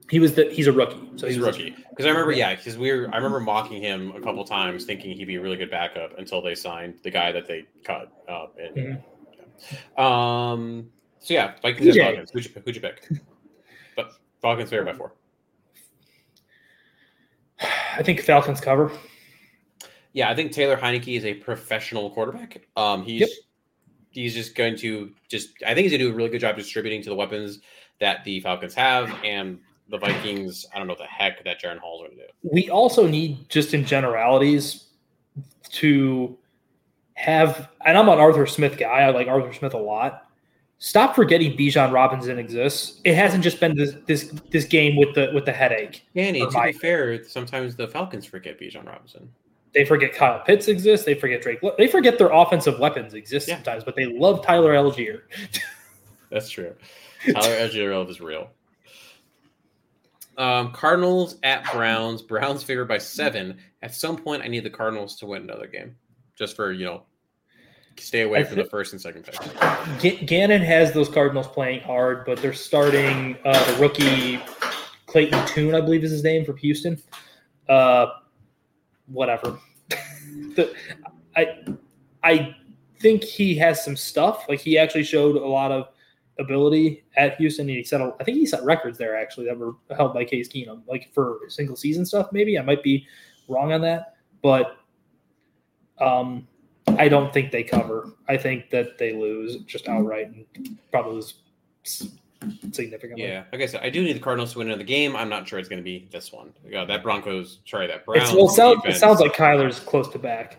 He 0.09 0.19
was 0.19 0.33
the 0.33 0.45
he's 0.51 0.65
a 0.65 0.71
rookie, 0.71 1.09
so 1.15 1.27
He's 1.27 1.37
a 1.37 1.41
rookie. 1.41 1.75
Because 1.89 2.07
I 2.07 2.09
remember, 2.09 2.31
yeah, 2.31 2.55
because 2.55 2.75
we 2.77 2.91
were. 2.91 3.07
I 3.13 3.17
remember 3.17 3.39
mocking 3.39 3.81
him 3.81 4.15
a 4.15 4.21
couple 4.21 4.43
times, 4.45 4.85
thinking 4.85 5.15
he'd 5.15 5.25
be 5.25 5.35
a 5.35 5.41
really 5.41 5.57
good 5.57 5.69
backup 5.69 6.17
until 6.17 6.41
they 6.41 6.55
signed 6.55 6.95
the 7.03 7.11
guy 7.11 7.31
that 7.31 7.47
they 7.47 7.65
cut. 7.83 8.11
Uh, 8.27 8.47
and, 8.57 9.03
Um. 10.03 10.89
So 11.19 11.33
yeah, 11.33 11.53
Vikings 11.61 11.87
and 11.87 11.95
Falcons. 11.97 12.31
Who'd 12.31 12.45
you, 12.45 12.61
who'd 12.63 12.75
you 12.75 12.81
pick? 12.81 13.07
But 13.95 14.11
Falcons 14.41 14.69
favored 14.69 14.85
by 14.85 14.93
four. 14.93 15.13
I 17.59 18.03
think 18.03 18.21
Falcons 18.21 18.61
cover. 18.61 18.91
Yeah, 20.13 20.29
I 20.29 20.35
think 20.35 20.51
Taylor 20.51 20.77
Heinicke 20.77 21.17
is 21.17 21.25
a 21.25 21.33
professional 21.33 22.09
quarterback. 22.11 22.67
Um, 22.75 23.03
he's 23.03 23.21
Yep. 23.21 23.29
He's 24.11 24.33
just 24.33 24.55
going 24.55 24.75
to 24.77 25.11
just. 25.27 25.49
I 25.65 25.73
think 25.73 25.83
he's 25.85 25.91
going 25.91 25.99
to 25.99 26.07
do 26.07 26.11
a 26.11 26.15
really 26.15 26.29
good 26.29 26.41
job 26.41 26.55
distributing 26.55 27.01
to 27.03 27.09
the 27.09 27.15
weapons 27.15 27.59
that 27.99 28.23
the 28.23 28.39
Falcons 28.39 28.73
have, 28.75 29.13
and 29.23 29.59
the 29.89 29.97
Vikings. 29.97 30.65
I 30.73 30.77
don't 30.77 30.87
know 30.87 30.93
what 30.93 30.99
the 30.99 31.05
heck 31.05 31.43
that 31.43 31.61
Jaren 31.61 31.79
Hall's 31.79 32.09
to 32.09 32.15
do. 32.15 32.23
We 32.43 32.69
also 32.69 33.07
need 33.07 33.49
just 33.49 33.73
in 33.73 33.85
generalities 33.85 34.85
to 35.69 36.37
have, 37.13 37.69
and 37.85 37.97
I'm 37.97 38.09
an 38.09 38.19
Arthur 38.19 38.45
Smith 38.45 38.77
guy. 38.77 38.85
I 38.85 39.09
like 39.09 39.27
Arthur 39.27 39.53
Smith 39.53 39.73
a 39.73 39.79
lot. 39.79 40.23
Stop 40.79 41.15
forgetting 41.15 41.57
Bijan 41.57 41.91
Robinson 41.91 42.37
exists. 42.37 43.01
It 43.03 43.15
hasn't 43.15 43.43
just 43.43 43.59
been 43.59 43.75
this 43.75 43.95
this 44.05 44.31
this 44.51 44.65
game 44.65 44.95
with 44.95 45.15
the 45.15 45.31
with 45.33 45.45
the 45.45 45.51
headache. 45.51 46.05
Danny, 46.15 46.41
to 46.41 46.61
be 46.61 46.71
fair, 46.71 47.23
sometimes 47.23 47.75
the 47.75 47.87
Falcons 47.87 48.25
forget 48.25 48.59
Bijan 48.59 48.85
Robinson. 48.85 49.27
They 49.73 49.85
forget 49.85 50.13
Kyle 50.13 50.39
Pitts 50.39 50.67
exists. 50.67 51.05
They 51.05 51.13
forget 51.13 51.41
Drake. 51.41 51.59
They 51.77 51.87
forget 51.87 52.17
their 52.17 52.31
offensive 52.31 52.79
weapons 52.79 53.13
exist 53.13 53.47
Yeah. 53.47 53.55
sometimes, 53.55 53.83
but 53.83 53.95
they 53.95 54.05
love 54.05 54.43
Tyler 54.45 54.73
Allgeier. 54.73 55.21
That's 56.31 56.49
true. 56.49 56.73
Tyler 57.25 57.55
Edgereld 57.55 58.09
is 58.09 58.19
real. 58.21 58.49
Um, 60.37 60.71
Cardinals 60.71 61.37
at 61.43 61.71
Browns. 61.73 62.21
Browns 62.21 62.63
favored 62.63 62.87
by 62.87 62.97
seven. 62.99 63.57
At 63.81 63.93
some 63.93 64.17
point, 64.17 64.43
I 64.43 64.47
need 64.47 64.63
the 64.63 64.69
Cardinals 64.69 65.15
to 65.17 65.25
win 65.25 65.41
another 65.43 65.67
game, 65.67 65.95
just 66.35 66.55
for 66.55 66.71
you 66.71 66.85
know, 66.85 67.03
stay 67.97 68.21
away 68.21 68.43
from 68.43 68.57
the 68.57 68.65
first 68.65 68.93
and 68.93 69.01
second 69.01 69.23
pick. 69.23 69.35
Ga- 69.99 70.25
Gannon 70.25 70.61
has 70.61 70.91
those 70.93 71.09
Cardinals 71.09 71.47
playing 71.47 71.81
hard, 71.81 72.25
but 72.25 72.39
they're 72.39 72.53
starting 72.53 73.35
uh, 73.45 73.71
the 73.73 73.79
rookie 73.81 74.39
Clayton 75.07 75.45
Tune, 75.47 75.73
I 75.73 75.81
believe 75.81 76.03
is 76.03 76.11
his 76.11 76.23
name 76.23 76.45
for 76.45 76.55
Houston. 76.57 77.01
Uh, 77.67 78.07
whatever. 79.07 79.59
the, 80.55 80.73
I 81.35 81.63
I 82.23 82.55
think 82.99 83.23
he 83.23 83.55
has 83.55 83.83
some 83.83 83.95
stuff. 83.95 84.45
Like 84.49 84.59
he 84.59 84.77
actually 84.77 85.03
showed 85.03 85.35
a 85.35 85.45
lot 85.45 85.71
of 85.71 85.89
ability 86.39 87.03
at 87.15 87.37
Houston. 87.37 87.67
He 87.67 87.83
set, 87.83 88.01
a, 88.01 88.13
I 88.19 88.23
think 88.23 88.37
he 88.37 88.45
set 88.45 88.63
records 88.63 88.97
there 88.97 89.15
actually 89.15 89.45
that 89.47 89.57
were 89.57 89.73
held 89.95 90.13
by 90.13 90.25
Case 90.25 90.47
Keenum, 90.47 90.81
like 90.87 91.11
for 91.13 91.39
single 91.47 91.75
season 91.75 92.05
stuff. 92.05 92.29
Maybe 92.31 92.57
I 92.57 92.61
might 92.61 92.83
be 92.83 93.07
wrong 93.47 93.71
on 93.73 93.81
that, 93.81 94.15
but 94.41 94.77
um, 95.99 96.47
I 96.97 97.07
don't 97.09 97.33
think 97.33 97.51
they 97.51 97.63
cover. 97.63 98.13
I 98.27 98.37
think 98.37 98.69
that 98.69 98.97
they 98.97 99.13
lose 99.13 99.57
just 99.65 99.87
outright 99.87 100.27
and 100.27 100.77
probably 100.91 101.15
lose 101.15 101.35
significantly. 102.71 103.25
Yeah, 103.25 103.43
like 103.51 103.61
I 103.61 103.65
said, 103.65 103.81
I 103.81 103.89
do 103.89 104.03
need 104.03 104.15
the 104.15 104.19
Cardinals 104.19 104.53
to 104.53 104.59
win 104.59 104.67
another 104.67 104.83
game. 104.83 105.15
I'm 105.15 105.29
not 105.29 105.47
sure 105.47 105.59
it's 105.59 105.69
going 105.69 105.79
to 105.79 105.83
be 105.83 106.07
this 106.11 106.31
one. 106.31 106.53
Yeah, 106.67 106.85
that 106.85 107.03
Broncos, 107.03 107.59
sorry, 107.65 107.87
that 107.87 108.05
Browns. 108.05 108.29
It's, 108.29 108.33
well, 108.35 108.47
it, 108.47 108.51
sound, 108.51 108.81
it 108.85 108.95
sounds 108.95 109.19
like 109.19 109.33
Kyler's 109.35 109.79
close 109.79 110.07
to 110.09 110.19
back. 110.19 110.57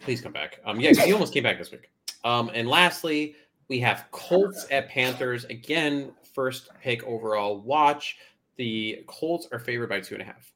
Please 0.00 0.20
come 0.20 0.32
back. 0.32 0.60
Um, 0.64 0.80
yeah, 0.80 0.92
he 0.92 1.12
almost 1.12 1.32
came 1.32 1.42
back 1.42 1.58
this 1.58 1.70
week. 1.70 1.90
Um, 2.24 2.50
and 2.54 2.68
lastly, 2.68 3.34
we 3.68 3.78
have 3.80 4.06
Colts 4.10 4.66
at 4.70 4.88
Panthers 4.88 5.44
again. 5.46 6.12
First 6.34 6.68
pick 6.82 7.02
overall. 7.04 7.60
Watch 7.60 8.16
the 8.56 9.02
Colts 9.06 9.48
are 9.52 9.58
favored 9.58 9.88
by 9.88 10.00
two 10.00 10.14
and 10.14 10.22
a 10.22 10.26
half. 10.26 10.52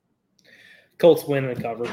Colts 0.99 1.25
win 1.25 1.45
and 1.45 1.63
cover. 1.63 1.85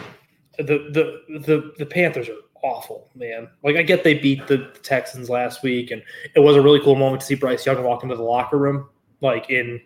The 0.58 0.64
the 0.64 1.40
the 1.40 1.74
the 1.78 1.86
Panthers 1.86 2.30
are 2.30 2.36
awful, 2.64 3.10
man. 3.16 3.50
Like 3.64 3.76
I 3.76 3.82
get 3.82 4.04
they 4.04 4.14
beat 4.16 4.48
the 4.48 4.70
Texans 4.84 5.30
last 5.30 5.64
week, 5.64 5.92
and 5.92 6.02
it 6.36 6.40
was 6.40 6.56
a 6.56 6.62
really 6.62 6.80
cool 6.80 6.96
moment 6.96 7.22
to 7.22 7.28
see 7.28 7.36
Bryce 7.36 7.66
Young 7.66 7.84
walk 7.84 8.04
into 8.04 8.16
the 8.16 8.24
locker 8.24 8.58
room, 8.58 8.90
like 9.22 9.50
in 9.50 9.82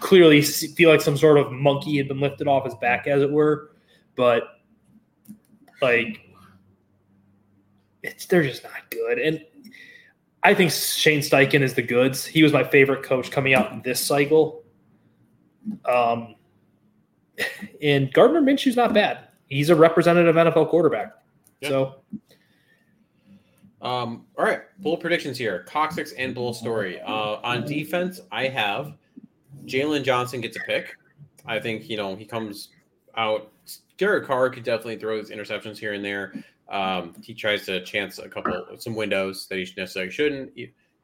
clearly 0.00 0.42
feel 0.42 0.90
like 0.90 1.00
some 1.00 1.16
sort 1.16 1.38
of 1.38 1.52
monkey 1.52 1.96
had 1.96 2.08
been 2.08 2.20
lifted 2.20 2.48
off 2.48 2.64
his 2.64 2.74
back, 2.76 3.06
as 3.06 3.22
it 3.22 3.30
were. 3.30 3.70
But 4.16 4.44
like, 5.80 6.20
it's 8.02 8.26
they're 8.26 8.42
just 8.42 8.64
not 8.64 8.90
good, 8.90 9.18
and 9.18 9.44
I 10.42 10.54
think 10.54 10.70
Shane 10.70 11.20
Steichen 11.20 11.60
is 11.60 11.74
the 11.74 11.82
goods. 11.82 12.24
He 12.24 12.42
was 12.42 12.52
my 12.52 12.62
favorite 12.62 13.02
coach 13.02 13.30
coming 13.30 13.54
out 13.54 13.82
this 13.82 14.00
cycle. 14.00 14.62
Um, 15.84 16.36
and 17.82 18.12
Gardner 18.12 18.40
Minshew's 18.40 18.76
not 18.76 18.94
bad. 18.94 19.26
He's 19.48 19.70
a 19.70 19.76
representative 19.76 20.34
NFL 20.34 20.68
quarterback. 20.68 21.12
So 21.68 21.96
Um, 23.82 24.24
all 24.38 24.44
right, 24.44 24.62
bull 24.78 24.96
predictions 24.96 25.38
here. 25.38 25.64
Coccyx 25.68 26.12
and 26.12 26.34
bull 26.34 26.54
story. 26.54 27.00
Uh, 27.00 27.38
on 27.42 27.64
defense, 27.66 28.20
I 28.32 28.48
have 28.48 28.94
Jaylon 29.66 30.02
Johnson 30.02 30.40
gets 30.40 30.56
a 30.56 30.60
pick. 30.60 30.96
I 31.44 31.60
think 31.60 31.88
you 31.88 31.96
know 31.96 32.16
he 32.16 32.24
comes 32.24 32.68
out. 33.16 33.52
Derek 33.98 34.26
Carr 34.26 34.50
could 34.50 34.64
definitely 34.64 34.98
throw 34.98 35.18
his 35.18 35.30
interceptions 35.30 35.78
here 35.78 35.92
and 35.92 36.04
there. 36.04 36.34
Um, 36.68 37.14
he 37.22 37.32
tries 37.32 37.64
to 37.66 37.84
chance 37.84 38.18
a 38.18 38.28
couple 38.28 38.66
some 38.78 38.94
windows 38.94 39.46
that 39.48 39.56
he 39.56 39.68
necessarily 39.76 40.10
shouldn't. 40.10 40.52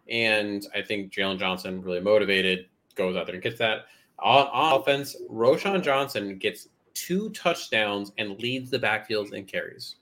And 0.09 0.67
I 0.75 0.83
think 0.83 1.13
Jaylon 1.13 1.39
Johnson 1.39 1.83
really 1.83 2.01
motivated 2.01 2.67
goes 2.95 3.17
out 3.17 3.27
there 3.27 3.35
and 3.35 3.43
gets 3.43 3.59
that. 3.59 3.87
On, 4.19 4.49
offense, 4.53 5.17
Roschon 5.31 5.83
Johnson 5.83 6.37
gets 6.39 6.69
two 6.95 7.31
touchdowns 7.31 8.13
and 8.19 8.39
leads 8.41 8.71
the 8.71 8.79
backfields 8.79 9.33
and 9.33 9.47
carries. 9.47 9.97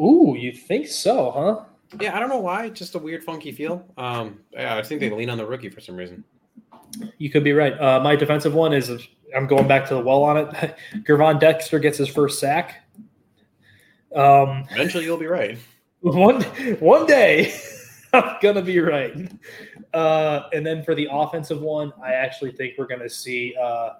Ooh, 0.00 0.36
you 0.38 0.52
think 0.52 0.86
so, 0.86 1.30
huh? 1.30 1.64
Yeah, 2.00 2.16
I 2.16 2.20
don't 2.20 2.28
know 2.28 2.38
why. 2.38 2.68
Just 2.68 2.94
a 2.94 2.98
weird, 2.98 3.24
funky 3.24 3.50
feel. 3.52 3.84
Um, 3.96 4.40
yeah, 4.52 4.76
I 4.76 4.82
think 4.82 5.00
they 5.00 5.10
lean 5.10 5.30
on 5.30 5.38
the 5.38 5.46
rookie 5.46 5.70
for 5.70 5.80
some 5.80 5.96
reason. 5.96 6.22
You 7.18 7.30
could 7.30 7.44
be 7.44 7.52
right. 7.52 7.78
Uh, 7.80 8.00
my 8.00 8.14
defensive 8.14 8.54
one 8.54 8.72
is 8.72 8.90
I'm 9.34 9.46
going 9.46 9.66
back 9.66 9.88
to 9.88 9.94
the 9.94 10.00
well 10.00 10.22
on 10.22 10.36
it. 10.36 10.76
Gervon 11.04 11.40
Dexter 11.40 11.78
gets 11.78 11.98
his 11.98 12.08
first 12.08 12.38
sack. 12.38 12.84
Um, 14.14 14.64
Eventually, 14.70 15.04
you'll 15.04 15.18
be 15.18 15.26
right. 15.26 15.58
one 16.00 16.42
one 16.80 17.06
day 17.06 17.54
I'm 18.12 18.36
gonna 18.40 18.62
be 18.62 18.78
right. 18.80 19.30
Uh, 19.92 20.48
and 20.52 20.64
then 20.66 20.82
for 20.82 20.94
the 20.94 21.08
offensive 21.10 21.60
one, 21.60 21.92
I 22.02 22.12
actually 22.12 22.52
think 22.52 22.74
we're 22.78 22.86
gonna 22.86 23.10
see 23.10 23.54
uh, 23.60 23.94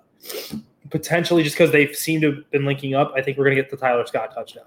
potentially 0.90 1.42
just 1.42 1.56
because 1.56 1.70
they 1.72 1.92
seem 1.92 2.20
to 2.22 2.32
have 2.32 2.50
been 2.50 2.64
linking 2.64 2.94
up. 2.94 3.12
I 3.16 3.22
think 3.22 3.38
we're 3.38 3.44
gonna 3.44 3.56
get 3.56 3.70
the 3.70 3.76
Tyler 3.76 4.06
Scott 4.06 4.32
touchdown. 4.34 4.64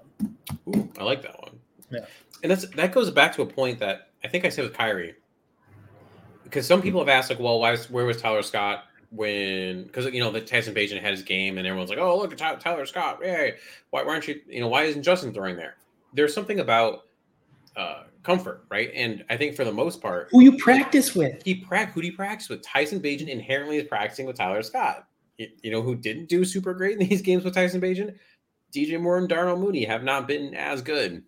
Ooh, 0.68 0.88
I 0.98 1.04
like 1.04 1.22
that 1.22 1.38
one. 1.40 1.58
Yeah. 1.90 2.06
and 2.42 2.50
that's 2.50 2.66
that 2.70 2.92
goes 2.92 3.10
back 3.10 3.34
to 3.36 3.42
a 3.42 3.46
point 3.46 3.78
that 3.80 4.08
I 4.24 4.28
think 4.28 4.44
I 4.44 4.48
said 4.48 4.64
with 4.64 4.74
Kyrie, 4.74 5.14
because 6.44 6.66
some 6.66 6.80
people 6.82 7.00
have 7.00 7.08
asked 7.08 7.30
like, 7.30 7.38
well, 7.40 7.60
why? 7.60 7.72
Was, 7.72 7.90
where 7.90 8.04
was 8.04 8.20
Tyler 8.20 8.42
Scott 8.42 8.84
when? 9.10 9.84
Because 9.84 10.06
you 10.06 10.20
know 10.20 10.30
the 10.30 10.40
Tyson 10.40 10.74
Bagent 10.74 11.00
had 11.00 11.10
his 11.10 11.22
game, 11.22 11.58
and 11.58 11.66
everyone's 11.66 11.90
like, 11.90 11.98
oh, 11.98 12.16
look 12.18 12.32
at 12.32 12.38
Ty- 12.38 12.56
Tyler 12.56 12.86
Scott. 12.86 13.20
Yay! 13.22 13.54
Why, 13.90 14.02
why 14.02 14.12
aren't 14.12 14.28
you? 14.28 14.40
You 14.48 14.60
know, 14.60 14.68
why 14.68 14.84
isn't 14.84 15.02
Justin 15.02 15.32
throwing 15.34 15.56
there? 15.56 15.76
There's 16.14 16.34
something 16.34 16.60
about 16.60 17.04
uh, 17.76 18.04
comfort, 18.22 18.64
right? 18.70 18.90
And 18.94 19.24
I 19.30 19.36
think 19.36 19.56
for 19.56 19.64
the 19.64 19.72
most 19.72 20.00
part, 20.00 20.28
Who 20.30 20.40
you 20.42 20.56
practice 20.58 21.14
with? 21.14 21.42
he 21.42 21.54
prac 21.56 21.92
who 21.92 22.00
do 22.02 22.06
you 22.06 22.12
practice 22.16 22.48
with? 22.48 22.62
Tyson 22.62 23.00
Bagent 23.00 23.28
inherently 23.28 23.78
is 23.78 23.88
practicing 23.88 24.26
with 24.26 24.36
Tyler 24.36 24.62
Scott. 24.62 25.06
You, 25.38 25.70
know 25.70 25.82
who 25.82 25.94
didn't 25.96 26.28
do 26.28 26.44
super 26.44 26.74
great 26.74 26.98
in 27.00 27.08
these 27.08 27.22
games 27.28 27.44
with 27.44 27.54
Tyson 27.54 27.80
Bagent? 27.80 28.14
DJ 28.72 29.00
Moore 29.00 29.18
and 29.18 29.28
Darnell 29.28 29.56
Mooney 29.58 29.84
have 29.84 30.02
not 30.04 30.26
been 30.28 30.54
as 30.54 30.80
good. 30.82 31.22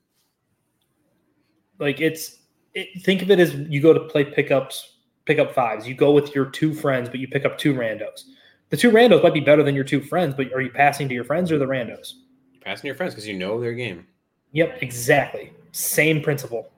like 1.78 2.00
it's 2.00 2.38
it, 2.74 3.02
think 3.02 3.22
of 3.22 3.30
it 3.30 3.38
as 3.38 3.54
you 3.54 3.80
go 3.80 3.92
to 3.92 4.00
play 4.00 4.24
pickups 4.24 4.92
pickup 5.26 5.52
fives 5.54 5.86
you 5.88 5.94
go 5.94 6.12
with 6.12 6.34
your 6.34 6.46
two 6.46 6.74
friends 6.74 7.08
but 7.08 7.18
you 7.18 7.26
pick 7.28 7.44
up 7.44 7.56
two 7.58 7.72
randos 7.74 8.24
the 8.70 8.76
two 8.76 8.90
randos 8.90 9.22
might 9.22 9.32
be 9.34 9.40
better 9.40 9.62
than 9.62 9.74
your 9.74 9.84
two 9.84 10.00
friends 10.00 10.34
but 10.34 10.52
are 10.52 10.60
you 10.60 10.70
passing 10.70 11.08
to 11.08 11.14
your 11.14 11.24
friends 11.24 11.50
or 11.52 11.58
the 11.58 11.64
randos 11.66 12.12
You're 12.52 12.62
passing 12.62 12.82
to 12.82 12.86
your 12.88 12.94
friends 12.96 13.14
because 13.14 13.26
you 13.26 13.34
know 13.38 13.60
their 13.60 13.72
game. 13.74 14.06
yep 14.52 14.78
exactly 14.82 15.52
same 15.72 16.20
principle 16.22 16.70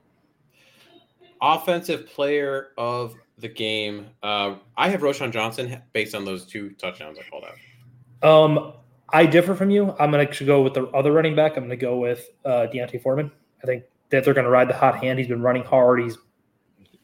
Offensive 1.42 2.06
player 2.06 2.68
of 2.78 3.14
the 3.38 3.48
game. 3.48 4.06
Uh, 4.22 4.56
I 4.76 4.88
have 4.88 5.00
Roschon 5.00 5.32
Johnson 5.32 5.82
based 5.92 6.14
on 6.14 6.24
those 6.24 6.46
two 6.46 6.70
touchdowns 6.70 7.18
I 7.18 7.28
called 7.30 7.44
out. 7.44 8.28
um 8.28 8.72
i 9.12 9.24
differ 9.24 9.54
from 9.54 9.70
you. 9.70 9.94
I'm 10.00 10.10
going 10.10 10.26
to 10.26 10.44
go 10.44 10.62
with 10.62 10.74
the 10.74 10.86
other 10.88 11.12
running 11.12 11.36
back. 11.36 11.56
I'm 11.56 11.64
going 11.64 11.70
to 11.70 11.76
go 11.76 11.98
with 11.98 12.28
uh 12.44 12.66
D'Onta 12.66 13.00
Foreman. 13.00 13.30
I 13.62 13.66
think 13.66 13.84
that 14.10 14.24
they're 14.24 14.34
going 14.34 14.44
to 14.44 14.50
ride 14.50 14.68
the 14.68 14.74
hot 14.74 14.98
hand. 14.98 15.18
He's 15.18 15.28
been 15.28 15.42
running 15.42 15.64
hard. 15.64 16.00
He's 16.02 16.16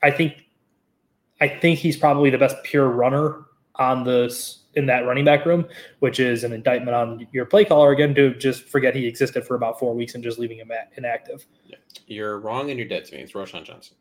i 0.02 0.10
think 0.10 0.34
i 1.40 1.48
think 1.48 1.78
he's 1.78 1.96
probably 1.96 2.30
the 2.30 2.38
best 2.38 2.56
pure 2.64 2.88
runner 2.88 3.44
on 3.76 4.04
this 4.04 4.61
in 4.74 4.86
that 4.86 5.06
running 5.06 5.24
back 5.24 5.44
room, 5.44 5.66
which 5.98 6.18
is 6.18 6.44
an 6.44 6.52
indictment 6.52 6.94
on 6.94 7.26
your 7.32 7.44
play 7.44 7.64
caller 7.64 7.92
again 7.92 8.14
to 8.14 8.34
just 8.34 8.68
forget 8.68 8.94
he 8.94 9.06
existed 9.06 9.44
for 9.44 9.54
about 9.54 9.78
four 9.78 9.94
weeks 9.94 10.14
and 10.14 10.24
just 10.24 10.38
leaving 10.38 10.58
him 10.58 10.70
at- 10.70 10.92
inactive. 10.96 11.46
You're 12.06 12.40
wrong 12.40 12.70
and 12.70 12.78
you're 12.78 12.88
dead 12.88 13.04
to 13.06 13.16
me. 13.16 13.22
It's 13.22 13.32
Roschon 13.32 13.64
Johnson. 13.64 13.96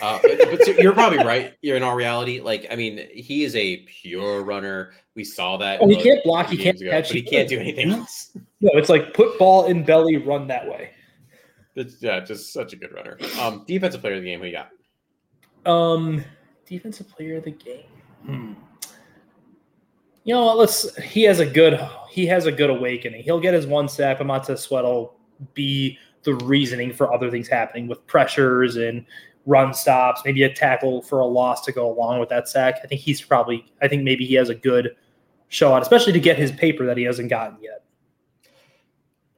Uh, 0.00 0.18
but, 0.22 0.38
but 0.38 0.64
so 0.64 0.72
you're 0.72 0.92
probably 0.92 1.18
right. 1.18 1.54
You're 1.62 1.76
in 1.76 1.82
all 1.82 1.94
reality. 1.94 2.40
Like, 2.40 2.66
I 2.70 2.76
mean, 2.76 3.08
he 3.12 3.44
is 3.44 3.56
a 3.56 3.78
pure 3.78 4.42
runner. 4.42 4.92
We 5.14 5.24
saw 5.24 5.56
that. 5.58 5.80
Oh, 5.80 5.88
he 5.88 5.96
can't 5.96 6.22
block, 6.24 6.48
he 6.48 6.56
can't 6.56 6.80
ago, 6.80 6.90
catch, 6.90 7.10
he 7.10 7.20
he 7.20 7.22
can't 7.22 7.48
do 7.48 7.58
anything 7.58 7.90
else. 7.90 8.30
No, 8.60 8.70
it's 8.74 8.88
like 8.88 9.14
put 9.14 9.38
ball 9.38 9.66
in 9.66 9.84
belly, 9.84 10.16
run 10.16 10.46
that 10.48 10.68
way. 10.68 10.90
It's, 11.74 12.02
yeah, 12.02 12.20
just 12.20 12.52
such 12.52 12.72
a 12.74 12.76
good 12.76 12.92
runner. 12.92 13.18
Um, 13.40 13.64
defensive 13.66 14.00
player 14.00 14.14
of 14.14 14.22
the 14.22 14.28
game. 14.28 14.40
Who 14.40 14.46
you 14.46 14.52
got? 14.52 15.70
Um, 15.70 16.24
defensive 16.66 17.08
player 17.08 17.36
of 17.36 17.44
the 17.44 17.50
game. 17.50 17.84
Hmm. 18.26 18.52
You 20.24 20.34
know 20.34 20.44
what? 20.44 20.58
Let's. 20.58 20.96
He 20.98 21.22
has 21.24 21.40
a 21.40 21.46
good. 21.46 21.80
He 22.08 22.26
has 22.26 22.46
a 22.46 22.52
good 22.52 22.70
awakening. 22.70 23.22
He'll 23.22 23.40
get 23.40 23.54
his 23.54 23.66
one 23.66 23.88
sack, 23.88 24.18
but 24.18 24.26
Montez 24.26 24.60
Sweat 24.60 24.84
will 24.84 25.14
be 25.54 25.98
the 26.22 26.34
reasoning 26.34 26.92
for 26.92 27.12
other 27.12 27.30
things 27.30 27.48
happening 27.48 27.88
with 27.88 28.06
pressures 28.06 28.76
and 28.76 29.04
run 29.46 29.74
stops, 29.74 30.22
maybe 30.24 30.44
a 30.44 30.52
tackle 30.52 31.02
for 31.02 31.20
a 31.20 31.26
loss 31.26 31.64
to 31.64 31.72
go 31.72 31.90
along 31.90 32.20
with 32.20 32.28
that 32.28 32.48
sack. 32.48 32.76
I 32.84 32.86
think 32.86 33.00
he's 33.00 33.20
probably. 33.20 33.66
I 33.80 33.88
think 33.88 34.04
maybe 34.04 34.24
he 34.24 34.34
has 34.34 34.48
a 34.48 34.54
good 34.54 34.96
shot, 35.48 35.82
especially 35.82 36.12
to 36.12 36.20
get 36.20 36.38
his 36.38 36.52
paper 36.52 36.86
that 36.86 36.96
he 36.96 37.02
hasn't 37.02 37.28
gotten 37.28 37.58
yet. 37.60 37.82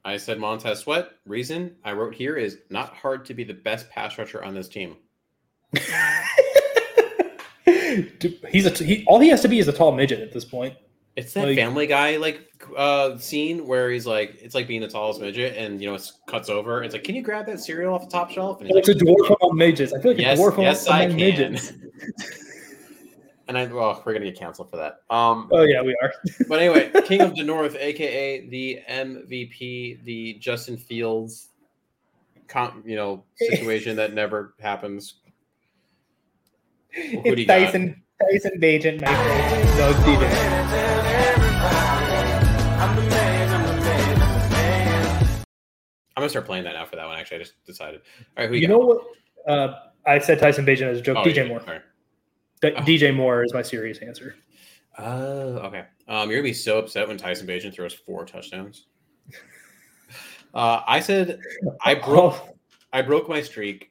I 0.04 0.18
said 0.18 0.38
Montez 0.38 0.80
Sweat. 0.80 1.12
Reason 1.24 1.74
I 1.82 1.92
wrote 1.92 2.14
here 2.14 2.36
is 2.36 2.58
not 2.68 2.94
hard 2.94 3.24
to 3.24 3.34
be 3.34 3.42
the 3.42 3.54
best 3.54 3.88
pass 3.88 4.18
rusher 4.18 4.44
on 4.44 4.54
this 4.54 4.68
team. 4.68 4.96
He's 8.50 8.66
a. 8.66 8.70
He, 8.84 9.04
all 9.06 9.18
he 9.20 9.28
has 9.28 9.40
to 9.42 9.48
be 9.48 9.58
is 9.58 9.68
a 9.68 9.72
tall 9.72 9.92
midget 9.92 10.20
at 10.20 10.32
this 10.32 10.44
point. 10.44 10.74
It's 11.16 11.32
that 11.34 11.46
Like- 11.46 11.56
Family 11.56 11.86
Guy 11.86 12.16
like 12.16 12.50
uh 12.76 13.16
scene 13.18 13.66
where 13.66 13.90
he's 13.90 14.06
like, 14.06 14.36
it's 14.40 14.54
like 14.54 14.66
being 14.66 14.80
the 14.80 14.88
tallest 14.88 15.20
midget, 15.20 15.56
and 15.56 15.80
you 15.80 15.88
know, 15.88 15.94
it 15.94 16.10
cuts 16.26 16.48
over. 16.48 16.82
It's 16.82 16.92
like, 16.94 17.04
can 17.04 17.14
you 17.14 17.22
grab 17.22 17.46
that 17.46 17.60
cereal 17.60 17.94
off 17.94 18.02
the 18.06 18.10
top 18.10 18.30
shelf? 18.30 18.60
And 18.60 18.70
It's 18.70 18.88
a 18.88 18.94
dwarf 18.94 19.36
among 19.40 19.56
midgets. 19.56 19.92
I 19.92 20.00
feel 20.00 20.12
like 20.12 20.20
Yes, 20.20 20.38
a 20.38 20.42
dwarf 20.42 20.58
yes, 20.60 20.86
among 20.86 21.00
I 21.00 21.06
midgets. 21.08 21.72
and 23.48 23.58
I, 23.58 23.66
well, 23.66 24.02
we're 24.04 24.12
gonna 24.14 24.24
get 24.24 24.38
canceled 24.38 24.70
for 24.70 24.76
that. 24.78 25.02
Um, 25.14 25.48
Oh 25.52 25.62
yeah, 25.62 25.82
we 25.82 25.96
are. 26.02 26.12
but 26.48 26.58
anyway, 26.60 26.90
King 27.04 27.20
of 27.20 27.36
the 27.36 27.44
North, 27.44 27.76
aka 27.78 28.48
the 28.48 28.80
MVP, 28.90 30.02
the 30.04 30.34
Justin 30.34 30.76
Fields, 30.76 31.50
con, 32.48 32.82
you 32.86 32.96
know, 32.96 33.24
situation 33.36 33.94
that 33.96 34.14
never 34.14 34.54
happens. 34.60 35.16
Do 36.94 37.00
you 37.40 37.46
got? 37.46 37.58
Tyson 37.58 38.02
Tyson 38.20 38.52
Bagent, 38.60 39.00
Mike 39.00 39.10
Bagent, 39.10 39.76
Doug 39.76 39.96
DJ. 39.96 41.34
I'm 46.16 46.20
gonna 46.20 46.28
start 46.28 46.46
playing 46.46 46.64
that 46.64 46.74
now 46.74 46.84
for 46.86 46.96
that 46.96 47.06
one. 47.06 47.18
Actually, 47.18 47.38
I 47.38 47.40
just 47.40 47.64
decided. 47.66 48.00
All 48.36 48.44
right, 48.44 48.48
who 48.48 48.54
you, 48.54 48.62
You 48.62 48.68
know 48.68 48.78
what? 48.78 49.02
Uh, 49.48 49.74
I 50.06 50.18
said 50.20 50.38
Tyson 50.38 50.64
Bagent 50.64 50.82
as 50.92 50.98
a 50.98 51.02
joke. 51.02 51.18
Oh, 51.18 51.24
DJ 51.24 51.36
yeah, 51.38 51.44
Moore. 51.48 51.62
right. 51.66 51.82
D- 52.62 52.72
Oh. 52.76 52.80
DJ 52.82 53.14
Moore 53.14 53.42
is 53.42 53.52
my 53.52 53.62
serious 53.62 53.98
answer. 53.98 54.36
Oh, 54.96 55.56
okay. 55.66 55.84
Um, 56.06 56.30
you're 56.30 56.38
gonna 56.38 56.48
be 56.48 56.52
so 56.52 56.78
upset 56.78 57.08
when 57.08 57.16
Tyson 57.16 57.46
Bagent 57.48 57.74
throws 57.74 57.94
four 57.94 58.24
touchdowns. 58.24 58.86
Uh, 60.54 60.82
I 60.86 61.00
said 61.00 61.40
I 61.84 61.94
broke 61.96 62.36
I 62.92 63.02
broke 63.02 63.28
my 63.28 63.42
streak, 63.42 63.90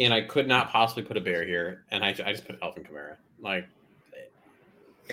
and 0.00 0.14
I 0.14 0.22
could 0.22 0.48
not 0.48 0.70
possibly 0.70 1.02
put 1.02 1.16
a 1.16 1.20
bear 1.20 1.46
here, 1.46 1.84
and 1.90 2.02
I, 2.02 2.08
I 2.08 2.32
just 2.32 2.46
put 2.46 2.58
Alvin 2.62 2.84
Kamara. 2.84 3.16
Like, 3.38 3.68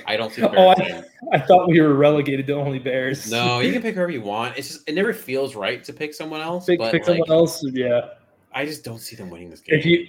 I 0.05 0.15
don't 0.15 0.31
see 0.31 0.41
the 0.41 0.49
Oh, 0.55 0.69
I, 0.69 1.03
I 1.34 1.39
thought 1.39 1.68
we 1.68 1.81
were 1.81 1.93
relegated 1.93 2.47
to 2.47 2.53
only 2.53 2.80
Bears. 2.80 3.30
no, 3.30 3.59
you 3.59 3.73
can 3.73 3.81
pick 3.84 3.95
whoever 3.95 4.11
you 4.11 4.22
want. 4.22 4.57
It's 4.57 4.69
just 4.69 4.89
it 4.89 4.95
never 4.95 5.14
feels 5.14 5.55
right 5.55 5.84
to 5.84 5.93
pick 5.93 6.14
someone 6.14 6.41
else. 6.41 6.65
pick, 6.65 6.80
but 6.80 6.91
pick 6.91 7.01
like, 7.01 7.18
someone 7.18 7.31
else. 7.31 7.64
Yeah. 7.73 8.09
I 8.53 8.65
just 8.65 8.84
don't 8.84 8.99
see 8.99 9.15
them 9.15 9.30
winning 9.30 9.49
this 9.49 9.59
game. 9.59 9.77
If 9.77 9.85
you 9.85 10.07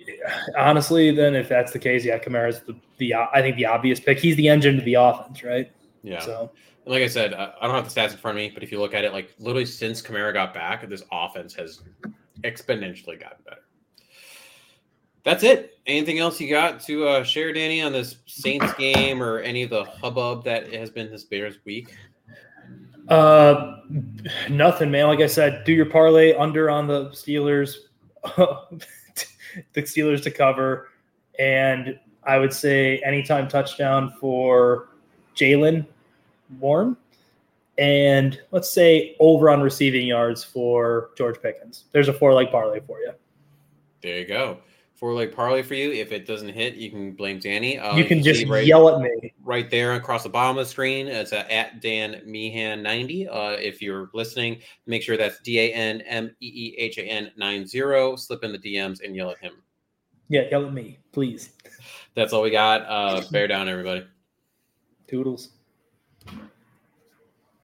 honestly, 0.56 1.10
then 1.10 1.34
if 1.34 1.48
that's 1.48 1.72
the 1.72 1.78
case, 1.78 2.04
yeah, 2.04 2.18
Kamara's 2.18 2.60
the 2.60 2.76
the 2.98 3.14
I 3.14 3.42
think 3.42 3.56
the 3.56 3.66
obvious 3.66 4.00
pick. 4.00 4.18
He's 4.18 4.36
the 4.36 4.48
engine 4.48 4.76
to 4.76 4.82
the 4.82 4.94
offense, 4.94 5.42
right? 5.42 5.70
yeah, 6.02 6.20
So 6.20 6.50
And 6.84 6.94
like 6.94 7.02
I 7.02 7.08
said, 7.08 7.34
I 7.34 7.52
I 7.60 7.66
don't 7.66 7.74
have 7.74 7.92
the 7.92 8.00
stats 8.00 8.12
in 8.12 8.18
front 8.18 8.38
of 8.38 8.42
me, 8.42 8.50
but 8.54 8.62
if 8.62 8.70
you 8.70 8.78
look 8.78 8.94
at 8.94 9.04
it, 9.04 9.12
like 9.12 9.34
literally 9.38 9.66
since 9.66 10.00
Kamara 10.00 10.32
got 10.32 10.54
back, 10.54 10.88
this 10.88 11.02
offense 11.10 11.52
has 11.54 11.82
exponentially 12.42 13.20
gotten 13.20 13.38
better. 13.44 13.62
That's 15.24 15.42
it. 15.42 15.78
Anything 15.86 16.18
else 16.18 16.40
you 16.40 16.50
got 16.50 16.80
to 16.82 17.06
uh, 17.06 17.24
share, 17.24 17.52
Danny, 17.52 17.82
on 17.82 17.92
this 17.92 18.16
Saints 18.26 18.72
game 18.78 19.22
or 19.22 19.40
any 19.40 19.62
of 19.62 19.70
the 19.70 19.84
hubbub 19.84 20.44
that 20.44 20.72
has 20.72 20.90
been 20.90 21.10
this 21.10 21.24
Bears 21.24 21.56
week? 21.64 21.94
Uh, 23.08 23.78
nothing, 24.50 24.90
man. 24.90 25.06
Like 25.06 25.20
I 25.20 25.26
said, 25.26 25.64
do 25.64 25.72
your 25.72 25.86
parlay 25.86 26.34
under 26.34 26.68
on 26.68 26.86
the 26.86 27.06
Steelers, 27.10 27.76
the 28.36 29.82
Steelers 29.82 30.22
to 30.24 30.30
cover, 30.30 30.88
and 31.38 31.98
I 32.24 32.38
would 32.38 32.52
say 32.52 32.98
anytime 32.98 33.48
touchdown 33.48 34.12
for 34.20 34.90
Jaylen 35.34 35.86
Warren, 36.60 36.96
and 37.78 38.38
let's 38.50 38.70
say 38.70 39.16
over 39.20 39.48
on 39.48 39.62
receiving 39.62 40.06
yards 40.06 40.44
for 40.44 41.10
George 41.16 41.40
Pickens. 41.40 41.84
There's 41.92 42.08
a 42.08 42.12
four 42.12 42.34
leg 42.34 42.50
parlay 42.50 42.80
for 42.80 43.00
you. 43.00 43.12
There 44.02 44.18
you 44.18 44.26
go. 44.26 44.58
Four 44.98 45.14
leg 45.14 45.30
parlay 45.30 45.62
for 45.62 45.74
you. 45.74 45.92
If 45.92 46.10
it 46.10 46.26
doesn't 46.26 46.48
hit, 46.48 46.74
you 46.74 46.90
can 46.90 47.12
blame 47.12 47.38
Danny. 47.38 47.78
Uh, 47.78 47.94
you 47.94 48.04
can 48.04 48.20
just 48.20 48.44
right, 48.48 48.66
yell 48.66 48.88
at 48.88 49.00
me. 49.00 49.32
right 49.44 49.70
there 49.70 49.92
across 49.94 50.24
the 50.24 50.28
bottom 50.28 50.58
of 50.58 50.66
the 50.66 50.68
screen. 50.68 51.06
It's 51.06 51.32
uh, 51.32 51.46
at 51.48 51.80
Dan 51.80 52.20
Meehan 52.26 52.82
ninety. 52.82 53.28
Uh, 53.28 53.50
if 53.50 53.80
you're 53.80 54.10
listening, 54.12 54.58
make 54.86 55.04
sure 55.04 55.16
that's 55.16 55.38
D 55.38 55.60
A 55.60 55.72
N 55.72 56.00
M 56.00 56.34
E 56.40 56.46
E 56.46 56.74
H 56.78 56.98
A 56.98 57.04
N 57.04 57.30
nine 57.36 57.64
zero. 57.64 58.16
Slip 58.16 58.42
in 58.42 58.50
the 58.50 58.58
DMs 58.58 59.04
and 59.04 59.14
yell 59.14 59.30
at 59.30 59.38
him. 59.38 59.52
Yeah, 60.28 60.42
yell 60.50 60.66
at 60.66 60.74
me, 60.74 60.98
please. 61.12 61.50
That's 62.16 62.32
all 62.32 62.42
we 62.42 62.50
got. 62.50 62.82
Uh, 62.82 63.22
bear 63.30 63.46
down, 63.46 63.68
everybody. 63.68 64.04
Toodles. 65.06 65.50